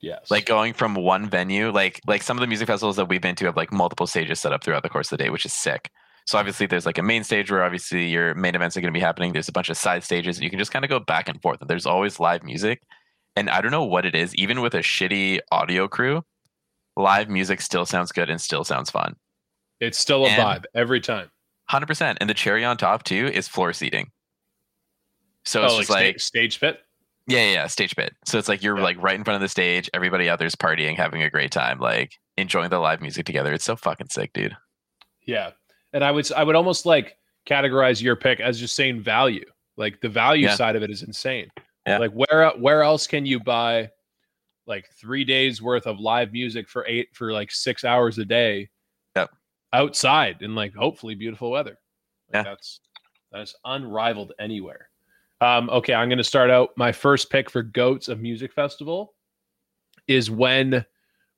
Yes. 0.00 0.30
like 0.30 0.44
going 0.44 0.74
from 0.74 0.94
one 0.94 1.28
venue 1.30 1.70
like 1.72 2.00
like 2.06 2.22
some 2.22 2.36
of 2.36 2.42
the 2.42 2.46
music 2.46 2.66
festivals 2.66 2.96
that 2.96 3.08
we've 3.08 3.22
been 3.22 3.34
to 3.36 3.46
have 3.46 3.56
like 3.56 3.72
multiple 3.72 4.06
stages 4.06 4.38
set 4.38 4.52
up 4.52 4.62
throughout 4.62 4.82
the 4.82 4.90
course 4.90 5.10
of 5.10 5.16
the 5.16 5.24
day 5.24 5.30
which 5.30 5.46
is 5.46 5.54
sick 5.54 5.88
so 6.26 6.38
obviously 6.38 6.66
there's 6.66 6.84
like 6.84 6.98
a 6.98 7.02
main 7.02 7.24
stage 7.24 7.50
where 7.50 7.64
obviously 7.64 8.06
your 8.06 8.34
main 8.34 8.54
events 8.54 8.76
are 8.76 8.82
going 8.82 8.92
to 8.92 8.96
be 8.96 9.02
happening 9.02 9.32
there's 9.32 9.48
a 9.48 9.52
bunch 9.52 9.70
of 9.70 9.76
side 9.78 10.04
stages 10.04 10.36
and 10.36 10.44
you 10.44 10.50
can 10.50 10.58
just 10.58 10.70
kind 10.70 10.84
of 10.84 10.90
go 10.90 11.00
back 11.00 11.28
and 11.30 11.40
forth 11.40 11.58
and 11.62 11.70
there's 11.70 11.86
always 11.86 12.20
live 12.20 12.44
music 12.44 12.82
and 13.36 13.48
i 13.50 13.60
don't 13.60 13.70
know 13.70 13.84
what 13.84 14.04
it 14.06 14.14
is 14.14 14.34
even 14.34 14.60
with 14.60 14.74
a 14.74 14.78
shitty 14.80 15.38
audio 15.52 15.86
crew 15.86 16.22
live 16.96 17.28
music 17.28 17.60
still 17.60 17.86
sounds 17.86 18.10
good 18.12 18.30
and 18.30 18.40
still 18.40 18.64
sounds 18.64 18.90
fun 18.90 19.14
it's 19.80 19.98
still 19.98 20.24
a 20.24 20.28
and- 20.28 20.42
vibe 20.42 20.64
every 20.74 21.00
time. 21.00 21.30
100% 21.70 22.16
and 22.20 22.30
the 22.30 22.34
cherry 22.34 22.64
on 22.64 22.76
top 22.76 23.02
too 23.02 23.26
is 23.26 23.48
floor 23.48 23.72
seating 23.72 24.10
so 25.44 25.64
it's 25.64 25.72
oh, 25.74 25.78
just 25.78 25.90
like, 25.90 26.06
like 26.06 26.20
sta- 26.20 26.26
stage 26.26 26.58
fit. 26.58 26.80
Yeah, 27.28 27.38
yeah, 27.44 27.52
yeah, 27.52 27.66
stage 27.68 27.94
bit. 27.96 28.14
So 28.24 28.36
it's 28.38 28.48
like 28.48 28.62
you're 28.62 28.76
Yeah. 28.78 28.82
like 28.84 29.02
right 29.02 29.14
in 29.14 29.24
front 29.24 29.36
of 29.36 29.40
the 29.40 29.48
stage. 29.48 29.88
Everybody 29.94 30.28
out 30.28 30.38
there's 30.40 30.56
partying, 30.56 30.96
having 30.96 31.22
a 31.22 31.30
great 31.30 31.50
time, 31.52 31.78
like 31.78 32.12
enjoying 32.36 32.70
the 32.70 32.78
live 32.78 33.00
music 33.00 33.26
together. 33.26 33.52
It's 33.52 33.64
so 33.64 33.76
fucking 33.76 34.08
sick, 34.10 34.32
dude. 34.32 34.56
Yeah. 35.24 35.50
And 35.92 36.04
I 36.04 36.10
would 36.10 36.30
I 36.32 36.42
would 36.44 36.56
almost 36.56 36.84
like 36.86 37.16
categorize 37.48 38.02
your 38.02 38.16
pick 38.16 38.40
as 38.40 38.58
just 38.58 38.74
saying 38.76 39.02
value. 39.02 39.44
Like 39.76 40.00
the 40.00 40.08
value 40.08 40.46
Yeah. 40.46 40.54
side 40.56 40.74
of 40.76 40.82
it 40.82 40.90
is 40.90 41.02
insane. 41.02 41.48
Yeah. 41.86 41.98
Like 41.98 42.12
where 42.12 42.50
where 42.58 42.82
else 42.82 43.06
can 43.06 43.24
you 43.26 43.38
buy 43.40 43.90
like 44.66 44.88
3 45.00 45.24
days 45.24 45.62
worth 45.62 45.86
of 45.86 46.00
live 46.00 46.32
music 46.32 46.68
for 46.68 46.84
8 46.86 47.08
for 47.14 47.32
like 47.32 47.50
6 47.52 47.84
hours 47.84 48.18
a 48.18 48.24
day? 48.24 48.68
Yep. 49.14 49.30
Outside 49.72 50.42
in 50.42 50.54
like 50.54 50.74
hopefully 50.74 51.14
beautiful 51.14 51.50
weather. 51.50 51.78
Like 52.32 52.44
Yeah. 52.46 52.50
that's 52.50 52.80
that's 53.32 53.54
unrivaled 53.64 54.32
anywhere. 54.40 54.88
Um 55.40 55.68
okay, 55.70 55.94
I'm 55.94 56.08
going 56.08 56.18
to 56.18 56.24
start 56.24 56.50
out 56.50 56.70
my 56.76 56.90
first 56.92 57.30
pick 57.30 57.50
for 57.50 57.62
Goats 57.62 58.08
of 58.08 58.20
Music 58.20 58.52
Festival 58.52 59.14
is 60.08 60.30
when 60.30 60.84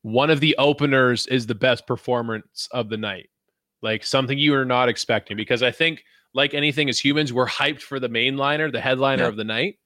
one 0.02 0.30
of 0.30 0.40
the 0.40 0.54
openers 0.58 1.26
is 1.26 1.46
the 1.46 1.54
best 1.54 1.86
performance 1.86 2.68
of 2.72 2.88
the 2.88 2.96
night 2.96 3.28
like 3.82 4.04
something 4.04 4.38
you 4.38 4.54
are 4.54 4.64
not 4.64 4.88
expecting 4.88 5.36
because 5.36 5.62
i 5.62 5.70
think 5.70 6.04
like 6.34 6.54
anything 6.54 6.88
as 6.88 6.98
humans 7.00 7.32
we're 7.32 7.46
hyped 7.46 7.80
for 7.80 7.98
the 7.98 8.08
mainliner 8.08 8.70
the 8.70 8.80
headliner 8.80 9.22
Yeah. 9.24 9.28
of 9.28 9.36
the 9.36 9.44
night 9.44 9.76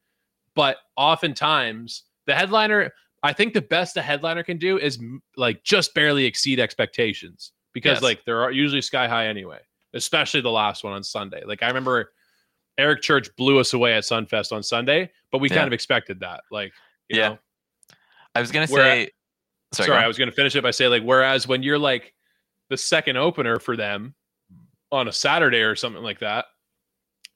but 0.54 0.76
oftentimes 0.96 2.04
the 2.26 2.34
headliner 2.34 2.90
i 3.22 3.32
think 3.32 3.52
the 3.54 3.62
best 3.62 3.96
a 3.96 4.02
headliner 4.02 4.42
can 4.42 4.58
do 4.58 4.78
is 4.78 4.98
m- 4.98 5.22
like 5.36 5.62
just 5.64 5.94
barely 5.94 6.24
exceed 6.24 6.58
expectations 6.60 7.52
because 7.72 7.96
Yes. 7.96 8.02
like 8.02 8.24
they're 8.24 8.50
usually 8.50 8.82
sky 8.82 9.08
high 9.08 9.26
anyway 9.26 9.58
especially 9.94 10.40
the 10.40 10.50
last 10.50 10.84
one 10.84 10.92
on 10.92 11.02
sunday 11.04 11.42
like 11.44 11.62
i 11.62 11.68
remember 11.68 12.12
eric 12.78 13.02
church 13.02 13.28
blew 13.36 13.58
us 13.58 13.72
away 13.74 13.94
at 13.94 14.04
sunfest 14.04 14.52
on 14.52 14.62
sunday 14.62 15.10
but 15.30 15.38
we 15.38 15.48
Yeah. 15.48 15.56
kind 15.56 15.66
of 15.66 15.72
expected 15.72 16.20
that 16.20 16.42
like 16.50 16.72
you 17.08 17.18
Yeah. 17.18 17.28
know 17.30 17.38
I 18.34 18.40
was 18.40 18.50
gonna 18.50 18.66
say, 18.66 18.72
sorry, 18.72 19.10
sorry, 19.74 19.86
go 19.88 19.94
I 19.94 20.06
was 20.06 20.16
going 20.16 20.30
to 20.30 20.34
finish 20.34 20.56
it 20.56 20.62
by 20.62 20.70
saying 20.70 20.90
like, 20.90 21.02
whereas 21.02 21.46
when 21.46 21.62
you're 21.62 21.78
like 21.78 22.14
the 22.70 22.78
second 22.78 23.18
opener 23.18 23.58
for 23.58 23.76
them 23.76 24.14
on 24.90 25.06
a 25.06 25.12
Saturday 25.12 25.60
or 25.60 25.76
something 25.76 26.02
like 26.02 26.20
that, 26.20 26.46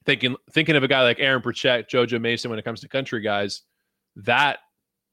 thinking 0.07 0.35
thinking 0.51 0.75
of 0.75 0.81
a 0.81 0.87
guy 0.87 1.03
like 1.03 1.19
Aaron 1.19 1.43
Pritchett, 1.43 1.87
Jojo 1.87 2.19
Mason 2.19 2.49
when 2.49 2.57
it 2.57 2.65
comes 2.65 2.81
to 2.81 2.87
country 2.87 3.21
guys, 3.21 3.61
that 4.15 4.57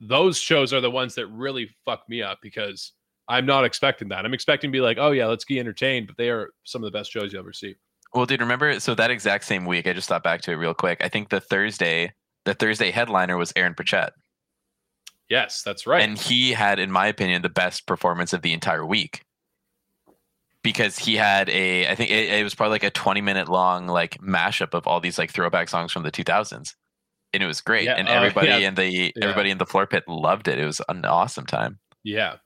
those 0.01 0.39
shows 0.39 0.73
are 0.73 0.81
the 0.81 0.91
ones 0.91 1.15
that 1.17 1.27
really 1.27 1.69
fuck 1.85 2.09
me 2.09 2.23
up 2.23 2.39
because 2.41 2.93
I'm 3.29 3.45
not 3.45 3.65
expecting 3.65 4.09
that. 4.09 4.25
I'm 4.25 4.33
expecting 4.35 4.71
to 4.71 4.73
be 4.73 4.81
like, 4.81 4.97
oh 4.99 5.11
yeah, 5.11 5.27
let's 5.27 5.45
get 5.45 5.59
entertained, 5.59 6.07
but 6.07 6.17
they 6.17 6.31
are 6.31 6.51
some 6.65 6.83
of 6.83 6.91
the 6.91 6.97
best 6.99 7.11
shows 7.11 7.33
you 7.33 7.39
ever 7.39 7.53
see. 7.53 7.75
Well, 8.15 8.25
dude, 8.27 8.41
remember? 8.41 8.79
So 8.81 8.95
that 8.95 9.11
exact 9.11 9.45
same 9.45 9.67
week, 9.67 9.87
I 9.87 9.93
just 9.93 10.09
thought 10.09 10.23
back 10.23 10.41
to 10.43 10.53
it 10.53 10.57
real 10.57 10.73
quick. 10.75 10.99
I 11.03 11.09
think 11.09 11.29
the 11.31 11.41
Thursday, 11.41 12.13
the 12.45 12.55
Thursday 12.55 12.91
headliner 12.93 13.37
was 13.37 13.53
Aaron 13.57 13.75
Pritchett, 13.75 14.13
Yes, 15.29 15.63
that's 15.63 15.87
right. 15.87 16.03
and 16.03 16.17
he 16.19 16.53
had, 16.53 16.79
in 16.79 16.93
my 16.93 17.07
opinion, 17.09 17.43
the 17.43 17.49
best 17.49 17.87
performance 17.87 18.33
of 18.33 18.43
the 18.43 18.53
entire 18.53 18.87
week 18.87 19.24
because 20.65 20.99
he 20.99 21.15
had 21.15 21.49
a, 21.51 21.87
I 21.89 21.95
think 21.95 22.11
it, 22.11 22.31
it 22.31 22.43
was 22.43 22.55
probably 22.55 22.73
like 22.73 22.85
a 22.85 22.91
20 22.91 23.21
minute 23.21 23.49
long 23.49 23.87
like 23.87 24.19
mashup 24.19 24.75
of 24.75 24.87
all 24.89 24.99
these 24.99 25.19
like 25.19 25.31
throwback 25.31 25.69
songs 25.69 25.93
from 25.93 26.03
the 26.03 26.11
2000s, 26.11 26.75
and 27.33 27.43
it 27.43 27.47
was 27.47 27.61
great. 27.61 27.85
Yeah, 27.85 27.95
and 27.95 28.09
uh, 28.09 28.13
everybody 28.13 28.49
yeah, 28.49 28.57
in 28.57 28.75
the 28.75 28.91
yeah. 28.91 29.11
everybody 29.23 29.51
in 29.51 29.59
the 29.59 29.67
floor 29.67 29.87
pit 29.87 30.03
loved 30.09 30.49
it. 30.49 30.59
It 30.59 30.65
was 30.65 30.81
an 30.89 31.05
awesome 31.05 31.47
time. 31.47 31.79
Yeah. 32.03 32.37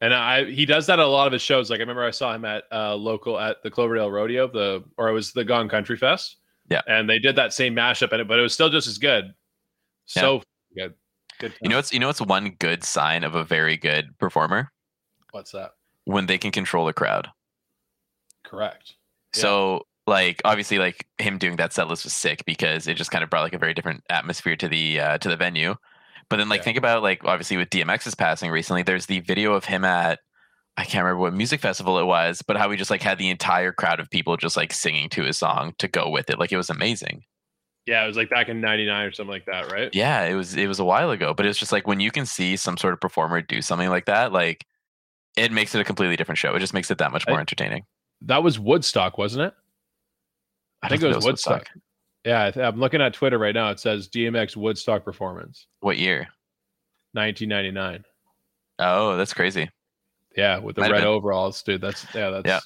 And 0.00 0.14
I 0.14 0.44
he 0.44 0.64
does 0.64 0.86
that 0.86 1.00
at 1.00 1.04
a 1.04 1.08
lot 1.08 1.26
of 1.26 1.32
his 1.32 1.42
shows. 1.42 1.68
Like 1.68 1.80
I 1.80 1.82
remember 1.82 2.04
I 2.04 2.12
saw 2.12 2.32
him 2.32 2.44
at 2.44 2.64
uh 2.70 2.94
local 2.94 3.38
at 3.38 3.62
the 3.64 3.70
Cloverdale 3.70 4.10
Rodeo, 4.10 4.46
the 4.46 4.84
or 4.96 5.08
it 5.08 5.12
was 5.12 5.32
the 5.32 5.44
Gone 5.44 5.68
Country 5.68 5.96
Fest. 5.96 6.36
Yeah. 6.70 6.82
And 6.86 7.10
they 7.10 7.18
did 7.18 7.34
that 7.36 7.52
same 7.52 7.74
mashup 7.74 8.12
in 8.12 8.20
it, 8.20 8.28
but 8.28 8.38
it 8.38 8.42
was 8.42 8.54
still 8.54 8.70
just 8.70 8.86
as 8.86 8.98
good. 8.98 9.34
So 10.06 10.42
good. 10.76 10.94
Good. 11.40 11.54
You 11.60 11.68
know 11.68 11.72
time. 11.72 11.78
what's 11.78 11.92
you 11.92 11.98
know 11.98 12.06
what's 12.06 12.20
one 12.20 12.50
good 12.60 12.84
sign 12.84 13.24
of 13.24 13.34
a 13.34 13.44
very 13.44 13.76
good 13.76 14.16
performer 14.18 14.70
what's 15.32 15.50
that? 15.52 15.72
when 16.04 16.26
they 16.26 16.38
can 16.38 16.52
control 16.52 16.86
a 16.86 16.92
crowd. 16.92 17.28
Correct. 18.48 18.94
Yeah. 19.36 19.42
So 19.42 19.86
like 20.06 20.40
obviously 20.44 20.78
like 20.78 21.06
him 21.18 21.36
doing 21.38 21.56
that 21.56 21.72
set 21.72 21.86
list 21.88 22.04
was 22.04 22.14
sick 22.14 22.44
because 22.46 22.86
it 22.88 22.94
just 22.94 23.10
kind 23.10 23.22
of 23.22 23.28
brought 23.30 23.42
like 23.42 23.52
a 23.52 23.58
very 23.58 23.74
different 23.74 24.02
atmosphere 24.08 24.56
to 24.56 24.68
the 24.68 24.98
uh, 25.00 25.18
to 25.18 25.28
the 25.28 25.36
venue. 25.36 25.74
But 26.30 26.36
then 26.38 26.48
like 26.48 26.60
Yeah. 26.60 26.64
think 26.64 26.78
about 26.78 27.02
like 27.02 27.24
obviously 27.24 27.56
with 27.56 27.70
DMX's 27.70 28.14
passing 28.14 28.50
recently, 28.50 28.82
there's 28.82 29.06
the 29.06 29.20
video 29.20 29.52
of 29.54 29.64
him 29.66 29.84
at 29.84 30.20
I 30.76 30.84
can't 30.84 31.02
remember 31.04 31.20
what 31.20 31.34
music 31.34 31.60
festival 31.60 31.98
it 31.98 32.04
was, 32.06 32.40
but 32.40 32.56
how 32.56 32.70
he 32.70 32.76
just 32.76 32.90
like 32.90 33.02
had 33.02 33.18
the 33.18 33.30
entire 33.30 33.72
crowd 33.72 33.98
of 34.00 34.08
people 34.10 34.36
just 34.36 34.56
like 34.56 34.72
singing 34.72 35.08
to 35.10 35.24
his 35.24 35.36
song 35.36 35.74
to 35.78 35.88
go 35.88 36.08
with 36.08 36.30
it. 36.30 36.38
Like 36.38 36.52
it 36.52 36.56
was 36.56 36.70
amazing. 36.70 37.24
Yeah, 37.84 38.04
it 38.04 38.06
was 38.06 38.16
like 38.16 38.30
back 38.30 38.48
in 38.48 38.60
'99 38.60 39.06
or 39.06 39.12
something 39.12 39.30
like 39.32 39.46
that, 39.46 39.72
right? 39.72 39.90
Yeah, 39.94 40.24
it 40.24 40.34
was 40.34 40.54
it 40.56 40.68
was 40.68 40.78
a 40.78 40.84
while 40.84 41.10
ago, 41.10 41.34
but 41.34 41.46
it's 41.46 41.58
just 41.58 41.72
like 41.72 41.86
when 41.86 42.00
you 42.00 42.10
can 42.10 42.26
see 42.26 42.56
some 42.56 42.76
sort 42.76 42.92
of 42.94 43.00
performer 43.00 43.40
do 43.42 43.60
something 43.60 43.88
like 43.88 44.04
that, 44.06 44.30
like 44.32 44.64
it 45.36 45.52
makes 45.52 45.74
it 45.74 45.80
a 45.80 45.84
completely 45.84 46.16
different 46.16 46.38
show. 46.38 46.54
It 46.54 46.60
just 46.60 46.74
makes 46.74 46.90
it 46.90 46.98
that 46.98 47.12
much 47.12 47.26
more 47.26 47.38
I- 47.38 47.40
entertaining. 47.40 47.84
That 48.22 48.42
was 48.42 48.58
Woodstock, 48.58 49.18
wasn't 49.18 49.46
it? 49.46 49.54
I 50.82 50.88
think 50.88 51.02
it 51.02 51.06
don't 51.06 51.16
was 51.16 51.24
know, 51.24 51.30
Woodstock. 51.30 51.68
Yeah, 52.24 52.50
I'm 52.56 52.78
looking 52.80 53.00
at 53.00 53.14
Twitter 53.14 53.38
right 53.38 53.54
now. 53.54 53.70
It 53.70 53.80
says 53.80 54.08
DMX 54.08 54.56
Woodstock 54.56 55.04
performance, 55.04 55.66
What 55.80 55.98
year? 55.98 56.28
1999. 57.12 58.04
Oh, 58.80 59.16
that's 59.16 59.32
crazy. 59.34 59.68
Yeah, 60.36 60.58
with 60.58 60.76
the 60.76 60.82
Might 60.82 60.92
red 60.92 61.04
overalls, 61.04 61.62
dude. 61.62 61.80
That's 61.80 62.06
yeah, 62.14 62.30
that's. 62.30 62.46
Yeah. 62.46 62.60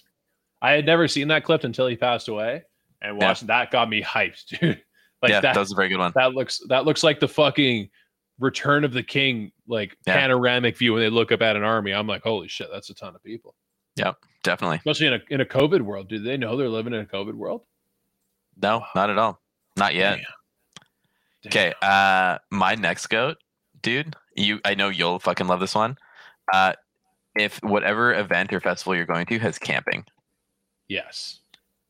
I 0.60 0.72
had 0.72 0.84
never 0.86 1.08
seen 1.08 1.28
that 1.28 1.44
clip 1.44 1.64
until 1.64 1.86
he 1.86 1.96
passed 1.96 2.28
away, 2.28 2.62
and 3.00 3.20
Yeah. 3.20 3.34
that 3.44 3.70
got 3.70 3.88
me 3.88 4.02
hyped, 4.02 4.46
dude. 4.60 4.82
Like 5.22 5.30
yeah, 5.30 5.40
that, 5.40 5.54
that 5.54 5.60
was 5.60 5.72
a 5.72 5.76
very 5.76 5.88
good 5.88 5.98
one. 5.98 6.12
that 6.16 6.34
looks 6.34 6.60
that 6.68 6.84
looks 6.84 7.02
like 7.04 7.20
the 7.20 7.28
fucking 7.28 7.88
Return 8.40 8.84
of 8.84 8.92
the 8.92 9.02
King 9.02 9.52
like 9.68 9.96
Yeah. 10.06 10.14
panoramic 10.16 10.76
view 10.76 10.92
when 10.94 11.02
they 11.02 11.08
look 11.10 11.30
up 11.30 11.40
at 11.42 11.54
an 11.56 11.62
army. 11.62 11.92
I'm 11.92 12.06
like, 12.08 12.22
holy 12.22 12.48
shit, 12.48 12.68
that's 12.72 12.90
a 12.90 12.94
ton 12.94 13.14
of 13.14 13.22
people, 13.22 13.54
Yeah, 13.96 14.12
definitely. 14.42 14.78
especially 14.78 15.06
in 15.08 15.12
a 15.14 15.18
in 15.30 15.40
a 15.40 15.44
COVID 15.44 15.82
world. 15.82 16.08
Do 16.08 16.18
they 16.18 16.36
know 16.36 16.56
they're 16.56 16.68
living 16.68 16.94
in 16.94 17.00
a 17.00 17.04
COVID 17.06 17.34
world? 17.34 17.62
No, 18.60 18.84
not 18.94 19.10
at 19.10 19.18
all. 19.18 19.40
Not 19.76 19.94
yet. 19.94 20.18
Damn. 21.42 21.50
Okay. 21.50 21.72
Uh 21.82 22.38
my 22.50 22.74
next 22.74 23.06
goat, 23.08 23.38
dude. 23.82 24.14
You 24.36 24.60
I 24.64 24.74
know 24.74 24.88
you'll 24.88 25.18
fucking 25.18 25.46
love 25.46 25.60
this 25.60 25.74
one. 25.74 25.96
Uh 26.52 26.72
if 27.34 27.58
whatever 27.62 28.12
event 28.14 28.52
or 28.52 28.60
festival 28.60 28.94
you're 28.94 29.06
going 29.06 29.26
to 29.26 29.38
has 29.38 29.58
camping, 29.58 30.04
Yes. 30.88 31.40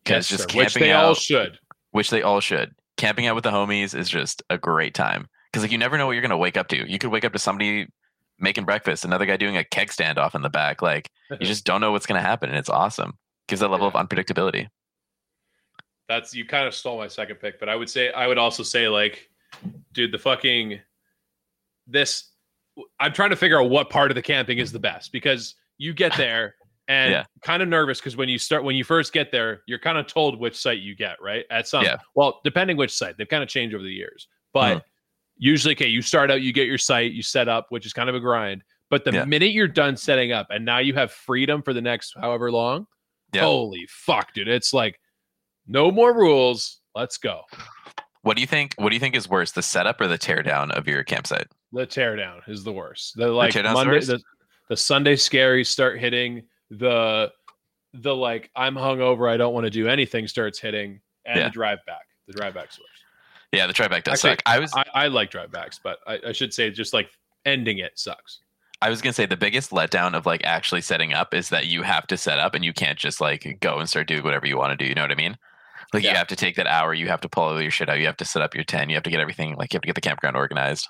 because 0.05 0.31
Yes, 0.31 0.39
just 0.39 0.51
sir. 0.51 0.59
which 0.59 0.69
camping 0.75 0.83
they 0.89 0.93
out, 0.93 1.05
all 1.05 1.15
should. 1.15 1.59
which 1.91 2.11
they 2.11 2.23
all 2.23 2.41
should. 2.41 2.75
Camping 2.97 3.27
out 3.27 3.35
with 3.35 3.45
the 3.45 3.51
homies 3.51 3.97
is 3.99 4.09
just 4.09 4.43
a 4.51 4.57
great 4.59 4.95
time 4.95 5.29
because 5.51 5.63
like 5.63 5.73
you 5.73 5.79
never 5.79 5.99
know 5.99 6.07
what 6.07 6.13
you're 6.13 6.23
gonna 6.23 6.37
wake 6.39 6.57
up 6.57 6.69
to. 6.69 6.89
You 6.91 6.99
could 6.99 7.11
wake 7.11 7.25
up 7.25 7.33
to 7.33 7.39
somebody 7.39 7.89
making 8.43 8.65
breakfast, 8.65 9.05
another 9.05 9.25
guy 9.25 9.37
doing 9.37 9.57
a 9.57 9.65
keg 9.65 9.89
standoff 9.89 10.35
in 10.35 10.43
the 10.43 10.51
back. 10.51 10.83
Like 10.83 11.09
you 11.31 11.47
just 11.47 11.65
don't 11.65 11.81
know 11.81 11.93
what's 11.93 12.07
gonna 12.07 12.21
happen, 12.21 12.49
and 12.51 12.59
it's 12.59 12.69
awesome. 12.69 13.17
Gives 13.49 13.61
that 13.61 13.69
level 13.69 13.91
Yeah. 13.93 14.01
of 14.01 14.09
unpredictability. 14.09 14.69
That's 16.09 16.35
you 16.35 16.45
kind 16.45 16.67
of 16.67 16.75
stole 16.75 16.99
my 16.99 17.09
second 17.09 17.37
pick, 17.37 17.59
but 17.59 17.69
I 17.69 17.77
would 17.77 17.89
say 17.89 18.13
I 18.13 18.27
would 18.27 18.39
also 18.39 18.63
say 18.63 18.89
like, 18.89 19.29
dude, 19.93 20.13
the 20.13 20.19
fucking 20.19 20.81
this. 21.87 22.29
I'm 23.01 23.13
trying 23.13 23.31
to 23.31 23.37
figure 23.37 23.61
out 23.61 23.69
what 23.71 23.91
part 23.91 24.11
of 24.11 24.15
the 24.15 24.23
camping 24.23 24.59
is 24.59 24.73
the 24.73 24.79
best 24.79 25.13
because 25.13 25.55
you 25.79 25.93
get 25.93 26.17
there 26.17 26.55
and 26.89 27.13
Yeah. 27.13 27.25
kind 27.43 27.63
of 27.63 27.69
nervous 27.69 27.99
because 28.01 28.17
when 28.17 28.29
you 28.31 28.39
start 28.39 28.65
when 28.65 28.77
you 28.77 28.85
first 28.85 29.13
get 29.13 29.31
there, 29.31 29.63
you're 29.67 29.79
kind 29.79 29.99
of 29.99 30.07
told 30.07 30.39
which 30.41 30.57
site 30.57 30.79
you 30.81 30.95
get 30.97 31.21
right 31.21 31.45
at 31.51 31.69
some. 31.69 31.85
Yeah. 31.85 31.97
Well, 32.15 32.41
depending 32.45 32.77
which 32.77 32.93
site, 32.93 33.17
they've 33.19 33.29
kind 33.29 33.43
of 33.43 33.49
changed 33.49 33.75
over 33.75 33.85
the 33.85 33.93
years, 33.93 34.27
but 34.55 34.79
Mhm. 34.79 34.83
Usually, 35.43 35.75
okay, 35.75 35.89
you 35.89 36.01
start 36.03 36.31
out, 36.31 36.41
you 36.41 36.53
get 36.53 36.69
your 36.69 36.79
site, 36.79 37.13
you 37.13 37.23
set 37.23 37.49
up, 37.49 37.67
which 37.71 37.85
is 37.85 37.93
kind 37.93 38.09
of 38.09 38.15
a 38.15 38.21
grind. 38.21 38.63
But 38.91 39.05
the 39.05 39.13
Yeah. 39.13 39.25
minute 39.25 39.51
you're 39.53 39.67
done 39.67 39.97
setting 39.97 40.31
up, 40.33 40.47
and 40.51 40.65
now 40.65 40.79
you 40.79 40.95
have 40.95 41.11
freedom 41.11 41.63
for 41.63 41.73
the 41.73 41.81
next 41.81 42.15
however 42.21 42.53
long, 42.53 42.87
Yeah. 43.35 43.43
holy 43.43 43.87
fuck, 43.89 44.33
dude! 44.35 44.47
It's 44.49 44.73
like 44.73 45.01
no 45.67 45.91
more 45.91 46.15
rules. 46.15 46.81
Let's 46.95 47.17
go. 47.19 47.43
What 48.23 48.37
do 48.37 48.41
you 48.41 48.47
think? 48.47 48.75
What 48.77 48.91
do 48.91 48.95
you 48.97 49.01
think 49.01 49.17
is 49.17 49.29
worse, 49.29 49.51
the 49.51 49.63
setup 49.63 50.01
or 50.01 50.07
the 50.07 50.19
teardown 50.19 50.71
of 50.71 50.87
your 50.87 51.03
campsite? 51.03 51.49
The 51.73 51.87
teardown 51.87 52.47
is 52.49 52.63
the 52.63 52.73
worst. 52.73 53.17
The 53.17 53.29
like 53.29 53.55
the 53.55 53.63
Monday, 53.65 53.99
the, 54.01 54.21
the 54.69 54.77
Sunday 54.77 55.15
scaries 55.17 55.67
start 55.67 55.99
hitting. 55.99 56.43
The 56.71 57.33
the 57.95 58.15
like 58.15 58.51
I'm 58.55 58.75
hungover. 58.77 59.29
I 59.29 59.37
don't 59.39 59.55
want 59.55 59.65
to 59.65 59.71
do 59.71 59.89
anything 59.89 60.29
starts 60.29 60.61
hitting, 60.61 61.01
and 61.25 61.39
Yeah. 61.39 61.45
the 61.49 61.51
drive 61.51 61.79
back. 61.87 62.07
The 62.29 62.35
drive 62.35 62.55
back's 62.55 62.79
worse. 62.79 62.89
Yeah, 63.53 63.67
the 63.67 63.73
try 63.73 63.87
back 63.89 64.05
does 64.05 64.15
Actually, 64.25 64.31
suck. 64.31 64.43
I 64.47 64.59
was 64.59 64.73
I, 64.75 64.85
I 64.95 65.07
like 65.09 65.31
drive 65.31 65.53
backs, 65.53 65.79
but 65.83 65.99
I, 66.07 66.19
I 66.29 66.33
should 66.33 66.55
say 66.55 66.71
just 66.71 66.93
like 66.95 67.11
ending 67.45 67.79
it 67.79 67.99
sucks. 67.99 68.41
I 68.81 68.89
was 68.91 69.01
gonna 69.01 69.13
say 69.13 69.27
the 69.27 69.37
biggest 69.37 69.71
letdown 69.71 70.15
of 70.15 70.27
like 70.27 70.43
actually 70.45 70.81
setting 70.81 71.13
up 71.13 71.35
is 71.35 71.51
that 71.51 71.67
you 71.67 71.83
have 71.83 72.07
to 72.09 72.17
set 72.17 72.39
up 72.39 72.55
and 72.55 72.65
you 72.65 72.73
can't 72.73 72.99
just 72.99 73.21
like 73.21 73.59
go 73.61 73.79
and 73.79 73.89
start 73.89 74.09
doing 74.09 74.25
whatever 74.25 74.47
you 74.47 74.57
want 74.57 74.77
to 74.77 74.83
do. 74.83 74.89
You 74.89 74.95
know 74.95 75.03
what 75.03 75.13
I 75.13 75.17
mean? 75.17 75.37
Like 75.93 76.03
you 76.05 76.11
have 76.11 76.27
to 76.29 76.37
take 76.37 76.57
that 76.57 76.67
hour, 76.67 76.95
you 76.95 77.07
have 77.09 77.21
to 77.21 77.29
pull 77.29 77.45
all 77.45 77.61
your 77.61 77.71
shit 77.71 77.91
out, 77.91 77.99
you 77.99 78.07
have 78.07 78.17
to 78.17 78.25
set 78.25 78.41
up 78.41 78.55
your 78.55 78.65
tent, 78.65 78.89
you 78.89 78.97
have 78.97 79.03
to 79.05 79.11
get 79.11 79.21
everything 79.21 79.55
like 79.57 79.73
you 79.73 79.77
have 79.77 79.83
to 79.83 79.87
get 79.87 79.95
the 79.95 80.01
campground 80.01 80.37
organized. 80.37 80.89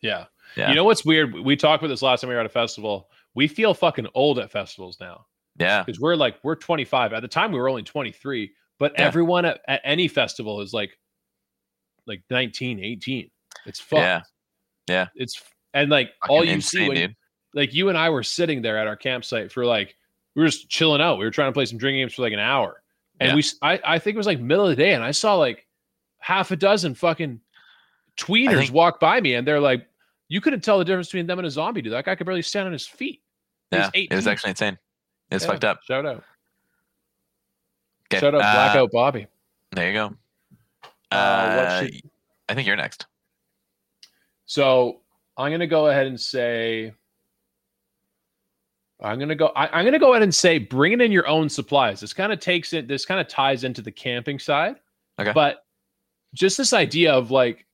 Yeah. 0.00 0.24
Yeah. 0.56 0.68
You 0.70 0.74
know 0.74 0.84
what's 0.84 1.04
weird? 1.04 1.32
We 1.34 1.54
talked 1.56 1.82
about 1.82 1.88
this 1.88 2.02
last 2.02 2.20
time 2.20 2.28
we 2.28 2.34
were 2.34 2.40
at 2.40 2.46
a 2.46 2.50
festival. 2.50 3.08
We 3.34 3.46
feel 3.48 3.72
fucking 3.74 4.08
old 4.14 4.38
at 4.40 4.50
festivals 4.50 4.98
now 5.00 5.26
Yeah. 5.56 5.82
because 5.84 6.00
we're 6.00 6.16
like 6.16 6.36
we're 6.42 6.56
25. 6.56 7.12
At 7.12 7.22
the 7.22 7.28
time 7.28 7.52
we 7.52 7.58
were 7.60 7.68
only 7.68 7.84
23, 7.84 8.50
but 8.78 8.92
Yeah. 8.98 9.04
everyone 9.06 9.44
at, 9.44 9.60
at 9.68 9.80
any 9.84 10.08
festival 10.08 10.60
is 10.60 10.72
like 10.74 10.98
like 12.06 12.22
19, 12.30 12.80
18. 12.82 13.30
It's 13.66 13.80
fun. 13.80 14.00
Yeah. 14.00 14.20
Yeah. 14.88 15.06
It's 15.14 15.42
and 15.72 15.90
like 15.90 16.10
all 16.28 16.40
Fucking 16.40 16.54
you 16.54 16.60
see 16.60 16.88
when 16.88 16.96
dude. 16.96 17.16
like 17.54 17.72
you 17.74 17.88
and 17.88 17.96
I 17.98 18.10
were 18.10 18.22
sitting 18.22 18.62
there 18.62 18.78
at 18.78 18.86
our 18.86 18.96
campsite 18.96 19.50
for 19.50 19.64
like 19.64 19.96
we 20.34 20.42
were 20.42 20.48
just 20.48 20.68
chilling 20.68 21.00
out. 21.00 21.18
We 21.18 21.24
were 21.24 21.30
trying 21.30 21.48
to 21.48 21.52
play 21.54 21.64
some 21.66 21.78
drinking 21.78 22.02
games 22.02 22.14
for 22.14 22.22
like 22.22 22.32
an 22.32 22.38
hour, 22.40 22.82
and 23.20 23.30
Yeah. 23.30 23.34
we 23.36 23.42
I 23.62 23.98
think 23.98 24.14
it 24.14 24.18
was 24.18 24.26
like 24.26 24.40
middle 24.40 24.64
of 24.64 24.70
the 24.70 24.76
day, 24.82 24.92
and 24.94 25.02
I 25.02 25.12
saw 25.12 25.36
like 25.36 25.66
half 26.18 26.50
a 26.50 26.56
dozen 26.56 26.94
fucking 26.94 27.40
tweeners 28.16 28.58
think- 28.58 28.72
walk 28.74 29.00
by 29.00 29.20
me, 29.20 29.34
and 29.34 29.46
they're 29.46 29.60
like, 29.60 29.86
you 30.28 30.40
couldn't 30.40 30.60
tell 30.62 30.78
the 30.78 30.84
difference 30.84 31.08
between 31.08 31.26
them 31.26 31.38
and 31.38 31.46
a 31.46 31.50
zombie 31.50 31.82
dude. 31.82 31.92
That 31.92 32.04
guy 32.04 32.14
could 32.14 32.26
barely 32.26 32.42
stand 32.42 32.66
on 32.66 32.72
his 32.72 32.86
feet. 32.86 33.22
He 33.70 33.76
Yeah. 33.76 33.90
It 33.94 34.12
was 34.12 34.26
actually 34.26 34.50
insane. 34.50 34.78
It's 35.30 35.44
Yeah, 35.44 35.50
fucked 35.52 35.64
up. 35.64 35.80
Shout 35.86 36.04
out, 36.06 36.24
Okay. 38.06 38.20
shout 38.20 38.34
out, 38.34 38.40
uh, 38.42 38.52
blackout 38.52 38.90
Bobby. 38.92 39.26
There 39.72 39.86
you 39.88 39.94
go. 39.94 40.16
Uh, 41.14 41.18
Uh, 41.18 41.80
should- 41.82 42.00
I 42.48 42.54
think 42.54 42.66
you're 42.66 42.76
next. 42.76 43.06
So 44.46 45.00
I'm 45.36 45.50
gonna 45.50 45.66
go 45.66 45.86
ahead 45.88 46.06
and 46.06 46.20
say. 46.20 46.92
I'm 49.02 49.18
gonna 49.18 49.34
go. 49.34 49.46
I, 49.56 49.68
I'm 49.68 49.84
gonna 49.84 49.98
go 49.98 50.12
ahead 50.12 50.22
and 50.22 50.34
say, 50.34 50.58
bringing 50.58 51.00
in 51.00 51.10
your 51.12 51.26
own 51.26 51.48
supplies. 51.48 52.00
This 52.00 52.12
kind 52.12 52.32
of 52.32 52.40
takes 52.40 52.72
it. 52.72 52.86
This 52.88 53.04
kind 53.04 53.20
of 53.20 53.28
ties 53.28 53.64
into 53.64 53.82
the 53.82 53.90
camping 53.92 54.38
side. 54.38 54.76
Okay. 55.18 55.32
But 55.32 55.64
just 56.34 56.56
this 56.56 56.72
idea 56.72 57.12
of 57.12 57.30
like 57.30 57.66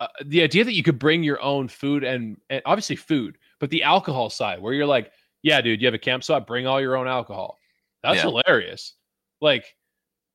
uh, 0.00 0.08
the 0.24 0.42
idea 0.42 0.64
that 0.64 0.72
you 0.74 0.82
could 0.82 0.98
bring 0.98 1.22
your 1.22 1.40
own 1.42 1.68
food 1.68 2.04
and, 2.04 2.36
and 2.48 2.62
obviously 2.64 2.96
food, 2.96 3.36
but 3.58 3.68
the 3.70 3.82
alcohol 3.82 4.30
side, 4.30 4.60
where 4.60 4.72
you're 4.72 4.86
like, 4.86 5.12
yeah, 5.42 5.60
dude, 5.60 5.80
you 5.80 5.86
have 5.86 5.94
a 5.94 5.98
campsite, 5.98 6.46
bring 6.46 6.66
all 6.66 6.80
your 6.80 6.96
own 6.96 7.06
alcohol. 7.06 7.58
That's 8.02 8.16
Yeah. 8.16 8.22
hilarious. 8.22 8.94
Like 9.42 9.76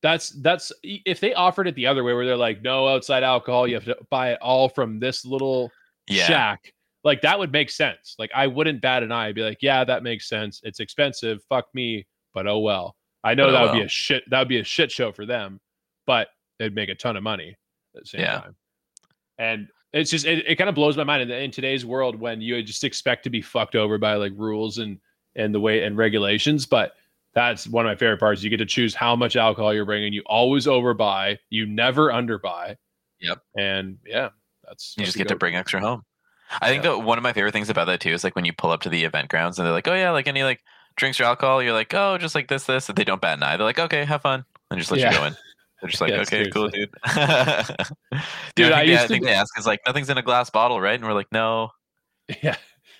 that's 0.02 0.30
that's 0.42 0.70
if 0.82 1.20
they 1.20 1.32
offered 1.34 1.66
it 1.66 1.74
the 1.74 1.86
other 1.86 2.04
way 2.04 2.12
where 2.14 2.26
they're 2.26 2.36
like 2.36 2.62
no 2.62 2.86
outside 2.86 3.22
alcohol 3.22 3.66
you 3.66 3.74
have 3.74 3.84
to 3.84 3.96
buy 4.10 4.32
it 4.32 4.38
all 4.42 4.68
from 4.68 4.98
this 5.00 5.24
little 5.24 5.70
Yeah. 6.08 6.26
shack 6.26 6.72
like 7.02 7.22
that 7.22 7.38
would 7.38 7.52
make 7.52 7.70
sense. 7.70 8.14
Like 8.18 8.30
i 8.34 8.46
wouldn't 8.46 8.80
bat 8.82 9.02
an 9.02 9.12
eye 9.12 9.28
I'd 9.28 9.34
be 9.34 9.42
like 9.42 9.58
yeah 9.62 9.84
that 9.84 10.02
makes 10.02 10.28
sense. 10.28 10.60
It's 10.64 10.80
expensive. 10.80 11.40
Fuck 11.48 11.66
me. 11.72 12.06
But 12.34 12.46
oh 12.46 12.58
well. 12.58 12.94
I 13.24 13.34
know 13.34 13.44
But 13.46 13.50
oh 13.50 13.52
that 13.52 13.62
would 13.72 13.78
be 13.78 13.84
a 13.84 13.88
shit 13.88 14.24
that 14.30 14.38
would 14.40 14.48
be 14.48 14.58
a 14.60 14.64
shit 14.64 14.90
show 14.92 15.12
for 15.12 15.24
them 15.26 15.60
but 16.06 16.28
it'd 16.60 16.74
make 16.74 16.88
a 16.88 16.94
ton 16.94 17.16
of 17.16 17.22
money 17.22 17.56
at 17.96 18.02
the 18.02 18.06
same 18.06 18.20
Yeah. 18.20 18.40
time. 18.40 18.56
And 19.38 19.68
it's 19.92 20.10
just 20.10 20.26
it, 20.26 20.46
it 20.46 20.56
kind 20.56 20.68
of 20.68 20.74
blows 20.74 20.96
my 20.96 21.04
mind 21.04 21.22
in, 21.22 21.30
in 21.30 21.50
today's 21.50 21.86
world 21.86 22.18
when 22.20 22.40
you 22.40 22.62
just 22.62 22.84
expect 22.84 23.24
to 23.24 23.30
be 23.30 23.40
fucked 23.40 23.74
over 23.76 23.98
by 23.98 24.14
like 24.14 24.32
rules 24.36 24.78
and 24.78 24.98
and 25.36 25.54
the 25.54 25.60
way 25.60 25.82
and 25.84 25.96
regulations 25.96 26.66
but 26.66 26.92
that's 27.36 27.68
one 27.68 27.84
of 27.84 27.90
my 27.90 27.94
favorite 27.94 28.18
parts. 28.18 28.42
You 28.42 28.48
get 28.48 28.56
to 28.56 28.66
choose 28.66 28.94
how 28.94 29.14
much 29.14 29.36
alcohol 29.36 29.72
you're 29.74 29.84
bringing. 29.84 30.10
You 30.14 30.22
always 30.24 30.66
overbuy. 30.66 31.36
You 31.50 31.66
never 31.66 32.08
underbuy. 32.08 32.76
Yep. 33.20 33.42
And 33.58 33.98
yeah, 34.06 34.30
that's 34.66 34.94
You 34.96 35.04
just 35.04 35.18
get 35.18 35.28
to 35.28 35.36
bring 35.36 35.54
extra 35.54 35.78
home. 35.80 36.02
I 36.62 36.68
think 36.68 36.82
that 36.84 37.00
one 37.02 37.18
of 37.18 37.22
my 37.22 37.34
favorite 37.34 37.52
things 37.52 37.68
about 37.68 37.88
that 37.88 38.00
too 38.00 38.10
is 38.10 38.24
like 38.24 38.34
when 38.36 38.46
you 38.46 38.54
pull 38.54 38.70
up 38.70 38.80
to 38.82 38.88
the 38.88 39.04
event 39.04 39.28
grounds 39.28 39.58
and 39.58 39.66
they're 39.66 39.72
like, 39.72 39.86
"Oh 39.86 39.94
yeah, 39.94 40.12
like 40.12 40.26
any 40.28 40.44
like 40.44 40.60
drinks 40.96 41.20
or 41.20 41.24
alcohol," 41.24 41.62
you're 41.62 41.74
like, 41.74 41.92
"Oh, 41.92 42.16
just 42.16 42.34
like 42.34 42.48
this, 42.48 42.64
this." 42.64 42.88
And 42.88 42.96
they 42.96 43.04
don't 43.04 43.20
bat 43.20 43.36
an 43.36 43.42
eye. 43.42 43.56
They're 43.58 43.66
like, 43.66 43.78
"Okay, 43.78 44.04
have 44.06 44.22
fun," 44.22 44.44
and 44.70 44.78
just 44.80 44.90
let 44.90 45.00
Yeah. 45.00 45.12
you 45.12 45.18
go 45.18 45.24
in. 45.26 45.36
They're 45.82 45.90
just 45.90 46.00
like, 46.00 46.12
Yeah, 46.12 46.20
"Okay, 46.20 46.48
cool, 46.48 46.68
dude." 46.70 46.88
dude, 47.04 47.12
I 47.12 48.24
think, 48.54 48.56
they, 48.56 48.84
used 48.86 49.00
I 49.00 49.02
to 49.02 49.08
think 49.08 49.24
they 49.24 49.34
ask 49.34 49.58
is 49.58 49.66
like, 49.66 49.80
"Nothing's 49.86 50.08
in 50.08 50.16
a 50.16 50.22
glass 50.22 50.48
bottle, 50.48 50.80
right?" 50.80 50.94
And 50.94 51.04
we're 51.04 51.12
like, 51.12 51.30
"No." 51.32 51.70
Yeah, 52.42 52.56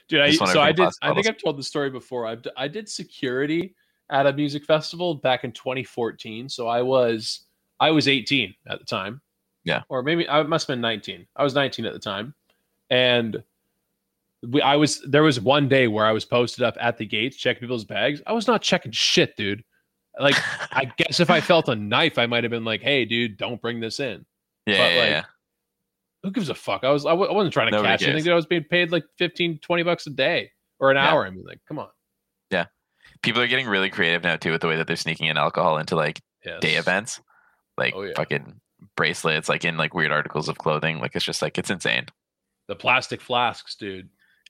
dude. 0.08 0.20
I 0.20 0.30
so 0.32 0.60
I 0.60 0.72
did. 0.72 0.88
I 1.02 1.14
think. 1.14 1.26
I've 1.26 1.38
told 1.38 1.56
the 1.56 1.62
story 1.62 1.88
before. 1.88 2.26
I 2.26 2.36
I 2.56 2.68
did 2.68 2.88
security 2.88 3.74
at 4.10 4.26
a 4.26 4.32
music 4.32 4.64
festival 4.64 5.14
back 5.14 5.44
in 5.44 5.52
2014. 5.52 6.48
So 6.48 6.68
I 6.68 6.82
was 6.82 7.46
I 7.80 7.90
was 7.90 8.08
18 8.08 8.54
at 8.68 8.78
the 8.78 8.84
time. 8.84 9.20
Yeah. 9.64 9.82
or 9.88 10.02
maybe 10.04 10.28
I 10.28 10.42
must 10.44 10.68
have 10.68 10.74
been 10.74 10.80
19. 10.80 11.26
I 11.34 11.42
was 11.42 11.54
19 11.54 11.86
at 11.86 11.92
the 11.92 11.98
time, 11.98 12.34
and 12.88 13.42
we 14.48 14.62
I 14.62 14.76
was 14.76 15.00
there 15.08 15.24
was 15.24 15.40
one 15.40 15.68
day 15.68 15.88
where 15.88 16.06
I 16.06 16.12
was 16.12 16.24
posted 16.24 16.62
up 16.62 16.76
at 16.80 16.98
the 16.98 17.04
gates 17.06 17.36
checking 17.36 17.60
people's 17.62 17.84
bags. 17.84 18.22
I 18.26 18.32
was 18.32 18.46
not 18.46 18.62
checking 18.62 18.92
shit, 18.92 19.36
dude. 19.36 19.64
Like 20.20 20.36
I 20.70 20.84
guess 20.98 21.18
if 21.20 21.30
I 21.30 21.40
felt 21.40 21.68
a 21.68 21.74
knife, 21.74 22.16
I 22.16 22.26
might 22.26 22.44
have 22.44 22.52
been 22.52 22.64
like, 22.64 22.80
"Hey, 22.80 23.04
dude, 23.04 23.36
don't 23.36 23.60
bring 23.60 23.80
this 23.80 23.98
in." 23.98 24.24
yeah, 24.66 24.76
but, 24.78 24.92
yeah, 24.94 25.00
like, 25.00 25.10
yeah. 25.10 25.24
Who 26.22 26.30
gives 26.30 26.48
a 26.48 26.54
fuck? 26.54 26.84
I 26.84 26.90
was 26.90 27.04
I 27.04 27.10
w- 27.10 27.28
I 27.28 27.32
wasn't 27.34 27.52
trying 27.52 27.66
to 27.66 27.72
Nobody 27.72 27.88
catch 27.92 28.02
anything. 28.04 28.22
Dude. 28.24 28.32
I 28.32 28.36
was 28.36 28.46
being 28.46 28.64
paid 28.64 28.92
like 28.92 29.04
15, 29.18 29.58
20 29.58 29.82
bucks 29.82 30.06
a 30.06 30.10
day 30.10 30.50
or 30.78 30.90
an 30.92 30.96
Yeah. 30.96 31.10
hour. 31.10 31.26
I 31.26 31.30
mean, 31.30 31.44
like, 31.44 31.58
come 31.66 31.78
on. 31.80 31.88
People 33.22 33.42
are 33.42 33.46
getting 33.46 33.66
really 33.66 33.90
creative 33.90 34.22
now 34.22 34.36
too 34.36 34.52
with 34.52 34.60
the 34.60 34.68
way 34.68 34.76
that 34.76 34.86
they're 34.86 34.96
sneaking 34.96 35.26
in 35.26 35.36
alcohol 35.38 35.78
into 35.78 35.96
like 35.96 36.20
Yes. 36.44 36.60
day 36.60 36.74
events, 36.76 37.20
like 37.76 37.94
Oh, 37.96 38.02
yeah. 38.02 38.12
fucking 38.16 38.60
bracelets, 38.96 39.48
like 39.48 39.64
in 39.64 39.76
like 39.76 39.94
weird 39.94 40.12
articles 40.12 40.48
of 40.48 40.58
clothing. 40.58 41.00
Like 41.00 41.16
it's 41.16 41.24
just 41.24 41.42
like 41.42 41.58
it's 41.58 41.70
insane. 41.70 42.06
The 42.68 42.76
plastic 42.76 43.20
flasks, 43.20 43.74
dude. 43.74 44.08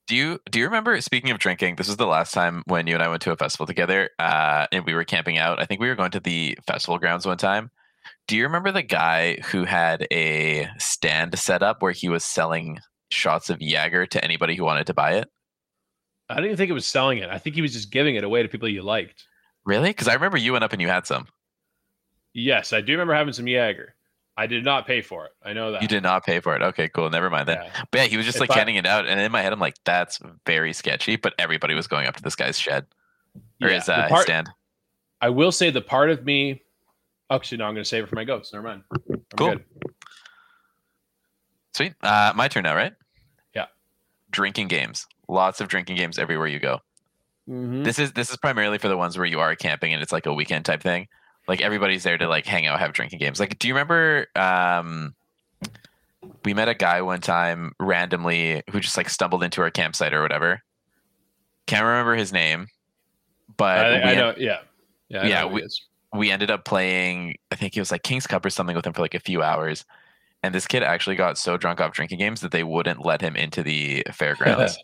Do 0.09 0.15
you 0.15 0.41
do 0.51 0.59
you 0.59 0.67
remember? 0.67 1.01
Speaking 1.01 1.31
of 1.31 1.39
drinking, 1.39 1.77
this 1.77 1.89
was 1.89 1.97
the 1.97 2.07
last 2.07 2.33
time 2.33 2.63
when 2.67 2.87
you 2.87 2.95
and 2.95 3.03
I 3.03 3.09
went 3.09 3.23
to 3.23 3.33
a 3.33 3.37
festival 3.37 3.67
together, 3.67 4.11
uh, 4.19 4.67
and 4.71 4.85
we 4.85 4.95
were 4.95 5.05
camping 5.05 5.37
out. 5.39 5.61
I 5.61 5.65
think 5.65 5.81
we 5.81 5.89
were 5.89 5.97
going 5.97 6.13
to 6.13 6.21
the 6.21 6.57
festival 6.67 6.99
grounds 6.99 7.27
one 7.27 7.39
time. 7.39 7.71
Do 8.29 8.37
you 8.37 8.45
remember 8.45 8.71
the 8.71 8.83
guy 8.83 9.39
who 9.51 9.65
had 9.65 10.07
a 10.13 10.69
stand 10.79 11.37
set 11.39 11.63
up 11.63 11.83
where 11.83 11.93
he 11.93 12.09
was 12.09 12.23
selling 12.25 12.79
shots 13.11 13.51
of 13.51 13.61
Jaeger 13.61 14.07
to 14.07 14.23
anybody 14.25 14.55
who 14.55 14.65
wanted 14.65 14.87
to 14.87 14.95
buy 14.95 15.15
it? 15.15 15.29
I 16.29 16.35
didn't 16.35 16.47
even 16.47 16.57
think 16.57 16.71
it 16.71 16.75
was 16.75 16.87
selling 16.87 17.19
it. 17.19 17.29
I 17.31 17.39
think 17.39 17.55
he 17.57 17.63
was 17.63 17.73
just 17.73 17.91
giving 17.93 18.17
it 18.17 18.25
away 18.25 18.43
to 18.43 18.49
people 18.49 18.69
you 18.69 18.83
liked. 18.83 19.25
Really? 19.65 19.91
Because 19.91 20.09
I 20.09 20.15
remember 20.15 20.37
you 20.39 20.53
went 20.53 20.65
up 20.65 20.73
and 20.73 20.83
you 20.83 20.89
had 20.89 21.07
some. 21.07 21.27
Yes, 22.35 22.73
I 22.73 22.81
do 22.81 22.93
remember 22.93 23.15
having 23.15 23.33
some 23.33 23.47
Jaeger. 23.47 23.95
I 24.37 24.47
did 24.47 24.65
not 24.65 24.87
pay 24.87 25.01
for 25.01 25.25
it. 25.27 25.33
I 25.43 25.55
know 25.55 25.73
that. 25.73 25.81
You 25.83 25.89
did 25.89 26.03
not 26.03 26.25
pay 26.27 26.41
for 26.41 26.55
it. 26.55 26.61
Okay, 26.63 26.89
cool. 26.89 27.09
Never 27.09 27.31
mind 27.31 27.49
that. 27.49 27.65
Yeah. 27.65 27.83
But 27.91 27.99
yeah, 28.01 28.07
he 28.07 28.17
was 28.19 28.27
just 28.27 28.37
If 28.37 28.41
like 28.43 28.51
I- 28.51 28.59
handing 28.59 28.75
it 28.77 28.85
out, 28.87 29.07
and 29.07 29.19
in 29.19 29.33
my 29.33 29.41
head, 29.41 29.53
I'm 29.53 29.61
like, 29.61 29.77
that's 29.85 30.19
very 30.45 30.73
sketchy. 30.75 31.17
But 31.17 31.35
everybody 31.39 31.75
was 31.75 31.87
going 31.87 32.07
up 32.07 32.17
to 32.17 32.23
this 32.23 32.37
guy's 32.37 32.59
shed 32.59 32.87
or 33.63 33.69
Yeah, 33.71 33.77
his, 33.77 33.89
uh, 33.89 34.09
his 34.11 34.23
stand. 34.23 34.51
I 35.23 35.31
will 35.31 35.53
say 35.53 35.71
the 35.71 35.81
part 35.81 36.11
of 36.11 36.25
me. 36.25 36.63
Actually, 37.31 37.59
no, 37.59 37.65
I'm 37.65 37.75
going 37.75 37.83
to 37.83 37.89
save 37.89 38.05
it 38.05 38.09
for 38.09 38.15
my 38.17 38.25
goats. 38.25 38.53
Never 38.53 38.67
mind. 38.69 38.83
I'm 38.93 39.23
Cool. 39.37 39.49
good. 39.55 39.65
Sweet. 41.75 41.95
Uh, 42.03 42.33
my 42.37 42.49
turn 42.49 42.65
now, 42.65 42.75
right? 42.77 42.93
Yeah. 43.55 43.67
Drinking 44.31 44.69
games. 44.69 45.07
Lots 45.29 45.61
of 45.61 45.69
drinking 45.69 45.97
games 45.97 46.19
everywhere 46.19 46.47
you 46.47 46.59
go. 46.61 46.81
Mhm. 47.49 47.85
This 47.85 47.99
is 47.99 48.13
this 48.13 48.31
is 48.31 48.37
primarily 48.37 48.79
for 48.79 48.89
the 48.89 48.97
ones 48.97 49.17
where 49.17 49.27
you 49.27 49.41
are 49.41 49.55
camping 49.55 49.93
and 49.93 50.03
it's 50.03 50.13
like 50.13 50.27
a 50.27 50.35
weekend 50.35 50.65
type 50.65 50.83
thing. 50.83 51.09
Like 51.49 51.61
everybody's 51.61 52.03
there 52.03 52.19
to 52.19 52.27
like 52.29 52.45
hang 52.47 52.67
out, 52.67 52.79
have 52.81 52.93
drinking 52.93 53.21
games. 53.21 53.39
Like, 53.39 53.59
do 53.59 53.69
you 53.69 53.75
remember? 53.75 54.27
Um, 54.35 55.15
we 56.45 56.55
met 56.55 56.69
a 56.69 56.75
guy 56.75 57.03
one 57.03 57.21
time 57.21 57.73
randomly 57.79 58.63
who 58.71 58.81
just 58.81 58.97
like 58.97 59.09
stumbled 59.09 59.43
into 59.45 59.63
our 59.63 59.71
campsite 59.71 60.13
or 60.13 60.23
whatever. 60.23 60.63
Can't 61.67 61.85
remember 61.85 62.15
his 62.17 62.33
name, 62.33 62.67
but 63.57 63.79
I, 63.79 63.89
I 63.99 64.11
en- 64.13 64.17
know. 64.17 64.35
Yeah. 64.37 64.59
Yeah. 65.09 65.23
I 65.23 65.27
Yeah, 65.27 65.41
know 65.43 65.49
we- 65.49 65.69
we 66.15 66.31
ended 66.31 66.51
up 66.51 66.65
playing. 66.65 67.37
I 67.53 67.57
think 67.57 67.77
it 67.77 67.81
was 67.81 67.91
like 67.93 68.03
King's 68.03 68.27
Cup 68.27 68.45
or 68.45 68.51
something 68.51 68.75
with 68.75 68.87
him 68.87 68.93
for 68.93 69.03
like 69.03 69.15
a 69.15 69.21
few 69.21 69.43
hours. 69.43 69.85
And 70.43 70.55
this 70.55 70.67
kid 70.67 70.83
actually 70.85 71.17
got 71.17 71.39
so 71.39 71.57
drunk 71.57 71.81
off 71.81 71.93
drinking 71.93 72.19
games 72.19 72.41
that 72.43 72.53
they 72.53 72.63
wouldn't 72.63 73.05
let 73.05 73.21
him 73.21 73.35
into 73.35 73.63
the 73.65 74.05
fairgrounds 74.13 74.79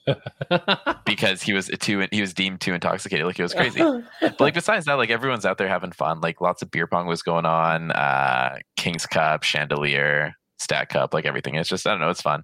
because 1.04 1.40
he 1.42 1.52
was 1.52 1.68
too 1.80 2.06
he 2.10 2.20
was 2.20 2.34
deemed 2.34 2.60
too 2.60 2.72
intoxicated. 2.72 3.26
Like 3.26 3.38
it 3.38 3.42
was 3.42 3.54
crazy. 3.54 3.80
But 4.20 4.40
like 4.40 4.54
besides 4.54 4.86
that, 4.86 4.94
like 4.94 5.10
everyone's 5.10 5.46
out 5.46 5.58
there 5.58 5.68
having 5.68 5.92
fun. 5.92 6.20
Like 6.20 6.40
lots 6.40 6.62
of 6.62 6.70
beer 6.70 6.86
pong 6.86 7.06
was 7.06 7.22
going 7.22 7.46
on, 7.46 7.92
uh, 7.92 8.58
King's 8.76 9.06
Cup, 9.06 9.42
Chandelier, 9.44 10.34
Stack 10.58 10.88
Cup, 10.88 11.14
like 11.14 11.26
everything. 11.26 11.54
It's 11.54 11.68
just 11.68 11.86
I 11.86 11.90
don't 11.92 12.00
know, 12.00 12.10
it's 12.10 12.22
fun. 12.22 12.42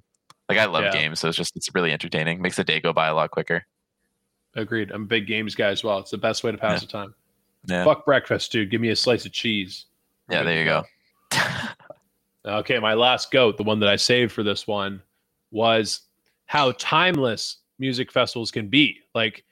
Like 0.49 0.59
I 0.59 0.67
love 0.67 0.85
Yeah. 0.85 0.93
games, 0.93 1.19
so 1.19 1.29
it's 1.29 1.37
just 1.37 1.57
it's 1.57 1.75
really 1.75 1.93
entertaining. 1.93 2.41
Makes 2.41 2.57
the 2.57 2.65
day 2.65 2.79
go 2.81 2.93
by 2.93 3.09
a 3.09 3.15
lot 3.15 3.31
quicker. 3.33 3.65
Agreed. 4.55 4.91
I'm 4.93 5.03
a 5.03 5.07
big 5.07 5.27
games 5.27 5.55
guy 5.55 5.69
as 5.69 5.83
well. 5.83 5.99
It's 5.99 6.11
the 6.11 6.19
best 6.19 6.45
way 6.45 6.53
to 6.53 6.59
pass 6.59 6.83
Yeah. 6.83 6.87
the 6.87 6.93
time. 6.93 7.15
Yeah, 7.67 7.85
Fuck 7.85 8.05
breakfast, 8.05 8.53
dude. 8.53 8.71
Give 8.71 8.81
me 8.81 8.91
a 8.91 8.97
slice 8.97 9.27
of 9.27 9.33
cheese. 9.33 9.87
Yeah. 10.31 10.43
There 10.45 10.59
you 10.59 10.65
go. 10.65 10.85
Okay, 12.49 12.79
my 12.79 12.95
last 12.95 13.31
goat, 13.31 13.57
the 13.57 13.63
one 13.63 13.81
that 13.81 13.89
I 13.89 13.97
saved 13.97 14.33
for 14.33 14.43
this 14.43 14.67
one, 14.67 15.03
was 15.51 16.01
how 16.47 16.73
timeless 16.73 17.59
music 17.79 18.11
festivals 18.13 18.51
can 18.51 18.69
be. 18.69 18.99
Like, 19.15 19.45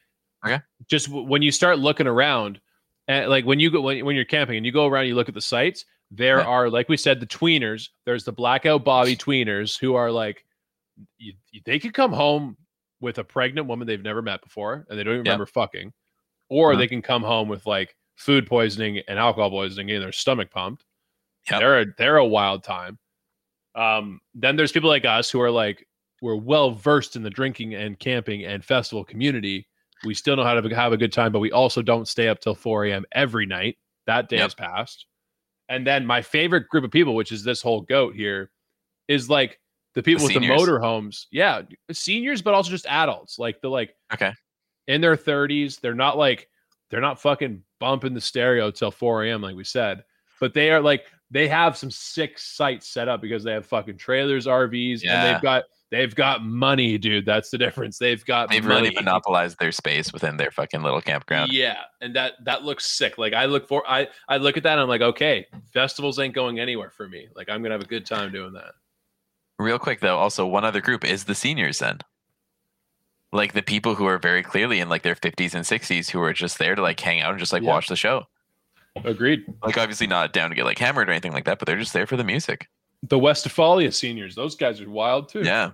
Okay. 0.45 0.61
just 0.89 1.07
w- 1.09 1.27
when 1.27 1.43
you 1.43 1.51
start 1.53 1.79
looking 1.79 2.07
around, 2.07 2.61
and 3.09 3.29
like 3.29 3.45
when 3.45 3.61
you 3.61 3.71
go 3.71 3.81
when, 3.81 4.05
when 4.05 4.17
you're 4.17 4.25
camping 4.25 4.57
and 4.57 4.67
you 4.67 4.73
go 4.73 4.87
around, 4.87 5.07
you 5.07 5.15
look 5.15 5.29
at 5.29 5.35
the 5.35 5.41
sites. 5.41 5.85
There 6.11 6.39
Yeah. 6.39 6.45
are, 6.45 6.71
like 6.71 6.89
we 6.89 6.97
said, 6.97 7.19
the 7.21 7.27
tweeners. 7.27 7.89
There's 8.05 8.25
the 8.25 8.33
blackout 8.33 8.85
Bobby 8.85 9.17
tweeners 9.17 9.79
who 9.79 9.95
are 9.97 10.11
like, 10.11 10.45
you, 11.19 11.35
they 11.65 11.79
could 11.79 11.95
come 11.95 12.13
home 12.13 12.57
with 13.01 13.19
a 13.19 13.25
pregnant 13.25 13.67
woman 13.67 13.87
they've 13.87 14.03
never 14.03 14.23
met 14.23 14.41
before 14.43 14.87
and 14.89 14.99
they 14.99 15.03
don't 15.05 15.15
even 15.15 15.25
Yep. 15.27 15.33
remember 15.33 15.47
fucking, 15.47 15.93
or 16.49 16.73
Uh-huh. 16.73 16.79
they 16.81 16.87
can 16.89 17.03
come 17.03 17.23
home 17.23 17.49
with 17.49 17.67
like 17.67 17.97
food 18.17 18.47
poisoning 18.47 19.01
and 19.09 19.19
alcohol 19.19 19.51
poisoning 19.51 19.91
and 19.91 20.03
their 20.03 20.13
stomach 20.13 20.51
pumped. 20.51 20.85
Yep. 21.51 21.61
They're 21.61 21.81
a, 21.81 21.87
they're 21.99 22.17
a 22.17 22.27
wild 22.27 22.65
time. 22.65 22.99
Um, 23.75 24.21
then 24.35 24.57
there's 24.57 24.73
people 24.73 24.89
like 24.89 25.05
us 25.05 25.31
who 25.31 25.41
are 25.41 25.51
like 25.51 25.87
we're 26.23 26.37
well 26.37 26.71
versed 26.71 27.15
in 27.15 27.23
the 27.23 27.31
drinking 27.31 27.75
and 27.75 27.99
camping 27.99 28.45
and 28.45 28.65
festival 28.65 29.05
community. 29.05 29.69
We 30.07 30.15
still 30.15 30.37
know 30.37 30.45
how 30.45 30.59
to 30.59 30.75
have 30.75 30.93
a 30.93 30.97
good 30.97 31.13
time, 31.13 31.33
but 31.33 31.41
we 31.41 31.53
also 31.53 31.83
don't 31.83 32.09
stay 32.09 32.29
up 32.29 32.41
till 32.41 32.55
4 32.55 32.87
a.m. 32.87 33.05
every 33.13 33.47
night. 33.47 33.77
That 34.07 34.29
day 34.29 34.37
Yep. 34.37 34.45
has 34.45 34.55
passed. 34.55 35.07
And 35.69 35.87
then 35.87 36.07
my 36.07 36.23
favorite 36.23 36.69
group 36.69 36.85
of 36.85 36.91
people, 36.91 37.15
which 37.15 37.33
is 37.33 37.43
this 37.43 37.61
whole 37.61 37.81
goat 37.83 38.15
here, 38.15 38.51
is 39.09 39.29
like 39.29 39.59
the 39.95 40.03
people 40.03 40.25
with 40.25 40.33
the 40.35 40.41
seniors. 40.41 40.61
motorhomes. 40.63 41.27
Yeah, 41.33 41.63
seniors, 41.93 42.41
but 42.41 42.55
also 42.55 42.71
just 42.71 42.87
adults. 42.87 43.39
Like 43.39 43.61
the 43.61 43.69
like 43.69 43.95
Okay. 44.13 44.33
in 44.87 45.01
their 45.01 45.17
30s. 45.17 45.81
They're 45.81 45.95
not 45.95 46.17
like 46.17 46.49
they're 46.91 47.01
not 47.01 47.21
fucking 47.21 47.63
bumping 47.81 48.15
the 48.15 48.21
stereo 48.21 48.71
till 48.71 48.91
4 48.91 49.25
a.m. 49.25 49.43
like 49.43 49.57
we 49.57 49.65
said, 49.65 50.05
but 50.41 50.55
they 50.55 50.71
are 50.71 50.81
like 50.81 51.07
they 51.31 51.49
have 51.49 51.77
some 51.77 51.91
sick 51.91 52.39
sites 52.39 52.87
set 52.89 53.09
up 53.09 53.21
because 53.21 53.43
they 53.43 53.53
have 53.53 53.67
fucking 53.67 53.97
trailers, 53.99 54.47
RVs, 54.47 55.03
and 55.05 55.35
they've 55.35 55.43
got 55.43 55.65
they've 55.91 56.15
got 56.15 56.45
money, 56.45 56.99
dude. 56.99 57.27
That's 57.27 57.51
the 57.51 57.59
difference. 57.59 57.99
They've 57.99 58.25
got 58.25 58.49
They've 58.51 58.65
money. 58.65 58.83
really 58.83 58.95
monopolized 58.95 59.59
their 59.59 59.73
space 59.73 60.13
within 60.13 60.37
their 60.37 60.51
fucking 60.51 60.83
little 60.83 61.01
campground. 61.01 61.53
Yeah, 61.53 61.79
and 62.01 62.15
that 62.15 62.35
that 62.45 62.63
looks 62.63 62.97
sick. 62.97 63.19
Like 63.19 63.33
I 63.33 63.47
look 63.47 63.67
for 63.67 63.83
I 63.89 64.09
I 64.29 64.37
look 64.37 64.57
at 64.57 64.63
that 64.63 64.73
and 64.73 64.81
I'm 64.81 64.89
like, 64.89 65.01
okay, 65.01 65.47
festivals 65.73 66.19
ain't 66.19 66.35
going 66.35 66.61
anywhere 66.61 66.91
for 66.91 67.09
me. 67.09 67.29
Like 67.35 67.49
I'm 67.49 67.63
gonna 67.63 67.75
have 67.75 67.83
a 67.83 67.87
good 67.89 68.07
time 68.07 68.31
doing 68.33 68.53
that. 68.53 68.75
Real 69.59 69.79
quick 69.79 70.01
though, 70.01 70.19
also 70.19 70.47
one 70.47 70.65
other 70.65 70.81
group 70.81 71.05
is 71.05 71.25
the 71.25 71.35
seniors 71.35 71.79
then. 71.81 71.99
Like 73.33 73.53
the 73.53 73.63
people 73.63 73.95
who 73.97 74.07
are 74.07 74.19
very 74.19 74.43
clearly 74.43 74.79
in 74.81 74.89
like 74.89 75.03
their 75.03 75.15
50s 75.17 75.55
and 75.55 75.65
60s 75.65 76.11
who 76.11 76.21
are 76.23 76.33
just 76.33 76.59
there 76.59 76.75
to 76.75 76.83
like 76.83 77.01
hang 77.01 77.21
out 77.21 77.31
and 77.33 77.41
just 77.41 77.53
like 77.53 77.63
Yeah. 77.63 77.71
watch 77.71 77.89
the 77.89 77.97
show. 77.97 78.27
Agreed. 79.05 79.45
Like 79.63 79.79
obviously 79.79 80.07
not 80.07 80.33
down 80.33 80.51
to 80.51 80.57
get 80.57 80.65
like 80.65 80.79
hammered 80.79 81.09
or 81.09 81.13
anything 81.13 81.33
like 81.33 81.45
that, 81.45 81.59
but 81.59 81.67
they're 81.67 81.79
just 81.79 81.93
there 81.93 82.07
for 82.07 82.17
the 82.17 82.25
music. 82.25 82.69
The 83.03 83.19
Westfalia 83.19 83.93
seniors, 83.93 84.35
those 84.35 84.57
guys 84.57 84.81
are 84.81 84.89
wild 84.89 85.29
too. 85.29 85.43
Yeah. 85.43 85.71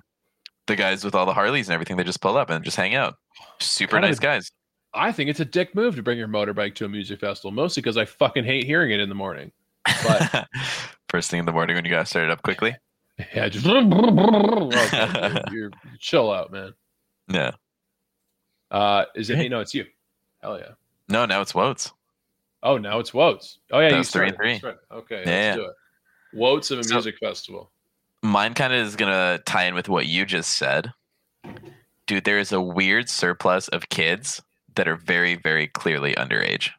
The 0.66 0.76
guys 0.76 1.04
with 1.04 1.14
all 1.14 1.26
the 1.26 1.32
Harleys 1.34 1.68
and 1.68 1.74
everything, 1.74 1.96
they 1.96 2.04
just 2.04 2.20
pull 2.20 2.36
up 2.36 2.50
and 2.50 2.64
just 2.64 2.76
hang 2.76 2.94
out. 2.94 3.14
Super 3.60 3.96
Kind 3.96 4.06
nice 4.06 4.18
a- 4.18 4.22
guys. 4.22 4.50
I 4.94 5.10
think 5.10 5.30
it's 5.30 5.40
a 5.40 5.44
dick 5.46 5.74
move 5.74 5.96
to 5.96 6.02
bring 6.02 6.18
your 6.18 6.28
motorbike 6.28 6.74
to 6.76 6.84
a 6.84 6.88
music 6.88 7.20
festival, 7.20 7.50
mostly 7.50 7.80
because 7.80 7.96
I 7.96 8.04
fucking 8.04 8.44
hate 8.44 8.64
hearing 8.64 8.90
it 8.90 9.00
in 9.00 9.08
the 9.08 9.14
morning. 9.14 9.50
But 10.06 10.46
First 11.08 11.30
thing 11.30 11.40
in 11.40 11.46
the 11.46 11.52
morning 11.52 11.76
when 11.76 11.84
you 11.84 11.90
got 11.90 12.08
started 12.08 12.30
up 12.30 12.42
quickly. 12.42 12.76
yeah, 13.34 13.48
just 13.48 13.66
Okay, 13.66 15.40
you're 15.50 15.70
chill 15.98 16.30
out, 16.30 16.52
man. 16.52 16.74
Yeah. 17.28 17.52
Uh, 18.70 19.04
is 19.14 19.30
it 19.30 19.36
Hey. 19.36 19.48
No, 19.48 19.60
it's 19.60 19.74
you. 19.74 19.86
Hell 20.42 20.58
yeah. 20.58 20.72
No, 21.08 21.26
now 21.26 21.40
it's 21.40 21.54
Woats. 21.54 21.92
Oh, 22.62 22.78
now 22.78 22.98
it's 22.98 23.12
Woats. 23.12 23.58
Oh 23.72 23.80
yeah, 23.80 23.90
That 23.90 23.96
you 23.98 24.04
three 24.04 24.28
and 24.28 24.36
three. 24.36 24.60
Right. 24.62 24.76
Okay, 24.92 25.22
Yeah, 25.26 25.32
let's 25.54 25.56
do 25.56 25.64
it. 25.64 25.74
Woats 26.34 26.70
of 26.70 26.78
a 26.78 26.84
So- 26.84 26.94
music 26.94 27.16
festival. 27.18 27.70
Mine 28.22 28.54
kind 28.54 28.72
of 28.72 28.78
is 28.86 28.94
gonna 28.96 29.40
tie 29.46 29.64
in 29.64 29.74
with 29.74 29.88
what 29.88 30.06
you 30.06 30.24
just 30.24 30.56
said. 30.56 30.92
Dude, 32.06 32.24
there 32.24 32.38
is 32.38 32.52
a 32.52 32.60
weird 32.60 33.08
surplus 33.08 33.66
of 33.68 33.88
kids 33.88 34.40
that 34.76 34.86
are 34.86 34.96
very, 34.96 35.34
very 35.34 35.66
clearly 35.66 36.14
underage 36.14 36.70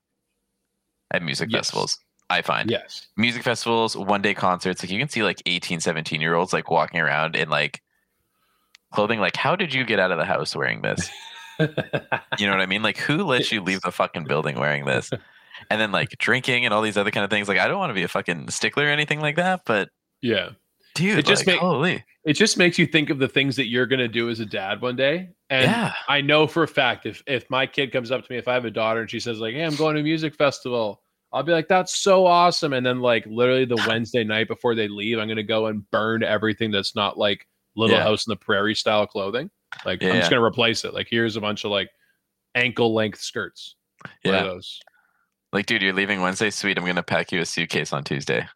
at 1.11 1.21
music 1.21 1.49
Yes. 1.51 1.59
festivals. 1.67 1.99
I 2.29 2.41
find 2.41 2.71
Yes. 2.71 3.07
music 3.17 3.43
festivals, 3.43 3.95
one 3.97 4.21
day 4.21 4.33
concerts, 4.33 4.81
like 4.81 4.89
you 4.89 4.97
can 4.99 5.09
see 5.09 5.21
like 5.21 5.41
18, 5.45 5.81
17 5.81 6.21
year 6.21 6.33
olds 6.33 6.53
like 6.53 6.71
walking 6.71 6.99
around 7.01 7.35
in 7.35 7.49
like 7.49 7.81
clothing. 8.93 9.19
Like, 9.19 9.35
how 9.35 9.55
did 9.55 9.73
you 9.73 9.83
get 9.83 9.99
out 9.99 10.11
of 10.11 10.17
the 10.17 10.25
house 10.25 10.55
wearing 10.55 10.81
this? 10.81 11.09
You 12.39 12.47
know 12.47 12.53
what 12.53 12.61
I 12.61 12.65
mean? 12.65 12.81
Like, 12.81 12.97
who 12.97 13.23
lets 13.23 13.51
you 13.51 13.61
leave 13.61 13.81
the 13.81 13.91
fucking 13.91 14.23
building 14.23 14.57
wearing 14.59 14.85
this? 14.85 15.11
And 15.69 15.79
then 15.79 15.91
like 15.91 16.09
drinking 16.19 16.65
and 16.65 16.73
all 16.73 16.81
these 16.81 16.97
other 16.97 17.11
kind 17.11 17.23
of 17.23 17.29
things. 17.29 17.47
Like, 17.47 17.59
I 17.59 17.67
don't 17.67 17.77
want 17.79 17.89
to 17.89 17.95
be 17.95 18.03
a 18.03 18.07
fucking 18.07 18.49
stickler 18.49 18.85
or 18.85 18.89
anything 18.89 19.19
like 19.21 19.35
that, 19.37 19.61
but 19.65 19.89
yeah. 20.21 20.49
dude, 20.95 21.19
It 21.19 21.25
just 21.25 21.45
like, 21.47 21.61
make- 21.61 22.03
It 22.25 22.33
just 22.33 22.57
makes 22.57 22.77
you 22.79 22.85
think 22.87 23.09
of 23.09 23.19
the 23.19 23.27
things 23.27 23.55
that 23.57 23.67
you're 23.67 23.85
gonna 23.85 24.07
do 24.07 24.29
as 24.29 24.39
a 24.39 24.45
dad 24.45 24.81
one 24.81 24.95
day. 24.95 25.29
And 25.49 25.65
yeah, 25.65 25.93
I 26.07 26.21
know 26.21 26.47
for 26.47 26.63
a 26.63 26.67
fact 26.67 27.05
if 27.05 27.21
if 27.27 27.49
my 27.49 27.67
kid 27.67 27.91
comes 27.91 28.11
up 28.11 28.25
to 28.25 28.31
me, 28.31 28.37
if 28.37 28.47
I 28.47 28.53
have 28.53 28.65
a 28.65 28.71
daughter 28.71 29.01
and 29.01 29.09
she 29.11 29.19
says 29.19 29.39
like, 29.39 29.53
"Hey, 29.53 29.63
I'm 29.63 29.75
going 29.75 29.95
to 29.95 30.01
a 30.01 30.03
music 30.03 30.35
festival," 30.35 31.01
I'll 31.33 31.43
be 31.43 31.51
like, 31.51 31.67
"That's 31.67 31.95
so 31.95 32.25
awesome!" 32.25 32.73
And 32.73 32.85
then 32.85 33.01
like 33.01 33.25
literally 33.27 33.65
the 33.65 33.75
Wednesday 33.87 34.23
night 34.23 34.47
before 34.47 34.73
they 34.73 34.87
leave, 34.87 35.19
I'm 35.19 35.27
gonna 35.27 35.43
go 35.43 35.67
and 35.67 35.89
burn 35.91 36.23
everything 36.23 36.71
that's 36.71 36.95
not 36.95 37.17
like 37.17 37.45
Little 37.75 37.97
Yeah. 37.97 38.03
House 38.03 38.25
in 38.25 38.31
the 38.31 38.35
Prairie 38.37 38.73
style 38.75 39.05
clothing. 39.05 39.51
Like 39.85 40.01
I'm 40.03 40.13
just 40.13 40.31
gonna 40.31 40.43
replace 40.43 40.85
it. 40.85 40.93
Like 40.93 41.07
here's 41.09 41.35
a 41.35 41.41
bunch 41.41 41.65
of 41.65 41.71
like 41.71 41.89
ankle 42.55 42.93
length 42.93 43.19
skirts. 43.19 43.75
Yeah. 44.23 44.43
those. 44.43 44.79
Like, 45.53 45.67
dude, 45.67 45.83
you're 45.83 45.93
leaving 45.93 46.21
Wednesday. 46.21 46.49
Sweet. 46.49 46.77
I'm 46.77 46.85
gonna 46.85 47.03
pack 47.03 47.31
you 47.31 47.39
a 47.39 47.45
suitcase 47.45 47.93
on 47.93 48.03
Tuesday. 48.03 48.47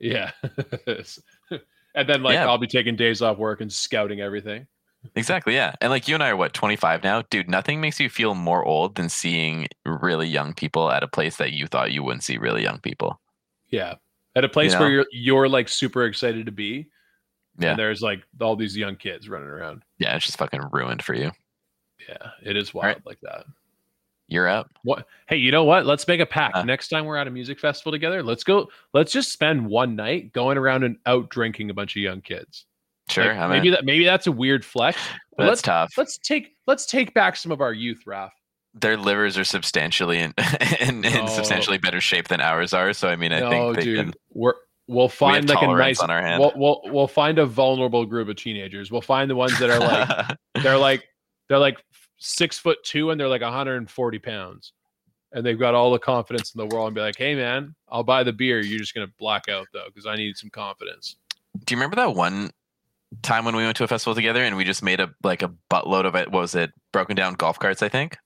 Yeah. 0.00 0.32
and 1.94 2.08
then 2.08 2.22
like 2.22 2.34
Yeah. 2.34 2.46
I'll 2.46 2.58
be 2.58 2.66
taking 2.66 2.96
days 2.96 3.22
off 3.22 3.38
work 3.38 3.60
and 3.60 3.72
scouting 3.72 4.20
everything. 4.20 4.66
Exactly. 5.14 5.54
Yeah. 5.54 5.74
And 5.80 5.90
like 5.90 6.08
you 6.08 6.14
and 6.14 6.22
I 6.24 6.30
are 6.30 6.36
what 6.36 6.54
25 6.54 7.04
now, 7.04 7.22
dude. 7.30 7.48
Nothing 7.48 7.80
makes 7.80 8.00
you 8.00 8.08
feel 8.08 8.34
more 8.34 8.64
old 8.64 8.96
than 8.96 9.08
seeing 9.08 9.68
really 9.84 10.26
young 10.26 10.52
people 10.52 10.90
at 10.90 11.02
a 11.02 11.08
place 11.08 11.36
that 11.36 11.52
you 11.52 11.66
thought 11.66 11.92
you 11.92 12.02
wouldn't 12.02 12.24
see 12.24 12.38
really 12.38 12.62
young 12.62 12.80
people. 12.80 13.20
Yeah. 13.68 13.94
At 14.34 14.44
a 14.44 14.48
place 14.48 14.72
You 14.72 14.80
where 14.80 14.90
you're 14.90 15.06
you're 15.12 15.48
like 15.48 15.68
super 15.68 16.04
excited 16.04 16.46
to 16.46 16.52
be. 16.52 16.88
Yeah. 17.58 17.70
And 17.70 17.78
there's 17.78 18.02
like 18.02 18.22
all 18.40 18.56
these 18.56 18.76
young 18.76 18.96
kids 18.96 19.28
running 19.28 19.48
around. 19.48 19.82
Yeah, 19.98 20.14
it's 20.16 20.26
just 20.26 20.38
fucking 20.38 20.60
ruined 20.72 21.02
for 21.02 21.14
you. 21.14 21.30
Yeah, 22.06 22.30
it 22.42 22.56
is 22.56 22.74
wild 22.74 22.96
right. 22.96 23.06
like 23.06 23.20
that. 23.22 23.46
You're 24.28 24.48
up. 24.48 24.70
What? 24.82 25.06
Hey, 25.28 25.36
you 25.36 25.52
know 25.52 25.64
what? 25.64 25.86
Let's 25.86 26.06
make 26.08 26.20
a 26.20 26.26
pact. 26.26 26.56
Uh. 26.56 26.64
Next 26.64 26.88
time 26.88 27.04
we're 27.04 27.16
at 27.16 27.28
a 27.28 27.30
music 27.30 27.60
festival 27.60 27.92
together, 27.92 28.22
let's 28.22 28.44
go. 28.44 28.68
Let's 28.92 29.12
just 29.12 29.32
spend 29.32 29.66
one 29.66 29.94
night 29.94 30.32
going 30.32 30.58
around 30.58 30.84
and 30.84 30.96
out 31.06 31.30
drinking 31.30 31.70
a 31.70 31.74
bunch 31.74 31.96
of 31.96 32.02
young 32.02 32.20
kids. 32.20 32.66
Sure. 33.08 33.34
Like, 33.34 33.50
maybe 33.50 33.68
in. 33.68 33.74
that 33.74 33.84
maybe 33.84 34.04
that's 34.04 34.26
a 34.26 34.32
weird 34.32 34.64
flex. 34.64 34.98
But 35.36 35.44
That's 35.44 35.48
let's 35.48 35.62
tough. 35.62 35.92
let's 35.96 36.18
take 36.18 36.56
let's 36.66 36.86
take 36.86 37.14
back 37.14 37.36
some 37.36 37.52
of 37.52 37.60
our 37.60 37.72
youth, 37.72 38.02
Raph. 38.06 38.30
Their 38.74 38.96
livers 38.96 39.38
are 39.38 39.44
substantially 39.44 40.18
in, 40.18 40.34
in, 40.80 41.04
in 41.04 41.28
substantially 41.28 41.78
better 41.78 42.00
shape 42.00 42.28
than 42.28 42.40
ours 42.40 42.74
are. 42.74 42.92
So 42.92 43.08
I 43.08 43.16
mean, 43.16 43.32
I 43.32 43.40
no, 43.40 43.50
think 43.50 43.76
they 43.76 43.84
dude, 43.84 43.98
can. 43.98 44.14
we're 44.32 44.54
we'll 44.88 45.08
find 45.08 45.48
like 45.48 45.62
a 45.62 45.66
nice. 45.66 46.00
on 46.00 46.10
our 46.10 46.20
hand. 46.20 46.40
We'll, 46.40 46.52
we'll 46.56 46.80
we'll 46.86 47.08
find 47.08 47.38
a 47.38 47.46
vulnerable 47.46 48.06
group 48.06 48.28
of 48.28 48.36
teenagers. 48.36 48.90
We'll 48.90 49.02
find 49.02 49.30
the 49.30 49.36
ones 49.36 49.58
that 49.58 49.70
are 49.70 49.78
like 49.78 50.38
they're 50.62 50.78
like 50.78 51.04
they're 51.48 51.58
like 51.58 51.82
six 52.18 52.58
foot 52.58 52.78
two 52.84 53.10
and 53.10 53.20
they're 53.20 53.28
like 53.28 53.42
140 53.42 54.18
pounds 54.18 54.72
and 55.32 55.44
they've 55.44 55.58
got 55.58 55.74
all 55.74 55.90
the 55.92 55.98
confidence 55.98 56.54
in 56.54 56.58
the 56.58 56.74
world 56.74 56.86
and 56.88 56.94
be 56.94 57.00
like 57.00 57.16
hey 57.16 57.34
man 57.34 57.74
i'll 57.88 58.02
buy 58.02 58.22
the 58.22 58.32
beer 58.32 58.60
you're 58.60 58.78
just 58.78 58.94
gonna 58.94 59.06
black 59.18 59.48
out 59.48 59.66
though 59.72 59.86
because 59.86 60.06
i 60.06 60.16
need 60.16 60.36
some 60.36 60.50
confidence 60.50 61.16
Do 61.64 61.74
you 61.74 61.78
remember 61.78 61.96
that 61.96 62.14
one 62.14 62.50
time 63.22 63.44
when 63.44 63.54
we 63.54 63.62
went 63.64 63.76
to 63.76 63.84
a 63.84 63.88
festival 63.88 64.14
together 64.14 64.42
and 64.42 64.56
we 64.56 64.64
just 64.64 64.82
made 64.82 65.00
a 65.00 65.10
like 65.22 65.42
a 65.42 65.52
buttload 65.70 66.06
of 66.06 66.14
it? 66.16 66.30
What 66.30 66.40
was 66.40 66.54
it? 66.56 66.72
Broken 66.92 67.14
down 67.16 67.34
golf 67.34 67.58
carts, 67.58 67.82
I 67.82 67.88
think. 67.88 68.16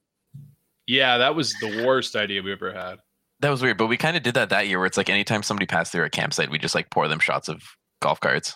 yeah 0.87 1.19
that 1.19 1.35
was 1.35 1.53
the 1.61 1.85
worst 1.87 2.17
idea 2.17 2.43
we 2.43 2.53
ever 2.53 2.73
had 2.73 2.99
That 3.41 3.51
was 3.51 3.63
weird, 3.63 3.77
but 3.79 3.87
we 3.89 3.97
kind 3.97 4.17
of 4.17 4.23
did 4.23 4.35
that 4.35 4.49
that 4.51 4.69
year, 4.69 4.79
where 4.79 4.87
it's 4.87 4.97
like 4.97 5.11
anytime 5.11 5.43
somebody 5.43 5.67
passed 5.67 5.93
through 5.93 6.05
a 6.05 6.11
campsite, 6.11 6.51
we 6.51 6.59
just 6.59 6.75
like 6.75 6.91
pour 6.91 7.09
them 7.09 7.19
shots 7.21 7.49
of 7.49 7.63
golf 8.01 8.21
carts. 8.21 8.55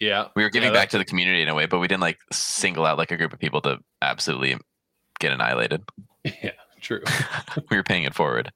Yeah 0.00 0.28
We 0.34 0.42
were 0.42 0.50
giving 0.50 0.68
Yeah, 0.72 0.80
back 0.80 0.88
to 0.90 0.98
the 0.98 1.04
community 1.04 1.42
in 1.42 1.48
a 1.48 1.54
way, 1.54 1.66
but 1.66 1.78
we 1.78 1.86
didn't 1.88 2.00
like 2.02 2.18
single 2.32 2.84
out 2.86 2.98
like 2.98 3.10
a 3.12 3.16
group 3.16 3.32
of 3.32 3.38
people 3.38 3.60
to 3.62 3.78
absolutely 4.02 4.56
get 5.20 5.32
annihilated. 5.32 5.82
yeah 6.24 6.50
true 6.80 7.02
we 7.70 7.76
were 7.76 7.82
paying 7.82 8.04
it 8.04 8.14
forward. 8.14 8.50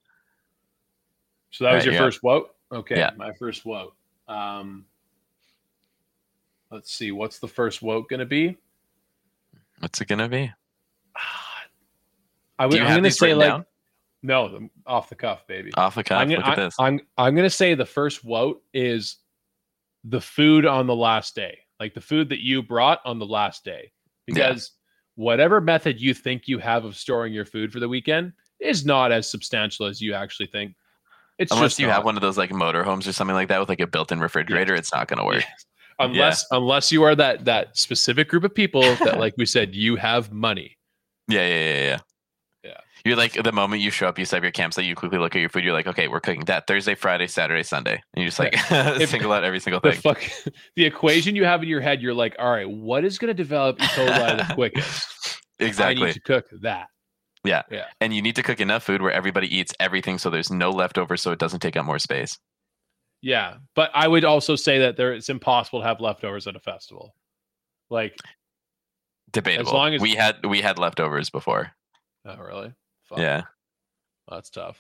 so 1.51 1.65
that 1.65 1.73
was 1.75 1.81
Right, 1.81 1.85
your 1.85 1.95
yeah. 1.95 2.01
first 2.01 2.21
quote 2.21 2.55
okay 2.73 2.97
Yeah. 2.97 3.11
my 3.17 3.33
first 3.39 3.63
quote 3.63 3.95
um 4.29 4.87
let's 6.71 6.93
see 6.93 7.13
what's 7.13 7.39
the 7.39 7.49
first 7.49 7.81
quote 7.81 8.09
gonna 8.09 8.25
be 8.27 8.57
What's 9.81 10.01
it 10.01 10.07
gonna 10.09 10.29
be? 10.29 10.51
I, 12.59 12.69
Do 12.69 12.77
you 12.77 12.83
am 12.85 12.97
gonna 12.97 13.11
say 13.11 13.35
like 13.35 13.49
down? 13.49 13.67
no 14.23 14.69
off 14.87 15.09
the 15.09 15.15
cuff 15.17 15.47
baby 15.47 15.73
Off 15.75 15.97
the 15.97 16.05
cuff. 16.05 16.19
I'm 16.21 16.29
gonna, 16.29 16.39
Look 16.39 16.47
at 16.49 16.59
I- 16.59 16.65
this. 16.65 16.75
I'm 16.79 17.01
I'm 17.19 17.35
gonna 17.35 17.51
say 17.51 17.75
the 17.75 17.85
first 17.85 18.25
wote 18.25 18.63
is 18.73 19.17
the 20.05 20.21
food 20.21 20.67
on 20.67 20.87
the 20.87 20.95
last 20.95 21.35
day, 21.35 21.59
like 21.81 21.95
the 21.95 22.01
food 22.01 22.29
that 22.29 22.41
you 22.41 22.63
brought 22.63 23.01
on 23.05 23.19
the 23.19 23.27
last 23.27 23.65
day, 23.65 23.91
because 24.27 24.73
whatever 25.17 25.61
method 25.61 26.01
you 26.01 26.15
think 26.15 26.47
you 26.47 26.59
have 26.59 26.85
of 26.85 26.97
storing 26.97 27.33
your 27.33 27.45
food 27.45 27.73
for 27.73 27.81
the 27.81 27.89
weekend 27.89 28.33
is 28.61 28.85
not 28.85 29.13
as 29.13 29.31
substantial 29.31 29.87
as 29.87 30.01
you 30.01 30.15
actually 30.15 30.47
think. 30.47 30.75
It's 31.39 31.51
Unless 31.51 31.73
just 31.73 31.79
you 31.81 31.89
have 31.89 32.05
one 32.05 32.17
of 32.17 32.23
those 32.23 32.39
like 32.39 32.51
motorhomes 32.51 33.09
or 33.09 33.13
something 33.13 33.35
like 33.35 33.49
that 33.49 33.59
with 33.59 33.69
like 33.69 33.81
a 33.81 33.87
built-in 33.87 34.21
refrigerator, 34.21 34.75
it's 34.75 34.93
not 34.93 35.09
gonna 35.09 35.25
work. 35.25 35.43
Yes. 35.43 35.65
unless 35.99 36.47
unless 36.51 36.93
you 36.93 37.03
are 37.03 37.15
that 37.17 37.45
that 37.45 37.77
specific 37.77 38.29
group 38.29 38.45
of 38.45 38.55
people 38.55 38.83
that, 38.83 39.19
like 39.19 39.35
we 39.37 39.47
said, 39.47 39.75
you 39.75 39.97
have 39.97 40.33
money. 40.33 40.77
Yeah, 41.29 41.47
yeah, 41.47 41.65
yeah, 41.65 41.83
yeah. 41.83 41.99
Yeah. 43.05 43.11
You're 43.11 43.17
like 43.17 43.35
the 43.43 43.53
moment 43.53 43.83
you 43.83 43.91
show 43.91 44.09
up, 44.09 44.19
you 44.19 44.25
set 44.25 44.39
up 44.39 44.43
your 44.43 44.53
campsite, 44.53 44.85
you 44.87 44.95
quickly 44.95 45.19
look 45.19 45.37
at 45.37 45.41
your 45.41 45.49
food. 45.51 45.63
You're 45.65 45.73
like, 45.75 45.87
okay, 45.87 46.09
we're 46.09 46.21
cooking 46.21 46.45
that 46.47 46.67
Thursday, 46.67 46.95
Friday, 46.95 47.27
Saturday, 47.27 47.63
Sunday, 47.63 48.01
and 48.15 48.23
you 48.23 48.29
just 48.29 48.39
like 48.39 48.57
single 49.09 49.33
out 49.33 49.45
every 49.45 49.61
single 49.61 49.81
The 49.81 49.93
thing. 49.93 50.01
fuck, 50.01 50.23
the 50.77 50.85
equation 50.87 51.37
you 51.37 51.45
have 51.45 51.63
in 51.63 51.69
your 51.69 51.81
head, 51.83 52.01
you're 52.01 52.15
like, 52.15 52.35
all 52.39 52.51
right, 52.51 52.69
what 52.69 53.05
is 53.05 53.19
going 53.19 53.29
to 53.29 53.35
develop 53.35 53.81
E. 53.81 53.85
coli 53.85 54.49
the 54.49 54.55
quickest? 54.55 55.39
Exactly. 55.59 56.03
I 56.03 56.07
need 56.07 56.13
to 56.15 56.21
cook 56.21 56.47
that. 56.63 56.87
Yeah. 57.45 57.61
yeah. 57.71 57.85
And 58.01 58.15
you 58.15 58.23
need 58.23 58.37
to 58.37 58.43
cook 58.43 58.59
enough 58.59 58.83
food 58.85 59.03
where 59.03 59.13
everybody 59.13 59.55
eats 59.55 59.75
everything, 59.81 60.17
so 60.17 60.31
there's 60.31 60.51
no 60.51 60.71
leftover, 60.71 61.19
so 61.19 61.31
it 61.31 61.39
doesn't 61.39 61.61
take 61.61 61.77
up 61.77 61.85
more 61.85 61.99
space. 61.99 62.39
Yeah, 63.21 63.57
but 63.75 63.91
I 63.95 64.09
would 64.09 64.25
also 64.25 64.57
say 64.57 64.79
that 64.81 64.97
there 64.97 65.13
it's 65.13 65.29
impossible 65.29 65.81
to 65.81 65.87
have 65.87 66.01
leftovers 66.01 66.47
at 66.47 66.57
a 66.57 66.61
festival. 66.61 67.15
Like, 67.91 68.17
Debatable. 69.31 69.69
As 69.71 69.73
long 69.75 69.95
as- 69.95 70.01
we 70.01 70.15
had 70.15 70.37
we 70.47 70.61
had 70.63 70.79
leftovers 70.79 71.29
before. 71.31 71.73
oh 72.27 72.37
really? 72.37 72.73
Fuck. 73.09 73.19
Yeah, 73.19 73.43
that's 74.29 74.51
tough. 74.51 74.79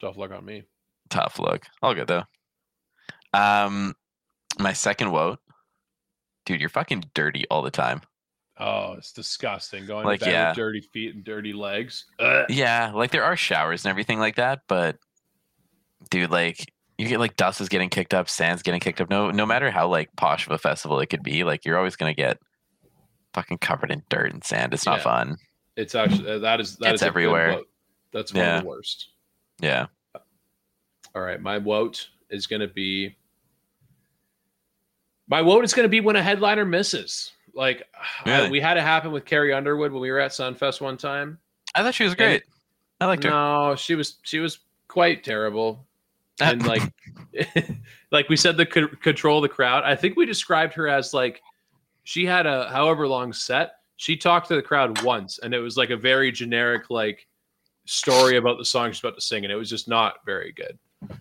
Tough 0.00 0.16
luck 0.16 0.30
on 0.30 0.44
me. 0.44 0.62
tough 1.10 1.38
look. 1.38 1.64
All 1.82 1.94
good 1.94 2.06
though. 2.08 2.24
Um, 3.32 3.94
my 4.58 4.72
second 4.72 5.10
vote, 5.10 5.38
dude, 6.46 6.60
you're 6.60 6.68
fucking 6.68 7.04
dirty 7.14 7.44
all 7.50 7.62
the 7.62 7.70
time. 7.70 8.00
Oh, 8.58 8.94
it's 8.98 9.12
disgusting. 9.12 9.86
Going 9.86 10.04
Like, 10.04 10.18
to 10.20 10.26
bed 10.26 10.32
yeah. 10.32 10.48
with 10.48 10.56
dirty 10.56 10.80
feet 10.80 11.14
and 11.14 11.22
dirty 11.24 11.52
legs. 11.52 12.06
Ugh. 12.18 12.46
Yeah, 12.48 12.90
like 12.94 13.10
there 13.12 13.22
are 13.24 13.36
showers 13.36 13.84
and 13.84 13.90
everything 13.90 14.18
like 14.18 14.36
that, 14.36 14.60
but 14.68 14.96
dude, 16.10 16.30
like 16.30 16.72
you 16.96 17.06
get 17.06 17.20
like 17.20 17.36
dust 17.36 17.60
is 17.60 17.68
getting 17.68 17.88
kicked 17.88 18.14
up, 18.14 18.28
sand's 18.28 18.62
getting 18.62 18.80
kicked 18.80 19.00
up. 19.00 19.10
No, 19.10 19.30
no 19.30 19.46
matter 19.46 19.70
how 19.70 19.86
like 19.88 20.08
posh 20.16 20.46
of 20.46 20.52
a 20.52 20.58
festival 20.58 20.98
it 21.00 21.06
could 21.06 21.22
be, 21.22 21.44
like 21.44 21.64
you're 21.64 21.76
always 21.78 21.94
gonna 21.96 22.14
get 22.14 22.38
fucking 23.34 23.58
covered 23.58 23.90
in 23.92 24.02
dirt 24.08 24.32
and 24.32 24.42
sand. 24.42 24.74
It's 24.74 24.86
not 24.86 24.98
Yeah. 24.98 25.04
fun. 25.04 25.36
It's 25.78 25.94
actually 25.94 26.38
that 26.40 26.60
is 26.60 26.76
that 26.78 26.94
It's 26.94 27.02
is 27.02 27.06
everywhere. 27.06 27.60
That's 28.12 28.34
one 28.34 28.42
Yeah. 28.44 28.56
of 28.56 28.62
the 28.64 28.68
worst. 28.68 29.10
Yeah. 29.60 29.86
All 31.14 31.22
right, 31.22 31.40
my 31.40 31.58
vote 31.58 32.08
is 32.30 32.46
going 32.48 32.60
to 32.60 32.68
be 32.68 33.16
my 35.28 35.42
vote 35.42 35.64
is 35.64 35.74
going 35.74 35.84
to 35.84 35.88
be 35.90 36.00
when 36.00 36.16
a 36.16 36.22
headliner 36.22 36.64
misses. 36.64 37.32
Like 37.54 37.84
I- 38.24 38.50
we 38.50 38.60
had 38.60 38.76
it 38.76 38.82
happen 38.82 39.12
with 39.12 39.24
Carrie 39.24 39.52
Underwood 39.54 39.92
when 39.92 40.00
we 40.02 40.10
were 40.10 40.18
at 40.20 40.32
Sunfest 40.32 40.80
one 40.80 40.96
time. 40.96 41.38
I 41.74 41.82
thought 41.82 41.94
she 41.94 42.04
was 42.04 42.12
And 42.12 42.18
great. 42.18 42.42
I 43.00 43.06
liked 43.06 43.24
her. 43.24 43.30
No, 43.30 43.74
she 43.76 43.94
was 43.94 44.16
she 44.22 44.38
was 44.40 44.58
quite 44.88 45.22
terrible. 45.22 45.86
and 46.40 46.64
like 46.66 46.82
like 48.12 48.28
we 48.28 48.36
said 48.36 48.56
the 48.56 48.66
co- 48.66 48.86
control 49.02 49.40
the 49.40 49.48
crowd 49.48 49.82
i 49.82 49.96
think 49.96 50.16
we 50.16 50.24
described 50.24 50.72
her 50.72 50.86
as 50.86 51.12
like 51.12 51.42
she 52.04 52.24
had 52.24 52.46
a 52.46 52.68
however 52.70 53.08
long 53.08 53.32
set 53.32 53.77
she 53.98 54.16
talked 54.16 54.48
to 54.48 54.54
the 54.56 54.62
crowd 54.62 55.02
once 55.02 55.38
and 55.40 55.52
it 55.52 55.58
was 55.58 55.76
like 55.76 55.90
a 55.90 55.96
very 55.96 56.32
generic 56.32 56.88
like 56.88 57.26
story 57.84 58.36
about 58.36 58.56
the 58.58 58.64
song 58.64 58.90
she's 58.90 59.00
about 59.00 59.14
to 59.14 59.20
sing 59.20 59.44
and 59.44 59.52
it 59.52 59.56
was 59.56 59.68
just 59.68 59.86
not 59.88 60.14
very 60.24 60.52
good 60.52 60.78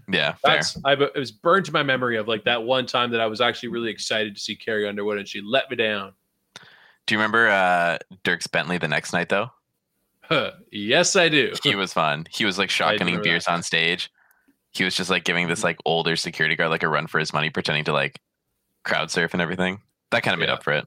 yeah, 0.08 0.34
that's 0.44 0.76
I, 0.86 0.94
it 0.94 1.16
was 1.16 1.32
burned 1.32 1.66
to 1.66 1.72
my 1.72 1.84
memory 1.84 2.18
of 2.18 2.28
like 2.28 2.44
that 2.46 2.64
one 2.64 2.86
time 2.88 3.12
that 3.12 3.22
i 3.22 3.28
was 3.28 3.42
actually 3.42 3.70
really 3.70 3.90
excited 3.92 4.34
to 4.36 4.42
see 4.42 4.56
carrie 4.56 4.88
underwood 4.88 5.18
and 5.20 5.28
she 5.28 5.42
let 5.42 5.70
me 5.70 5.76
down 5.76 6.14
Do 6.56 7.14
you 7.14 7.20
remember 7.20 7.48
uh 7.50 7.98
Dierks 8.24 8.50
Bentley 8.52 8.78
the 8.80 8.88
next 8.88 9.14
night 9.14 9.30
though? 9.30 9.52
Huh. 10.22 10.52
yes 10.72 11.16
i 11.16 11.30
do 11.30 11.54
He 11.64 11.76
was 11.76 11.94
fun. 11.94 12.26
He 12.30 12.44
was 12.46 12.58
like 12.58 12.70
shotgunning 12.78 13.22
beers 13.24 13.46
that. 13.46 13.54
on 13.54 13.64
stage. 13.64 14.12
He 14.72 14.84
was 14.84 14.94
just 14.94 15.10
like 15.10 15.24
giving 15.24 15.48
this 15.48 15.64
like 15.64 15.78
older 15.86 16.16
security 16.18 16.56
guard 16.56 16.70
like 16.70 16.84
a 16.84 16.90
run 16.90 17.08
for 17.08 17.18
his 17.20 17.32
money, 17.32 17.50
pretending 17.50 17.86
to 17.86 17.94
like 17.94 18.20
crowd 18.84 19.10
surf 19.10 19.34
and 19.34 19.42
everything. 19.42 19.80
That 20.12 20.24
kind 20.24 20.34
of 20.34 20.40
made 20.40 20.50
Yeah. 20.50 20.56
up 20.56 20.64
for 20.64 20.74
it. 20.74 20.86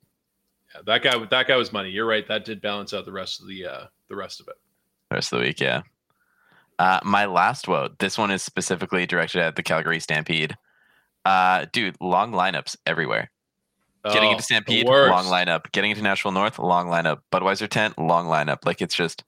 Yeah, 0.75 0.81
that 0.87 1.03
guy 1.03 1.25
that 1.27 1.47
guy 1.49 1.57
was 1.57 1.73
money 1.73 1.91
you're 1.91 2.07
right 2.07 2.27
that 2.29 2.45
did 2.45 2.61
balance 2.61 2.93
out 2.95 3.05
the 3.05 3.13
rest 3.13 3.41
of 3.41 3.47
the 3.49 3.67
uh 3.67 3.85
the 4.09 4.17
rest 4.17 4.41
of 4.41 4.49
it 4.49 4.55
the 5.11 5.17
rest 5.17 5.33
of 5.33 5.41
the 5.41 5.45
week. 5.47 5.61
Yeah. 5.61 5.83
Uh, 6.79 7.01
my 7.05 7.27
last 7.27 7.67
vote. 7.67 7.99
This 7.99 8.17
one 8.17 8.31
is 8.31 8.43
specifically 8.43 9.07
directed 9.07 9.43
at 9.43 9.55
the 9.57 9.63
Calgary 9.63 9.99
Stampede. 10.01 10.57
Uh, 11.27 11.67
dude, 11.73 11.97
long 12.01 12.33
lineups 12.33 12.77
everywhere. 12.87 13.31
Getting 14.05 14.29
Oh, 14.29 14.33
into 14.33 14.43
Stampede, 14.45 14.87
worst. 14.87 15.11
long 15.11 15.27
lineup. 15.27 15.71
Getting 15.73 15.91
into 15.91 16.03
Nashville 16.03 16.33
North, 16.33 16.59
long 16.59 16.87
lineup. 16.87 17.19
Budweiser 17.33 17.69
tent, 17.69 17.99
long 17.99 18.29
lineup. 18.29 18.65
Like 18.65 18.81
it's 18.81 18.95
just 18.95 19.25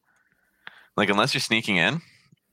like 0.97 1.11
unless 1.11 1.35
you're 1.35 1.41
sneaking 1.43 1.77
in, 1.77 2.01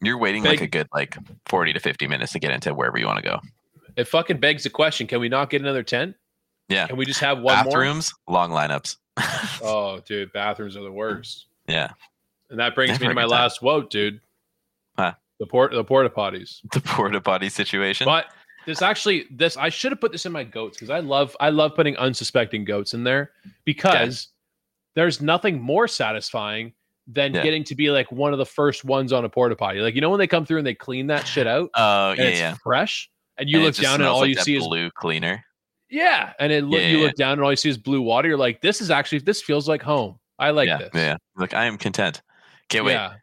you're 0.02 0.18
waiting 0.18 0.44
like 0.44 0.60
a 0.62 0.68
good 0.68 0.88
like 0.94 1.16
forty 1.46 1.72
to 1.72 1.80
fifty 1.80 2.08
minutes 2.08 2.34
to 2.34 2.40
get 2.40 2.52
into 2.52 2.74
wherever 2.74 2.98
you 2.98 3.06
want 3.06 3.24
to 3.24 3.30
go. 3.30 3.40
It 3.96 4.08
fucking 4.08 4.40
begs 4.40 4.64
the 4.64 4.70
question: 4.70 5.08
Can 5.08 5.22
we 5.22 5.30
not 5.30 5.50
get 5.50 5.62
another 5.62 5.84
tent? 5.84 6.16
Yeah. 6.70 6.88
Can 6.88 6.98
we 6.98 7.06
just 7.06 7.20
have 7.20 7.40
one 7.40 7.66
Bathrooms, 7.66 8.14
long 8.28 8.52
lineups. 8.52 8.96
Oh, 9.62 10.00
dude, 10.06 10.32
bathrooms 10.32 10.78
are 10.78 10.84
the 10.84 10.92
worst. 10.92 11.48
yeah, 11.68 11.92
And 12.50 12.60
that 12.60 12.74
brings 12.76 12.92
Never 12.92 13.04
me 13.06 13.08
to 13.10 13.14
my 13.16 13.26
last 13.26 13.60
quote, 13.60 13.90
dude. 13.90 14.22
Huh. 14.98 15.14
The 15.40 15.46
port, 15.48 15.72
the 15.74 15.84
porta 15.84 16.10
potties. 16.10 16.60
the 16.72 16.80
porta 16.82 17.20
potty 17.20 17.50
situation. 17.50 18.06
But 18.06 18.28
this 18.66 18.82
actually, 18.82 19.26
this 19.32 19.58
I 19.58 19.70
should 19.70 19.92
have 19.92 20.00
put 20.00 20.12
this 20.12 20.26
in 20.26 20.32
my 20.32 20.44
goats 20.44 20.78
because 20.78 20.90
I 20.90 21.00
love, 21.00 21.36
I 21.40 21.50
love 21.50 21.76
putting 21.76 21.98
unsuspecting 21.98 22.64
goats 22.66 22.94
in 22.94 23.04
there 23.04 23.32
because 23.66 24.30
there's 24.96 25.22
nothing 25.22 25.60
more 25.62 25.88
satisfying 25.88 26.74
than 27.08 27.34
Yeah. 27.34 27.42
getting 27.44 27.64
to 27.66 27.76
be 27.76 27.90
like 27.90 28.12
one 28.12 28.32
of 28.34 28.38
the 28.40 28.46
first 28.46 28.86
ones 28.86 29.12
on 29.12 29.26
a 29.26 29.30
porta 29.30 29.56
potty. 29.56 29.80
Like 29.80 29.96
you 29.96 30.02
know 30.02 30.10
when 30.10 30.20
they 30.20 30.28
come 30.28 30.46
through 30.46 30.60
and 30.60 30.68
they 30.68 30.76
clean 30.76 31.08
that 31.08 31.26
shit 31.28 31.48
out 31.48 31.72
Oh 31.76 32.12
and 32.12 32.20
yeah, 32.20 32.26
it's 32.26 32.40
yeah. 32.40 32.56
fresh, 32.64 33.10
and 33.38 33.50
you 33.50 33.58
And 33.58 33.66
look 33.66 33.76
down 33.76 33.96
and 33.96 34.04
all 34.04 34.20
like 34.22 34.30
you 34.30 34.36
see 34.36 34.56
is 34.56 34.66
blue 34.68 34.92
cleaner. 34.92 35.44
Yeah, 35.90 36.34
and 36.40 36.52
it 36.52 36.64
look, 36.66 36.82
Yeah, 36.82 36.88
you 36.90 37.00
look 37.00 37.16
down 37.16 37.34
and 37.34 37.42
all 37.42 37.52
you 37.52 37.56
see 37.58 37.70
is 37.70 37.78
blue 37.78 38.02
water. 38.02 38.28
You're 38.28 38.38
like, 38.38 38.62
this 38.62 38.82
is 38.82 38.92
actually 38.92 39.20
this 39.20 39.42
feels 39.42 39.68
like 39.68 39.82
home. 39.82 40.20
I 40.38 40.52
like 40.52 40.68
yeah, 40.68 40.78
this. 40.78 40.90
yeah. 40.94 41.18
Like 41.36 41.54
I 41.54 41.66
am 41.66 41.78
content. 41.78 42.22
Can't 42.70 42.86
wait. 42.86 42.94
Yeah. 42.94 43.14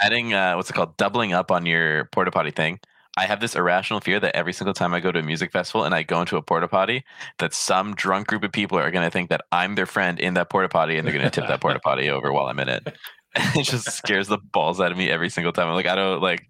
Adding 0.00 0.32
uh, 0.32 0.54
what's 0.54 0.70
it 0.70 0.72
called? 0.72 0.96
Doubling 0.96 1.32
up 1.32 1.50
on 1.50 1.66
your 1.66 2.06
porta 2.06 2.30
potty 2.30 2.50
thing. 2.50 2.80
I 3.18 3.26
have 3.26 3.40
this 3.40 3.54
irrational 3.54 4.00
fear 4.00 4.18
that 4.20 4.34
every 4.34 4.54
single 4.54 4.72
time 4.72 4.94
I 4.94 5.00
go 5.00 5.12
to 5.12 5.18
a 5.18 5.22
music 5.22 5.52
festival 5.52 5.84
and 5.84 5.94
I 5.94 6.02
go 6.02 6.20
into 6.20 6.38
a 6.38 6.42
porta 6.42 6.66
potty, 6.66 7.04
that 7.40 7.52
some 7.52 7.94
drunk 7.94 8.26
group 8.26 8.42
of 8.42 8.52
people 8.52 8.78
are 8.78 8.90
going 8.90 9.04
to 9.04 9.10
think 9.10 9.28
that 9.28 9.42
I'm 9.52 9.74
their 9.74 9.84
friend 9.84 10.18
in 10.18 10.32
that 10.34 10.48
porta 10.48 10.70
potty 10.70 10.96
and 10.96 11.06
they're 11.06 11.12
going 11.12 11.24
to 11.24 11.30
tip 11.30 11.46
that 11.46 11.60
porta 11.60 11.78
potty 11.84 12.08
over 12.08 12.32
while 12.32 12.46
I'm 12.46 12.58
in 12.58 12.70
it. 12.70 12.96
it 13.34 13.64
just 13.64 13.90
scares 13.90 14.28
the 14.28 14.38
balls 14.38 14.80
out 14.80 14.92
of 14.92 14.96
me 14.98 15.10
every 15.10 15.28
single 15.28 15.52
time. 15.52 15.68
I'm 15.68 15.74
like, 15.74 15.86
I 15.86 15.94
don't 15.94 16.22
like, 16.22 16.48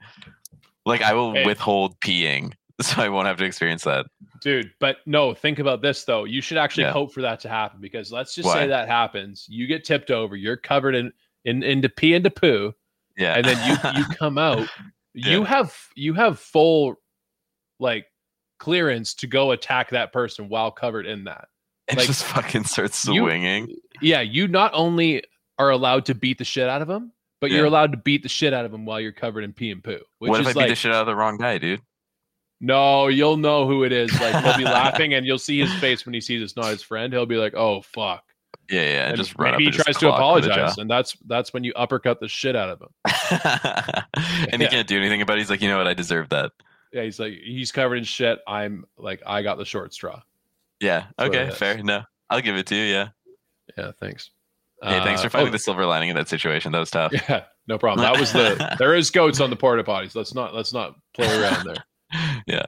like 0.87 1.03
I 1.03 1.15
will 1.15 1.33
Hey. 1.35 1.45
withhold 1.47 1.99
peeing 2.01 2.53
so 2.81 3.03
I 3.03 3.09
won't 3.09 3.27
have 3.27 3.39
to 3.39 3.45
experience 3.45 3.83
that. 3.83 4.07
Dude, 4.43 4.73
but 4.81 4.97
no, 5.07 5.33
think 5.35 5.59
about 5.59 5.81
this 5.83 6.05
though. 6.05 6.25
You 6.25 6.41
should 6.41 6.59
actually 6.59 6.85
Yeah. 6.85 6.93
hope 6.93 7.13
for 7.13 7.23
that 7.23 7.41
to 7.41 7.49
happen 7.49 7.81
because 7.81 8.11
let's 8.13 8.35
just 8.35 8.47
Why? 8.47 8.55
say 8.55 8.67
that 8.69 8.89
happens. 8.89 9.47
You 9.49 9.67
get 9.67 9.85
tipped 9.85 10.11
over, 10.11 10.37
you're 10.37 10.57
covered 10.57 10.95
in 10.95 11.13
in 11.45 11.63
into 11.63 11.89
pee 11.89 12.15
and 12.15 12.25
to 12.25 12.31
poo, 12.31 12.75
Yeah, 13.17 13.35
and 13.35 13.45
then 13.45 13.59
you 13.69 13.77
you 14.01 14.05
come 14.17 14.39
out. 14.39 14.69
You 15.15 15.45
have 15.45 15.77
you 15.95 16.15
have 16.15 16.39
full 16.39 16.97
like 17.79 18.07
clearance 18.59 19.15
to 19.15 19.27
go 19.27 19.51
attack 19.53 19.91
that 19.91 20.13
person 20.13 20.49
while 20.49 20.71
covered 20.71 21.07
in 21.07 21.25
that. 21.25 21.49
it 21.89 21.97
like, 21.97 22.07
just 22.07 22.25
fucking 22.25 22.65
starts 22.65 23.05
you- 23.07 23.23
swinging. 23.23 23.75
Yeah, 24.01 24.21
you 24.21 24.49
not 24.49 24.73
only 24.75 25.23
are 25.59 25.71
allowed 25.71 26.07
to 26.07 26.15
beat 26.15 26.39
the 26.39 26.45
shit 26.45 26.69
out 26.69 26.81
of 26.83 26.89
him, 26.91 27.13
but 27.41 27.51
you're 27.51 27.67
allowed 27.67 27.91
to 27.93 27.99
beat 27.99 28.23
the 28.23 28.29
shit 28.29 28.53
out 28.55 28.65
of 28.65 28.73
him 28.73 28.85
while 28.85 29.01
you're 29.01 29.13
covered 29.13 29.43
in 29.45 29.53
pee 29.53 29.71
and 29.71 29.83
poo. 29.85 29.99
Which 30.19 30.31
what 30.31 30.41
if 30.41 30.47
is 30.47 30.51
I 30.51 30.53
beat 30.53 30.59
like, 30.61 30.69
the 30.71 30.75
shit 30.77 30.93
out 30.93 31.01
of 31.03 31.07
the 31.07 31.15
wrong 31.17 31.37
guy, 31.39 31.59
dude? 31.59 31.81
No, 32.65 33.09
you'll 33.09 33.37
know 33.37 33.67
who 33.67 33.83
it 33.83 33.91
is. 33.93 34.13
Like 34.21 34.43
he'll 34.45 34.57
be 34.57 34.65
laughing, 34.81 35.15
and 35.15 35.27
you'll 35.27 35.39
see 35.39 35.59
his 35.59 35.73
face 35.75 36.07
when 36.07 36.15
he 36.15 36.21
sees 36.21 36.41
it's 36.41 36.57
not 36.57 36.67
his 36.67 36.81
friend. 36.83 37.13
He'll 37.13 37.27
be 37.27 37.37
like, 37.37 37.55
"Oh 37.55 37.83
fuck!" 37.83 38.23
Yeah, 38.71 38.83
yeah. 38.83 38.87
And 39.03 39.09
And 39.09 39.17
just 39.17 39.37
run 39.37 39.55
up 39.55 39.59
maybe 39.59 39.65
he 39.73 39.77
tries 39.77 39.97
to 39.97 40.07
clock 40.07 40.35
with 40.37 40.45
the 40.45 40.51
apologize, 40.53 40.79
and 40.79 40.89
that's 40.89 41.17
that's 41.27 41.53
when 41.53 41.65
you 41.65 41.73
uppercut 41.75 42.21
the 42.21 42.29
shit 42.29 42.55
out 42.55 42.71
of 42.71 42.81
him. 42.81 42.89
and 44.53 44.63
he 44.63 44.65
Yeah. 44.65 44.69
can't 44.69 44.87
do 44.87 44.97
anything 44.97 45.23
about 45.23 45.37
it. 45.39 45.41
He's 45.41 45.51
like, 45.51 45.61
you 45.61 45.69
know 45.69 45.79
what? 45.79 45.89
I 45.89 45.95
deserve 45.95 46.29
that. 46.29 46.53
Yeah, 46.93 47.03
he's 47.03 47.19
like, 47.19 47.33
he's 47.43 47.73
covered 47.73 47.97
in 47.97 48.05
shit. 48.05 48.39
I'm 48.47 48.85
like, 48.97 49.23
I 49.27 49.43
got 49.43 49.59
the 49.59 49.65
short 49.65 49.93
straw. 49.93 50.23
Yeah. 50.81 51.07
That's 51.19 51.29
Okay. 51.35 51.51
Fair. 51.51 51.83
No, 51.83 52.03
I'll 52.31 52.41
give 52.43 52.55
it 52.57 52.67
to 52.67 52.77
you. 52.77 52.85
Yeah. 52.85 53.09
Yeah, 53.77 53.93
thanks. 53.99 54.31
Hey, 54.83 55.01
thanks 55.03 55.21
Uh, 55.21 55.25
for 55.25 55.31
finding 55.31 55.49
oh, 55.49 55.53
the 55.53 55.59
silver 55.59 55.87
lining 55.87 56.11
in 56.11 56.17
that 56.17 56.29
situation. 56.29 56.73
That 56.73 56.81
was 56.81 56.91
tough. 56.91 57.13
Yeah, 57.29 57.45
no 57.67 57.79
problem. 57.79 58.05
That 58.05 58.21
was 58.21 58.33
the. 58.33 58.77
there 58.79 58.95
is 58.95 59.11
goats 59.11 59.41
on 59.41 59.49
the 59.51 59.57
porta 59.57 59.83
potties. 59.85 60.15
Let's 60.15 60.35
not 60.35 60.55
let's 60.55 60.73
not 60.73 60.95
play 61.15 61.27
around 61.41 61.65
there. 61.65 61.85
Yeah. 62.47 62.65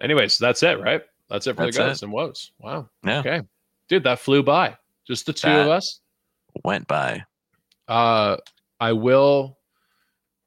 Anyways, 0.00 0.38
that's 0.38 0.62
it, 0.62 0.80
right? 0.80 1.02
That's 1.28 1.46
it 1.46 1.56
for 1.56 1.64
That's 1.64 1.76
the 1.76 1.82
goats 1.84 2.02
and 2.02 2.12
woes. 2.12 2.52
Wow. 2.60 2.88
Yeah. 3.04 3.20
Okay, 3.20 3.40
dude, 3.88 4.04
that 4.04 4.18
flew 4.18 4.42
by. 4.42 4.76
Just 5.06 5.26
the 5.26 5.32
two 5.32 5.48
of 5.48 5.68
us. 5.68 6.00
Went 6.64 6.86
by. 6.86 7.24
Uh, 7.88 8.36
I 8.80 8.92
will. 8.92 9.58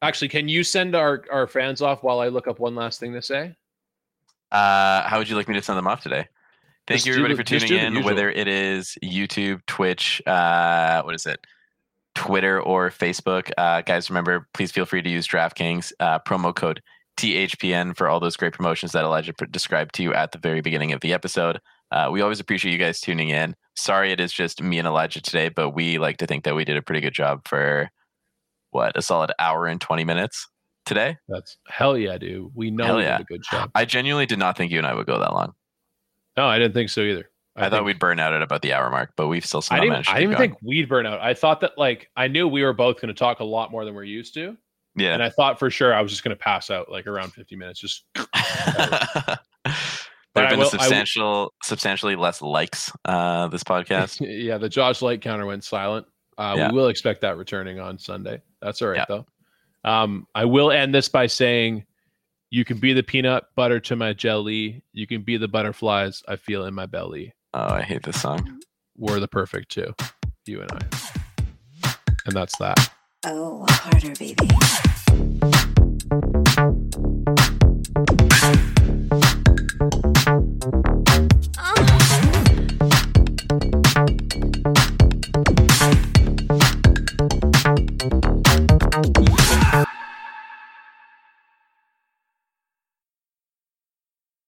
Actually, 0.01 0.29
can 0.29 0.47
you 0.47 0.63
send 0.63 0.95
our 0.95 1.23
our 1.31 1.47
fans 1.47 1.81
off 1.81 2.03
while 2.03 2.19
I 2.19 2.27
look 2.27 2.47
up 2.47 2.59
one 2.59 2.75
last 2.75 2.99
thing 2.99 3.13
to 3.13 3.21
say? 3.21 3.55
Uh, 4.51 5.07
how 5.07 5.17
would 5.17 5.29
you 5.29 5.35
like 5.35 5.47
me 5.47 5.55
to 5.55 5.61
send 5.61 5.77
them 5.77 5.87
off 5.87 6.01
today? 6.01 6.27
Thank 6.87 6.97
Just 6.99 7.05
you 7.07 7.13
everybody 7.13 7.35
the- 7.35 7.43
for 7.43 7.67
tuning 7.67 7.97
in, 7.97 8.03
whether 8.03 8.29
it 8.31 8.47
is 8.47 8.97
YouTube, 9.03 9.63
Twitch, 9.67 10.21
uh, 10.25 11.03
what 11.03 11.13
is 11.13 11.25
it? 11.25 11.45
Twitter 12.15 12.59
or 12.61 12.89
Facebook. 12.89 13.51
Uh, 13.57 13.81
guys, 13.81 14.09
remember, 14.09 14.47
please 14.53 14.71
feel 14.71 14.85
free 14.85 15.01
to 15.01 15.09
use 15.09 15.27
DraftKings 15.27 15.93
uh, 15.99 16.19
promo 16.19 16.53
code 16.53 16.81
THPN 17.19 17.97
for 17.97 18.07
all 18.07 18.21
those 18.21 18.37
great 18.37 18.53
promotions 18.53 18.93
that 18.93 19.03
Elijah 19.03 19.33
described 19.51 19.93
to 19.95 20.03
you 20.03 20.13
at 20.13 20.31
the 20.31 20.37
very 20.37 20.61
beginning 20.61 20.93
of 20.93 21.01
the 21.01 21.11
episode. 21.11 21.59
Uh, 21.91 22.07
we 22.09 22.21
always 22.21 22.39
appreciate 22.39 22.71
you 22.71 22.77
guys 22.77 23.01
tuning 23.01 23.29
in. 23.29 23.55
Sorry, 23.75 24.13
it 24.13 24.21
is 24.21 24.31
just 24.31 24.63
me 24.63 24.79
and 24.79 24.87
Elijah 24.87 25.21
today, 25.21 25.49
but 25.49 25.71
we 25.71 25.97
like 25.97 26.15
to 26.17 26.27
think 26.27 26.45
that 26.45 26.55
we 26.55 26.63
did 26.63 26.77
a 26.77 26.81
pretty 26.81 27.01
good 27.01 27.13
job 27.13 27.45
for 27.45 27.89
what 28.71 28.95
a 28.95 29.01
solid 29.01 29.33
hour 29.37 29.65
and 29.65 29.81
20 29.81 30.05
minutes 30.05 30.47
today. 30.85 31.17
That's 31.27 31.57
hell 31.67 31.97
yeah, 31.97 32.17
dude. 32.17 32.51
We 32.55 32.71
know 32.71 32.85
Hell 32.85 32.97
we 32.97 33.03
yeah. 33.03 33.17
did 33.17 33.23
a 33.23 33.33
good 33.33 33.43
job. 33.43 33.71
I 33.75 33.83
genuinely 33.83 34.25
did 34.25 34.39
not 34.39 34.55
think 34.55 34.71
you 34.71 34.77
and 34.77 34.87
I 34.87 34.93
would 34.93 35.05
go 35.05 35.19
that 35.19 35.33
long. 35.33 35.53
No, 36.37 36.45
I 36.45 36.57
didn't 36.57 36.73
think 36.73 36.89
so 36.89 37.01
either. 37.01 37.29
I, 37.57 37.63
thought 37.63 37.71
think- 37.71 37.85
we'd 37.85 37.99
burn 37.99 38.19
out 38.19 38.33
at 38.33 38.41
about 38.41 38.61
the 38.61 38.71
hour 38.71 38.89
mark, 38.89 39.11
but 39.17 39.27
we've 39.27 39.45
still 39.45 39.63
I 39.71 39.79
didn't, 39.79 39.89
managed 39.89 40.09
to 40.09 40.15
I 40.15 40.19
didn't 40.21 40.37
think 40.37 40.53
we'd 40.63 40.87
burn 40.87 41.05
out. 41.05 41.19
I 41.19 41.33
thought 41.33 41.59
that 41.61 41.77
like 41.77 42.09
I 42.15 42.29
knew 42.29 42.47
we 42.47 42.63
were 42.63 42.71
both 42.71 43.01
going 43.01 43.09
to 43.09 43.13
talk 43.13 43.41
a 43.41 43.43
lot 43.43 43.71
more 43.71 43.83
than 43.83 43.93
we're 43.93 44.03
used 44.03 44.33
to, 44.35 44.55
yeah. 44.99 45.13
and 45.13 45.23
I 45.23 45.29
thought 45.29 45.59
for 45.59 45.69
sure 45.69 45.93
I 45.93 46.01
was 46.01 46.11
just 46.11 46.23
going 46.23 46.35
to 46.35 46.41
pass 46.41 46.69
out 46.69 46.89
like 46.91 47.07
around 47.07 47.33
50 47.33 47.55
minutes. 47.55 47.79
Just 47.79 48.03
there 48.15 48.27
have 49.25 49.39
been 50.35 50.35
will- 50.35 50.51
I 50.51 50.53
a 50.53 50.57
will- 50.57 50.65
substantial, 50.69 51.53
substantially 51.63 52.15
less 52.15 52.41
likes 52.41 52.91
uh, 53.05 53.47
this 53.47 53.63
podcast. 53.63 54.17
yeah, 54.45 54.57
the 54.57 54.69
Josh 54.69 55.01
Light 55.01 55.21
counter 55.21 55.45
went 55.45 55.63
silent. 55.63 56.05
Uh, 56.37 56.55
Yeah. 56.57 56.71
We 56.71 56.77
will 56.77 56.87
expect 56.87 57.21
that 57.21 57.37
returning 57.37 57.79
on 57.79 57.97
Sunday. 57.99 58.41
That's 58.61 58.81
all 58.81 58.89
right 58.89 58.97
Yeah. 58.97 59.05
though. 59.07 59.25
Um, 59.89 60.27
I 60.35 60.45
will 60.45 60.71
end 60.71 60.93
this 60.93 61.07
by 61.09 61.27
saying, 61.27 61.85
you 62.51 62.65
can 62.65 62.77
be 62.79 62.93
the 62.93 63.03
peanut 63.03 63.43
butter 63.55 63.79
to 63.81 63.95
my 63.95 64.11
jelly. 64.13 64.83
You 64.91 65.05
can 65.07 65.21
be 65.21 65.37
the 65.37 65.47
butterflies 65.47 66.23
I 66.27 66.35
feel 66.35 66.65
in 66.65 66.73
my 66.73 66.85
belly. 66.87 67.33
oh, 67.53 67.59
I 67.75 67.81
hate 67.83 68.03
this 68.03 68.21
song. 68.21 68.59
We're 68.97 69.19
the 69.19 69.27
perfect 69.27 69.69
two, 69.71 69.93
you 70.45 70.61
and 70.61 70.71
I. 70.71 71.93
And 72.25 72.35
that's 72.35 72.57
that. 72.57 72.91
Oh, 73.25 73.65
harder, 73.67 74.13
baby. 74.17 75.58